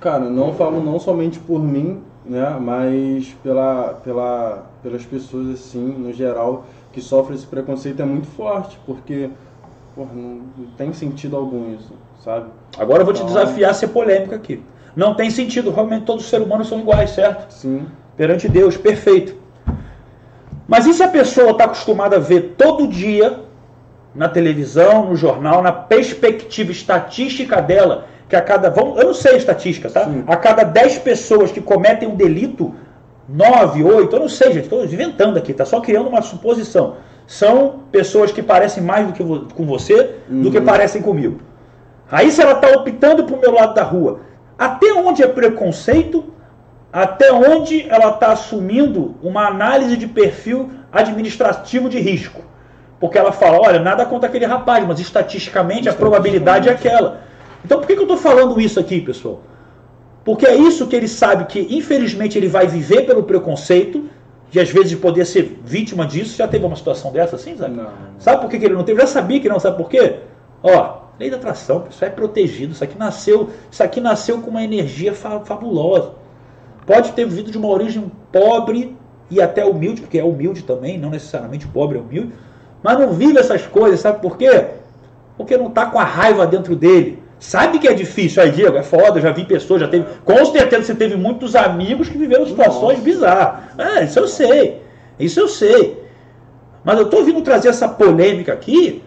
Cara, 0.01 0.31
não 0.31 0.55
falo 0.55 0.83
não 0.83 0.99
somente 0.99 1.39
por 1.39 1.63
mim, 1.63 2.03
né, 2.25 2.57
mas 2.61 3.37
pela, 3.43 4.01
pela, 4.03 4.67
pelas 4.83 5.05
pessoas 5.05 5.51
assim, 5.51 5.85
no 5.85 6.13
geral, 6.13 6.65
que 6.93 7.01
sofrem 7.01 7.37
esse 7.37 7.47
preconceito 7.47 8.01
é 8.01 8.05
muito 8.05 8.27
forte, 8.29 8.79
porque 8.87 9.31
porra, 9.95 10.11
não, 10.15 10.41
não, 10.57 10.67
tem 10.77 10.93
sentido 10.93 11.37
algum 11.37 11.75
isso, 11.75 11.93
sabe? 12.25 12.47
Agora 12.79 13.03
eu 13.03 13.05
vou 13.05 13.13
te 13.13 13.23
então, 13.23 13.35
desafiar 13.35 13.73
a 13.73 13.75
ser 13.75 13.89
polêmico 13.89 14.35
aqui. 14.35 14.63
Não 14.97 15.15
tem 15.15 15.31
sentido, 15.31 15.71
realmente 15.71 16.05
todos 16.05 16.25
os 16.25 16.31
seres 16.31 16.47
humanos 16.47 16.69
são 16.69 16.81
iguais, 16.81 17.11
certo? 17.11 17.53
Sim. 17.53 17.87
Perante 18.17 18.49
Deus, 18.49 18.77
perfeito. 18.77 19.35
Mas 20.67 20.87
e 20.87 20.95
se 20.95 21.03
a 21.03 21.09
pessoa 21.09 21.51
está 21.51 21.65
acostumada 21.65 22.17
a 22.17 22.21
ver 22.21 22.55
todo 22.57 22.89
dia 22.89 23.41
na 24.15 24.29
televisão, 24.29 25.07
no 25.07 25.17
jornal, 25.17 25.63
na 25.63 25.73
perspectiva 25.73 26.73
estatística 26.73 27.61
dela, 27.61 28.07
que 28.31 28.37
a 28.37 28.41
cada. 28.41 28.73
eu 28.79 29.05
não 29.05 29.13
sei 29.13 29.35
a 29.35 29.37
estatística, 29.37 29.91
tá? 29.91 30.05
Sim. 30.05 30.23
A 30.25 30.37
cada 30.37 30.63
10 30.63 31.01
pessoas 31.01 31.51
que 31.51 31.61
cometem 31.61 32.09
um 32.09 32.15
delito, 32.15 32.73
9, 33.29 33.83
8, 33.83 34.15
eu 34.15 34.21
não 34.21 34.29
sei, 34.29 34.53
gente, 34.53 34.65
estou 34.65 34.85
inventando 34.85 35.37
aqui, 35.37 35.53
tá 35.53 35.65
só 35.65 35.81
criando 35.81 36.09
uma 36.09 36.23
suposição. 36.23 36.95
São 37.27 37.81
pessoas 37.91 38.31
que 38.31 38.41
parecem 38.41 38.83
mais 38.83 39.07
do 39.07 39.13
que 39.13 39.25
com 39.55 39.67
você 39.67 40.15
uhum. 40.31 40.43
do 40.43 40.51
que 40.51 40.59
uhum. 40.59 40.65
parecem 40.65 41.03
comigo. 41.03 41.41
Aí 42.09 42.31
se 42.31 42.41
ela 42.41 42.53
está 42.53 42.69
optando 42.69 43.25
para 43.25 43.37
o 43.37 43.41
meu 43.41 43.53
lado 43.53 43.75
da 43.75 43.83
rua, 43.83 44.21
até 44.57 44.93
onde 44.93 45.23
é 45.23 45.27
preconceito, 45.27 46.33
até 46.93 47.33
onde 47.33 47.89
ela 47.89 48.11
está 48.11 48.33
assumindo 48.33 49.17
uma 49.23 49.47
análise 49.47 49.97
de 49.97 50.07
perfil 50.07 50.71
administrativo 50.93 51.89
de 51.89 51.99
risco. 51.99 52.43
Porque 53.01 53.19
ela 53.19 53.33
fala, 53.33 53.61
olha, 53.61 53.81
nada 53.81 54.05
contra 54.05 54.29
aquele 54.29 54.45
rapaz, 54.45 54.87
mas 54.87 55.01
estatisticamente 55.01 55.89
a 55.89 55.93
probabilidade 55.93 56.69
é 56.69 56.73
aquela. 56.73 57.30
Então 57.65 57.79
por 57.79 57.87
que, 57.87 57.95
que 57.95 58.01
eu 58.01 58.05
estou 58.05 58.17
falando 58.17 58.61
isso 58.61 58.79
aqui, 58.79 59.01
pessoal? 59.01 59.41
Porque 60.25 60.47
é 60.47 60.55
isso 60.55 60.87
que 60.87 60.95
ele 60.95 61.09
sabe 61.09 61.47
que, 61.47 61.67
infelizmente, 61.71 62.37
ele 62.39 62.49
vai 62.49 62.67
viver 62.67 63.07
pelo 63.07 63.23
preconceito, 63.23 64.05
de 64.51 64.61
às 64.61 64.71
vezes 64.71 64.99
poder 64.99 65.25
ser 65.25 65.61
vítima 65.65 66.07
disso. 66.07 66.37
Já 66.37 66.47
teve 66.47 66.65
uma 66.65 66.77
situação 66.77 67.13
dessa 67.13 67.37
assim, 67.37 67.57
sabe? 67.57 67.75
Não. 67.75 67.91
Sabe 68.19 68.41
por 68.41 68.51
que, 68.51 68.59
que 68.59 68.65
ele 68.65 68.75
não 68.75 68.85
teve? 68.85 69.01
Já 69.01 69.07
sabia 69.07 69.41
que 69.41 69.49
não, 69.49 69.59
sabe 69.59 69.77
por 69.77 69.89
quê? 69.89 70.17
Ó, 70.63 70.99
lei 71.19 71.31
da 71.31 71.37
atração, 71.37 71.87
isso 71.89 72.05
é 72.05 72.11
protegido. 72.11 72.73
Isso 72.73 72.85
aqui 72.85 72.99
nasceu, 72.99 73.51
isso 73.71 73.83
aqui 73.83 74.01
nasceu 74.01 74.41
com 74.41 74.51
uma 74.51 74.63
energia 74.63 75.15
fabulosa. 75.15 76.13
Pode 76.87 77.13
ter 77.13 77.27
vindo 77.27 77.51
de 77.51 77.59
uma 77.59 77.69
origem 77.69 78.11
pobre 78.33 78.97
e 79.31 79.41
até 79.41 79.65
humilde, 79.65 80.01
porque 80.01 80.19
é 80.19 80.25
humilde 80.25 80.65
também, 80.65 80.99
não 80.99 81.11
necessariamente 81.11 81.67
pobre 81.69 81.99
é 81.99 82.01
humilde, 82.01 82.33
mas 82.83 82.99
não 82.99 83.13
vive 83.13 83.39
essas 83.39 83.67
coisas, 83.67 84.01
sabe 84.01 84.21
por 84.21 84.37
quê? 84.37 84.67
Porque 85.37 85.57
não 85.57 85.69
está 85.69 85.87
com 85.87 85.99
a 85.99 86.05
raiva 86.05 86.47
dentro 86.47 86.75
dele. 86.75 87.23
Sabe 87.41 87.79
que 87.79 87.89
é 87.89 87.95
difícil. 87.95 88.43
Aí, 88.43 88.51
Diego, 88.51 88.77
é 88.77 88.83
foda, 88.83 89.19
já 89.19 89.33
vi 89.33 89.47
pessoas, 89.47 89.81
já 89.81 89.89
teve. 89.89 90.05
Com 90.27 90.45
certeza 90.45 90.85
você 90.85 90.95
teve 90.95 91.17
muitos 91.17 91.57
amigos 91.57 92.11
que 92.11 92.19
viveram 92.19 92.47
situações 92.47 92.99
Nossa. 92.99 93.03
bizarras. 93.03 93.61
É, 93.79 94.05
isso 94.05 94.19
eu 94.19 94.29
sei. 94.29 94.83
Isso 95.19 95.41
eu 95.41 95.49
sei. 95.49 96.05
Mas 96.85 96.99
eu 96.99 97.07
estou 97.07 97.25
vindo 97.25 97.41
trazer 97.41 97.69
essa 97.69 97.89
polêmica 97.89 98.53
aqui, 98.53 99.03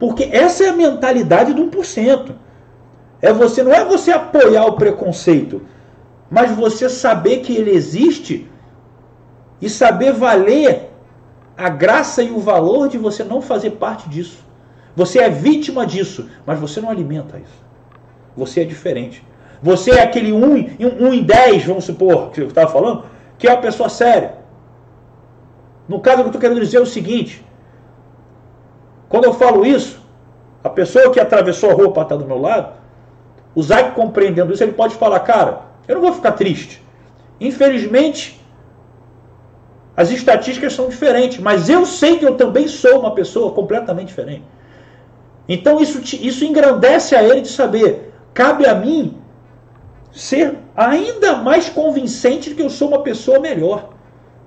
porque 0.00 0.28
essa 0.32 0.64
é 0.64 0.68
a 0.70 0.72
mentalidade 0.72 1.54
do 1.54 1.64
1%. 1.64 2.32
É 3.22 3.32
você, 3.32 3.62
não 3.62 3.72
é 3.72 3.84
você 3.84 4.10
apoiar 4.10 4.66
o 4.66 4.72
preconceito, 4.72 5.62
mas 6.28 6.50
você 6.50 6.88
saber 6.88 7.38
que 7.38 7.56
ele 7.56 7.70
existe 7.70 8.50
e 9.62 9.70
saber 9.70 10.12
valer 10.12 10.90
a 11.56 11.68
graça 11.68 12.20
e 12.20 12.32
o 12.32 12.40
valor 12.40 12.88
de 12.88 12.98
você 12.98 13.22
não 13.22 13.40
fazer 13.40 13.70
parte 13.70 14.08
disso. 14.08 14.44
Você 14.96 15.20
é 15.20 15.30
vítima 15.30 15.86
disso, 15.86 16.28
mas 16.44 16.58
você 16.58 16.80
não 16.80 16.90
alimenta 16.90 17.38
isso. 17.38 17.65
Você 18.36 18.60
é 18.60 18.64
diferente. 18.64 19.24
Você 19.62 19.92
é 19.92 20.02
aquele 20.02 20.32
1 20.32 20.36
um, 20.44 21.06
um 21.06 21.14
em 21.14 21.22
10, 21.22 21.64
vamos 21.64 21.84
supor, 21.84 22.30
que 22.30 22.40
eu 22.40 22.48
estava 22.48 22.70
falando, 22.70 23.04
que 23.38 23.48
é 23.48 23.50
uma 23.52 23.60
pessoa 23.60 23.88
séria. 23.88 24.34
No 25.88 26.00
caso, 26.00 26.18
o 26.18 26.20
que 26.20 26.24
eu 26.24 26.30
estou 26.30 26.40
querendo 26.40 26.60
dizer 26.60 26.78
é 26.78 26.80
o 26.80 26.86
seguinte: 26.86 27.44
quando 29.08 29.24
eu 29.24 29.32
falo 29.32 29.64
isso, 29.64 30.00
a 30.62 30.68
pessoa 30.68 31.10
que 31.10 31.20
atravessou 31.20 31.70
a 31.70 31.74
rua 31.74 31.92
para 31.92 32.02
estar 32.02 32.16
do 32.16 32.26
meu 32.26 32.38
lado, 32.38 32.74
o 33.54 33.62
Zac 33.62 33.94
compreendendo 33.94 34.52
isso, 34.52 34.62
ele 34.62 34.72
pode 34.72 34.94
falar, 34.96 35.20
cara, 35.20 35.62
eu 35.88 35.94
não 35.94 36.02
vou 36.02 36.12
ficar 36.12 36.32
triste. 36.32 36.82
Infelizmente, 37.40 38.40
as 39.96 40.10
estatísticas 40.10 40.74
são 40.74 40.88
diferentes, 40.88 41.38
mas 41.38 41.68
eu 41.70 41.86
sei 41.86 42.18
que 42.18 42.26
eu 42.26 42.34
também 42.34 42.68
sou 42.68 43.00
uma 43.00 43.14
pessoa 43.14 43.52
completamente 43.52 44.08
diferente. 44.08 44.44
Então 45.48 45.80
isso, 45.80 46.00
isso 46.16 46.44
engrandece 46.44 47.14
a 47.14 47.22
ele 47.22 47.40
de 47.40 47.48
saber, 47.48 48.12
cabe 48.36 48.66
a 48.66 48.74
mim 48.74 49.16
ser 50.12 50.58
ainda 50.76 51.36
mais 51.36 51.70
convincente 51.70 52.50
de 52.50 52.54
que 52.54 52.62
eu 52.62 52.68
sou 52.68 52.88
uma 52.88 53.02
pessoa 53.02 53.40
melhor. 53.40 53.94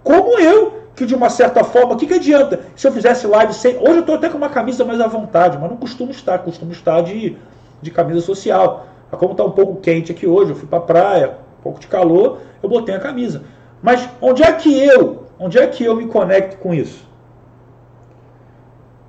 Como 0.03 0.39
eu, 0.39 0.83
que 0.95 1.07
de 1.07 1.15
uma 1.15 1.29
certa 1.29 1.63
forma, 1.63 1.95
o 1.95 1.97
que, 1.97 2.05
que 2.05 2.13
adianta 2.13 2.61
se 2.75 2.87
eu 2.87 2.91
fizesse 2.91 3.25
live 3.25 3.51
sem. 3.51 3.77
Hoje 3.77 3.95
eu 3.95 3.99
estou 4.01 4.15
até 4.15 4.29
com 4.29 4.37
uma 4.37 4.49
camisa 4.49 4.85
mais 4.85 5.01
à 5.01 5.07
vontade, 5.07 5.57
mas 5.59 5.71
não 5.71 5.77
costumo 5.77 6.11
estar, 6.11 6.37
costumo 6.39 6.71
estar 6.71 7.01
de, 7.01 7.35
de 7.81 7.89
camisa 7.89 8.21
social. 8.21 8.85
Como 9.09 9.31
está 9.31 9.43
um 9.43 9.51
pouco 9.51 9.77
quente 9.77 10.11
aqui 10.11 10.27
hoje, 10.27 10.51
eu 10.51 10.55
fui 10.55 10.67
para 10.67 10.77
a 10.77 10.83
praia, 10.83 11.37
um 11.59 11.63
pouco 11.63 11.79
de 11.79 11.87
calor, 11.87 12.41
eu 12.61 12.69
botei 12.69 12.93
a 12.93 12.99
camisa. 12.99 13.41
Mas 13.81 14.07
onde 14.21 14.43
é 14.43 14.51
que 14.51 14.71
eu, 14.85 15.23
onde 15.39 15.57
é 15.57 15.65
que 15.65 15.83
eu 15.83 15.95
me 15.95 16.05
conecto 16.05 16.57
com 16.57 16.75
isso? 16.75 17.08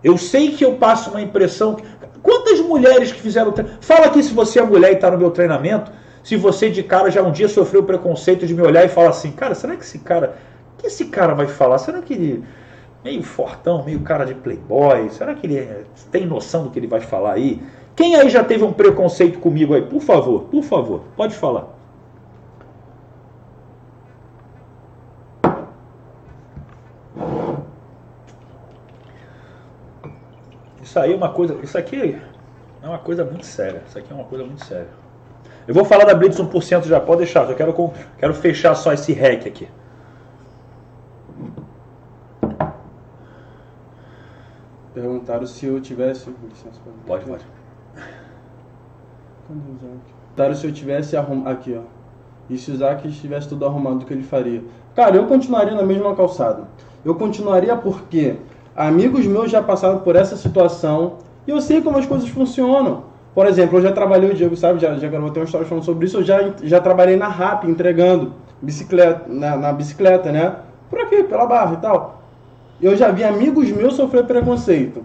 Eu 0.02 0.16
sei 0.16 0.52
que 0.52 0.64
eu 0.64 0.74
passo 0.74 1.10
uma 1.10 1.20
impressão. 1.20 1.76
Quantas 2.22 2.60
mulheres 2.60 3.12
que 3.12 3.20
fizeram. 3.20 3.52
Fala 3.80 4.06
aqui 4.06 4.22
se 4.22 4.32
você 4.32 4.58
é 4.58 4.62
mulher 4.62 4.92
e 4.92 4.94
está 4.94 5.10
no 5.10 5.18
meu 5.18 5.30
treinamento, 5.30 5.90
se 6.22 6.36
você 6.36 6.70
de 6.70 6.82
cara 6.82 7.10
já 7.10 7.22
um 7.22 7.32
dia 7.32 7.48
sofreu 7.48 7.82
o 7.82 7.84
preconceito 7.84 8.46
de 8.46 8.54
me 8.54 8.62
olhar 8.62 8.84
e 8.84 8.88
falar 8.88 9.10
assim, 9.10 9.30
cara, 9.32 9.54
será 9.54 9.76
que 9.76 9.82
esse 9.82 9.98
cara. 9.98 10.36
O 10.74 10.80
que 10.80 10.86
esse 10.86 11.06
cara 11.06 11.34
vai 11.34 11.46
falar? 11.46 11.78
Será 11.78 12.00
que 12.00 12.14
ele. 12.14 12.44
Meio 13.02 13.22
fortão, 13.22 13.82
meio 13.82 14.00
cara 14.00 14.26
de 14.26 14.34
playboy, 14.34 15.08
será 15.08 15.34
que 15.34 15.46
ele 15.46 15.56
é, 15.56 15.84
tem 16.12 16.26
noção 16.26 16.64
do 16.64 16.70
que 16.70 16.78
ele 16.78 16.86
vai 16.86 17.00
falar 17.00 17.32
aí? 17.32 17.62
Quem 17.96 18.14
aí 18.14 18.28
já 18.28 18.44
teve 18.44 18.62
um 18.62 18.74
preconceito 18.74 19.38
comigo 19.38 19.74
aí? 19.74 19.80
Por 19.80 20.02
favor, 20.02 20.42
por 20.42 20.62
favor, 20.62 21.04
pode 21.16 21.34
falar. 21.34 21.79
Isso 30.90 30.98
aí 30.98 31.12
é 31.12 31.16
uma 31.16 31.28
coisa. 31.28 31.56
Isso 31.62 31.78
aqui 31.78 32.20
é 32.82 32.88
uma 32.88 32.98
coisa 32.98 33.24
muito 33.24 33.46
séria. 33.46 33.80
Isso 33.86 33.96
aqui 33.96 34.12
é 34.12 34.14
uma 34.14 34.24
coisa 34.24 34.44
muito 34.44 34.64
séria. 34.64 34.88
Eu 35.68 35.72
vou 35.72 35.84
falar 35.84 36.04
da 36.04 36.16
Blitz 36.16 36.36
1% 36.36 36.84
já, 36.84 36.98
pode 36.98 37.18
deixar. 37.18 37.48
Eu 37.48 37.54
quero, 37.54 37.92
quero 38.18 38.34
fechar 38.34 38.74
só 38.74 38.92
esse 38.92 39.12
hack 39.12 39.46
aqui. 39.46 39.68
Perguntaram 44.92 45.46
se 45.46 45.64
eu 45.64 45.80
tivesse. 45.80 46.28
Licença, 46.48 46.80
pode, 47.06 47.24
pode. 47.24 47.46
Perguntaram 49.46 50.54
se 50.56 50.66
eu 50.66 50.72
tivesse 50.72 51.16
arrumado. 51.16 51.50
Aqui, 51.50 51.78
ó. 51.78 51.82
E 52.52 52.58
se 52.58 52.68
o 52.72 52.74
Isaac 52.74 53.06
estivesse 53.06 53.48
tudo 53.48 53.64
arrumado, 53.64 54.02
o 54.02 54.04
que 54.04 54.12
ele 54.12 54.24
faria? 54.24 54.64
Cara, 54.96 55.14
eu 55.14 55.28
continuaria 55.28 55.76
na 55.76 55.84
mesma 55.84 56.16
calçada. 56.16 56.64
Eu 57.04 57.14
continuaria 57.14 57.76
porque 57.76 58.38
amigos 58.86 59.26
meus 59.26 59.50
já 59.50 59.62
passaram 59.62 59.98
por 59.98 60.16
essa 60.16 60.36
situação 60.36 61.18
e 61.46 61.50
eu 61.50 61.60
sei 61.60 61.82
como 61.82 61.98
as 61.98 62.06
coisas 62.06 62.28
funcionam. 62.28 63.04
Por 63.34 63.46
exemplo, 63.46 63.78
eu 63.78 63.82
já 63.82 63.92
trabalhei, 63.92 64.30
o 64.30 64.34
Diego 64.34 64.56
sabe, 64.56 64.80
já, 64.80 64.96
já 64.96 65.08
gravou 65.08 65.30
uma 65.30 65.44
história 65.44 65.66
falando 65.66 65.84
sobre 65.84 66.06
isso, 66.06 66.18
eu 66.18 66.24
já, 66.24 66.52
já 66.62 66.80
trabalhei 66.80 67.16
na 67.16 67.28
RAP 67.28 67.64
entregando 67.64 68.32
bicicleta, 68.60 69.24
na, 69.28 69.56
na 69.56 69.72
bicicleta, 69.72 70.32
né? 70.32 70.56
Por 70.88 70.98
aqui, 71.00 71.22
pela 71.22 71.46
barra 71.46 71.74
e 71.74 71.76
tal. 71.76 72.22
Eu 72.80 72.96
já 72.96 73.10
vi 73.10 73.22
amigos 73.22 73.70
meus 73.70 73.94
sofrer 73.94 74.24
preconceito 74.24 75.04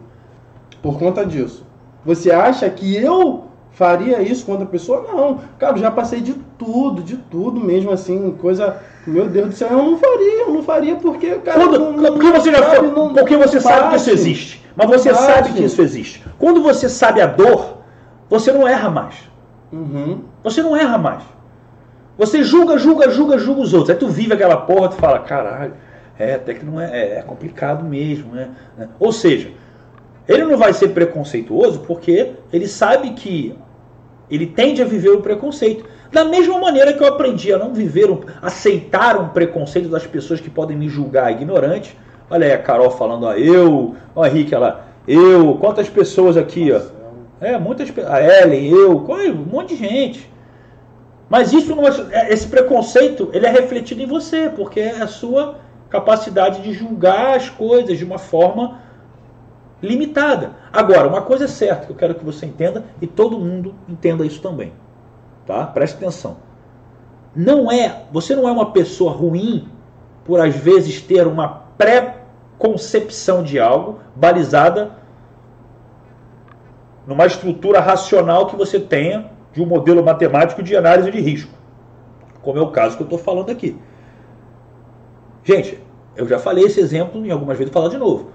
por 0.82 0.98
conta 0.98 1.26
disso. 1.26 1.66
Você 2.06 2.32
acha 2.32 2.70
que 2.70 2.96
eu 2.96 3.46
faria 3.72 4.22
isso 4.22 4.46
com 4.46 4.54
outra 4.54 4.68
pessoa? 4.68 5.06
Não. 5.08 5.40
Cara, 5.60 5.78
já 5.78 5.92
passei 5.92 6.22
de 6.22 6.34
tudo, 6.58 7.04
de 7.04 7.18
tudo 7.18 7.60
mesmo, 7.60 7.92
assim, 7.92 8.32
coisa. 8.42 8.78
Meu 9.08 9.28
Deus 9.28 9.50
do 9.50 9.56
céu, 9.56 9.70
eu 9.70 9.78
não 9.78 9.98
faria, 9.98 10.42
eu 10.42 10.54
não 10.54 10.64
faria 10.64 10.96
porque, 10.96 11.36
cara. 11.36 11.60
Quando, 11.60 11.80
não, 11.80 11.92
não, 11.94 12.14
porque 12.14 12.32
você 12.32 12.52
já 12.52 12.64
sabe, 12.64 12.88
não, 12.88 13.14
porque 13.14 13.38
você 13.38 13.60
sabe 13.60 13.90
que 13.90 13.96
isso 13.98 14.10
existe. 14.10 14.66
Mas 14.76 14.88
você 14.88 15.14
sabe 15.14 15.54
que 15.54 15.64
isso 15.64 15.82
existe. 15.82 16.24
Quando 16.38 16.62
você 16.62 16.90
sabe 16.90 17.22
a 17.22 17.28
dor, 17.28 17.78
você 18.30 18.52
não 18.52 18.68
erra 18.68 18.90
mais. 18.90 19.16
Uhum. 19.72 20.22
Você 20.44 20.62
não 20.62 20.76
erra 20.76 20.98
mais. 20.98 21.24
Você 22.18 22.44
julga, 22.44 22.78
julga, 22.78 23.10
julga, 23.10 23.38
julga 23.38 23.62
os 23.62 23.74
outros. 23.74 23.90
Aí 23.90 23.96
tu 23.96 24.08
vive 24.08 24.34
aquela 24.34 24.58
porra, 24.58 24.90
tu 24.90 24.96
fala, 24.96 25.20
caralho, 25.20 25.74
é, 26.18 26.36
até 26.36 26.54
que 26.54 26.66
não 26.66 26.80
é, 26.80 26.86
é, 26.86 27.20
é 27.20 27.22
complicado 27.22 27.84
mesmo, 27.84 28.34
né? 28.34 28.50
Ou 29.00 29.12
seja, 29.12 29.52
ele 30.28 30.46
não 30.46 30.58
vai 30.58 30.74
ser 30.74 30.90
preconceituoso 30.90 31.82
porque 31.82 32.34
ele 32.52 32.68
sabe 32.68 33.12
que 33.12 33.58
ele 34.30 34.48
tende 34.48 34.82
a 34.82 34.86
viver 34.86 35.10
o 35.10 35.22
preconceito. 35.22 35.86
Da 36.16 36.24
mesma 36.24 36.58
maneira 36.58 36.94
que 36.94 37.04
eu 37.04 37.08
aprendi 37.08 37.52
a 37.52 37.58
não 37.58 37.74
viver, 37.74 38.10
um, 38.10 38.22
aceitar 38.42 39.20
um 39.20 39.28
preconceito 39.28 39.90
das 39.90 40.08
pessoas 40.08 40.40
que 40.40 40.50
podem 40.50 40.78
me 40.78 40.88
julgar 40.88 41.30
ignorante. 41.30 41.94
Olha 42.30 42.48
aí 42.48 42.54
a 42.54 42.58
Carol 42.58 42.90
falando, 42.90 43.26
ó, 43.26 43.34
eu, 43.34 43.98
ó, 44.16 44.26
Henrique, 44.26 44.56
ela, 44.56 44.86
eu, 45.06 45.58
quantas 45.60 45.90
pessoas 45.90 46.38
aqui, 46.38 46.72
ó. 46.72 46.80
É, 47.42 47.58
muitas 47.58 47.92
A 48.08 48.22
Ellen, 48.22 48.70
eu, 48.70 48.96
um 48.96 49.46
monte 49.52 49.76
de 49.76 49.76
gente. 49.76 50.32
Mas 51.30 51.52
isso 51.52 51.76
não 51.76 51.86
é, 51.86 52.32
esse 52.32 52.48
preconceito, 52.48 53.30
ele 53.34 53.46
é 53.46 53.52
refletido 53.52 54.02
em 54.02 54.08
você, 54.08 54.50
porque 54.56 54.80
é 54.80 55.02
a 55.02 55.08
sua 55.08 55.58
capacidade 55.90 56.62
de 56.62 56.72
julgar 56.72 57.36
as 57.36 57.50
coisas 57.50 57.98
de 57.98 58.06
uma 58.06 58.20
forma 58.20 58.80
limitada. 59.84 60.52
Agora, 60.72 61.10
uma 61.10 61.24
coisa 61.24 61.44
é 61.44 61.50
certa 61.50 61.88
que 61.88 61.92
eu 61.92 61.98
quero 61.98 62.16
que 62.16 62.24
você 62.24 62.46
entenda 62.46 62.86
e 63.02 63.06
todo 63.06 63.38
mundo 63.38 63.76
entenda 63.90 64.26
isso 64.26 64.42
também. 64.42 64.72
Tá? 65.46 65.66
Preste 65.68 65.96
atenção. 65.96 66.38
Não 67.36 67.72
é, 67.72 68.04
você 68.12 68.36
não 68.36 68.48
é 68.48 68.52
uma 68.52 68.72
pessoa 68.72 69.12
ruim 69.12 69.68
por 70.24 70.40
às 70.40 70.56
vezes 70.56 71.02
ter 71.02 71.28
uma 71.28 71.48
pré-concepção 71.78 73.44
de 73.44 73.60
algo 73.60 74.00
balizada 74.16 74.92
numa 77.06 77.26
estrutura 77.26 77.80
racional 77.80 78.48
que 78.48 78.56
você 78.56 78.80
tenha 78.80 79.30
de 79.54 79.62
um 79.62 79.66
modelo 79.66 80.04
matemático 80.04 80.64
de 80.64 80.76
análise 80.76 81.12
de 81.12 81.22
risco, 81.22 81.52
como 82.42 82.58
é 82.58 82.62
o 82.62 82.72
caso 82.72 82.98
que 82.98 83.04
eu 83.04 83.06
estou 83.06 83.20
falando 83.20 83.52
aqui. 83.52 83.78
Gente, 85.44 85.80
eu 86.16 86.28
já 86.28 86.40
falei 86.40 86.66
esse 86.66 86.80
exemplo 86.80 87.24
em 87.26 87.32
algumas 87.32 87.58
vezes, 87.58 87.72
vou 87.72 87.82
falar 87.82 87.94
de 87.94 88.00
novo. 88.00 88.32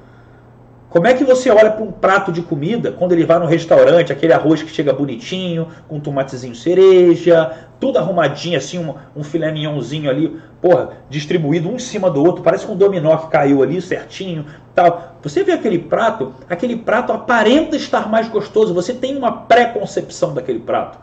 Como 0.90 1.06
é 1.06 1.14
que 1.14 1.22
você 1.22 1.48
olha 1.50 1.70
para 1.70 1.84
um 1.84 1.92
prato 1.92 2.32
de 2.32 2.42
comida 2.42 2.90
quando 2.90 3.12
ele 3.12 3.24
vai 3.24 3.38
no 3.38 3.46
restaurante, 3.46 4.12
aquele 4.12 4.32
arroz 4.32 4.60
que 4.60 4.72
chega 4.72 4.92
bonitinho, 4.92 5.68
com 5.86 6.00
tomatezinho 6.00 6.52
cereja, 6.52 7.68
tudo 7.78 7.96
arrumadinho, 7.96 8.58
assim, 8.58 8.76
um, 8.80 8.92
um 9.14 9.22
filé 9.22 9.52
mignonzinho 9.52 10.10
ali, 10.10 10.40
porra, 10.60 10.94
distribuído 11.08 11.68
um 11.68 11.76
em 11.76 11.78
cima 11.78 12.10
do 12.10 12.20
outro, 12.20 12.42
parece 12.42 12.66
um 12.66 12.74
dominó 12.74 13.16
que 13.18 13.30
caiu 13.30 13.62
ali 13.62 13.80
certinho, 13.80 14.44
tal. 14.74 15.14
Você 15.22 15.44
vê 15.44 15.52
aquele 15.52 15.78
prato, 15.78 16.34
aquele 16.48 16.74
prato 16.74 17.12
aparenta 17.12 17.76
estar 17.76 18.08
mais 18.10 18.28
gostoso, 18.28 18.74
você 18.74 18.92
tem 18.92 19.16
uma 19.16 19.30
pré-concepção 19.30 20.34
daquele 20.34 20.58
prato. 20.58 20.98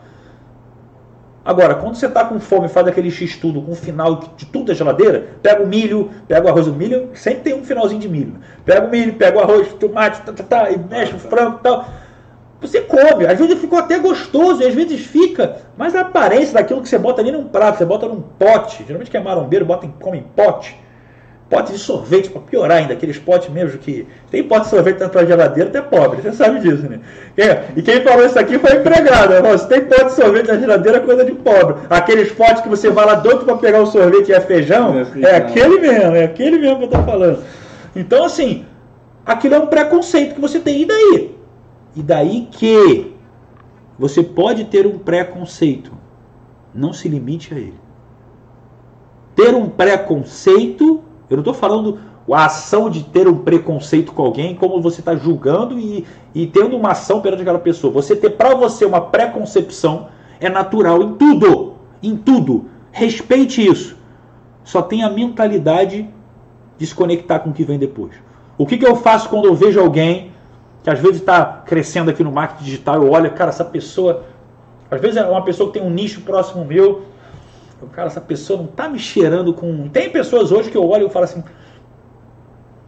Agora, 1.48 1.76
quando 1.76 1.95
você 1.95 2.07
está 2.07 2.26
com 2.26 2.41
fome, 2.41 2.68
faz 2.68 2.86
aquele 2.90 3.10
x-tudo 3.10 3.61
com 3.61 3.72
o 3.72 3.76
final 3.76 4.19
de 4.36 4.45
tudo 4.48 4.65
da 4.65 4.74
geladeira, 4.74 5.28
pega 5.41 5.64
o 5.64 5.65
milho, 5.65 6.11
pega 6.28 6.45
o 6.45 6.49
arroz, 6.49 6.65
do 6.65 6.74
milho 6.74 7.11
sempre 7.14 7.40
tem 7.40 7.53
um 7.53 7.64
finalzinho 7.64 8.02
de 8.02 8.10
milho. 8.10 8.36
Pega 8.65 8.86
o 8.86 8.90
milho, 8.90 9.14
pega 9.14 9.38
o 9.38 9.41
arroz, 9.41 9.72
tomate, 9.76 10.24
tá, 10.24 10.34
tá, 10.34 10.44
tá, 10.44 10.72
e 10.72 10.78
mexe 10.78 11.15
o 11.15 11.19
frango 11.19 11.60
e 11.60 11.64
tal. 11.64 11.86
Você 12.60 12.82
come, 12.82 13.26
às 13.26 13.40
vezes 13.40 13.57
ficou 13.60 13.80
até 13.80 13.98
gostoso, 13.98 14.61
e 14.61 14.68
às 14.68 14.74
vezes 14.74 15.06
fica, 15.06 15.61
mas 15.78 15.95
a 15.95 16.02
aparência 16.02 16.53
daquilo 16.53 16.82
que 16.82 16.90
você 16.90 16.98
bota 16.98 17.22
ali 17.22 17.32
num 17.32 17.45
prato, 17.45 17.78
você 17.78 17.86
bota 17.86 18.10
num 18.10 18.19
pote, 18.19 18.84
geralmente 18.86 19.10
que 19.10 19.15
é 19.15 19.22
marombeiro, 19.22 19.64
bota 19.64 19.86
em, 19.86 19.91
come 20.02 20.18
em 20.18 20.24
pote 20.24 20.76
pote 21.49 21.72
de 21.72 21.80
sorvete, 21.80 22.30
para 22.30 22.41
piorar 22.41 22.78
ainda, 22.78 22.94
aqueles 22.94 23.18
potes 23.18 23.49
mesmo 23.49 23.78
que. 23.80 24.07
Tem 24.30 24.44
pote 24.44 24.65
de 24.65 24.69
sorvete 24.69 24.99
na 24.99 25.10
tua 25.10 25.26
geladeira, 25.26 25.69
tu 25.69 25.78
é 25.78 25.82
pobre, 25.82 26.22
você 26.22 26.32
sabe 26.34 26.60
disso, 26.60 26.88
né? 26.90 26.99
É, 27.38 27.65
e 27.76 27.82
quem 27.82 28.02
falou 28.02 28.26
isso 28.26 28.38
aqui 28.38 28.60
foi 28.60 28.78
empregado. 28.78 29.41
Né? 29.41 29.57
Se 29.57 29.68
tem 29.68 29.86
pote 29.86 30.06
de 30.06 30.11
sorvete 30.14 30.48
na 30.48 30.57
geladeira, 30.57 30.98
é 30.98 31.02
coisa 31.02 31.24
de 31.24 31.32
pobre. 31.32 31.76
Aqueles 31.90 32.32
potes 32.32 32.61
que 32.61 32.69
você 32.69 32.90
vai 32.90 33.06
lá 33.06 33.15
doido 33.15 33.45
para 33.45 33.56
pegar 33.57 33.82
o 33.82 33.86
sorvete 33.86 34.30
e 34.30 34.34
é 34.34 34.41
feijão, 34.41 34.98
é, 34.99 35.06
feijão, 35.06 35.30
é 35.30 35.36
aquele 35.38 35.80
mesmo, 35.80 36.15
é 36.15 36.24
aquele 36.24 36.57
mesmo 36.57 36.78
que 36.80 36.84
eu 36.84 36.90
tô 36.90 37.03
falando. 37.03 37.44
Então, 37.95 38.26
assim, 38.26 38.65
aquilo 39.26 39.56
é 39.56 39.60
um 39.60 39.68
preconceito 39.68 40.36
que 40.36 40.41
você 40.41 40.60
tem. 40.60 40.82
E 40.82 40.86
daí? 40.86 41.38
E 41.95 42.03
daí 42.03 42.48
que 42.52 43.15
você 43.98 44.22
pode 44.22 44.65
ter 44.65 44.86
um 44.86 44.99
preconceito. 44.99 45.91
Não 46.74 46.94
se 46.94 47.07
limite 47.07 47.53
a 47.53 47.57
ele. 47.57 47.80
Ter 49.36 49.56
um 49.56 49.69
preconceito 49.69 51.03
eu 51.30 51.36
não 51.36 51.41
estou 51.41 51.54
falando 51.54 51.99
a 52.32 52.45
ação 52.45 52.90
de 52.90 53.04
ter 53.04 53.28
um 53.28 53.40
preconceito 53.40 54.12
com 54.12 54.24
alguém, 54.24 54.56
como 54.56 54.82
você 54.82 54.99
está 54.99 55.16
julgando 55.16 55.80
e, 55.80 56.06
e 56.34 56.48
tendo 56.48 56.76
uma 56.76 56.91
ação 56.91 57.22
perante 57.22 57.41
aquela 57.41 57.60
pessoa. 57.60 57.91
Você 57.94 58.16
ter 58.16 58.32
para 58.32 58.56
você 58.56 58.86
uma 58.86 59.02
preconcepção 59.02 60.08
é 60.40 60.49
natural 60.49 61.02
em 61.02 61.14
tudo. 61.14 61.74
Em 62.02 62.16
tudo. 62.16 62.66
Respeite 62.91 63.66
isso. 63.66 63.98
Só 64.64 64.82
tenha 64.82 65.08
a 65.08 65.10
mentalidade 65.10 66.08
de 66.78 66.86
se 66.86 66.94
conectar 66.94 67.40
com 67.40 67.49
o 67.49 67.54
que 67.54 67.64
vem 67.64 67.80
depois. 67.80 68.14
O 68.58 68.66
que, 68.66 68.78
que 68.78 68.86
eu 68.86 68.95
faço 68.95 69.30
quando 69.30 69.45
eu 69.45 69.56
vejo 69.56 69.80
alguém 69.80 70.32
que 70.84 70.90
às 70.90 70.99
vezes 70.99 71.18
está 71.18 71.64
crescendo 71.66 72.10
aqui 72.10 72.24
no 72.24 72.32
marketing 72.32 72.64
digital, 72.64 73.04
eu 73.04 73.12
olho, 73.12 73.30
cara, 73.32 73.49
essa 73.49 73.66
pessoa. 73.66 74.24
Às 74.90 75.02
vezes 75.02 75.18
é 75.18 75.26
uma 75.26 75.44
pessoa 75.44 75.70
que 75.70 75.80
tem 75.80 75.88
um 75.88 75.90
nicho 75.90 76.22
próximo 76.22 76.64
meu, 76.64 77.04
cara, 77.86 78.08
essa 78.08 78.22
pessoa 78.22 78.58
não 78.58 78.66
está 78.66 78.90
me 78.90 78.98
cheirando 78.98 79.54
com. 79.54 79.88
Tem 79.90 80.10
pessoas 80.10 80.52
hoje 80.52 80.72
que 80.72 80.78
eu 80.78 80.88
olho 80.88 81.08
e 81.08 81.10
falo 81.10 81.26
assim. 81.26 81.44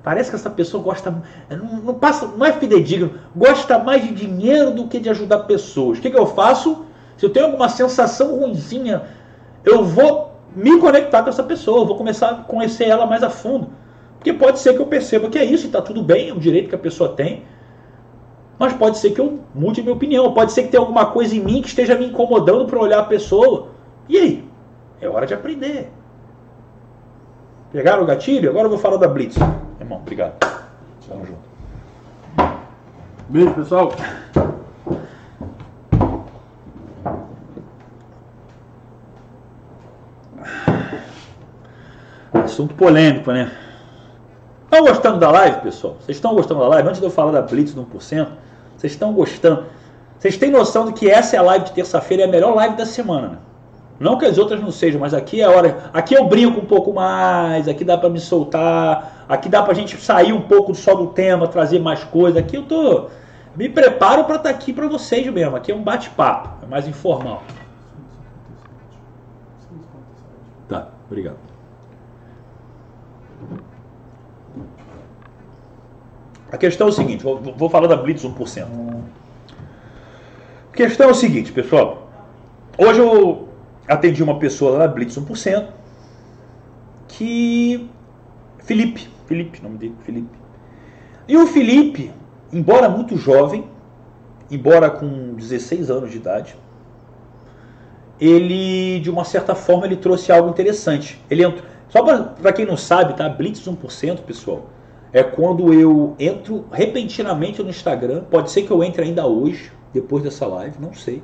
Parece 0.01 0.29
que 0.29 0.35
essa 0.35 0.49
pessoa 0.49 0.81
gosta. 0.81 1.11
Não, 1.49 1.81
não, 1.81 1.93
passa, 1.93 2.25
não 2.25 2.45
é 2.45 2.53
fidedigno, 2.53 3.13
gosta 3.35 3.77
mais 3.77 4.01
de 4.01 4.13
dinheiro 4.13 4.71
do 4.71 4.87
que 4.87 4.99
de 4.99 5.09
ajudar 5.09 5.39
pessoas. 5.39 5.99
O 5.99 6.01
que, 6.01 6.09
que 6.09 6.17
eu 6.17 6.25
faço? 6.25 6.85
Se 7.17 7.25
eu 7.25 7.29
tenho 7.29 7.47
alguma 7.47 7.69
sensação 7.69 8.39
ruimzinha, 8.39 9.03
eu 9.63 9.83
vou 9.83 10.31
me 10.55 10.79
conectar 10.79 11.21
com 11.21 11.29
essa 11.29 11.43
pessoa, 11.43 11.81
eu 11.81 11.85
vou 11.85 11.97
começar 11.97 12.29
a 12.29 12.35
conhecer 12.35 12.85
ela 12.85 13.05
mais 13.05 13.21
a 13.23 13.29
fundo. 13.29 13.69
Porque 14.17 14.33
pode 14.33 14.59
ser 14.59 14.73
que 14.73 14.81
eu 14.81 14.87
perceba 14.87 15.29
que 15.29 15.37
é 15.37 15.45
isso 15.45 15.67
está 15.67 15.81
tudo 15.81 16.01
bem, 16.01 16.29
é 16.29 16.33
um 16.33 16.39
direito 16.39 16.69
que 16.69 16.75
a 16.75 16.79
pessoa 16.79 17.09
tem. 17.09 17.43
Mas 18.57 18.73
pode 18.73 18.97
ser 18.97 19.11
que 19.11 19.21
eu 19.21 19.39
mude 19.53 19.81
minha 19.81 19.93
opinião, 19.93 20.33
pode 20.33 20.51
ser 20.51 20.63
que 20.63 20.69
tenha 20.69 20.81
alguma 20.81 21.05
coisa 21.05 21.35
em 21.35 21.39
mim 21.39 21.61
que 21.61 21.69
esteja 21.69 21.95
me 21.95 22.05
incomodando 22.05 22.65
para 22.65 22.79
olhar 22.79 22.99
a 22.99 23.03
pessoa. 23.03 23.69
E 24.09 24.17
aí? 24.17 24.48
É 25.01 25.07
hora 25.07 25.25
de 25.25 25.33
aprender. 25.33 25.91
Pegaram 27.71 28.03
o 28.03 28.05
gatilho? 28.05 28.49
Agora 28.49 28.65
eu 28.65 28.69
vou 28.69 28.79
falar 28.79 28.97
da 28.97 29.07
Blitz. 29.07 29.37
Irmão, 29.79 29.99
obrigado. 29.99 30.33
Tamo 31.07 31.25
junto. 31.25 31.49
Beijo, 33.29 33.53
pessoal. 33.53 33.93
Assunto 42.33 42.73
polêmico, 42.73 43.31
né? 43.31 43.51
Estão 44.65 44.85
gostando 44.85 45.19
da 45.19 45.31
live, 45.31 45.61
pessoal? 45.61 45.95
Vocês 45.99 46.17
estão 46.17 46.33
gostando 46.33 46.59
da 46.59 46.67
live? 46.67 46.89
Antes 46.89 46.99
de 46.99 47.07
eu 47.07 47.11
falar 47.11 47.31
da 47.31 47.41
Blitz 47.41 47.73
do 47.73 47.85
1%, 47.85 48.27
vocês 48.77 48.93
estão 48.93 49.13
gostando? 49.13 49.65
Vocês 50.17 50.37
têm 50.37 50.51
noção 50.51 50.87
de 50.87 50.93
que 50.93 51.09
essa 51.09 51.35
é 51.35 51.39
a 51.39 51.41
live 51.43 51.65
de 51.65 51.71
terça-feira, 51.71 52.23
é 52.23 52.25
a 52.25 52.29
melhor 52.29 52.53
live 52.55 52.75
da 52.75 52.85
semana, 52.85 53.27
né? 53.29 53.37
Não 53.99 54.17
que 54.17 54.25
as 54.25 54.37
outras 54.37 54.61
não 54.61 54.71
sejam, 54.71 54.99
mas 54.99 55.13
aqui 55.13 55.41
é 55.41 55.43
a 55.43 55.51
hora. 55.51 55.89
Aqui 55.91 56.13
eu 56.13 56.25
brinco 56.25 56.61
um 56.61 56.65
pouco 56.65 56.93
mais, 56.93 57.67
aqui 57.67 57.83
dá 57.83 57.97
para 57.97 58.09
me 58.09 58.19
soltar, 58.19 59.25
aqui 59.27 59.49
dá 59.49 59.61
pra 59.61 59.73
gente 59.73 59.97
sair 59.97 60.31
um 60.31 60.41
pouco 60.41 60.73
só 60.73 60.95
do 60.95 61.07
tema, 61.07 61.47
trazer 61.49 61.79
mais 61.79 62.01
coisa. 62.05 62.39
Aqui 62.39 62.55
eu 62.55 62.63
tô. 62.63 63.09
Me 63.55 63.67
preparo 63.67 64.23
para 64.23 64.35
estar 64.35 64.49
tá 64.49 64.55
aqui 64.55 64.71
para 64.71 64.87
vocês 64.87 65.27
mesmo. 65.27 65.55
Aqui 65.57 65.71
é 65.71 65.75
um 65.75 65.83
bate-papo, 65.83 66.63
é 66.63 66.67
mais 66.67 66.87
informal. 66.87 67.43
Tá, 70.69 70.87
obrigado. 71.09 71.37
A 76.49 76.57
questão 76.57 76.87
é 76.87 76.89
o 76.89 76.93
seguinte, 76.93 77.21
vou, 77.21 77.37
vou 77.37 77.69
falar 77.69 77.87
da 77.87 77.97
Blitz 77.97 78.23
1%. 78.23 78.65
A 80.71 80.75
questão 80.75 81.09
é 81.09 81.11
o 81.11 81.15
seguinte, 81.15 81.51
pessoal. 81.51 82.07
Hoje 82.77 82.99
eu 82.99 83.48
atendi 83.89 84.21
uma 84.23 84.37
pessoa 84.39 84.73
lá 84.73 84.79
na 84.79 84.87
Blitz 84.87 85.17
1% 85.17 85.67
que. 87.07 87.89
Felipe. 88.59 89.09
Felipe, 89.25 89.61
nome 89.61 89.77
dele, 89.77 89.95
Felipe. 90.05 90.37
E 91.27 91.35
o 91.35 91.45
Felipe, 91.47 92.11
embora 92.51 92.87
muito 92.87 93.17
jovem, 93.17 93.65
embora 94.49 94.89
com 94.89 95.33
16 95.35 95.91
anos 95.91 96.11
de 96.11 96.17
idade, 96.17 96.55
ele, 98.19 98.99
de 98.99 99.09
uma 99.09 99.23
certa 99.23 99.53
forma, 99.55 99.85
ele 99.85 99.97
trouxe 99.97 100.31
algo 100.31 100.49
interessante. 100.49 101.19
Ele 101.29 101.43
entrou, 101.43 101.63
só 101.89 102.03
para 102.03 102.53
quem 102.53 102.65
não 102.65 102.77
sabe, 102.77 103.13
tá? 103.15 103.27
Blitz 103.29 103.67
1%, 103.67 104.21
pessoal, 104.21 104.69
é 105.11 105.23
quando 105.23 105.73
eu 105.73 106.15
entro 106.19 106.65
repentinamente 106.71 107.61
no 107.63 107.69
Instagram. 107.69 108.23
Pode 108.29 108.51
ser 108.51 108.63
que 108.63 108.71
eu 108.71 108.83
entre 108.83 109.03
ainda 109.03 109.25
hoje, 109.25 109.71
depois 109.93 110.23
dessa 110.23 110.45
live, 110.45 110.75
não 110.79 110.93
sei. 110.93 111.23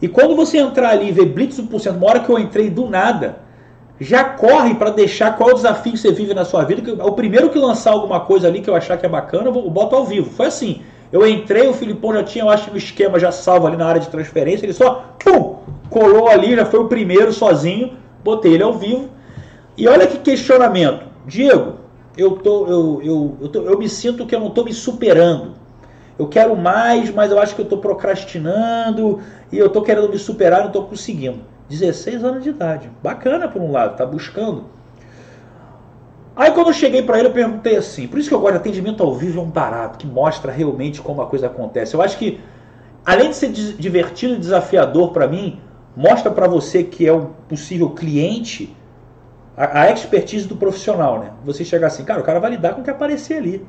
E 0.00 0.08
quando 0.08 0.34
você 0.34 0.58
entrar 0.58 0.90
ali 0.90 1.08
e 1.08 1.12
ver 1.12 1.26
Blitz 1.26 1.60
1%, 1.60 1.96
uma 1.96 2.06
hora 2.06 2.20
que 2.20 2.30
eu 2.30 2.38
entrei 2.38 2.70
do 2.70 2.88
nada, 2.88 3.40
já 4.00 4.24
corre 4.24 4.74
para 4.74 4.90
deixar 4.90 5.36
qual 5.36 5.50
é 5.50 5.54
desafio 5.54 5.92
que 5.92 5.98
você 5.98 6.10
vive 6.10 6.32
na 6.32 6.44
sua 6.44 6.64
vida. 6.64 6.80
Que 6.80 6.90
o 6.90 7.12
primeiro 7.12 7.50
que 7.50 7.58
lançar 7.58 7.92
alguma 7.92 8.20
coisa 8.20 8.48
ali 8.48 8.62
que 8.62 8.70
eu 8.70 8.74
achar 8.74 8.96
que 8.96 9.04
é 9.04 9.08
bacana, 9.08 9.48
eu 9.48 9.70
boto 9.70 9.94
ao 9.94 10.04
vivo. 10.04 10.30
Foi 10.30 10.46
assim. 10.46 10.82
Eu 11.12 11.26
entrei, 11.26 11.68
o 11.68 11.74
Filipão 11.74 12.14
já 12.14 12.22
tinha, 12.22 12.44
eu 12.44 12.48
acho, 12.48 12.70
o 12.70 12.76
esquema 12.76 13.18
já 13.18 13.32
salvo 13.32 13.66
ali 13.66 13.76
na 13.76 13.86
área 13.86 14.00
de 14.00 14.08
transferência. 14.08 14.64
Ele 14.64 14.72
só, 14.72 15.04
pum, 15.22 15.56
colou 15.90 16.28
ali, 16.28 16.54
já 16.54 16.64
foi 16.64 16.80
o 16.80 16.88
primeiro 16.88 17.32
sozinho. 17.32 17.92
Botei 18.24 18.54
ele 18.54 18.62
ao 18.62 18.72
vivo. 18.72 19.10
E 19.76 19.86
olha 19.86 20.06
que 20.06 20.18
questionamento. 20.18 21.04
Diego, 21.26 21.74
eu, 22.16 22.32
tô, 22.32 22.66
eu, 22.66 23.00
eu, 23.02 23.36
eu, 23.40 23.48
tô, 23.48 23.62
eu 23.62 23.78
me 23.78 23.88
sinto 23.88 24.24
que 24.24 24.34
eu 24.34 24.40
não 24.40 24.48
estou 24.48 24.64
me 24.64 24.72
superando 24.72 25.59
eu 26.20 26.28
quero 26.28 26.54
mais, 26.54 27.10
mas 27.10 27.30
eu 27.30 27.40
acho 27.40 27.54
que 27.54 27.62
eu 27.62 27.64
estou 27.64 27.78
procrastinando 27.78 29.20
e 29.50 29.56
eu 29.56 29.68
estou 29.68 29.80
querendo 29.80 30.10
me 30.10 30.18
superar 30.18 30.60
não 30.60 30.66
estou 30.66 30.84
conseguindo. 30.84 31.38
16 31.70 32.22
anos 32.22 32.44
de 32.44 32.50
idade. 32.50 32.90
Bacana 33.02 33.48
por 33.48 33.62
um 33.62 33.72
lado, 33.72 33.96
tá 33.96 34.04
buscando. 34.04 34.66
Aí 36.36 36.50
quando 36.50 36.66
eu 36.66 36.72
cheguei 36.74 37.02
para 37.02 37.18
ele, 37.18 37.28
eu 37.28 37.32
perguntei 37.32 37.74
assim, 37.74 38.06
por 38.06 38.18
isso 38.18 38.28
que 38.28 38.34
eu 38.34 38.40
gosto 38.40 38.52
de 38.52 38.58
atendimento 38.58 39.02
ao 39.02 39.14
vivo 39.14 39.40
é 39.40 39.42
um 39.42 39.48
barato, 39.48 39.96
que 39.96 40.06
mostra 40.06 40.52
realmente 40.52 41.00
como 41.00 41.22
a 41.22 41.26
coisa 41.26 41.46
acontece. 41.46 41.94
Eu 41.94 42.02
acho 42.02 42.18
que, 42.18 42.38
além 43.02 43.30
de 43.30 43.36
ser 43.36 43.48
divertido 43.48 44.34
e 44.34 44.38
desafiador 44.38 45.12
para 45.12 45.26
mim, 45.26 45.58
mostra 45.96 46.30
para 46.30 46.46
você 46.46 46.84
que 46.84 47.06
é 47.06 47.14
um 47.14 47.30
possível 47.48 47.90
cliente 47.90 48.76
a, 49.56 49.84
a 49.84 49.90
expertise 49.90 50.46
do 50.46 50.56
profissional, 50.56 51.18
né? 51.18 51.30
Você 51.46 51.64
chegar 51.64 51.86
assim, 51.86 52.04
cara, 52.04 52.20
o 52.20 52.24
cara 52.24 52.38
vai 52.38 52.50
lidar 52.50 52.74
com 52.74 52.82
o 52.82 52.84
que 52.84 52.90
aparecer 52.90 53.38
ali. 53.38 53.66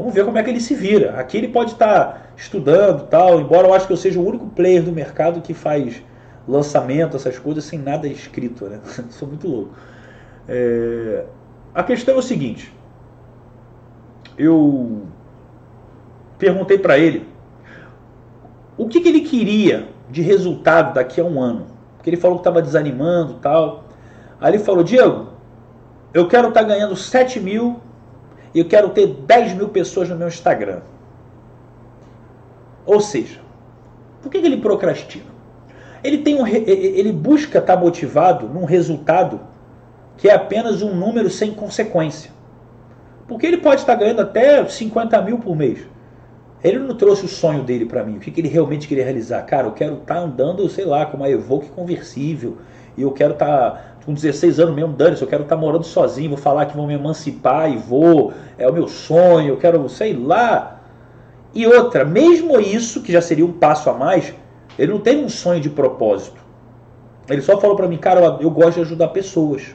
Vamos 0.00 0.14
ver 0.14 0.24
como 0.24 0.38
é 0.38 0.42
que 0.42 0.48
ele 0.48 0.62
se 0.62 0.74
vira. 0.74 1.20
Aqui 1.20 1.36
ele 1.36 1.48
pode 1.48 1.72
estar 1.72 2.32
estudando 2.34 3.06
tal, 3.08 3.38
embora 3.38 3.68
eu 3.68 3.74
acho 3.74 3.86
que 3.86 3.92
eu 3.92 3.98
seja 3.98 4.18
o 4.18 4.26
único 4.26 4.46
player 4.46 4.82
do 4.82 4.90
mercado 4.90 5.42
que 5.42 5.52
faz 5.52 6.02
lançamento, 6.48 7.16
essas 7.16 7.38
coisas, 7.38 7.64
sem 7.64 7.78
nada 7.78 8.08
escrito. 8.08 8.64
Né? 8.64 8.80
Sou 9.10 9.28
muito 9.28 9.46
louco. 9.46 9.74
É... 10.48 11.26
A 11.74 11.82
questão 11.82 12.14
é 12.14 12.16
o 12.16 12.22
seguinte. 12.22 12.72
Eu 14.38 15.02
perguntei 16.38 16.78
para 16.78 16.96
ele 16.98 17.28
o 18.78 18.88
que, 18.88 19.02
que, 19.02 19.08
ele 19.10 19.20
queria 19.20 19.88
de 20.08 20.22
resultado 20.22 20.94
daqui 20.94 21.20
a 21.20 21.24
um 21.24 21.38
ano. 21.38 21.66
Porque 21.98 22.08
ele 22.08 22.16
falou 22.16 22.38
que 22.38 22.40
estava 22.40 22.62
desanimando 22.62 23.34
tal. 23.34 23.84
Aí 24.40 24.54
ele 24.54 24.64
falou, 24.64 24.82
Diego, 24.82 25.28
eu 26.14 26.26
quero 26.26 26.48
estar 26.48 26.62
tá 26.62 26.66
ganhando 26.66 26.96
7 26.96 27.38
mil 27.38 27.82
e 28.54 28.58
eu 28.58 28.66
quero 28.66 28.90
ter 28.90 29.06
10 29.06 29.54
mil 29.54 29.68
pessoas 29.68 30.08
no 30.08 30.16
meu 30.16 30.28
Instagram. 30.28 30.80
Ou 32.84 33.00
seja, 33.00 33.40
por 34.22 34.30
que 34.30 34.38
ele 34.38 34.56
procrastina? 34.56 35.30
Ele, 36.02 36.18
tem 36.18 36.40
um, 36.40 36.46
ele 36.46 37.12
busca 37.12 37.58
estar 37.58 37.76
motivado 37.76 38.48
num 38.48 38.64
resultado 38.64 39.40
que 40.16 40.28
é 40.28 40.34
apenas 40.34 40.82
um 40.82 40.94
número 40.94 41.30
sem 41.30 41.52
consequência. 41.52 42.30
Porque 43.28 43.46
ele 43.46 43.58
pode 43.58 43.80
estar 43.80 43.94
ganhando 43.94 44.22
até 44.22 44.66
50 44.66 45.22
mil 45.22 45.38
por 45.38 45.54
mês. 45.56 45.80
Ele 46.62 46.78
não 46.78 46.94
trouxe 46.94 47.24
o 47.24 47.28
sonho 47.28 47.62
dele 47.62 47.86
para 47.86 48.04
mim, 48.04 48.16
o 48.16 48.20
que 48.20 48.38
ele 48.38 48.48
realmente 48.48 48.86
queria 48.86 49.04
realizar. 49.04 49.42
Cara, 49.42 49.66
eu 49.66 49.72
quero 49.72 49.94
estar 49.94 50.18
andando, 50.18 50.68
sei 50.68 50.84
lá, 50.84 51.06
com 51.06 51.16
uma 51.16 51.30
Evoque 51.30 51.68
conversível, 51.70 52.58
e 52.96 53.02
eu 53.02 53.12
quero 53.12 53.32
estar 53.32 53.89
com 54.04 54.14
16 54.14 54.58
anos 54.60 54.74
mesmo, 54.74 54.92
dane-se, 54.94 55.22
eu 55.22 55.28
quero 55.28 55.42
estar 55.42 55.56
morando 55.56 55.84
sozinho, 55.84 56.30
vou 56.30 56.38
falar 56.38 56.66
que 56.66 56.76
vou 56.76 56.86
me 56.86 56.94
emancipar 56.94 57.70
e 57.70 57.76
vou, 57.76 58.32
é 58.56 58.68
o 58.68 58.72
meu 58.72 58.88
sonho, 58.88 59.48
eu 59.48 59.56
quero, 59.56 59.88
sei 59.88 60.14
lá. 60.14 60.80
E 61.54 61.66
outra, 61.66 62.04
mesmo 62.04 62.58
isso, 62.58 63.02
que 63.02 63.12
já 63.12 63.20
seria 63.20 63.44
um 63.44 63.52
passo 63.52 63.90
a 63.90 63.92
mais, 63.92 64.32
ele 64.78 64.92
não 64.92 65.00
tem 65.00 65.24
um 65.24 65.28
sonho 65.28 65.60
de 65.60 65.68
propósito. 65.68 66.40
Ele 67.28 67.42
só 67.42 67.60
falou 67.60 67.76
para 67.76 67.86
mim, 67.86 67.98
cara, 67.98 68.38
eu 68.40 68.50
gosto 68.50 68.76
de 68.76 68.80
ajudar 68.80 69.08
pessoas. 69.08 69.74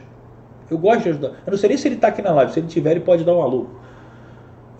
Eu 0.70 0.78
gosto 0.78 1.04
de 1.04 1.10
ajudar. 1.10 1.28
Eu 1.46 1.50
não 1.50 1.56
sei 1.56 1.68
nem 1.68 1.78
se 1.78 1.86
ele 1.86 1.94
está 1.94 2.08
aqui 2.08 2.20
na 2.20 2.32
live, 2.32 2.52
se 2.52 2.60
ele 2.60 2.66
tiver, 2.66 2.92
ele 2.92 3.00
pode 3.00 3.24
dar 3.24 3.34
um 3.34 3.42
alô. 3.42 3.66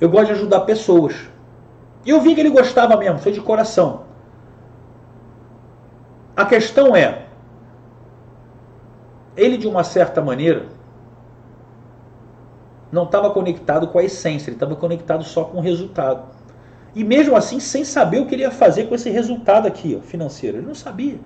Eu 0.01 0.11
gosto 0.11 0.27
de 0.27 0.33
ajudar 0.33 0.61
pessoas. 0.61 1.15
E 2.05 2.11
eu 2.11 2.21
vi 2.21 2.35
que 2.35 2.41
ele 2.41 2.51
gostava 2.51 2.97
mesmo, 2.97 3.19
foi 3.19 3.33
de 3.33 3.41
coração. 3.41 4.03
A 6.37 6.45
questão 6.45 6.95
é, 6.95 7.26
ele 9.37 9.57
de 9.57 9.67
uma 9.67 9.85
certa 9.85 10.21
maneira 10.21 10.67
não 12.91 13.05
estava 13.05 13.31
conectado 13.31 13.89
com 13.89 13.99
a 13.99 14.05
essência, 14.05 14.49
ele 14.49 14.57
estava 14.57 14.77
conectado 14.77 15.25
só 15.25 15.45
com 15.45 15.59
o 15.59 15.61
resultado. 15.61 16.23
E 16.95 17.05
mesmo 17.05 17.37
assim, 17.37 17.61
sem 17.61 17.85
saber 17.85 18.21
o 18.21 18.27
que 18.27 18.35
ele 18.35 18.43
ia 18.43 18.51
fazer 18.51 18.85
com 18.85 18.95
esse 18.95 19.11
resultado 19.11 19.67
aqui, 19.67 19.99
ó, 20.01 20.03
financeiro. 20.03 20.59
Ele 20.59 20.67
não 20.67 20.75
sabia. 20.75 21.19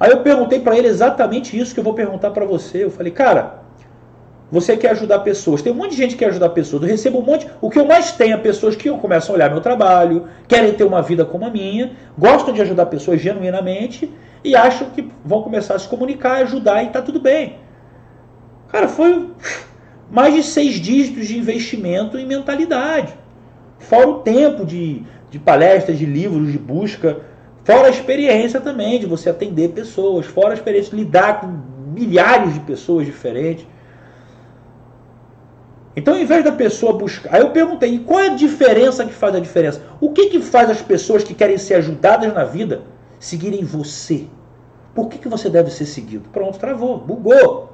Aí 0.00 0.10
eu 0.10 0.20
perguntei 0.20 0.58
para 0.58 0.76
ele 0.76 0.88
exatamente 0.88 1.58
isso 1.58 1.74
que 1.74 1.80
eu 1.80 1.84
vou 1.84 1.92
perguntar 1.92 2.30
para 2.30 2.46
você. 2.46 2.84
Eu 2.84 2.90
falei, 2.90 3.12
cara, 3.12 3.62
você 4.50 4.76
quer 4.76 4.92
ajudar 4.92 5.18
pessoas. 5.18 5.60
Tem 5.60 5.72
um 5.72 5.76
monte 5.76 5.90
de 5.90 5.96
gente 5.96 6.12
que 6.12 6.18
quer 6.20 6.30
ajudar 6.30 6.48
pessoas. 6.50 6.82
Eu 6.82 6.88
recebo 6.88 7.18
um 7.18 7.22
monte. 7.22 7.46
O 7.60 7.68
que 7.68 7.78
eu 7.78 7.84
mais 7.84 8.12
tenho 8.12 8.34
é 8.34 8.38
pessoas 8.38 8.74
que 8.74 8.90
começam 8.90 9.34
a 9.34 9.36
olhar 9.36 9.50
meu 9.50 9.60
trabalho, 9.60 10.28
querem 10.48 10.72
ter 10.72 10.84
uma 10.84 11.02
vida 11.02 11.24
como 11.24 11.44
a 11.44 11.50
minha, 11.50 11.92
gostam 12.16 12.54
de 12.54 12.62
ajudar 12.62 12.86
pessoas 12.86 13.20
genuinamente 13.20 14.10
e 14.44 14.54
acham 14.54 14.90
que 14.90 15.10
vão 15.24 15.42
começar 15.42 15.74
a 15.74 15.78
se 15.78 15.88
comunicar, 15.88 16.42
ajudar 16.42 16.82
e 16.82 16.88
está 16.88 17.00
tudo 17.00 17.18
bem. 17.18 17.58
Cara, 18.68 18.86
foi 18.86 19.30
mais 20.10 20.34
de 20.34 20.42
seis 20.42 20.74
dígitos 20.74 21.26
de 21.26 21.38
investimento 21.38 22.18
em 22.18 22.26
mentalidade. 22.26 23.14
Fora 23.78 24.08
o 24.08 24.20
tempo 24.20 24.64
de, 24.64 25.02
de 25.30 25.38
palestras, 25.38 25.98
de 25.98 26.04
livros, 26.04 26.52
de 26.52 26.58
busca. 26.58 27.20
Fora 27.64 27.86
a 27.86 27.90
experiência 27.90 28.60
também 28.60 29.00
de 29.00 29.06
você 29.06 29.30
atender 29.30 29.70
pessoas. 29.70 30.26
Fora 30.26 30.50
a 30.50 30.54
experiência 30.54 30.90
de 30.90 31.02
lidar 31.02 31.40
com 31.40 31.46
milhares 31.94 32.52
de 32.52 32.60
pessoas 32.60 33.06
diferentes. 33.06 33.66
Então, 35.96 36.14
ao 36.14 36.20
invés 36.20 36.44
da 36.44 36.52
pessoa 36.52 36.92
buscar. 36.92 37.34
Aí 37.34 37.40
eu 37.40 37.50
perguntei: 37.50 37.98
qual 38.00 38.20
é 38.20 38.26
a 38.26 38.34
diferença 38.34 39.06
que 39.06 39.12
faz 39.12 39.34
a 39.34 39.40
diferença? 39.40 39.80
O 40.00 40.10
que, 40.10 40.26
que 40.26 40.40
faz 40.40 40.68
as 40.68 40.82
pessoas 40.82 41.24
que 41.24 41.32
querem 41.32 41.56
ser 41.56 41.74
ajudadas 41.74 42.34
na 42.34 42.44
vida 42.44 42.82
seguirem 43.24 43.64
você? 43.64 44.26
Por 44.94 45.08
que, 45.08 45.18
que 45.18 45.28
você 45.28 45.48
deve 45.48 45.70
ser 45.70 45.86
seguido? 45.86 46.28
Pronto, 46.30 46.58
travou, 46.58 46.98
bugou. 46.98 47.72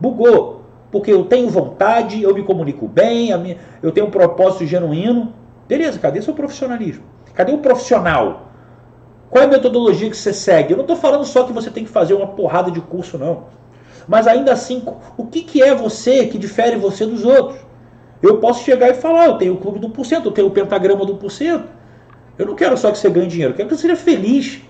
Bugou. 0.00 0.62
Porque 0.90 1.12
eu 1.12 1.24
tenho 1.24 1.48
vontade, 1.48 2.22
eu 2.22 2.34
me 2.34 2.42
comunico 2.42 2.88
bem, 2.88 3.36
minha, 3.38 3.58
eu 3.82 3.92
tenho 3.92 4.06
um 4.06 4.10
propósito 4.10 4.66
genuíno. 4.66 5.32
Beleza, 5.68 5.98
cadê 5.98 6.20
seu 6.20 6.34
profissionalismo? 6.34 7.04
Cadê 7.34 7.52
o 7.52 7.58
profissional? 7.58 8.48
Qual 9.28 9.44
é 9.44 9.46
a 9.46 9.50
metodologia 9.50 10.10
que 10.10 10.16
você 10.16 10.32
segue? 10.32 10.72
Eu 10.72 10.76
não 10.76 10.84
estou 10.84 10.96
falando 10.96 11.24
só 11.24 11.44
que 11.44 11.52
você 11.52 11.70
tem 11.70 11.84
que 11.84 11.90
fazer 11.90 12.14
uma 12.14 12.26
porrada 12.26 12.70
de 12.70 12.80
curso, 12.80 13.16
não. 13.16 13.44
Mas 14.08 14.26
ainda 14.26 14.52
assim, 14.52 14.82
o 15.16 15.26
que, 15.26 15.42
que 15.42 15.62
é 15.62 15.72
você 15.72 16.26
que 16.26 16.36
difere 16.36 16.76
você 16.76 17.06
dos 17.06 17.24
outros? 17.24 17.60
Eu 18.20 18.38
posso 18.38 18.64
chegar 18.64 18.88
e 18.88 18.94
falar, 18.94 19.26
eu 19.26 19.38
tenho 19.38 19.54
o 19.54 19.58
clube 19.58 19.78
do 19.78 19.88
1%, 19.88 20.24
eu 20.24 20.32
tenho 20.32 20.48
o 20.48 20.50
pentagrama 20.50 21.06
do 21.06 21.14
1%. 21.16 21.62
Eu 22.36 22.46
não 22.46 22.56
quero 22.56 22.76
só 22.76 22.90
que 22.90 22.98
você 22.98 23.08
ganhe 23.08 23.28
dinheiro, 23.28 23.52
eu 23.52 23.56
quero 23.56 23.68
que 23.68 23.76
você 23.76 23.82
seja 23.82 23.96
feliz. 23.96 24.62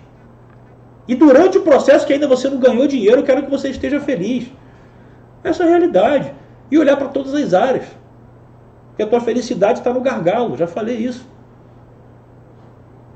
E 1.10 1.14
durante 1.16 1.58
o 1.58 1.62
processo 1.62 2.06
que 2.06 2.12
ainda 2.12 2.28
você 2.28 2.48
não 2.48 2.60
ganhou 2.60 2.86
dinheiro, 2.86 3.18
eu 3.18 3.24
quero 3.24 3.42
que 3.42 3.50
você 3.50 3.68
esteja 3.68 3.98
feliz. 3.98 4.46
Essa 5.42 5.64
é 5.64 5.66
a 5.66 5.68
realidade. 5.70 6.32
E 6.70 6.78
olhar 6.78 6.96
para 6.96 7.08
todas 7.08 7.34
as 7.34 7.52
áreas. 7.52 7.84
Porque 8.90 9.02
a 9.02 9.06
tua 9.08 9.20
felicidade 9.20 9.80
está 9.80 9.92
no 9.92 10.00
gargalo, 10.00 10.56
já 10.56 10.68
falei 10.68 10.98
isso. 10.98 11.26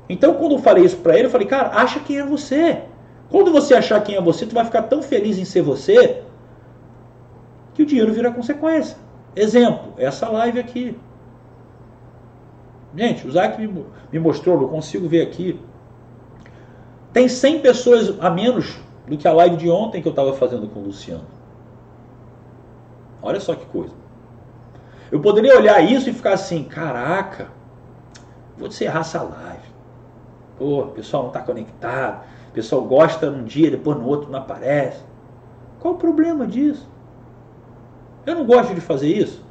Então, 0.09 0.33
quando 0.33 0.55
eu 0.55 0.59
falei 0.59 0.83
isso 0.83 0.97
para 0.97 1.15
ele, 1.15 1.27
eu 1.27 1.29
falei, 1.29 1.47
cara, 1.47 1.69
acha 1.69 2.01
quem 2.01 2.19
é 2.19 2.25
você. 2.25 2.81
Quando 3.29 3.49
você 3.49 3.73
achar 3.73 4.03
quem 4.03 4.17
é 4.17 4.21
você, 4.21 4.45
tu 4.45 4.53
vai 4.53 4.65
ficar 4.65 4.81
tão 4.81 5.01
feliz 5.01 5.37
em 5.37 5.45
ser 5.45 5.61
você 5.61 6.21
que 7.75 7.81
o 7.81 7.85
dinheiro 7.85 8.11
vira 8.11 8.29
consequência. 8.29 8.97
Exemplo, 9.33 9.93
essa 9.97 10.27
live 10.27 10.59
aqui. 10.59 10.99
Gente, 12.93 13.25
o 13.25 13.31
Zac 13.31 13.57
me 14.11 14.19
mostrou, 14.19 14.61
eu 14.61 14.67
consigo 14.67 15.07
ver 15.07 15.21
aqui. 15.21 15.57
Tem 17.15 17.29
100 17.29 17.61
pessoas 17.61 18.13
a 18.19 18.29
menos 18.29 18.77
do 19.07 19.17
que 19.17 19.25
a 19.25 19.31
live 19.31 19.55
de 19.55 19.69
ontem 19.69 20.01
que 20.01 20.07
eu 20.07 20.09
estava 20.09 20.33
fazendo 20.33 20.67
com 20.67 20.81
o 20.81 20.83
Luciano. 20.83 21.23
Olha 23.21 23.39
só 23.39 23.55
que 23.55 23.65
coisa. 23.67 23.93
Eu 25.09 25.21
poderia 25.21 25.57
olhar 25.57 25.79
isso 25.79 26.09
e 26.09 26.13
ficar 26.13 26.33
assim, 26.33 26.65
caraca, 26.65 27.47
vou 28.57 28.67
encerrar 28.67 28.99
essa 28.99 29.21
live. 29.21 29.63
Pô, 30.57 30.81
o 30.81 30.87
pessoal 30.87 31.23
não 31.23 31.29
está 31.29 31.39
conectado, 31.39 32.25
o 32.49 32.51
pessoal 32.51 32.81
gosta 32.81 33.31
num 33.31 33.45
dia, 33.45 33.71
depois 33.71 33.97
no 33.97 34.05
outro 34.05 34.29
não 34.29 34.39
aparece. 34.39 34.99
Qual 35.79 35.93
o 35.93 35.97
problema 35.97 36.45
disso? 36.45 36.85
Eu 38.25 38.35
não 38.35 38.45
gosto 38.45 38.75
de 38.75 38.81
fazer 38.81 39.07
isso. 39.07 39.41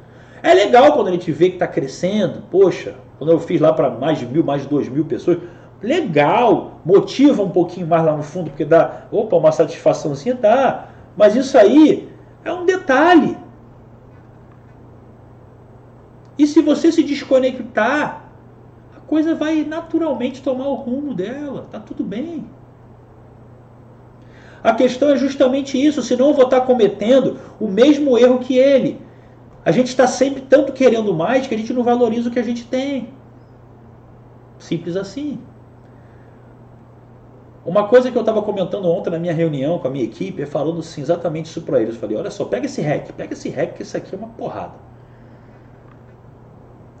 É 0.43 0.53
legal 0.53 0.93
quando 0.93 1.07
a 1.07 1.11
gente 1.11 1.31
vê 1.31 1.49
que 1.49 1.55
está 1.55 1.67
crescendo. 1.67 2.43
Poxa, 2.51 2.93
quando 3.17 3.31
eu 3.31 3.39
fiz 3.39 3.59
lá 3.59 3.73
para 3.73 3.89
mais 3.89 4.19
de 4.19 4.27
mil, 4.27 4.43
mais 4.43 4.61
de 4.61 4.67
dois 4.67 4.87
mil 4.87 5.05
pessoas, 5.05 5.39
legal, 5.85 6.81
motiva 6.83 7.43
um 7.43 7.49
pouquinho 7.49 7.87
mais 7.87 8.03
lá 8.03 8.17
no 8.17 8.23
fundo, 8.23 8.49
porque 8.49 8.65
dá, 8.65 9.03
opa, 9.11 9.35
uma 9.35 9.51
satisfaçãozinha, 9.51 10.35
dá. 10.35 10.87
Mas 11.15 11.35
isso 11.35 11.57
aí 11.57 12.09
é 12.43 12.51
um 12.51 12.65
detalhe. 12.65 13.37
E 16.37 16.47
se 16.47 16.61
você 16.61 16.91
se 16.91 17.03
desconectar, 17.03 18.23
a 18.95 18.99
coisa 19.01 19.35
vai 19.35 19.63
naturalmente 19.63 20.41
tomar 20.41 20.67
o 20.67 20.73
rumo 20.73 21.13
dela, 21.13 21.67
tá 21.71 21.79
tudo 21.79 22.03
bem. 22.03 22.45
A 24.63 24.73
questão 24.73 25.09
é 25.09 25.17
justamente 25.17 25.81
isso, 25.81 26.01
senão 26.01 26.29
eu 26.29 26.33
vou 26.33 26.45
estar 26.45 26.61
cometendo 26.61 27.39
o 27.59 27.67
mesmo 27.67 28.17
erro 28.17 28.39
que 28.39 28.57
ele. 28.57 28.99
A 29.63 29.71
gente 29.71 29.87
está 29.87 30.07
sempre 30.07 30.41
tanto 30.41 30.73
querendo 30.73 31.13
mais 31.13 31.45
que 31.45 31.53
a 31.53 31.57
gente 31.57 31.71
não 31.71 31.83
valoriza 31.83 32.29
o 32.29 32.31
que 32.31 32.39
a 32.39 32.43
gente 32.43 32.65
tem. 32.65 33.09
Simples 34.57 34.95
assim. 34.95 35.39
Uma 37.65 37.87
coisa 37.87 38.11
que 38.11 38.17
eu 38.17 38.21
estava 38.21 38.43
comentando 38.43 38.87
ontem 38.87 39.09
na 39.09 39.17
minha 39.17 39.33
reunião 39.33 39.79
com 39.79 39.87
a 39.87 39.91
minha 39.91 40.03
equipe 40.03 40.39
é 40.43 40.45
falando 40.45 40.79
assim, 40.79 41.01
exatamente 41.01 41.47
isso 41.47 41.63
para 41.63 41.81
eles. 41.81 41.95
Eu 41.95 41.99
falei, 41.99 42.15
olha 42.15 42.29
só, 42.29 42.45
pega 42.45 42.67
esse 42.67 42.79
REC, 42.79 43.11
pega 43.13 43.33
esse 43.33 43.49
REC, 43.49 43.73
que 43.73 43.81
isso 43.81 43.97
aqui 43.97 44.13
é 44.13 44.17
uma 44.17 44.27
porrada. 44.27 44.73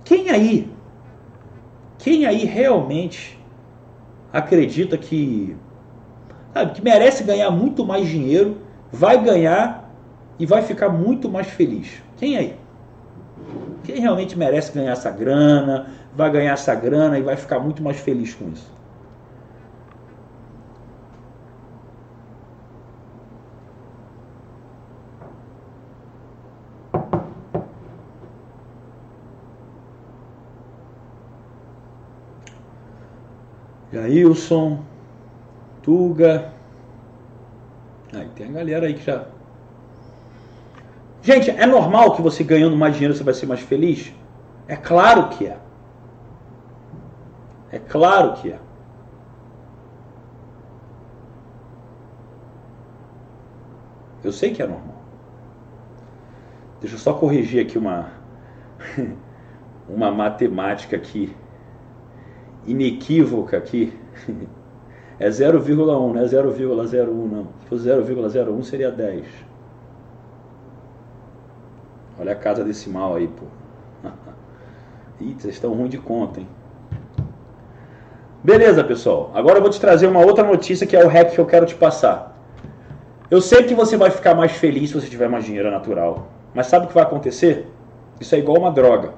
Quem 0.03 0.31
aí, 0.31 0.71
quem 1.99 2.25
aí 2.25 2.45
realmente 2.45 3.39
acredita 4.33 4.97
que 4.97 5.55
sabe, 6.51 6.73
que 6.73 6.83
merece 6.83 7.23
ganhar 7.23 7.51
muito 7.51 7.85
mais 7.85 8.07
dinheiro, 8.07 8.57
vai 8.91 9.21
ganhar 9.21 9.91
e 10.39 10.47
vai 10.47 10.63
ficar 10.63 10.89
muito 10.89 11.29
mais 11.29 11.47
feliz. 11.47 12.01
Quem 12.17 12.37
aí? 12.37 12.55
Quem 13.83 13.99
realmente 13.99 14.35
merece 14.37 14.71
ganhar 14.71 14.93
essa 14.93 15.11
grana, 15.11 15.91
vai 16.15 16.31
ganhar 16.31 16.53
essa 16.53 16.73
grana 16.73 17.19
e 17.19 17.21
vai 17.21 17.35
ficar 17.35 17.59
muito 17.59 17.83
mais 17.83 17.97
feliz 17.97 18.33
com 18.33 18.49
isso? 18.49 18.73
Jailson. 33.95 34.83
Tuga. 35.81 36.51
Aí 38.13 38.27
tem 38.35 38.47
a 38.47 38.51
galera 38.51 38.87
aí 38.87 38.93
que 38.93 39.03
já. 39.03 39.25
Gente, 41.21 41.49
é 41.49 41.65
normal 41.65 42.15
que 42.15 42.21
você 42.21 42.43
ganhando 42.43 42.75
mais 42.75 42.93
dinheiro 42.93 43.15
você 43.15 43.23
vai 43.23 43.33
ser 43.33 43.45
mais 43.45 43.61
feliz? 43.61 44.13
É 44.67 44.75
claro 44.75 45.29
que 45.29 45.47
é. 45.47 45.57
É 47.71 47.79
claro 47.79 48.33
que 48.33 48.51
é. 48.51 48.59
Eu 54.23 54.31
sei 54.31 54.53
que 54.53 54.61
é 54.61 54.67
normal. 54.67 55.03
Deixa 56.81 56.95
eu 56.95 56.99
só 56.99 57.13
corrigir 57.13 57.65
aqui 57.65 57.77
uma 57.77 58.11
uma 59.87 60.11
matemática 60.11 60.95
aqui 60.95 61.35
inequívoca 62.65 63.57
aqui. 63.57 63.93
É 65.17 65.29
0,1, 65.29 65.77
não 65.77 66.17
é 66.17 66.25
0,01 66.25 67.05
não. 67.07 67.47
Se 67.61 67.67
fosse 67.69 67.87
0,01 67.87 68.63
seria 68.63 68.91
10. 68.91 69.25
Olha 72.19 72.33
a 72.33 72.35
casa 72.35 72.65
decimal 72.65 73.15
aí, 73.15 73.29
pô. 73.29 73.45
Ih, 75.21 75.33
vocês 75.39 75.53
estão 75.53 75.73
ruim 75.73 75.87
de 75.87 75.97
conta, 75.97 76.41
hein? 76.41 76.47
Beleza, 78.43 78.83
pessoal. 78.83 79.31
Agora 79.33 79.57
eu 79.57 79.61
vou 79.61 79.71
te 79.71 79.79
trazer 79.79 80.07
uma 80.07 80.19
outra 80.19 80.43
notícia 80.43 80.85
que 80.85 80.97
é 80.97 81.03
o 81.03 81.07
hack 81.07 81.31
que 81.31 81.39
eu 81.39 81.45
quero 81.45 81.65
te 81.65 81.75
passar. 81.75 82.37
Eu 83.31 83.41
sei 83.41 83.63
que 83.63 83.73
você 83.73 83.97
vai 83.97 84.11
ficar 84.11 84.35
mais 84.35 84.51
feliz 84.51 84.89
se 84.89 84.99
você 84.99 85.07
tiver 85.07 85.27
mais 85.27 85.45
dinheiro 85.45 85.71
natural. 85.71 86.27
Mas 86.53 86.67
sabe 86.67 86.85
o 86.85 86.87
que 86.87 86.93
vai 86.93 87.03
acontecer? 87.03 87.67
Isso 88.19 88.35
é 88.35 88.37
igual 88.37 88.59
uma 88.59 88.71
droga. 88.71 89.13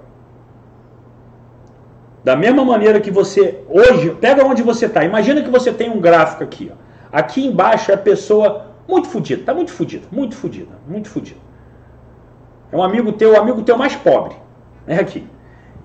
Da 2.27 2.35
mesma 2.35 2.65
maneira 2.65 2.99
que 2.99 3.09
você 3.09 3.63
hoje, 3.69 4.09
pega 4.19 4.45
onde 4.45 4.61
você 4.61 4.87
está. 4.87 5.01
Imagina 5.05 5.41
que 5.41 5.49
você 5.49 5.71
tem 5.71 5.89
um 5.89 6.01
gráfico 6.01 6.43
aqui. 6.43 6.69
Ó. 6.69 6.75
Aqui 7.09 7.47
embaixo 7.47 7.89
é 7.89 7.93
a 7.93 7.97
pessoa 7.97 8.65
muito 8.85 9.07
fodida, 9.07 9.39
está 9.39 9.53
muito 9.53 9.71
fodida, 9.71 10.05
muito 10.11 10.35
fodida, 10.35 10.73
muito 10.85 11.07
fodida. 11.07 11.39
É 12.69 12.75
um 12.75 12.83
amigo 12.83 13.13
teu, 13.13 13.31
o 13.31 13.39
amigo 13.39 13.61
teu 13.61 13.77
mais 13.77 13.95
pobre, 13.95 14.35
né? 14.85 14.99
Aqui. 14.99 15.25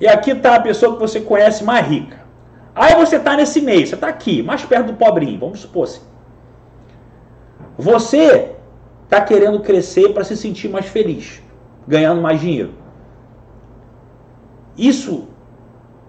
E 0.01 0.09
aqui 0.09 0.33
está 0.33 0.57
a 0.57 0.61
pessoa 0.61 0.95
que 0.95 1.01
você 1.01 1.21
conhece 1.21 1.63
mais 1.63 1.87
rica. 1.87 2.19
Aí 2.75 2.97
você 2.97 3.19
está 3.19 3.37
nesse 3.37 3.61
meio, 3.61 3.87
você 3.87 3.95
está 3.95 4.09
aqui, 4.09 4.43
mais 4.43 4.65
perto 4.65 4.89
do 4.89 4.95
pobrinho, 4.95 5.39
vamos 5.39 5.61
supor 5.61 5.85
assim. 5.85 6.03
Você 7.79 8.57
está 9.05 9.21
querendo 9.21 9.61
crescer 9.61 10.13
para 10.13 10.25
se 10.25 10.37
sentir 10.37 10.69
mais 10.69 10.87
feliz, 10.87 11.41
ganhando 11.87 12.21
mais 12.21 12.41
dinheiro. 12.41 12.73
Isso 14.77 15.29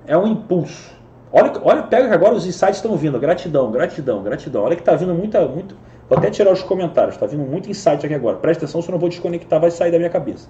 é 0.05 0.17
um 0.17 0.27
impulso. 0.27 0.93
Olha, 1.31 1.51
olha, 1.63 1.84
pega 1.84 2.07
que 2.07 2.13
agora 2.13 2.35
os 2.35 2.45
insights 2.45 2.75
estão 2.75 2.95
vindo. 2.95 3.19
Gratidão, 3.19 3.71
gratidão, 3.71 4.21
gratidão. 4.21 4.63
Olha 4.63 4.75
que 4.75 4.81
está 4.81 4.95
vindo 4.95 5.13
muita, 5.13 5.45
muito. 5.47 5.75
Vou 6.07 6.17
até 6.17 6.30
tirar 6.30 6.51
os 6.51 6.61
comentários. 6.61 7.15
Está 7.15 7.25
vindo 7.25 7.43
muito 7.43 7.69
insight 7.69 8.05
aqui 8.05 8.13
agora. 8.13 8.38
Presta 8.38 8.65
atenção, 8.65 8.81
se 8.81 8.91
eu 8.91 8.99
vou 8.99 9.09
desconectar, 9.09 9.59
vai 9.59 9.71
sair 9.71 9.91
da 9.91 9.97
minha 9.97 10.09
cabeça. 10.09 10.47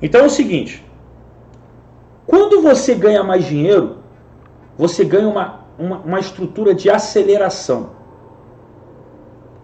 Então 0.00 0.20
é 0.20 0.24
o 0.24 0.30
seguinte: 0.30 0.84
quando 2.26 2.62
você 2.62 2.94
ganha 2.94 3.24
mais 3.24 3.44
dinheiro, 3.44 3.98
você 4.78 5.04
ganha 5.04 5.28
uma, 5.28 5.60
uma, 5.78 5.98
uma 5.98 6.20
estrutura 6.20 6.74
de 6.74 6.88
aceleração. 6.88 7.90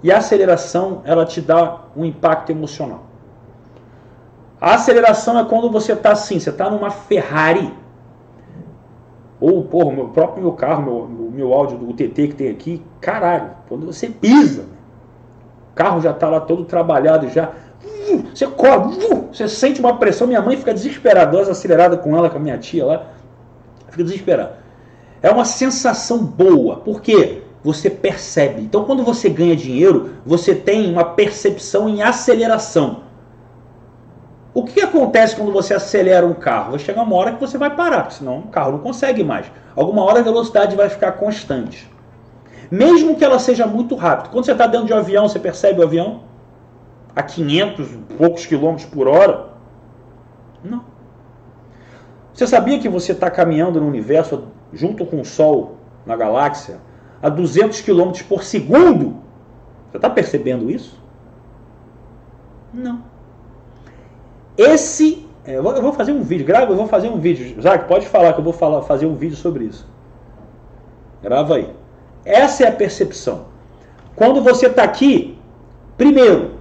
E 0.03 0.11
a 0.11 0.19
aceleração, 0.19 1.03
ela 1.05 1.25
te 1.25 1.41
dá 1.41 1.83
um 1.97 2.05
impacto 2.05 2.51
emocional. 2.51 3.05
A 4.61 4.75
aceleração 4.75 5.39
é 5.39 5.45
quando 5.45 5.71
você 5.71 5.93
está 5.93 6.13
assim, 6.13 6.41
você 6.41 6.51
está 6.51 6.69
numa 6.69 6.91
Ferrari 6.91 7.73
ou, 9.43 9.65
porra, 9.65 10.01
o 10.01 10.09
próprio 10.11 10.41
meu 10.41 10.53
carro, 10.53 10.83
meu, 10.85 11.31
meu 11.33 11.53
áudio 11.53 11.77
do 11.77 11.93
TT 11.93 12.29
que 12.29 12.35
tem 12.35 12.49
aqui, 12.49 12.81
caralho, 13.01 13.51
quando 13.69 13.85
você 13.85 14.09
pisa, 14.09 14.67
o 15.73 15.75
carro 15.75 16.01
já 16.01 16.13
está 16.13 16.29
lá 16.29 16.39
todo 16.39 16.65
trabalhado 16.65 17.29
já, 17.29 17.51
você 18.33 18.47
corre, 18.47 18.97
você 19.33 19.49
sente 19.49 19.81
uma 19.81 19.97
pressão, 19.97 20.29
minha 20.29 20.41
mãe 20.41 20.57
fica 20.57 20.73
desesperada, 20.73 21.41
acelerada 21.41 21.97
com 21.97 22.17
ela, 22.17 22.31
com 22.31 22.37
a 22.37 22.41
minha 22.41 22.57
tia 22.57 22.87
lá, 22.87 23.07
fica 23.91 24.05
desesperada. 24.05 24.59
É 25.21 25.29
uma 25.29 25.45
sensação 25.45 26.19
boa, 26.25 26.77
porque 26.77 27.43
você 27.65 27.91
percebe. 27.91 28.63
Então, 28.63 28.85
quando 28.85 29.03
você 29.03 29.29
ganha 29.29 29.57
dinheiro, 29.57 30.11
você 30.25 30.55
tem 30.55 30.89
uma 30.89 31.05
percepção 31.05 31.89
em 31.89 32.01
aceleração. 32.01 33.01
O 34.55 34.65
que 34.65 34.83
acontece 34.83 35.35
quando 35.35 35.51
você 35.51 35.73
acelera 35.73 36.27
um 36.27 36.35
carro? 36.35 36.73
Vai 36.73 36.79
chegar 36.79 37.03
uma 37.03 37.17
hora 37.17 37.33
que 37.33 37.41
você 37.41 37.57
vai 37.57 37.75
parar, 37.75 38.03
porque 38.03 38.17
senão 38.17 38.41
o 38.41 38.49
carro 38.49 38.73
não 38.73 38.79
consegue 38.81 39.25
mais. 39.25 39.51
Alguma 39.75 40.03
hora 40.03 40.21
a 40.21 40.23
velocidade 40.23 40.77
vai 40.77 40.91
ficar 40.91 41.13
constante. 41.13 41.91
Mesmo 42.71 43.17
que 43.17 43.25
ela 43.25 43.39
seja 43.39 43.67
muito 43.67 43.95
rápida. 43.95 44.29
Quando 44.29 44.45
você 44.45 44.53
está 44.53 44.67
dentro 44.67 44.87
de 44.87 44.93
um 44.93 44.97
avião, 44.97 45.27
você 45.29 45.39
percebe 45.39 45.81
o 45.81 45.85
avião? 45.85 46.25
A 47.17 47.23
500 47.23 47.89
poucos 48.19 48.45
quilômetros 48.45 48.87
por 48.89 49.09
hora? 49.09 49.53
Não. 50.63 50.85
Você 52.35 52.47
sabia 52.47 52.79
que 52.79 52.89
você 52.89 53.13
está 53.13 53.31
caminhando 53.31 53.81
no 53.81 53.87
universo 53.87 54.49
junto 54.73 55.05
com 55.07 55.21
o 55.21 55.25
Sol, 55.25 55.77
na 56.05 56.17
galáxia, 56.17 56.79
a 57.23 57.29
200 57.29 57.81
quilômetros 57.81 58.23
por 58.23 58.43
segundo? 58.43 59.17
Você 59.91 59.97
está 59.99 60.09
percebendo 60.09 60.71
isso? 60.71 60.99
Não. 62.73 63.12
Esse. 64.57 65.27
É, 65.45 65.57
eu, 65.57 65.63
vou, 65.63 65.93
fazer 65.93 66.13
um 66.13 66.23
vídeo, 66.23 66.47
grava, 66.47 66.71
eu 66.71 66.77
vou 66.77 66.87
fazer 66.87 67.09
um 67.09 67.19
vídeo. 67.19 67.61
Zac, 67.61 67.89
pode 67.89 68.07
falar 68.07 68.33
que 68.33 68.39
eu 68.39 68.45
vou 68.45 68.53
falar, 68.53 68.83
fazer 68.83 69.07
um 69.07 69.15
vídeo 69.15 69.37
sobre 69.37 69.65
isso. 69.65 69.87
Grava 71.21 71.57
aí. 71.57 71.69
Essa 72.25 72.65
é 72.65 72.69
a 72.69 72.73
percepção. 72.73 73.47
Quando 74.15 74.41
você 74.41 74.67
está 74.67 74.85
aqui, 74.85 75.37
primeiro, 75.97 76.53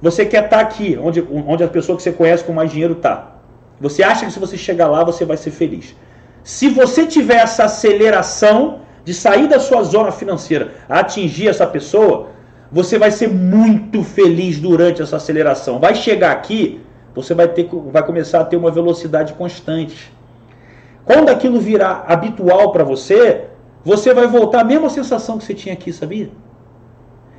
você 0.00 0.24
quer 0.24 0.44
estar 0.44 0.58
tá 0.58 0.62
aqui, 0.62 0.98
onde, 1.00 1.26
onde 1.30 1.64
a 1.64 1.68
pessoa 1.68 1.96
que 1.96 2.02
você 2.02 2.12
conhece 2.12 2.44
com 2.44 2.52
mais 2.52 2.70
dinheiro 2.70 2.94
está. 2.94 3.36
Você 3.80 4.02
acha 4.02 4.26
que 4.26 4.32
se 4.32 4.38
você 4.38 4.56
chegar 4.56 4.88
lá, 4.88 5.02
você 5.02 5.24
vai 5.24 5.36
ser 5.36 5.50
feliz. 5.50 5.96
Se 6.44 6.68
você 6.68 7.06
tiver 7.06 7.36
essa 7.36 7.64
aceleração 7.64 8.80
de 9.04 9.14
sair 9.14 9.48
da 9.48 9.58
sua 9.58 9.82
zona 9.82 10.12
financeira 10.12 10.72
a 10.88 11.00
atingir 11.00 11.48
essa 11.48 11.66
pessoa, 11.66 12.28
você 12.70 12.98
vai 12.98 13.10
ser 13.10 13.28
muito 13.28 14.02
feliz 14.02 14.58
durante 14.60 15.02
essa 15.02 15.16
aceleração. 15.16 15.78
Vai 15.78 15.94
chegar 15.94 16.32
aqui, 16.32 16.80
você 17.14 17.34
vai, 17.34 17.48
ter, 17.48 17.68
vai 17.72 18.04
começar 18.04 18.40
a 18.40 18.44
ter 18.44 18.56
uma 18.56 18.70
velocidade 18.70 19.32
constante. 19.34 20.12
Quando 21.04 21.28
aquilo 21.28 21.60
virar 21.60 22.04
habitual 22.06 22.70
para 22.72 22.84
você, 22.84 23.46
você 23.84 24.14
vai 24.14 24.26
voltar 24.26 24.60
à 24.60 24.64
mesma 24.64 24.88
sensação 24.88 25.38
que 25.38 25.44
você 25.44 25.54
tinha 25.54 25.74
aqui, 25.74 25.92
sabia? 25.92 26.30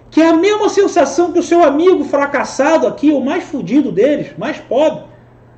Que 0.10 0.22
é 0.22 0.30
a 0.30 0.36
mesma 0.36 0.68
sensação 0.68 1.32
que 1.32 1.40
o 1.40 1.44
seu 1.44 1.64
amigo 1.64 2.04
fracassado 2.04 2.86
aqui, 2.86 3.12
o 3.12 3.22
mais 3.22 3.44
fudido 3.44 3.92
deles, 3.92 4.34
mais 4.38 4.58
pobre, 4.58 5.04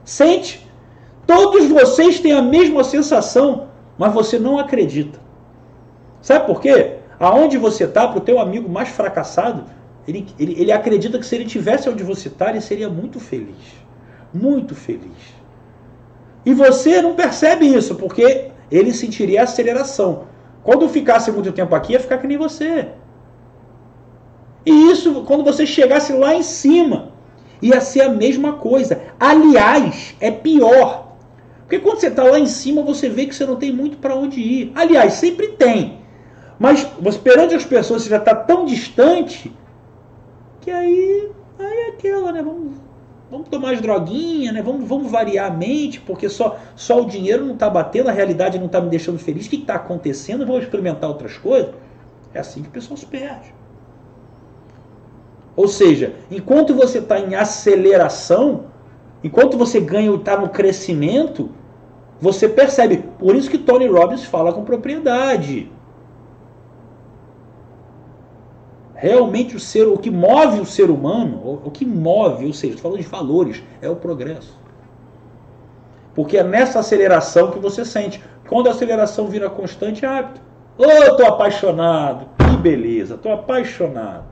sente. 0.03 0.67
Todos 1.25 1.67
vocês 1.69 2.19
têm 2.19 2.33
a 2.33 2.41
mesma 2.41 2.83
sensação, 2.83 3.67
mas 3.97 4.13
você 4.13 4.37
não 4.37 4.59
acredita. 4.59 5.19
Sabe 6.21 6.45
por 6.45 6.61
quê? 6.61 6.97
Aonde 7.19 7.57
você 7.57 7.85
está, 7.85 8.07
para 8.07 8.17
o 8.17 8.21
teu 8.21 8.39
amigo 8.39 8.69
mais 8.69 8.89
fracassado, 8.89 9.65
ele, 10.07 10.27
ele, 10.37 10.59
ele 10.59 10.71
acredita 10.71 11.17
que 11.17 11.25
se 11.25 11.35
ele 11.35 11.45
tivesse 11.45 11.89
onde 11.89 12.03
você 12.03 12.27
está, 12.27 12.49
ele 12.49 12.61
seria 12.61 12.89
muito 12.89 13.19
feliz. 13.19 13.55
Muito 14.33 14.73
feliz. 14.75 15.33
E 16.45 16.53
você 16.53 17.01
não 17.01 17.13
percebe 17.13 17.65
isso, 17.65 17.95
porque 17.95 18.49
ele 18.71 18.91
sentiria 18.93 19.43
aceleração. 19.43 20.25
Quando 20.63 20.89
ficasse 20.89 21.31
muito 21.31 21.51
tempo 21.51 21.75
aqui, 21.75 21.93
ia 21.93 21.99
ficar 21.99 22.17
que 22.17 22.27
nem 22.27 22.37
você. 22.37 22.87
E 24.65 24.91
isso, 24.91 25.23
quando 25.23 25.43
você 25.43 25.65
chegasse 25.65 26.13
lá 26.13 26.33
em 26.33 26.43
cima, 26.43 27.11
ia 27.61 27.79
ser 27.81 28.01
a 28.01 28.09
mesma 28.09 28.53
coisa. 28.53 29.01
Aliás, 29.19 30.15
é 30.19 30.31
pior. 30.31 31.15
Porque 31.61 31.79
quando 31.79 31.99
você 31.99 32.07
está 32.07 32.23
lá 32.23 32.39
em 32.39 32.47
cima, 32.47 32.81
você 32.81 33.09
vê 33.09 33.25
que 33.25 33.35
você 33.35 33.45
não 33.45 33.55
tem 33.55 33.71
muito 33.71 33.97
para 33.97 34.15
onde 34.15 34.39
ir. 34.39 34.71
Aliás, 34.75 35.13
sempre 35.13 35.49
tem. 35.49 35.99
Mas 36.59 36.85
perante 37.23 37.55
as 37.55 37.65
pessoas 37.65 38.03
você 38.03 38.09
já 38.09 38.17
está 38.17 38.33
tão 38.33 38.65
distante 38.65 39.53
que 40.61 40.71
aí, 40.71 41.29
aí 41.59 41.77
é 41.79 41.87
aquela, 41.89 42.31
né? 42.31 42.41
Vamos, 42.41 42.73
vamos 43.33 43.49
tomar 43.49 43.73
as 43.73 43.81
droguinhas, 43.81 44.53
né? 44.53 44.61
Vamos, 44.61 44.87
vamos 44.87 45.11
variar 45.11 45.51
a 45.51 45.53
mente, 45.53 45.99
porque 45.99 46.29
só, 46.29 46.59
só 46.75 47.01
o 47.01 47.05
dinheiro 47.05 47.43
não 47.43 47.55
está 47.55 47.67
batendo, 47.67 48.09
a 48.09 48.11
realidade 48.11 48.59
não 48.59 48.67
está 48.67 48.79
me 48.79 48.89
deixando 48.89 49.17
feliz. 49.17 49.47
O 49.47 49.49
que 49.49 49.55
está 49.55 49.73
acontecendo? 49.73 50.45
Vamos 50.45 50.63
experimentar 50.63 51.09
outras 51.09 51.35
coisas. 51.35 51.73
É 52.31 52.39
assim 52.39 52.61
que 52.61 52.69
o 52.69 52.71
pessoal 52.71 52.95
se 52.95 53.07
perde. 53.07 53.53
Ou 55.55 55.67
seja, 55.67 56.13
enquanto 56.29 56.75
você 56.75 56.99
está 56.99 57.19
em 57.19 57.33
aceleração, 57.33 58.65
enquanto 59.23 59.57
você 59.57 59.79
ganha 59.79 60.13
está 60.13 60.37
no 60.37 60.49
crescimento, 60.49 61.49
você 62.21 62.47
percebe. 62.47 63.03
Por 63.17 63.35
isso 63.35 63.49
que 63.49 63.57
Tony 63.57 63.87
Robbins 63.87 64.25
fala 64.25 64.53
com 64.53 64.63
propriedade. 64.63 65.71
Realmente 69.03 69.53
o 69.53 69.59
ser, 69.59 69.85
o 69.85 69.97
que 69.97 70.09
move 70.09 70.61
o 70.61 70.65
ser 70.65 70.89
humano, 70.89 71.59
o 71.65 71.69
que 71.69 71.85
move, 71.85 72.45
ou 72.45 72.53
seja, 72.53 72.77
falando 72.77 73.01
de 73.01 73.05
valores, 73.05 73.61
é 73.81 73.89
o 73.89 73.97
progresso. 73.97 74.57
Porque 76.15 76.37
é 76.37 76.43
nessa 76.43 76.79
aceleração 76.79 77.51
que 77.51 77.59
você 77.59 77.83
sente. 77.83 78.23
Quando 78.47 78.67
a 78.67 78.71
aceleração 78.71 79.27
vira 79.27 79.49
constante, 79.49 80.05
é 80.05 80.07
hábito. 80.07 80.39
Ô, 80.77 80.85
oh, 80.85 81.17
tô 81.17 81.25
apaixonado. 81.25 82.27
Que 82.37 82.55
beleza, 82.55 83.17
tô 83.17 83.29
apaixonado. 83.29 84.23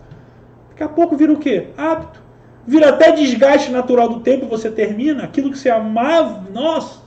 Daqui 0.70 0.84
a 0.84 0.88
pouco 0.88 1.18
vira 1.18 1.34
o 1.34 1.38
quê? 1.38 1.68
Hábito. 1.76 2.24
Vira 2.66 2.92
até 2.92 3.12
desgaste 3.12 3.74
natural 3.74 4.08
do 4.08 4.22
tempo 4.22 4.46
você 4.46 4.72
termina. 4.72 5.26
Aquilo 5.26 5.52
que 5.52 5.58
você 5.58 5.70
amava, 5.70 6.46
nossa. 6.50 7.02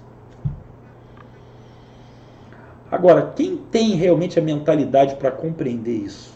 Agora, 2.93 3.33
quem 3.35 3.57
tem 3.57 3.95
realmente 3.95 4.39
a 4.39 4.43
mentalidade 4.43 5.15
para 5.15 5.31
compreender 5.31 5.97
isso? 5.97 6.34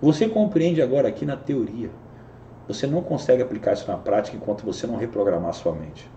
Você 0.00 0.28
compreende 0.28 0.82
agora 0.82 1.08
aqui 1.08 1.24
na 1.24 1.36
teoria. 1.36 1.90
Você 2.68 2.86
não 2.86 3.02
consegue 3.02 3.42
aplicar 3.42 3.72
isso 3.72 3.90
na 3.90 3.96
prática 3.96 4.36
enquanto 4.36 4.64
você 4.64 4.86
não 4.86 4.96
reprogramar 4.96 5.52
sua 5.54 5.72
mente. 5.72 6.08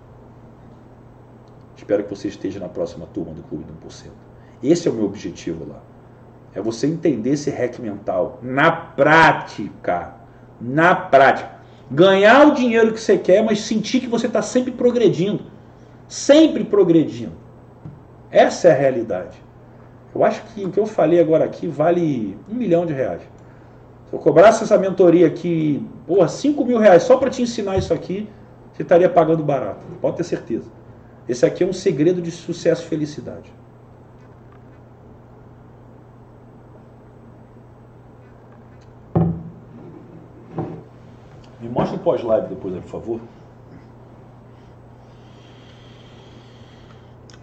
Espero 1.77 2.03
que 2.03 2.09
você 2.09 2.27
esteja 2.27 2.59
na 2.59 2.67
próxima 2.67 3.05
turma 3.05 3.33
do 3.33 3.41
Clube 3.43 3.63
do 3.63 3.73
1%. 3.87 4.09
Esse 4.61 4.87
é 4.87 4.91
o 4.91 4.93
meu 4.93 5.05
objetivo 5.05 5.65
lá. 5.67 5.81
É 6.53 6.61
você 6.61 6.87
entender 6.87 7.31
esse 7.31 7.49
hack 7.49 7.79
mental 7.79 8.39
na 8.41 8.71
prática. 8.71 10.15
Na 10.59 10.93
prática. 10.95 11.59
Ganhar 11.89 12.47
o 12.47 12.53
dinheiro 12.53 12.91
que 12.91 12.99
você 12.99 13.17
quer, 13.17 13.43
mas 13.43 13.61
sentir 13.61 14.01
que 14.01 14.07
você 14.07 14.27
está 14.27 14.41
sempre 14.41 14.71
progredindo. 14.71 15.43
Sempre 16.07 16.63
progredindo. 16.63 17.37
Essa 18.29 18.67
é 18.67 18.71
a 18.71 18.75
realidade. 18.75 19.41
Eu 20.13 20.23
acho 20.23 20.43
que 20.47 20.65
o 20.65 20.71
que 20.71 20.79
eu 20.79 20.85
falei 20.85 21.19
agora 21.19 21.45
aqui 21.45 21.67
vale 21.67 22.37
um 22.49 22.55
milhão 22.55 22.85
de 22.85 22.93
reais. 22.93 23.21
Se 24.09 24.15
eu 24.15 24.19
cobrasse 24.19 24.63
essa 24.63 24.77
mentoria 24.77 25.27
aqui, 25.27 25.87
porra, 26.07 26.27
5 26.27 26.65
mil 26.65 26.79
reais 26.79 27.03
só 27.03 27.17
para 27.17 27.29
te 27.29 27.43
ensinar 27.43 27.77
isso 27.77 27.93
aqui, 27.93 28.27
você 28.73 28.81
estaria 28.81 29.07
pagando 29.07 29.43
barato. 29.43 29.85
Pode 30.01 30.17
ter 30.17 30.23
certeza. 30.23 30.65
Esse 31.27 31.45
aqui 31.45 31.63
é 31.63 31.67
um 31.67 31.73
segredo 31.73 32.19
de 32.19 32.31
sucesso 32.31 32.83
e 32.83 32.87
felicidade. 32.87 33.53
Me 41.61 41.69
mostra 41.69 41.97
o 41.97 41.99
pós-live 41.99 42.47
depois, 42.47 42.73
por 42.75 42.89
favor. 42.89 43.19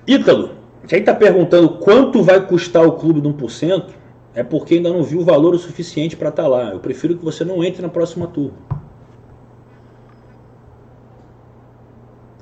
Ítalo, 0.04 0.50
quem 0.88 1.00
está 1.00 1.14
perguntando 1.14 1.68
quanto 1.78 2.24
vai 2.24 2.44
custar 2.44 2.84
o 2.84 2.92
clube 2.92 3.20
de 3.20 3.28
1%, 3.28 3.90
é 4.36 4.44
porque 4.44 4.74
ainda 4.74 4.92
não 4.92 5.02
viu 5.02 5.20
o 5.20 5.24
valor 5.24 5.54
o 5.54 5.58
suficiente 5.58 6.14
para 6.14 6.28
estar 6.28 6.42
tá 6.42 6.48
lá. 6.48 6.70
Eu 6.70 6.78
prefiro 6.78 7.16
que 7.16 7.24
você 7.24 7.42
não 7.42 7.64
entre 7.64 7.80
na 7.80 7.88
próxima 7.88 8.26
turma. 8.26 8.58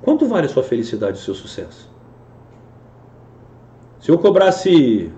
Quanto 0.02 0.26
vale 0.26 0.46
a 0.46 0.48
sua 0.48 0.64
felicidade 0.64 1.18
e 1.18 1.20
o 1.20 1.24
seu 1.24 1.34
sucesso? 1.34 1.88
Se 4.00 4.10
eu 4.10 4.18
cobrasse. 4.18 5.12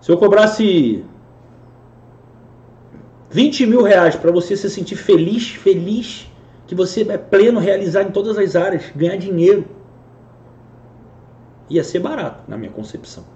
Se 0.00 0.10
eu 0.10 0.16
cobrasse 0.16 1.04
20 3.30 3.66
mil 3.66 3.82
reais 3.82 4.16
para 4.16 4.32
você 4.32 4.56
se 4.56 4.70
sentir 4.70 4.96
feliz, 4.96 5.50
feliz, 5.50 6.26
que 6.66 6.74
você 6.74 7.02
é 7.02 7.18
pleno, 7.18 7.60
realizado 7.60 8.08
em 8.08 8.12
todas 8.12 8.38
as 8.38 8.56
áreas, 8.56 8.90
ganhar 8.96 9.16
dinheiro, 9.16 9.66
ia 11.68 11.84
ser 11.84 11.98
barato, 11.98 12.42
na 12.48 12.56
minha 12.56 12.72
concepção. 12.72 13.31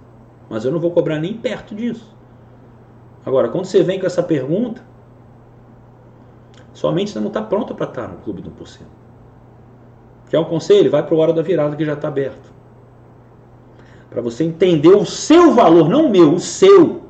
Mas 0.49 0.65
eu 0.65 0.71
não 0.71 0.79
vou 0.79 0.91
cobrar 0.91 1.19
nem 1.19 1.33
perto 1.33 1.75
disso. 1.75 2.15
Agora, 3.25 3.49
quando 3.49 3.65
você 3.65 3.83
vem 3.83 3.99
com 3.99 4.05
essa 4.05 4.23
pergunta, 4.23 4.81
sua 6.73 6.91
mente 6.91 7.17
não 7.19 7.27
está 7.27 7.41
pronta 7.41 7.73
para 7.73 7.87
estar 7.87 8.07
no 8.07 8.17
clube 8.17 8.41
do 8.41 8.51
1%. 8.51 8.81
Quer 10.29 10.39
um 10.39 10.45
conselho? 10.45 10.91
Vai 10.91 11.03
para 11.03 11.15
o 11.15 11.17
Hora 11.17 11.33
da 11.33 11.41
Virada 11.41 11.75
que 11.75 11.85
já 11.85 11.93
está 11.93 12.07
aberto. 12.07 12.53
Para 14.09 14.21
você 14.21 14.43
entender 14.43 14.95
o 14.95 15.05
seu 15.05 15.53
valor, 15.53 15.89
não 15.89 16.05
o 16.05 16.09
meu, 16.09 16.33
o 16.33 16.39
seu. 16.39 17.03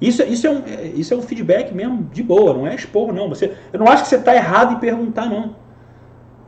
Isso, 0.00 0.22
isso, 0.22 0.46
é 0.46 0.50
um, 0.50 0.62
isso 0.94 1.14
é 1.14 1.16
um 1.16 1.22
feedback 1.22 1.74
mesmo 1.74 2.04
de 2.12 2.22
boa, 2.22 2.52
não 2.52 2.66
é 2.66 2.74
expor, 2.74 3.12
não. 3.12 3.28
Você, 3.28 3.56
eu 3.72 3.78
não 3.78 3.88
acho 3.88 4.04
que 4.04 4.08
você 4.10 4.16
está 4.16 4.34
errado 4.34 4.74
em 4.74 4.78
perguntar, 4.78 5.26
não. 5.26 5.56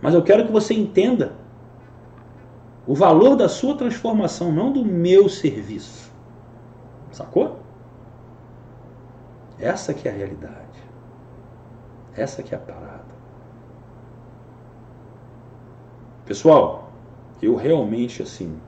Mas 0.01 0.15
eu 0.15 0.23
quero 0.23 0.47
que 0.47 0.53
você 0.53 0.75
entenda 0.75 1.33
o 2.89 2.95
valor 2.95 3.37
da 3.37 3.51
sua 3.51 3.77
transformação, 3.77 4.51
não 4.51 4.73
do 4.73 4.83
meu 4.83 5.29
serviço. 5.29 6.11
Sacou? 7.13 7.59
Essa 9.59 9.93
que 9.93 10.09
é 10.09 10.11
a 10.11 10.15
realidade. 10.15 10.83
Essa 12.17 12.43
que 12.43 12.55
é 12.55 12.57
a 12.57 12.61
parada. 12.61 13.05
Pessoal, 16.25 16.91
eu 17.43 17.57
realmente 17.57 18.23
assim 18.23 18.59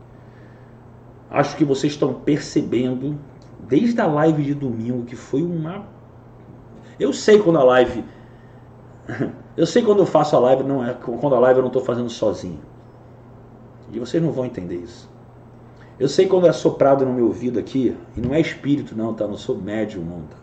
acho 1.30 1.56
que 1.56 1.64
vocês 1.64 1.94
estão 1.94 2.12
percebendo 2.12 3.18
desde 3.60 4.02
a 4.02 4.06
live 4.06 4.44
de 4.44 4.52
domingo 4.52 5.04
que 5.04 5.16
foi 5.16 5.42
uma 5.42 5.86
eu 6.98 7.12
sei 7.12 7.38
quando 7.38 7.58
a 7.58 7.64
live 7.64 8.04
eu 9.56 9.66
sei 9.66 9.82
quando 9.82 10.00
eu 10.00 10.06
faço 10.06 10.36
a 10.36 10.40
live 10.40 10.64
não 10.64 10.84
é 10.84 10.92
quando 10.94 11.34
a 11.34 11.38
live 11.38 11.58
eu 11.58 11.62
não 11.62 11.68
estou 11.68 11.84
fazendo 11.84 12.10
sozinho 12.10 12.60
e 13.92 13.98
vocês 13.98 14.22
não 14.22 14.32
vão 14.32 14.44
entender 14.44 14.76
isso. 14.76 15.08
Eu 15.98 16.08
sei 16.08 16.26
quando 16.26 16.46
é 16.46 16.52
soprado 16.52 17.04
no 17.04 17.12
meu 17.12 17.26
ouvido 17.26 17.58
aqui, 17.58 17.94
e 18.16 18.20
não 18.20 18.34
é 18.34 18.40
espírito 18.40 18.96
não, 18.96 19.12
tá? 19.12 19.26
Não 19.26 19.36
sou 19.36 19.56
médium 19.56 20.02
não, 20.02 20.20
tá? 20.22 20.36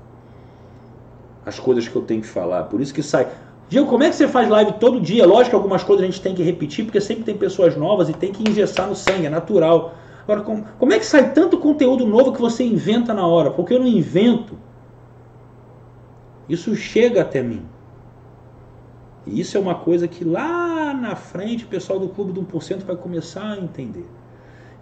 As 1.45 1.59
coisas 1.59 1.87
que 1.87 1.95
eu 1.95 2.01
tenho 2.01 2.21
que 2.21 2.27
falar. 2.27 2.63
Por 2.65 2.79
isso 2.79 2.93
que 2.93 3.01
sai. 3.01 3.27
Diego, 3.69 3.87
como 3.87 4.03
é 4.03 4.09
que 4.09 4.15
você 4.15 4.27
faz 4.27 4.47
live 4.47 4.73
todo 4.73 5.01
dia? 5.01 5.25
Lógico 5.25 5.49
que 5.51 5.55
algumas 5.55 5.83
coisas 5.83 6.03
a 6.03 6.05
gente 6.05 6.21
tem 6.21 6.35
que 6.35 6.43
repetir, 6.43 6.85
porque 6.85 7.01
sempre 7.01 7.23
tem 7.23 7.35
pessoas 7.35 7.75
novas 7.75 8.07
e 8.07 8.13
tem 8.13 8.31
que 8.31 8.47
engessar 8.47 8.87
no 8.87 8.95
sangue, 8.95 9.25
é 9.25 9.29
natural. 9.29 9.95
Agora, 10.23 10.41
como, 10.41 10.65
como 10.77 10.93
é 10.93 10.99
que 10.99 11.05
sai 11.05 11.31
tanto 11.33 11.57
conteúdo 11.57 12.05
novo 12.05 12.33
que 12.33 12.41
você 12.41 12.63
inventa 12.63 13.13
na 13.13 13.25
hora? 13.25 13.49
Porque 13.49 13.73
eu 13.73 13.79
não 13.79 13.87
invento. 13.87 14.57
Isso 16.47 16.75
chega 16.75 17.21
até 17.21 17.41
mim. 17.41 17.65
E 19.27 19.39
isso 19.39 19.57
é 19.57 19.59
uma 19.59 19.75
coisa 19.75 20.07
que 20.07 20.23
lá 20.23 20.93
na 20.93 21.15
frente 21.15 21.65
o 21.65 21.67
pessoal 21.67 21.99
do 21.99 22.09
Clube 22.09 22.31
do 22.31 22.41
1% 22.41 22.83
vai 22.83 22.95
começar 22.95 23.51
a 23.51 23.57
entender. 23.57 24.05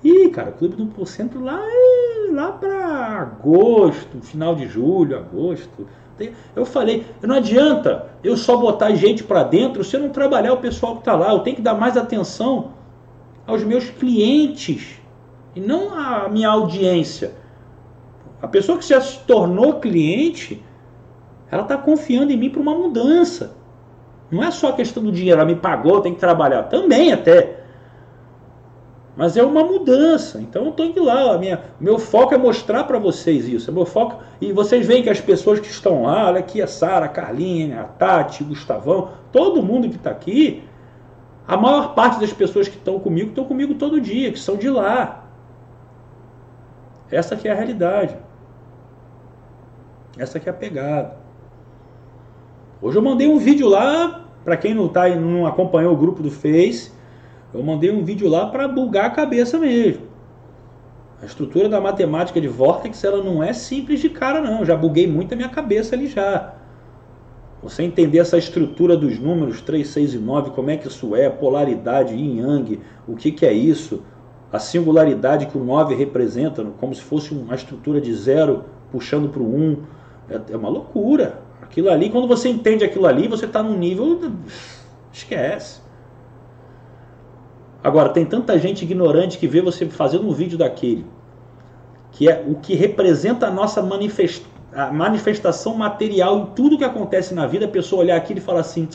E, 0.04 0.30
cara, 0.30 0.52
o 0.52 0.54
Clube 0.54 0.76
do 0.76 0.86
1% 0.86 1.42
lá, 1.42 1.60
é 1.60 2.32
lá 2.32 2.52
para 2.52 3.22
agosto, 3.22 4.22
final 4.22 4.56
de 4.56 4.68
julho, 4.68 5.18
agosto. 5.18 5.88
Eu 6.56 6.66
falei, 6.66 7.06
não 7.22 7.36
adianta 7.36 8.08
eu 8.24 8.38
só 8.38 8.56
botar 8.56 8.94
gente 8.96 9.24
para 9.24 9.44
dentro 9.44 9.84
se 9.84 9.96
eu 9.96 10.00
não 10.00 10.10
trabalhar 10.10 10.54
o 10.54 10.58
pessoal 10.58 10.94
que 10.94 11.00
está 11.00 11.16
lá. 11.16 11.32
Eu 11.32 11.40
tenho 11.40 11.56
que 11.56 11.62
dar 11.62 11.74
mais 11.74 11.98
atenção 11.98 12.72
aos 13.46 13.64
meus 13.64 13.90
clientes 13.90 15.00
e 15.56 15.60
não 15.60 15.94
à 15.94 16.30
minha 16.30 16.50
audiência. 16.50 17.34
A 18.42 18.48
pessoa 18.48 18.78
que 18.78 18.88
já 18.88 19.02
se 19.02 19.20
tornou 19.20 19.80
cliente, 19.80 20.64
ela 21.50 21.64
está 21.64 21.78
confiando 21.78 22.32
em 22.32 22.38
mim 22.38 22.50
para 22.50 22.62
uma 22.62 22.76
mudança. 22.76 23.56
Não 24.36 24.44
é 24.44 24.52
só 24.52 24.70
a 24.70 24.74
questão 24.74 25.02
do 25.02 25.14
dinheiro, 25.14 25.40
ela 25.40 25.48
me 25.48 25.56
pagou, 25.56 26.02
tem 26.02 26.14
que 26.14 26.20
trabalhar. 26.20 26.64
Também 26.64 27.14
até. 27.14 27.62
Mas 29.16 29.38
é 29.38 29.44
uma 29.44 29.64
mudança. 29.64 30.42
Então 30.42 30.66
eu 30.66 30.72
estou 30.72 30.86
indo 30.86 31.06
lá. 31.06 31.36
A 31.36 31.38
minha, 31.38 31.64
meu 31.80 31.98
foco 31.98 32.34
é 32.34 32.38
mostrar 32.38 32.84
para 32.84 33.00
vocês 33.00 33.48
isso. 33.48 33.70
É 33.70 33.74
meu 33.74 33.86
foco. 33.86 34.22
E 34.42 34.52
vocês 34.52 34.86
veem 34.86 35.02
que 35.02 35.10
as 35.10 35.22
pessoas 35.22 35.62
que 35.62 35.68
estão 35.68 36.04
lá, 36.04 36.28
olha 36.28 36.40
aqui 36.40 36.62
a 36.62 36.68
Sara, 36.68 37.06
a 37.06 37.10
Carlinha, 37.10 37.80
a 37.80 37.84
Tati, 37.86 38.44
o 38.44 38.48
Gustavão, 38.48 39.12
todo 39.32 39.64
mundo 39.64 39.88
que 39.88 39.96
está 39.96 40.12
aqui, 40.12 40.64
a 41.48 41.56
maior 41.56 41.96
parte 41.96 42.20
das 42.20 42.34
pessoas 42.34 42.68
que 42.68 42.76
estão 42.76 43.00
comigo 43.00 43.30
estão 43.30 43.46
comigo 43.46 43.76
todo 43.76 44.02
dia, 44.02 44.34
que 44.34 44.40
são 44.40 44.58
de 44.58 44.70
lá. 44.70 45.24
Essa 47.10 47.38
que 47.38 47.48
é 47.48 47.54
a 47.54 47.56
realidade. 47.56 48.18
Essa 50.18 50.42
que 50.42 50.50
é 50.50 50.52
a 50.52 50.56
pegada. 50.56 51.24
Hoje 52.82 52.98
eu 52.98 53.02
mandei 53.02 53.28
um 53.28 53.38
vídeo 53.38 53.70
lá, 53.70 54.25
para 54.46 54.56
quem 54.56 54.76
não, 54.76 54.88
tá, 54.88 55.10
não 55.10 55.48
acompanhou 55.48 55.92
o 55.92 55.98
grupo 55.98 56.22
do 56.22 56.30
Face, 56.30 56.92
eu 57.52 57.64
mandei 57.64 57.92
um 57.92 58.04
vídeo 58.04 58.30
lá 58.30 58.46
para 58.46 58.68
bugar 58.68 59.06
a 59.06 59.10
cabeça 59.10 59.58
mesmo. 59.58 60.04
A 61.22 61.26
estrutura 61.26 61.68
da 61.68 61.82
matemática 61.82 62.40
de 62.40 62.48
Vortex 62.48 63.04
ela 63.04 63.24
não 63.24 63.42
é 63.42 63.52
simples 63.52 64.00
de 64.00 64.10
cara 64.10 64.40
não, 64.40 64.60
eu 64.60 64.66
já 64.66 64.76
buguei 64.76 65.08
muito 65.08 65.34
a 65.34 65.36
minha 65.36 65.50
cabeça 65.50 65.96
ali 65.96 66.08
já. 66.08 66.54
Você 67.64 67.82
entender 67.82 68.20
essa 68.20 68.38
estrutura 68.38 68.96
dos 68.96 69.18
números 69.18 69.62
3, 69.62 69.88
6 69.88 70.14
e 70.14 70.18
9, 70.20 70.52
como 70.52 70.70
é 70.70 70.78
que 70.78 70.88
isso 70.88 71.16
é, 71.16 71.28
polaridade, 71.30 72.14
yin 72.14 72.42
yang, 72.42 72.80
o 73.08 73.16
que, 73.16 73.32
que 73.32 73.46
é 73.46 73.54
isso, 73.54 74.04
a 74.52 74.60
singularidade 74.60 75.48
que 75.48 75.58
o 75.58 75.64
9 75.64 75.96
representa, 75.96 76.64
como 76.80 76.94
se 76.94 77.02
fosse 77.02 77.34
uma 77.34 77.56
estrutura 77.56 78.00
de 78.00 78.14
zero 78.14 78.66
puxando 78.92 79.30
para 79.30 79.42
o 79.42 79.56
1, 79.56 79.78
é, 80.30 80.42
é 80.52 80.58
uma 80.58 80.70
loucura. 80.70 81.45
Aquilo 81.62 81.90
ali, 81.90 82.10
quando 82.10 82.28
você 82.28 82.50
entende 82.50 82.84
aquilo 82.84 83.06
ali, 83.06 83.28
você 83.28 83.46
está 83.46 83.62
num 83.62 83.78
nível. 83.78 84.32
Esquece. 85.12 85.82
Agora, 87.84 88.10
tem 88.10 88.26
tanta 88.26 88.58
gente 88.58 88.84
ignorante 88.84 89.38
que 89.38 89.48
vê 89.48 89.62
você 89.62 89.86
fazendo 89.88 90.28
um 90.28 90.32
vídeo 90.32 90.58
daquele, 90.58 91.06
que 92.12 92.30
é 92.30 92.44
o 92.48 92.56
que 92.56 92.74
representa 92.74 93.48
a 93.48 93.52
nossa 93.52 93.80
a 94.74 94.92
manifestação 94.92 95.76
material 95.76 96.40
em 96.40 96.46
tudo 96.48 96.78
que 96.78 96.84
acontece 96.84 97.34
na 97.34 97.46
vida, 97.46 97.66
a 97.66 97.70
pessoa 97.70 98.02
olhar 98.02 98.18
aquilo 98.18 98.40
e 98.40 98.42
falar 98.42 98.62
assim. 98.62 98.90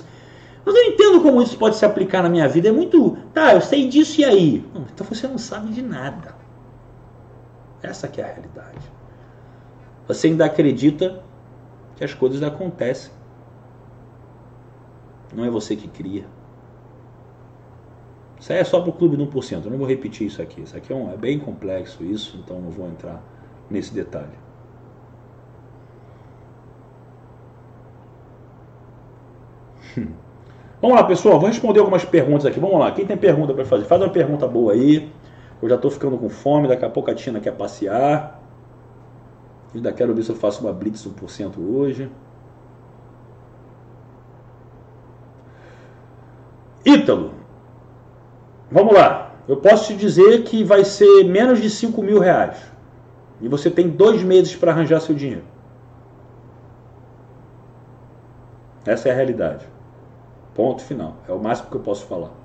Mas 0.64 0.74
eu 0.74 0.84
entendo 0.84 1.22
como 1.22 1.40
isso 1.40 1.56
pode 1.56 1.76
se 1.76 1.84
aplicar 1.84 2.22
na 2.22 2.28
minha 2.28 2.48
vida. 2.48 2.68
É 2.68 2.72
muito. 2.72 3.16
Tá, 3.32 3.54
eu 3.54 3.60
sei 3.60 3.88
disso 3.88 4.20
e 4.20 4.24
aí. 4.24 4.64
Não, 4.74 4.82
então 4.92 5.06
você 5.06 5.26
não 5.26 5.38
sabe 5.38 5.72
de 5.72 5.82
nada. 5.82 6.34
Essa 7.82 8.08
que 8.08 8.20
é 8.20 8.24
a 8.24 8.26
realidade. 8.26 8.78
Você 10.06 10.26
ainda 10.26 10.44
acredita 10.44 11.22
que 12.00 12.04
as 12.04 12.14
coisas 12.14 12.42
acontecem. 12.42 13.12
Não 15.34 15.44
é 15.44 15.50
você 15.50 15.76
que 15.76 15.86
cria. 15.86 16.24
Isso 18.40 18.50
aí 18.54 18.58
é 18.58 18.64
só 18.64 18.80
para 18.80 18.88
o 18.88 18.92
clube 18.94 19.18
do 19.18 19.26
1%. 19.26 19.66
Eu 19.66 19.70
não 19.70 19.76
vou 19.76 19.86
repetir 19.86 20.26
isso 20.26 20.40
aqui. 20.40 20.62
Isso 20.62 20.74
aqui 20.74 20.90
é, 20.94 20.96
um, 20.96 21.12
é 21.12 21.16
bem 21.18 21.38
complexo 21.38 22.02
isso, 22.02 22.38
então 22.42 22.58
não 22.58 22.70
vou 22.70 22.88
entrar 22.88 23.22
nesse 23.68 23.92
detalhe. 23.92 24.32
Vamos 30.80 30.96
lá, 30.96 31.04
pessoal. 31.04 31.38
Vou 31.38 31.50
responder 31.50 31.80
algumas 31.80 32.02
perguntas 32.02 32.46
aqui. 32.46 32.58
Vamos 32.58 32.80
lá. 32.80 32.90
Quem 32.92 33.04
tem 33.04 33.18
pergunta 33.18 33.52
para 33.52 33.66
fazer? 33.66 33.84
Faz 33.84 34.00
uma 34.00 34.08
pergunta 34.08 34.48
boa 34.48 34.72
aí. 34.72 35.12
Eu 35.60 35.68
já 35.68 35.74
estou 35.74 35.90
ficando 35.90 36.16
com 36.16 36.30
fome. 36.30 36.66
Daqui 36.66 36.86
a 36.86 36.88
pouco 36.88 37.10
a 37.10 37.14
Tina 37.14 37.40
quer 37.40 37.52
passear. 37.52 38.39
Ainda 39.74 39.92
quero 39.92 40.14
ver 40.14 40.22
se 40.22 40.30
eu 40.30 40.36
faço 40.36 40.62
uma 40.62 40.72
blitz 40.72 41.06
1% 41.06 41.58
hoje. 41.58 42.10
Ítalo. 46.84 47.34
Vamos 48.70 48.94
lá. 48.94 49.34
Eu 49.46 49.56
posso 49.56 49.88
te 49.88 49.96
dizer 49.96 50.44
que 50.44 50.64
vai 50.64 50.84
ser 50.84 51.24
menos 51.24 51.60
de 51.60 51.70
5 51.70 52.02
mil 52.02 52.18
reais. 52.18 52.58
E 53.40 53.48
você 53.48 53.70
tem 53.70 53.88
dois 53.88 54.22
meses 54.22 54.54
para 54.54 54.72
arranjar 54.72 55.00
seu 55.00 55.14
dinheiro. 55.14 55.44
Essa 58.84 59.08
é 59.08 59.12
a 59.12 59.14
realidade. 59.14 59.66
Ponto 60.54 60.82
final. 60.82 61.16
É 61.28 61.32
o 61.32 61.38
máximo 61.38 61.70
que 61.70 61.76
eu 61.76 61.80
posso 61.80 62.06
falar. 62.06 62.39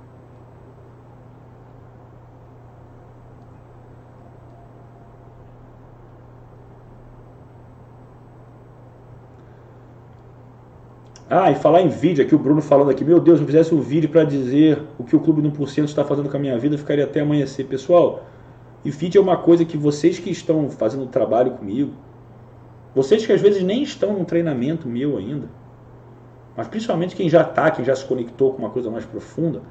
Ah, 11.28 11.50
e 11.50 11.56
falar 11.56 11.82
em 11.82 11.88
vídeo, 11.88 12.24
aqui 12.24 12.36
o 12.36 12.38
Bruno 12.38 12.62
falando 12.62 12.88
aqui, 12.88 13.04
meu 13.04 13.18
Deus, 13.18 13.38
se 13.38 13.42
eu 13.42 13.46
fizesse 13.46 13.74
um 13.74 13.80
vídeo 13.80 14.08
para 14.08 14.22
dizer 14.22 14.80
o 14.96 15.02
que 15.02 15.16
o 15.16 15.20
Clube 15.20 15.42
do 15.42 15.50
1% 15.50 15.84
está 15.84 16.04
fazendo 16.04 16.28
com 16.30 16.36
a 16.36 16.40
minha 16.40 16.56
vida, 16.56 16.78
ficaria 16.78 17.02
até 17.02 17.18
amanhecer. 17.18 17.64
Pessoal, 17.64 18.24
e 18.84 18.90
vídeo 18.92 19.18
é 19.18 19.22
uma 19.22 19.36
coisa 19.36 19.64
que 19.64 19.76
vocês 19.76 20.20
que 20.20 20.30
estão 20.30 20.70
fazendo 20.70 21.04
trabalho 21.06 21.50
comigo, 21.52 21.92
vocês 22.94 23.26
que 23.26 23.32
às 23.32 23.40
vezes 23.40 23.64
nem 23.64 23.82
estão 23.82 24.12
num 24.12 24.24
treinamento 24.24 24.86
meu 24.86 25.16
ainda, 25.16 25.48
mas 26.56 26.68
principalmente 26.68 27.16
quem 27.16 27.28
já 27.28 27.42
está, 27.42 27.72
quem 27.72 27.84
já 27.84 27.96
se 27.96 28.04
conectou 28.04 28.52
com 28.52 28.60
uma 28.60 28.70
coisa 28.70 28.88
mais 28.88 29.04
profunda, 29.04 29.62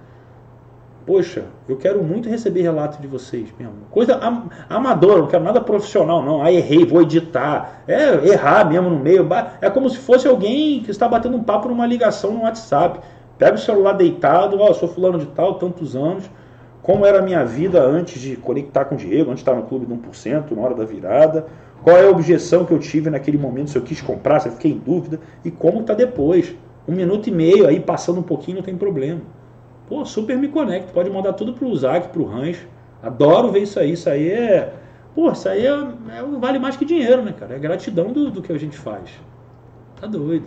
Poxa, 1.06 1.46
eu 1.70 1.78
quero 1.78 2.04
muito 2.04 2.28
receber 2.28 2.64
relato 2.64 3.00
de 3.00 3.08
vocês 3.08 3.54
mesmo. 3.60 3.76
Coisa 3.92 4.18
am 4.18 4.50
amadora, 4.68 5.20
não 5.20 5.28
quero 5.28 5.44
nada 5.44 5.62
profissional, 5.62 6.24
não. 6.24 6.42
Ah, 6.42 6.52
errei, 6.52 6.84
vou 6.84 7.00
editar. 7.00 7.84
É 7.88 8.28
errar 8.28 8.68
mesmo 8.68 8.90
no 8.90 9.00
meio. 9.00 9.28
É 9.62 9.70
como 9.70 9.88
se 9.88 9.98
fosse 9.98 10.28
alguém 10.28 10.82
que 10.82 10.90
está 10.90 11.08
batendo 11.08 11.38
um 11.38 11.44
papo 11.44 11.70
numa 11.70 11.86
ligação 11.86 12.32
no 12.32 12.42
WhatsApp. 12.42 13.02
Pega 13.38 13.54
o 13.54 13.60
celular 13.60 13.94
deitado, 13.94 14.60
ó, 14.60 14.72
oh, 14.72 14.74
sou 14.74 14.90
fulano 14.90 15.20
de 15.20 15.28
tal, 15.28 15.56
tantos 15.56 15.96
anos. 15.96 16.28
Como 16.82 17.06
era 17.06 17.20
a 17.20 17.22
minha 17.22 17.46
vida 17.46 17.84
antes 17.84 18.20
de 18.20 18.36
conectar 18.36 18.86
com 18.86 18.96
o 18.96 18.98
Diego, 18.98 19.30
antes 19.30 19.44
de 19.44 19.50
estar 19.50 19.56
no 19.56 19.68
clube 19.68 19.86
de 19.86 19.94
1%, 19.94 20.52
na 20.56 20.62
hora 20.62 20.74
da 20.74 20.86
virada. 20.86 21.46
Qual 21.84 21.96
é 21.96 22.08
a 22.08 22.10
objeção 22.10 22.66
que 22.66 22.72
eu 22.72 22.80
tive 22.80 23.12
naquele 23.12 23.38
momento, 23.38 23.70
se 23.70 23.78
eu 23.78 23.84
quis 23.84 24.02
comprar, 24.02 24.40
se 24.40 24.48
eu 24.48 24.54
fiquei 24.54 24.72
em 24.72 24.80
dúvida. 24.80 25.20
E 25.44 25.52
como 25.52 25.82
está 25.82 25.94
depois. 25.94 26.56
Um 26.88 26.94
minuto 26.94 27.28
e 27.28 27.32
meio 27.32 27.68
aí, 27.68 27.80
passando 27.80 28.20
um 28.20 28.24
pouquinho, 28.24 28.58
não 28.58 28.64
tem 28.64 28.76
problema. 28.76 29.22
Pô, 29.88 30.04
super 30.06 30.38
me 30.38 30.48
conecto. 30.48 30.92
Pode 30.92 31.10
mandar 31.10 31.34
tudo 31.34 31.54
pro 31.54 31.76
Zac, 31.76 32.10
pro 32.10 32.26
Rancho. 32.26 32.68
Adoro 33.02 33.52
ver 33.52 33.64
isso 33.64 33.80
aí. 33.80 33.92
Isso 33.92 34.10
aí 34.10 34.30
é. 34.30 34.74
Pô, 35.14 35.32
isso 35.32 35.48
aí 35.48 35.66
é, 35.66 35.70
é, 35.72 36.24
vale 36.40 36.60
mais 36.60 36.76
que 36.76 36.84
dinheiro, 36.84 37.22
né, 37.24 37.34
cara? 37.34 37.56
É 37.56 37.60
gratidão 37.60 38.12
do, 38.12 38.32
do 38.32 38.42
que 38.42 38.52
a 38.52 38.58
gente 38.58 38.78
faz. 38.78 39.10
Tá 40.00 40.08
doido. 40.08 40.46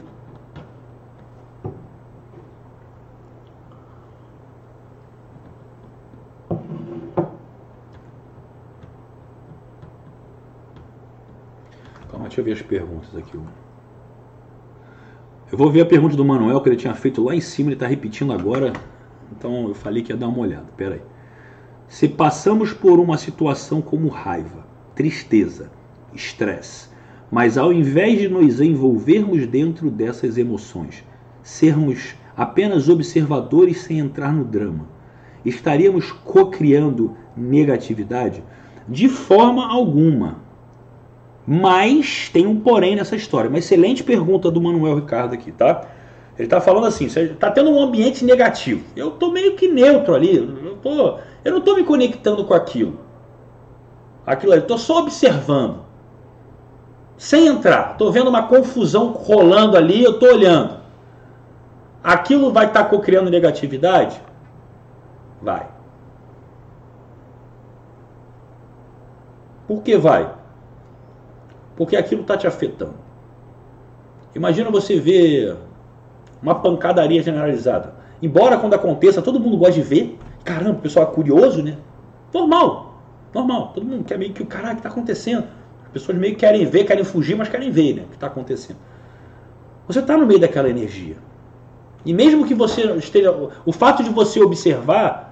Calma, 12.10 12.26
deixa 12.26 12.40
eu 12.40 12.44
ver 12.44 12.52
as 12.52 12.62
perguntas 12.62 13.16
aqui. 13.16 13.38
Eu 15.50 15.56
vou 15.56 15.70
ver 15.70 15.80
a 15.80 15.86
pergunta 15.86 16.14
do 16.14 16.24
Manuel 16.24 16.60
que 16.60 16.68
ele 16.68 16.76
tinha 16.76 16.94
feito 16.94 17.24
lá 17.24 17.34
em 17.34 17.40
cima, 17.40 17.68
ele 17.70 17.76
está 17.76 17.86
repetindo 17.86 18.32
agora. 18.32 18.72
Então 19.38 19.68
eu 19.68 19.74
falei 19.74 20.02
que 20.02 20.12
ia 20.12 20.16
dar 20.16 20.28
uma 20.28 20.40
olhada. 20.40 20.66
Pera 20.76 20.96
aí. 20.96 21.02
Se 21.86 22.08
passamos 22.08 22.72
por 22.72 22.98
uma 22.98 23.16
situação 23.16 23.80
como 23.80 24.08
raiva, 24.08 24.66
tristeza, 24.94 25.70
estresse, 26.12 26.88
mas 27.30 27.56
ao 27.56 27.72
invés 27.72 28.18
de 28.18 28.28
nos 28.28 28.60
envolvermos 28.60 29.46
dentro 29.46 29.90
dessas 29.90 30.36
emoções, 30.36 31.04
sermos 31.42 32.16
apenas 32.36 32.88
observadores 32.88 33.82
sem 33.82 34.00
entrar 34.00 34.32
no 34.32 34.44
drama, 34.44 34.86
estaríamos 35.44 36.10
co-criando 36.10 37.16
negatividade? 37.36 38.42
De 38.88 39.08
forma 39.08 39.66
alguma. 39.66 40.38
Mas 41.46 42.28
tem 42.30 42.46
um 42.46 42.60
porém 42.60 42.96
nessa 42.96 43.16
história. 43.16 43.48
Uma 43.48 43.58
excelente 43.58 44.02
pergunta 44.02 44.50
do 44.50 44.60
Manuel 44.60 44.96
Ricardo 44.96 45.32
aqui, 45.32 45.52
tá? 45.52 45.86
Ele 46.38 46.46
está 46.46 46.60
falando 46.60 46.86
assim, 46.86 47.06
está 47.06 47.50
tendo 47.50 47.68
um 47.68 47.82
ambiente 47.82 48.24
negativo. 48.24 48.84
Eu 48.94 49.08
estou 49.08 49.32
meio 49.32 49.56
que 49.56 49.66
neutro 49.66 50.14
ali. 50.14 50.36
Eu, 50.36 50.76
tô, 50.76 51.18
eu 51.44 51.50
não 51.50 51.58
estou 51.58 51.74
me 51.74 51.82
conectando 51.82 52.44
com 52.44 52.54
aquilo. 52.54 53.00
aquilo 54.24 54.52
ali, 54.52 54.62
estou 54.62 54.78
só 54.78 55.00
observando. 55.00 55.80
Sem 57.16 57.48
entrar. 57.48 57.92
Estou 57.92 58.12
vendo 58.12 58.28
uma 58.28 58.46
confusão 58.46 59.08
rolando 59.08 59.76
ali, 59.76 60.04
eu 60.04 60.12
estou 60.12 60.28
olhando. 60.28 60.78
Aquilo 62.04 62.52
vai 62.52 62.66
estar 62.66 62.84
tá 62.84 62.98
criando 62.98 63.28
negatividade? 63.30 64.22
Vai. 65.42 65.66
Por 69.66 69.82
que 69.82 69.96
vai? 69.96 70.32
Porque 71.76 71.96
aquilo 71.96 72.22
está 72.22 72.36
te 72.36 72.46
afetando. 72.46 72.94
Imagina 74.36 74.70
você 74.70 75.00
ver 75.00 75.56
uma 76.42 76.54
pancadaria 76.54 77.22
generalizada. 77.22 77.94
Embora 78.22 78.58
quando 78.58 78.74
aconteça, 78.74 79.22
todo 79.22 79.38
mundo 79.38 79.56
gosta 79.56 79.74
de 79.74 79.82
ver. 79.82 80.18
Caramba, 80.44 80.78
o 80.78 80.82
pessoal 80.82 81.10
é 81.10 81.14
curioso, 81.14 81.62
né? 81.62 81.76
Normal. 82.32 83.00
Normal. 83.34 83.72
Todo 83.74 83.86
mundo 83.86 84.04
quer 84.04 84.18
meio 84.18 84.32
que 84.32 84.42
o 84.42 84.46
caralho 84.46 84.74
que 84.74 84.80
está 84.80 84.88
acontecendo. 84.88 85.44
As 85.84 85.92
pessoas 85.92 86.18
meio 86.18 86.34
que 86.34 86.40
querem 86.40 86.64
ver, 86.66 86.84
querem 86.84 87.04
fugir, 87.04 87.36
mas 87.36 87.48
querem 87.48 87.70
ver 87.70 87.94
né, 87.94 88.02
o 88.02 88.08
que 88.08 88.14
está 88.14 88.26
acontecendo. 88.26 88.78
Você 89.86 90.00
está 90.00 90.16
no 90.16 90.26
meio 90.26 90.40
daquela 90.40 90.68
energia. 90.68 91.16
E 92.04 92.12
mesmo 92.12 92.46
que 92.46 92.54
você 92.54 92.82
esteja. 92.96 93.34
O 93.64 93.72
fato 93.72 94.02
de 94.02 94.10
você 94.10 94.40
observar 94.40 95.28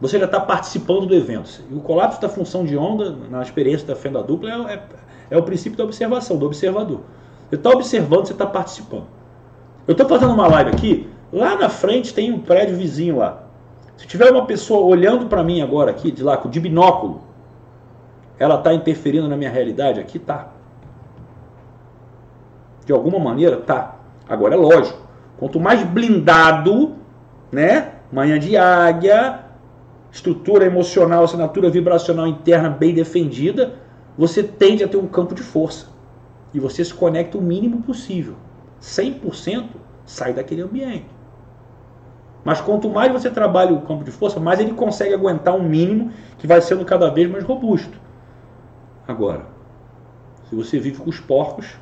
você 0.00 0.18
já 0.18 0.26
está 0.26 0.38
participando 0.38 1.06
do 1.06 1.14
evento. 1.14 1.62
E 1.70 1.74
o 1.74 1.80
colapso 1.80 2.20
da 2.20 2.28
função 2.28 2.64
de 2.64 2.76
onda, 2.76 3.16
na 3.30 3.42
experiência 3.42 3.86
da 3.86 3.96
fenda 3.96 4.22
dupla, 4.22 4.50
é, 4.50 4.74
é, 4.74 4.82
é 5.30 5.38
o 5.38 5.42
princípio 5.42 5.76
da 5.76 5.84
observação, 5.84 6.36
do 6.36 6.46
observador. 6.46 7.00
Você 7.48 7.56
está 7.56 7.70
observando, 7.70 8.26
você 8.26 8.32
está 8.32 8.46
participando. 8.46 9.06
Eu 9.86 9.92
estou 9.92 10.08
fazendo 10.08 10.32
uma 10.32 10.48
live 10.48 10.70
aqui, 10.70 11.08
lá 11.32 11.56
na 11.56 11.68
frente 11.68 12.12
tem 12.12 12.32
um 12.32 12.40
prédio 12.40 12.76
vizinho 12.76 13.18
lá. 13.18 13.44
Se 13.96 14.06
tiver 14.06 14.30
uma 14.30 14.44
pessoa 14.44 14.84
olhando 14.84 15.26
para 15.26 15.42
mim 15.42 15.62
agora 15.62 15.90
aqui, 15.90 16.10
de 16.10 16.22
lá, 16.22 16.36
de 16.36 16.60
binóculo, 16.60 17.22
ela 18.38 18.56
está 18.56 18.74
interferindo 18.74 19.28
na 19.28 19.36
minha 19.36 19.50
realidade? 19.50 20.00
Aqui 20.00 20.18
tá. 20.18 20.48
De 22.84 22.92
alguma 22.92 23.18
maneira 23.18 23.56
tá. 23.56 23.96
Agora 24.28 24.54
é 24.54 24.56
lógico. 24.56 24.98
Quanto 25.38 25.60
mais 25.60 25.82
blindado, 25.84 26.94
né? 27.50 27.92
Manhã 28.12 28.38
de 28.38 28.56
águia, 28.56 29.40
estrutura 30.10 30.64
emocional, 30.64 31.24
assinatura 31.24 31.70
vibracional 31.70 32.26
interna 32.26 32.68
bem 32.68 32.94
defendida, 32.94 33.74
você 34.16 34.42
tende 34.42 34.82
a 34.82 34.88
ter 34.88 34.96
um 34.96 35.06
campo 35.06 35.34
de 35.34 35.42
força. 35.42 35.86
E 36.52 36.60
você 36.60 36.84
se 36.84 36.92
conecta 36.92 37.38
o 37.38 37.42
mínimo 37.42 37.82
possível. 37.82 38.34
100% 38.86 39.68
sai 40.04 40.32
daquele 40.32 40.62
ambiente. 40.62 41.10
Mas 42.44 42.60
quanto 42.60 42.88
mais 42.88 43.10
você 43.10 43.28
trabalha 43.28 43.72
o 43.72 43.82
campo 43.82 44.04
de 44.04 44.12
força, 44.12 44.38
mais 44.38 44.60
ele 44.60 44.72
consegue 44.72 45.12
aguentar 45.12 45.54
um 45.54 45.62
mínimo 45.62 46.12
que 46.38 46.46
vai 46.46 46.60
sendo 46.60 46.84
cada 46.84 47.10
vez 47.10 47.28
mais 47.28 47.42
robusto. 47.42 47.98
Agora, 49.08 49.46
se 50.48 50.54
você 50.54 50.78
vive 50.78 50.98
com 50.98 51.10
os 51.10 51.18
porcos, 51.18 51.76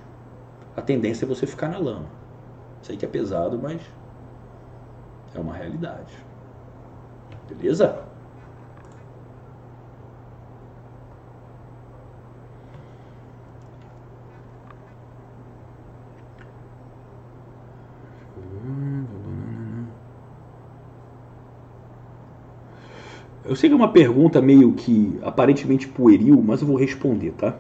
a 0.75 0.81
tendência 0.81 1.27
é 1.27 1.29
você 1.29 1.47
ficar 1.47 1.69
na 1.69 1.77
lama. 1.77 2.07
Sei 2.81 2.97
que 2.97 3.05
é 3.05 3.09
pesado, 3.09 3.59
mas 3.63 3.83
é 5.35 5.39
uma 5.39 5.53
realidade. 5.53 6.17
Beleza? 7.49 8.03
Eu 23.45 23.55
sei 23.55 23.69
que 23.69 23.75
é 23.75 23.77
uma 23.77 23.93
pergunta 23.93 24.41
meio 24.41 24.73
que 24.73 25.19
aparentemente 25.23 25.87
pueril, 25.87 26.43
mas 26.43 26.63
eu 26.63 26.67
vou 26.67 26.77
responder, 26.77 27.33
tá? 27.33 27.57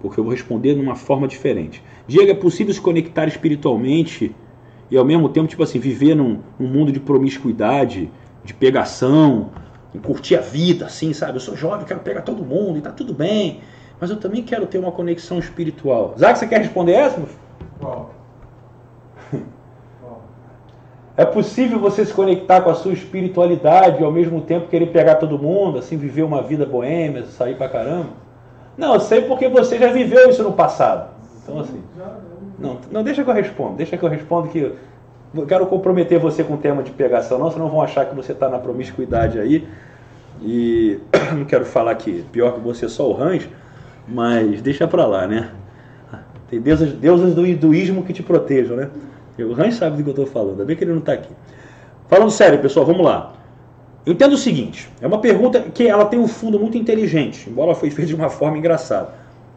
Porque 0.00 0.20
eu 0.20 0.24
vou 0.24 0.32
responder 0.32 0.74
de 0.74 0.80
uma 0.80 0.94
forma 0.94 1.26
diferente. 1.26 1.82
Diego, 2.06 2.30
é 2.30 2.34
possível 2.34 2.72
se 2.72 2.80
conectar 2.80 3.26
espiritualmente 3.26 4.34
e 4.90 4.96
ao 4.96 5.04
mesmo 5.04 5.28
tempo, 5.30 5.46
tipo 5.46 5.62
assim, 5.62 5.78
viver 5.78 6.14
num, 6.14 6.40
num 6.58 6.68
mundo 6.68 6.92
de 6.92 7.00
promiscuidade, 7.00 8.10
de 8.44 8.52
pegação, 8.52 9.50
e 9.94 9.98
curtir 9.98 10.36
a 10.36 10.40
vida, 10.40 10.86
assim, 10.86 11.12
sabe? 11.12 11.36
Eu 11.36 11.40
sou 11.40 11.56
jovem, 11.56 11.86
quero 11.86 12.00
pegar 12.00 12.22
todo 12.22 12.44
mundo 12.44 12.78
e 12.78 12.82
tá 12.82 12.90
tudo 12.90 13.12
bem, 13.12 13.60
mas 14.00 14.10
eu 14.10 14.16
também 14.16 14.42
quero 14.42 14.66
ter 14.66 14.78
uma 14.78 14.92
conexão 14.92 15.38
espiritual. 15.38 16.14
Zac, 16.18 16.38
você 16.38 16.46
quer 16.46 16.60
responder 16.60 16.92
essa? 16.92 17.22
Qual? 17.80 18.19
É 21.16 21.24
possível 21.24 21.78
você 21.78 22.04
se 22.04 22.12
conectar 22.14 22.60
com 22.60 22.70
a 22.70 22.74
sua 22.74 22.92
espiritualidade 22.92 24.00
e 24.00 24.04
ao 24.04 24.12
mesmo 24.12 24.40
tempo 24.40 24.68
querer 24.68 24.86
pegar 24.86 25.16
todo 25.16 25.38
mundo, 25.38 25.78
assim, 25.78 25.96
viver 25.96 26.22
uma 26.22 26.42
vida 26.42 26.64
boêmia, 26.64 27.24
sair 27.26 27.56
pra 27.56 27.68
caramba? 27.68 28.10
Não, 28.76 28.94
eu 28.94 29.00
sei 29.00 29.22
porque 29.22 29.48
você 29.48 29.78
já 29.78 29.92
viveu 29.92 30.30
isso 30.30 30.42
no 30.42 30.52
passado. 30.52 31.10
Então, 31.42 31.60
assim. 31.60 31.82
Não, 32.58 32.78
não 32.90 33.02
deixa 33.02 33.24
que 33.24 33.30
eu 33.30 33.34
responda, 33.34 33.76
deixa 33.76 33.96
que 33.96 34.02
eu 34.02 34.08
responda 34.08 34.48
que 34.48 34.72
eu 35.34 35.46
quero 35.46 35.66
comprometer 35.66 36.18
você 36.18 36.44
com 36.44 36.54
o 36.54 36.58
tema 36.58 36.82
de 36.82 36.90
pegação, 36.90 37.38
não, 37.38 37.50
senão 37.50 37.68
vão 37.68 37.80
achar 37.80 38.06
que 38.06 38.14
você 38.14 38.32
está 38.32 38.48
na 38.48 38.58
promiscuidade 38.58 39.38
aí. 39.38 39.66
E 40.42 40.98
não 41.36 41.44
quero 41.44 41.64
falar 41.64 41.94
que 41.94 42.22
pior 42.32 42.54
que 42.54 42.60
você 42.60 42.86
é 42.86 42.88
só 42.88 43.08
o 43.08 43.12
Rãs, 43.12 43.48
mas 44.06 44.60
deixa 44.62 44.86
pra 44.86 45.06
lá, 45.06 45.26
né? 45.26 45.50
Tem 46.48 46.60
deusas, 46.60 46.92
deusas 46.92 47.34
do 47.34 47.46
hinduísmo 47.46 48.02
que 48.02 48.12
te 48.12 48.22
protejam, 48.22 48.76
né? 48.76 48.90
O 49.44 49.60
Hans 49.60 49.74
sabe 49.76 49.96
do 49.96 50.02
que 50.02 50.08
eu 50.08 50.24
estou 50.24 50.26
falando, 50.26 50.52
ainda 50.52 50.64
bem 50.64 50.76
que 50.76 50.84
ele 50.84 50.92
não 50.92 51.00
está 51.00 51.12
aqui. 51.12 51.32
Falando 52.08 52.30
sério, 52.30 52.58
pessoal, 52.60 52.84
vamos 52.84 53.04
lá. 53.04 53.32
Entendo 54.06 54.32
o 54.32 54.38
seguinte, 54.38 54.88
é 55.00 55.06
uma 55.06 55.20
pergunta 55.20 55.60
que 55.60 55.86
ela 55.86 56.06
tem 56.06 56.18
um 56.18 56.26
fundo 56.26 56.58
muito 56.58 56.76
inteligente, 56.76 57.48
embora 57.48 57.74
foi 57.74 57.90
feita 57.90 58.08
de 58.08 58.14
uma 58.14 58.30
forma 58.30 58.58
engraçada. 58.58 59.14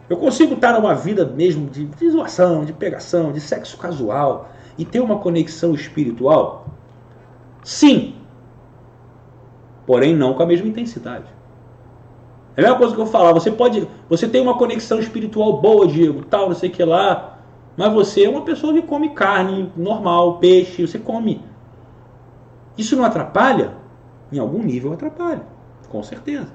Eu 0.10 0.18
consigo 0.18 0.54
estar 0.54 0.74
numa 0.74 0.94
vida 0.94 1.26
mesmo 1.26 1.70
de, 1.70 1.86
de 1.86 2.10
zoação, 2.10 2.66
de 2.66 2.74
pegação, 2.74 3.32
de 3.32 3.40
sexo 3.40 3.78
casual 3.78 4.50
e 4.78 4.84
ter 4.84 5.00
uma 5.00 5.20
conexão 5.20 5.74
espiritual? 5.74 6.68
Sim. 7.64 8.16
Porém, 9.86 10.16
não 10.16 10.34
com 10.34 10.44
a 10.44 10.46
mesma 10.46 10.68
intensidade. 10.68 11.26
É 12.56 12.62
a 12.62 12.64
mesma 12.64 12.78
coisa 12.78 12.94
que 12.94 13.02
eu 13.02 13.06
falar, 13.06 13.34
você 13.34 13.50
pode, 13.50 13.88
você 14.08 14.28
tem 14.28 14.42
uma 14.42 14.58
conexão 14.58 15.00
espiritual 15.00 15.60
boa, 15.60 15.88
Diego, 15.88 16.24
tal, 16.26 16.50
não 16.50 16.56
sei 16.56 16.70
o 16.70 16.72
que 16.72 16.84
lá, 16.84 17.33
mas 17.76 17.92
você 17.92 18.26
é 18.26 18.30
uma 18.30 18.44
pessoa 18.44 18.74
que 18.74 18.82
come 18.82 19.10
carne 19.10 19.72
normal, 19.76 20.38
peixe, 20.38 20.86
você 20.86 21.00
come. 21.00 21.42
Isso 22.78 22.96
não 22.96 23.04
atrapalha? 23.04 23.76
Em 24.32 24.40
algum 24.40 24.62
nível 24.62 24.94
atrapalha, 24.94 25.44
com 25.90 26.02
certeza. 26.02 26.48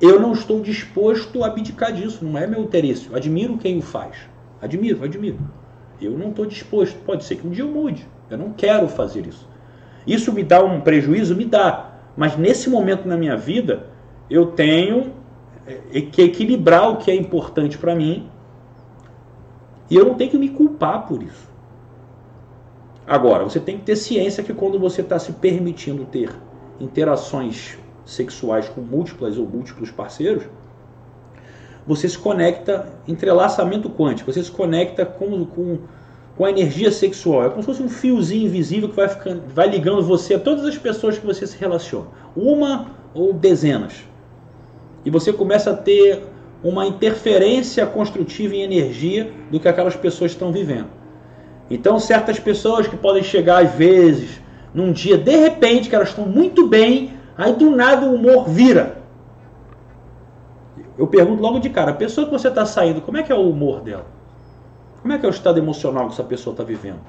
Eu 0.00 0.20
não 0.20 0.32
estou 0.32 0.60
disposto 0.60 1.42
a 1.42 1.46
abdicar 1.46 1.92
disso, 1.92 2.24
não 2.24 2.38
é 2.38 2.46
meu 2.46 2.62
interesse. 2.62 3.08
Eu 3.08 3.16
admiro 3.16 3.56
quem 3.56 3.78
o 3.78 3.82
faz. 3.82 4.16
Admiro, 4.60 5.02
admiro. 5.02 5.38
Eu 6.00 6.18
não 6.18 6.28
estou 6.28 6.44
disposto. 6.44 6.98
Pode 7.04 7.24
ser 7.24 7.36
que 7.36 7.46
um 7.46 7.50
dia 7.50 7.64
eu 7.64 7.68
mude. 7.68 8.06
Eu 8.28 8.36
não 8.36 8.52
quero 8.52 8.88
fazer 8.88 9.26
isso. 9.26 9.48
Isso 10.06 10.32
me 10.32 10.42
dá 10.42 10.62
um 10.62 10.80
prejuízo? 10.80 11.34
Me 11.34 11.46
dá. 11.46 11.92
Mas 12.16 12.36
nesse 12.36 12.68
momento 12.68 13.08
na 13.08 13.16
minha 13.16 13.36
vida, 13.36 13.86
eu 14.28 14.46
tenho 14.46 15.12
é, 15.66 16.00
que 16.00 16.22
equilibrar 16.22 16.90
o 16.90 16.96
que 16.96 17.10
é 17.10 17.14
importante 17.14 17.78
para 17.78 17.94
mim 17.94 18.28
e 19.90 19.96
eu 19.96 20.04
não 20.04 20.14
tenho 20.14 20.30
que 20.30 20.38
me 20.38 20.48
culpar 20.48 21.06
por 21.06 21.22
isso. 21.22 21.48
Agora, 23.06 23.44
você 23.44 23.60
tem 23.60 23.78
que 23.78 23.84
ter 23.84 23.96
ciência 23.96 24.42
que 24.42 24.52
quando 24.52 24.78
você 24.78 25.00
está 25.00 25.18
se 25.18 25.32
permitindo 25.32 26.04
ter 26.04 26.30
interações 26.80 27.78
sexuais 28.04 28.68
com 28.68 28.80
múltiplas 28.80 29.38
ou 29.38 29.46
múltiplos 29.46 29.90
parceiros, 29.90 30.44
você 31.86 32.08
se 32.08 32.18
conecta, 32.18 32.92
entrelaçamento 33.06 33.88
quântico, 33.88 34.32
você 34.32 34.42
se 34.42 34.50
conecta 34.50 35.06
com, 35.06 35.44
com, 35.44 35.78
com 36.36 36.44
a 36.44 36.50
energia 36.50 36.90
sexual. 36.90 37.44
É 37.44 37.48
como 37.48 37.62
se 37.62 37.66
fosse 37.66 37.82
um 37.82 37.88
fiozinho 37.88 38.46
invisível 38.46 38.88
que 38.88 38.96
vai, 38.96 39.08
ficando, 39.08 39.42
vai 39.54 39.68
ligando 39.68 40.02
você 40.02 40.34
a 40.34 40.40
todas 40.40 40.64
as 40.64 40.76
pessoas 40.76 41.16
que 41.16 41.24
você 41.24 41.46
se 41.46 41.56
relaciona. 41.56 42.08
Uma 42.34 42.88
ou 43.14 43.32
dezenas. 43.32 44.04
E 45.04 45.10
você 45.10 45.32
começa 45.32 45.70
a 45.70 45.76
ter 45.76 46.24
uma 46.62 46.86
interferência 46.86 47.86
construtiva 47.86 48.54
em 48.54 48.62
energia 48.62 49.32
do 49.50 49.60
que 49.60 49.68
aquelas 49.68 49.96
pessoas 49.96 50.32
estão 50.32 50.52
vivendo. 50.52 50.88
Então, 51.70 51.98
certas 51.98 52.38
pessoas 52.38 52.86
que 52.86 52.96
podem 52.96 53.22
chegar 53.22 53.64
às 53.64 53.72
vezes 53.72 54.40
num 54.72 54.92
dia, 54.92 55.16
de 55.16 55.36
repente, 55.36 55.88
que 55.88 55.94
elas 55.94 56.10
estão 56.10 56.26
muito 56.26 56.66
bem, 56.66 57.14
aí 57.36 57.52
do 57.54 57.70
nada 57.70 58.06
o 58.06 58.14
humor 58.14 58.48
vira. 58.48 58.98
Eu 60.98 61.06
pergunto 61.06 61.42
logo 61.42 61.58
de 61.58 61.70
cara, 61.70 61.90
a 61.90 61.94
pessoa 61.94 62.26
que 62.26 62.32
você 62.32 62.48
está 62.48 62.64
saindo, 62.64 63.00
como 63.00 63.18
é 63.18 63.22
que 63.22 63.32
é 63.32 63.34
o 63.34 63.48
humor 63.48 63.80
dela? 63.80 64.06
Como 65.02 65.12
é 65.12 65.18
que 65.18 65.26
é 65.26 65.28
o 65.28 65.30
estado 65.30 65.58
emocional 65.58 66.06
que 66.06 66.14
essa 66.14 66.24
pessoa 66.24 66.52
está 66.52 66.64
vivendo? 66.64 67.00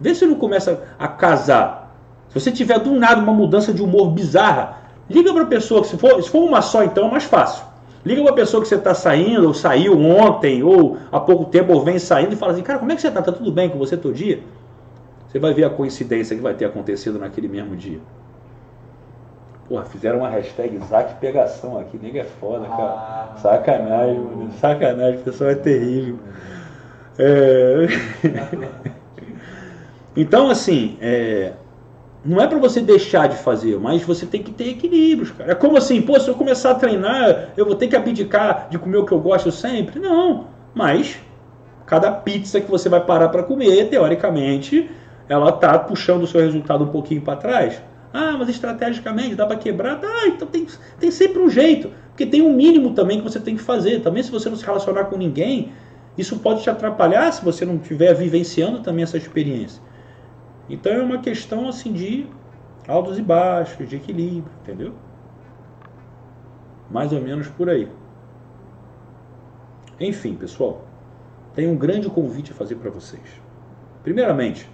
Vê 0.00 0.14
se 0.14 0.26
não 0.26 0.34
começa 0.34 0.82
a 0.98 1.06
casar. 1.06 1.94
Se 2.28 2.40
você 2.40 2.50
tiver 2.50 2.78
do 2.78 2.92
nada 2.92 3.20
uma 3.20 3.32
mudança 3.32 3.72
de 3.72 3.82
humor 3.82 4.10
bizarra, 4.10 4.78
liga 5.08 5.32
para 5.32 5.42
a 5.42 5.46
pessoa, 5.46 5.84
se 5.84 5.96
for, 5.96 6.22
se 6.22 6.28
for 6.28 6.42
uma 6.42 6.60
só 6.60 6.82
então 6.82 7.06
é 7.06 7.10
mais 7.10 7.24
fácil. 7.24 7.64
Liga 8.04 8.20
uma 8.20 8.32
pessoa 8.34 8.62
que 8.62 8.68
você 8.68 8.74
está 8.74 8.94
saindo, 8.94 9.46
ou 9.46 9.54
saiu 9.54 9.98
ontem, 9.98 10.62
ou 10.62 10.98
há 11.10 11.20
pouco 11.20 11.44
tempo, 11.44 11.72
ou 11.72 11.82
vem 11.84 11.98
saindo, 11.98 12.32
e 12.32 12.36
fala 12.36 12.52
assim, 12.52 12.62
cara, 12.62 12.78
como 12.78 12.90
é 12.90 12.96
que 12.96 13.00
você 13.00 13.08
está? 13.08 13.20
Está 13.20 13.32
tudo 13.32 13.52
bem 13.52 13.68
com 13.68 13.78
você 13.78 13.96
todo 13.96 14.12
dia? 14.12 14.40
Você 15.28 15.38
vai 15.38 15.54
ver 15.54 15.64
a 15.64 15.70
coincidência 15.70 16.36
que 16.36 16.42
vai 16.42 16.52
ter 16.54 16.64
acontecido 16.64 17.18
naquele 17.18 17.48
mesmo 17.48 17.76
dia. 17.76 18.00
Porra, 19.68 19.84
fizeram 19.84 20.18
uma 20.18 20.28
hashtag 20.28 20.76
Isaac 20.76 21.14
Pegação 21.20 21.78
aqui, 21.78 21.96
nega 21.96 22.20
é 22.20 22.24
foda, 22.24 22.66
cara. 22.66 22.82
Ah, 22.82 23.34
sacanagem, 23.38 24.18
mano. 24.18 24.52
Sacanagem, 24.60 25.20
o 25.20 25.22
pessoal 25.22 25.50
é 25.50 25.54
terrível. 25.54 26.18
É... 27.18 27.86
então, 30.16 30.50
assim, 30.50 30.98
é... 31.00 31.52
não 32.24 32.40
é 32.40 32.46
para 32.46 32.58
você 32.58 32.80
deixar 32.80 33.28
de 33.28 33.36
fazer, 33.36 33.78
mas 33.80 34.02
você 34.02 34.24
tem 34.24 34.42
que 34.42 34.52
ter 34.52 34.68
equilíbrios, 34.68 35.30
cara. 35.32 35.52
É 35.52 35.54
como 35.54 35.76
assim, 35.76 36.00
pô, 36.02 36.18
se 36.20 36.28
eu 36.28 36.34
começar 36.34 36.70
a 36.70 36.74
treinar, 36.74 37.50
eu 37.56 37.66
vou 37.66 37.74
ter 37.74 37.88
que 37.88 37.96
abdicar 37.96 38.68
de 38.70 38.78
comer 38.78 38.98
o 38.98 39.04
que 39.04 39.12
eu 39.12 39.20
gosto 39.20 39.50
sempre? 39.50 39.98
Não, 39.98 40.46
mas 40.74 41.18
cada 41.84 42.12
pizza 42.12 42.60
que 42.60 42.70
você 42.70 42.88
vai 42.88 43.04
parar 43.04 43.28
para 43.28 43.42
comer, 43.42 43.88
teoricamente, 43.88 44.88
ela 45.28 45.50
tá 45.50 45.78
puxando 45.78 46.22
o 46.22 46.26
seu 46.26 46.40
resultado 46.40 46.84
um 46.84 46.88
pouquinho 46.88 47.22
para 47.22 47.36
trás. 47.36 47.82
Ah, 48.12 48.36
mas 48.38 48.48
estrategicamente 48.48 49.34
dá 49.34 49.46
para 49.46 49.56
quebrar? 49.56 49.96
Dá, 49.96 50.26
então 50.26 50.46
tem, 50.46 50.66
tem 51.00 51.10
sempre 51.10 51.40
um 51.40 51.48
jeito. 51.48 51.90
Porque 52.10 52.26
tem 52.26 52.42
um 52.42 52.52
mínimo 52.52 52.92
também 52.92 53.18
que 53.18 53.24
você 53.24 53.40
tem 53.40 53.56
que 53.56 53.62
fazer. 53.62 54.00
Também 54.00 54.22
se 54.22 54.30
você 54.30 54.48
não 54.50 54.56
se 54.56 54.64
relacionar 54.64 55.04
com 55.04 55.16
ninguém, 55.16 55.72
isso 56.16 56.38
pode 56.38 56.62
te 56.62 56.68
atrapalhar 56.68 57.32
se 57.32 57.42
você 57.42 57.64
não 57.64 57.76
estiver 57.76 58.14
vivenciando 58.14 58.80
também 58.80 59.02
essa 59.02 59.16
experiência. 59.16 59.82
Então 60.68 60.92
é 60.92 61.02
uma 61.02 61.18
questão 61.18 61.68
assim 61.68 61.92
de 61.92 62.26
altos 62.86 63.18
e 63.18 63.22
baixos, 63.22 63.88
de 63.88 63.96
equilíbrio, 63.96 64.52
entendeu? 64.62 64.92
Mais 66.90 67.12
ou 67.12 67.20
menos 67.20 67.48
por 67.48 67.68
aí. 67.68 67.88
Enfim, 69.98 70.34
pessoal, 70.34 70.84
tenho 71.54 71.70
um 71.70 71.76
grande 71.76 72.08
convite 72.08 72.52
a 72.52 72.54
fazer 72.54 72.76
para 72.76 72.90
vocês. 72.90 73.22
Primeiramente, 74.02 74.68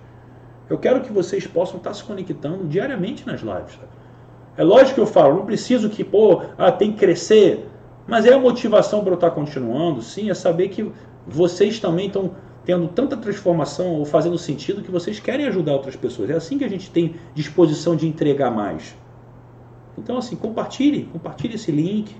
eu 0.70 0.78
quero 0.78 1.00
que 1.00 1.12
vocês 1.12 1.46
possam 1.46 1.78
estar 1.78 1.92
se 1.94 2.04
conectando 2.04 2.66
diariamente 2.66 3.26
nas 3.26 3.40
lives. 3.40 3.78
É 4.56 4.64
lógico 4.64 4.94
que 4.94 5.00
eu 5.00 5.06
falo, 5.06 5.36
não 5.36 5.46
preciso 5.46 5.88
que, 5.88 6.02
pô, 6.02 6.42
ah, 6.56 6.72
tem 6.72 6.92
que 6.92 6.98
crescer. 6.98 7.68
Mas 8.06 8.24
é 8.24 8.32
a 8.32 8.38
motivação 8.38 9.00
para 9.00 9.10
eu 9.10 9.14
estar 9.14 9.30
continuando, 9.30 10.02
sim, 10.02 10.30
é 10.30 10.34
saber 10.34 10.68
que 10.68 10.90
vocês 11.26 11.78
também 11.78 12.06
estão 12.06 12.32
tendo 12.68 12.86
tanta 12.86 13.16
transformação 13.16 13.94
ou 13.94 14.04
fazendo 14.04 14.36
sentido 14.36 14.82
que 14.82 14.90
vocês 14.90 15.18
querem 15.18 15.46
ajudar 15.46 15.72
outras 15.72 15.96
pessoas. 15.96 16.28
É 16.28 16.34
assim 16.34 16.58
que 16.58 16.64
a 16.64 16.68
gente 16.68 16.90
tem 16.90 17.14
disposição 17.34 17.96
de 17.96 18.06
entregar 18.06 18.50
mais. 18.50 18.94
Então, 19.96 20.18
assim, 20.18 20.36
compartilhe, 20.36 21.04
compartilhe 21.04 21.54
esse 21.54 21.72
link. 21.72 22.14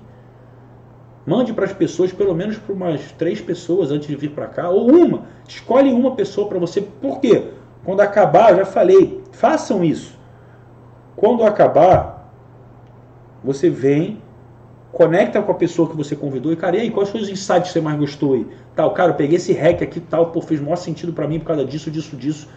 Mande 1.27 1.53
para 1.53 1.67
as 1.67 1.73
pessoas, 1.75 2.15
pelo 2.15 2.35
menos 2.35 2.57
para 2.57 2.75
umas 2.75 3.13
três 3.13 3.43
pessoas 3.43 3.91
antes 3.91 4.09
de 4.09 4.17
vir 4.17 4.31
para 4.31 4.47
cá, 4.47 4.71
ou 4.71 4.91
uma. 4.91 5.27
Escolhe 5.47 5.93
uma 5.93 6.13
pessoa 6.13 6.49
para 6.49 6.59
você. 6.59 6.81
Por 6.81 7.21
quê? 7.21 7.49
Quando 7.85 8.01
acabar, 8.01 8.57
já 8.57 8.65
falei, 8.65 9.23
façam 9.33 9.85
isso. 9.85 10.19
Quando 11.15 11.45
acabar, 11.45 12.33
você 13.45 13.69
vem, 13.69 14.23
conecta 14.93 15.41
com 15.43 15.53
a 15.53 15.55
pessoa 15.55 15.89
que 15.89 15.97
você 15.97 16.17
convidou 16.17 16.53
e, 16.53 16.57
cara, 16.57 16.77
e 16.77 16.81
aí, 16.81 16.91
quais 16.91 17.09
foram 17.11 17.25
os 17.25 17.31
insights 17.31 17.69
que 17.69 17.73
você 17.73 17.81
mais 17.81 17.99
gostou 17.99 18.35
aí? 18.35 18.47
Tal, 18.75 18.93
cara, 18.93 19.13
eu 19.13 19.17
peguei 19.17 19.37
esse 19.37 19.53
hack 19.53 19.83
aqui 19.83 20.01
tal, 20.01 20.27
pô, 20.27 20.41
fez 20.41 20.61
maior 20.61 20.77
sentido 20.77 21.13
para 21.13 21.27
mim 21.29 21.39
por 21.39 21.47
causa 21.47 21.65
disso, 21.65 21.91
disso, 21.91 22.17
disso. 22.17 22.49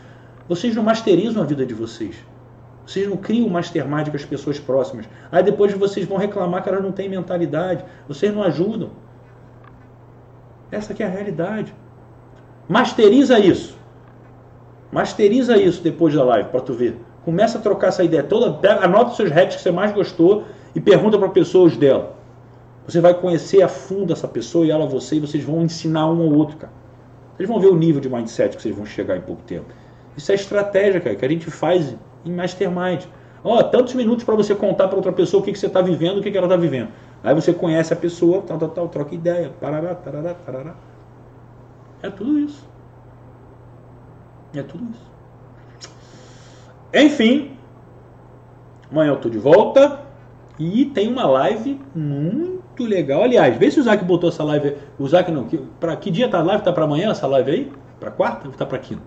Vocês 0.48 0.76
não 0.76 0.84
masterizam 0.84 1.42
a 1.44 1.46
vida 1.46 1.66
de 1.66 1.74
vocês. 1.74 2.16
Vocês 2.86 3.08
não 3.08 3.16
criam 3.16 3.48
um 3.48 3.50
mastermind 3.50 4.10
com 4.10 4.16
as 4.16 4.26
pessoas 4.26 4.60
próximas. 4.60 5.08
Aí 5.32 5.44
depois 5.44 5.72
vocês 5.74 6.06
vão 6.06 6.18
reclamar 6.18 6.64
que 6.64 6.70
elas 6.70 6.84
não 6.84 6.92
têm 6.92 7.08
mentalidade. 7.08 7.86
Vocês 8.08 8.34
não 8.34 8.44
ajudam. 8.44 8.90
Essa 10.72 10.94
é 10.98 11.06
a 11.06 11.10
realidade. 11.10 11.74
Masteriza 12.68 13.40
isso. 13.40 13.78
Masteriza 14.92 15.58
isso 15.58 15.82
depois 15.82 16.14
da 16.14 16.24
live 16.24 16.50
para 16.50 16.62
tu 16.62 16.74
ver. 16.74 16.98
Começa 17.24 17.58
a 17.58 17.62
trocar 17.62 17.88
essa 17.88 18.04
ideia 18.04 18.24
toda, 18.24 18.58
anota 18.84 19.12
os 19.12 19.16
seus 19.16 19.30
hacks 19.30 19.58
que 19.58 19.62
você 19.62 19.72
mais 19.72 19.94
gostou 19.94 20.46
e 20.74 20.82
pergunta 20.82 21.18
para 21.18 21.30
pessoas 21.30 21.78
dela. 21.78 22.21
Você 22.88 23.00
vai 23.00 23.14
conhecer 23.14 23.62
a 23.62 23.68
fundo 23.68 24.12
essa 24.12 24.28
pessoa 24.28 24.66
e 24.66 24.72
ela 24.72 24.86
você 24.86 25.16
e 25.16 25.20
vocês 25.20 25.44
vão 25.44 25.62
ensinar 25.62 26.08
um 26.08 26.22
ao 26.22 26.34
outro, 26.34 26.58
cara. 26.58 26.74
Vocês 27.36 27.48
vão 27.48 27.60
ver 27.60 27.68
o 27.68 27.76
nível 27.76 28.02
de 28.02 28.10
mindset 28.10 28.56
que 28.56 28.62
vocês 28.62 28.76
vão 28.76 28.86
chegar 28.86 29.18
em 29.18 29.22
pouco 29.22 29.42
tempo. 29.44 29.66
Isso 30.16 30.32
é 30.32 30.36
estratégia, 30.36 31.00
cara, 31.00 31.16
que 31.16 31.26
a 31.26 31.30
gente 31.30 31.50
faz 31.50 31.96
em 32.26 32.32
mastermind. 32.32 33.04
Ó, 33.44 33.58
oh, 33.58 33.64
tantos 33.64 33.94
minutos 33.94 34.24
para 34.24 34.36
você 34.36 34.54
contar 34.54 34.88
para 34.88 34.96
outra 34.96 35.12
pessoa 35.12 35.42
o 35.42 35.44
que, 35.44 35.52
que 35.52 35.58
você 35.58 35.68
está 35.68 35.82
vivendo, 35.82 36.20
o 36.20 36.22
que, 36.22 36.30
que 36.30 36.38
ela 36.38 36.48
está 36.48 36.58
vivendo. 36.58 36.90
Aí 37.24 37.34
você 37.34 37.54
conhece 37.54 37.94
a 37.94 37.96
pessoa, 37.96 38.42
tal, 38.42 38.58
tal, 38.58 38.70
tal, 38.70 38.90
troca 38.90 39.16
ideia, 39.16 39.52
parará. 39.60 39.96
É 42.04 42.10
tudo 42.10 42.38
isso. 42.38 42.68
É 44.54 44.62
tudo 44.62 44.86
isso. 44.92 45.12
Enfim, 46.94 47.58
amanhã 48.92 49.12
eu 49.12 49.18
tô 49.18 49.30
de 49.30 49.38
volta 49.38 50.02
e 50.60 50.86
tem 50.86 51.08
uma 51.08 51.26
live 51.26 51.80
muito 51.96 52.62
legal. 52.86 53.24
Aliás, 53.24 53.56
vê 53.58 53.70
se 53.70 53.80
o 53.80 53.84
Zac 53.84 54.04
botou 54.04 54.30
essa 54.30 54.44
live. 54.44 54.78
O 54.98 55.08
Zac 55.08 55.32
não. 55.32 55.48
Para 55.80 55.96
que 55.96 56.12
dia 56.12 56.30
tá 56.30 56.40
a 56.40 56.44
live? 56.44 56.64
Tá 56.64 56.72
para 56.72 56.84
amanhã 56.84 57.12
essa 57.12 57.28
live 57.28 57.52
aí? 57.52 57.72
Para 58.00 58.12
quarta 58.12 58.48
ou 58.48 58.54
tá 58.54 58.66
para 58.66 58.80
quinta? 58.80 59.04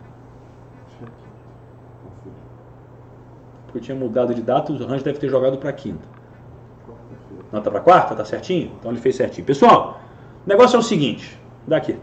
Porque 3.67 3.79
eu 3.79 3.83
tinha 3.83 3.97
mudado 3.97 4.33
de 4.33 4.41
data, 4.41 4.73
o 4.73 4.87
Range 4.87 5.03
deve 5.03 5.19
ter 5.19 5.29
jogado 5.29 5.59
para 5.59 5.73
quinta. 5.73 6.07
Não 7.51 7.61
tá 7.61 7.71
para 7.71 7.81
quarta? 7.81 8.15
Tá 8.15 8.25
certinho? 8.25 8.73
Então 8.79 8.91
ele 8.91 9.01
fez 9.01 9.17
certinho. 9.17 9.45
Pessoal, 9.47 10.01
o 10.47 10.49
negócio 10.49 10.77
é 10.77 10.79
o 10.79 10.83
seguinte. 10.83 11.39
Daqui. 11.67 11.99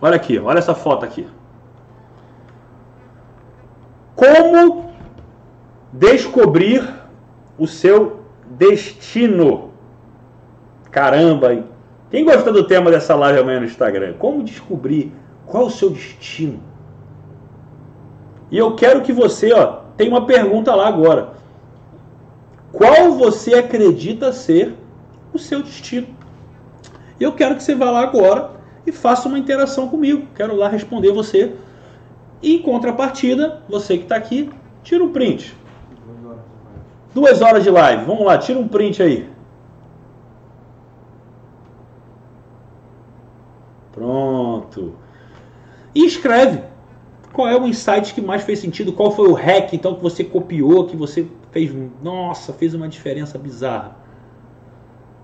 Olha 0.00 0.14
aqui, 0.14 0.38
olha 0.38 0.58
essa 0.58 0.74
foto 0.74 1.04
aqui. 1.04 1.26
Como 4.14 4.92
descobrir 5.92 6.88
o 7.58 7.66
seu 7.66 8.20
destino? 8.46 9.67
Caramba? 10.98 11.62
Quem 12.10 12.24
gosta 12.24 12.52
do 12.52 12.64
tema 12.64 12.90
dessa 12.90 13.14
live 13.14 13.38
amanhã 13.38 13.60
no 13.60 13.66
Instagram? 13.66 14.14
Como 14.18 14.42
descobrir 14.42 15.12
qual 15.46 15.62
é 15.62 15.66
o 15.66 15.70
seu 15.70 15.90
destino? 15.90 16.60
E 18.50 18.58
eu 18.58 18.74
quero 18.74 19.02
que 19.02 19.12
você, 19.12 19.52
ó, 19.52 19.82
tem 19.96 20.08
uma 20.08 20.26
pergunta 20.26 20.74
lá 20.74 20.88
agora. 20.88 21.34
Qual 22.72 23.12
você 23.12 23.54
acredita 23.54 24.32
ser 24.32 24.74
o 25.32 25.38
seu 25.38 25.62
destino? 25.62 26.08
E 27.20 27.22
eu 27.22 27.30
quero 27.30 27.54
que 27.54 27.62
você 27.62 27.76
vá 27.76 27.92
lá 27.92 28.02
agora 28.02 28.50
e 28.84 28.90
faça 28.90 29.28
uma 29.28 29.38
interação 29.38 29.86
comigo. 29.86 30.26
Quero 30.34 30.56
lá 30.56 30.68
responder 30.68 31.12
você 31.12 31.54
e 32.42 32.56
em 32.56 32.62
contrapartida, 32.62 33.62
você 33.68 33.98
que 33.98 34.02
está 34.02 34.16
aqui, 34.16 34.50
tira 34.82 35.04
um 35.04 35.12
print. 35.12 35.56
Duas 37.14 37.40
horas 37.40 37.62
de 37.62 37.70
live. 37.70 38.04
Vamos 38.04 38.26
lá, 38.26 38.36
tira 38.36 38.58
um 38.58 38.66
print 38.66 39.00
aí. 39.00 39.37
Pronto. 43.98 44.94
E 45.94 46.06
escreve. 46.06 46.62
Qual 47.32 47.48
é 47.48 47.56
o 47.58 47.66
insight 47.66 48.14
que 48.14 48.20
mais 48.20 48.42
fez 48.42 48.58
sentido? 48.58 48.92
Qual 48.92 49.10
foi 49.10 49.28
o 49.28 49.34
hack 49.34 49.72
então 49.72 49.94
que 49.94 50.02
você 50.02 50.24
copiou, 50.24 50.86
que 50.86 50.96
você 50.96 51.26
fez, 51.50 51.72
nossa, 52.02 52.52
fez 52.52 52.74
uma 52.74 52.88
diferença 52.88 53.36
bizarra? 53.36 53.96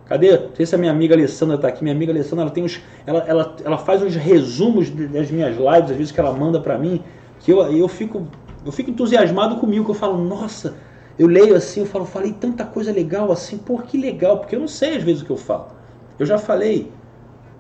Cadê? 0.07 0.37
Não 0.37 0.55
sei 0.55 0.67
se 0.67 0.75
a 0.75 0.79
minha 0.79 0.93
amiga 0.93 1.15
Alessandra 1.15 1.57
está 1.57 1.69
aqui. 1.69 1.83
Minha 1.83 1.95
amiga 1.95 2.13
Alessandra 2.13 2.45
ela 2.45 2.51
tem 2.51 2.63
uns, 2.63 2.81
ela, 3.07 3.25
ela, 3.27 3.57
ela 3.65 3.79
faz 3.79 4.03
uns 4.03 4.15
resumos 4.17 4.91
das 4.91 5.31
minhas 5.31 5.57
lives, 5.57 5.91
às 5.91 5.97
vezes 5.97 6.13
que 6.13 6.21
ela 6.21 6.33
manda 6.33 6.61
para 6.61 6.77
mim, 6.77 7.03
que 7.41 7.51
eu, 7.51 7.63
eu 7.75 7.89
fico 7.89 8.27
eu 8.65 8.73
fico 8.73 8.91
entusiasmado 8.91 9.57
comigo, 9.57 9.85
que 9.85 9.91
eu 9.91 9.95
falo, 9.95 10.17
nossa, 10.17 10.77
eu 11.19 11.27
leio 11.29 11.55
assim, 11.55 11.81
eu 11.81 11.87
falo, 11.87 12.07
falei 12.07 12.33
tanta 12.33 12.65
coisa 12.65 12.91
legal 12.91 13.31
assim, 13.31 13.59
pô, 13.59 13.79
que 13.79 13.99
legal, 13.99 14.39
porque 14.39 14.57
eu 14.57 14.61
não 14.61 14.69
sei 14.69 14.97
às 14.97 15.03
vezes 15.03 15.23
o 15.23 15.27
que 15.27 15.31
eu 15.31 15.37
falo. 15.37 15.69
Eu 16.19 16.25
já 16.25 16.39
falei, 16.39 16.91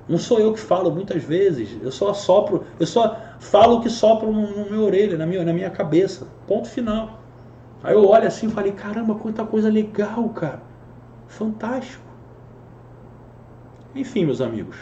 não 0.08 0.18
sou 0.18 0.38
eu 0.38 0.52
que 0.52 0.60
falo 0.60 0.90
muitas 0.90 1.22
vezes, 1.22 1.78
eu 1.82 1.90
só 1.90 2.12
sopro, 2.12 2.64
eu 2.78 2.86
só 2.86 3.16
falo 3.38 3.76
o 3.76 3.80
que 3.80 3.88
sopro 3.88 4.30
no 4.30 4.70
meu 4.70 4.84
orelha, 4.84 5.16
na 5.16 5.26
minha, 5.26 5.44
na 5.44 5.52
minha 5.52 5.70
cabeça. 5.70 6.26
Ponto 6.46 6.68
final. 6.68 7.20
Aí 7.82 7.94
eu 7.94 8.06
olho 8.06 8.26
assim 8.26 8.46
e 8.46 8.50
falei, 8.50 8.72
caramba, 8.72 9.14
quanta 9.14 9.44
coisa 9.44 9.68
legal, 9.68 10.28
cara. 10.30 10.62
Fantástico. 11.26 12.04
Enfim, 13.94 14.24
meus 14.24 14.40
amigos, 14.40 14.76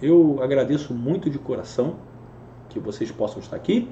eu 0.00 0.38
agradeço 0.42 0.94
muito 0.94 1.28
de 1.28 1.38
coração 1.38 1.96
que 2.68 2.78
vocês 2.78 3.10
possam 3.10 3.40
estar 3.40 3.56
aqui. 3.56 3.90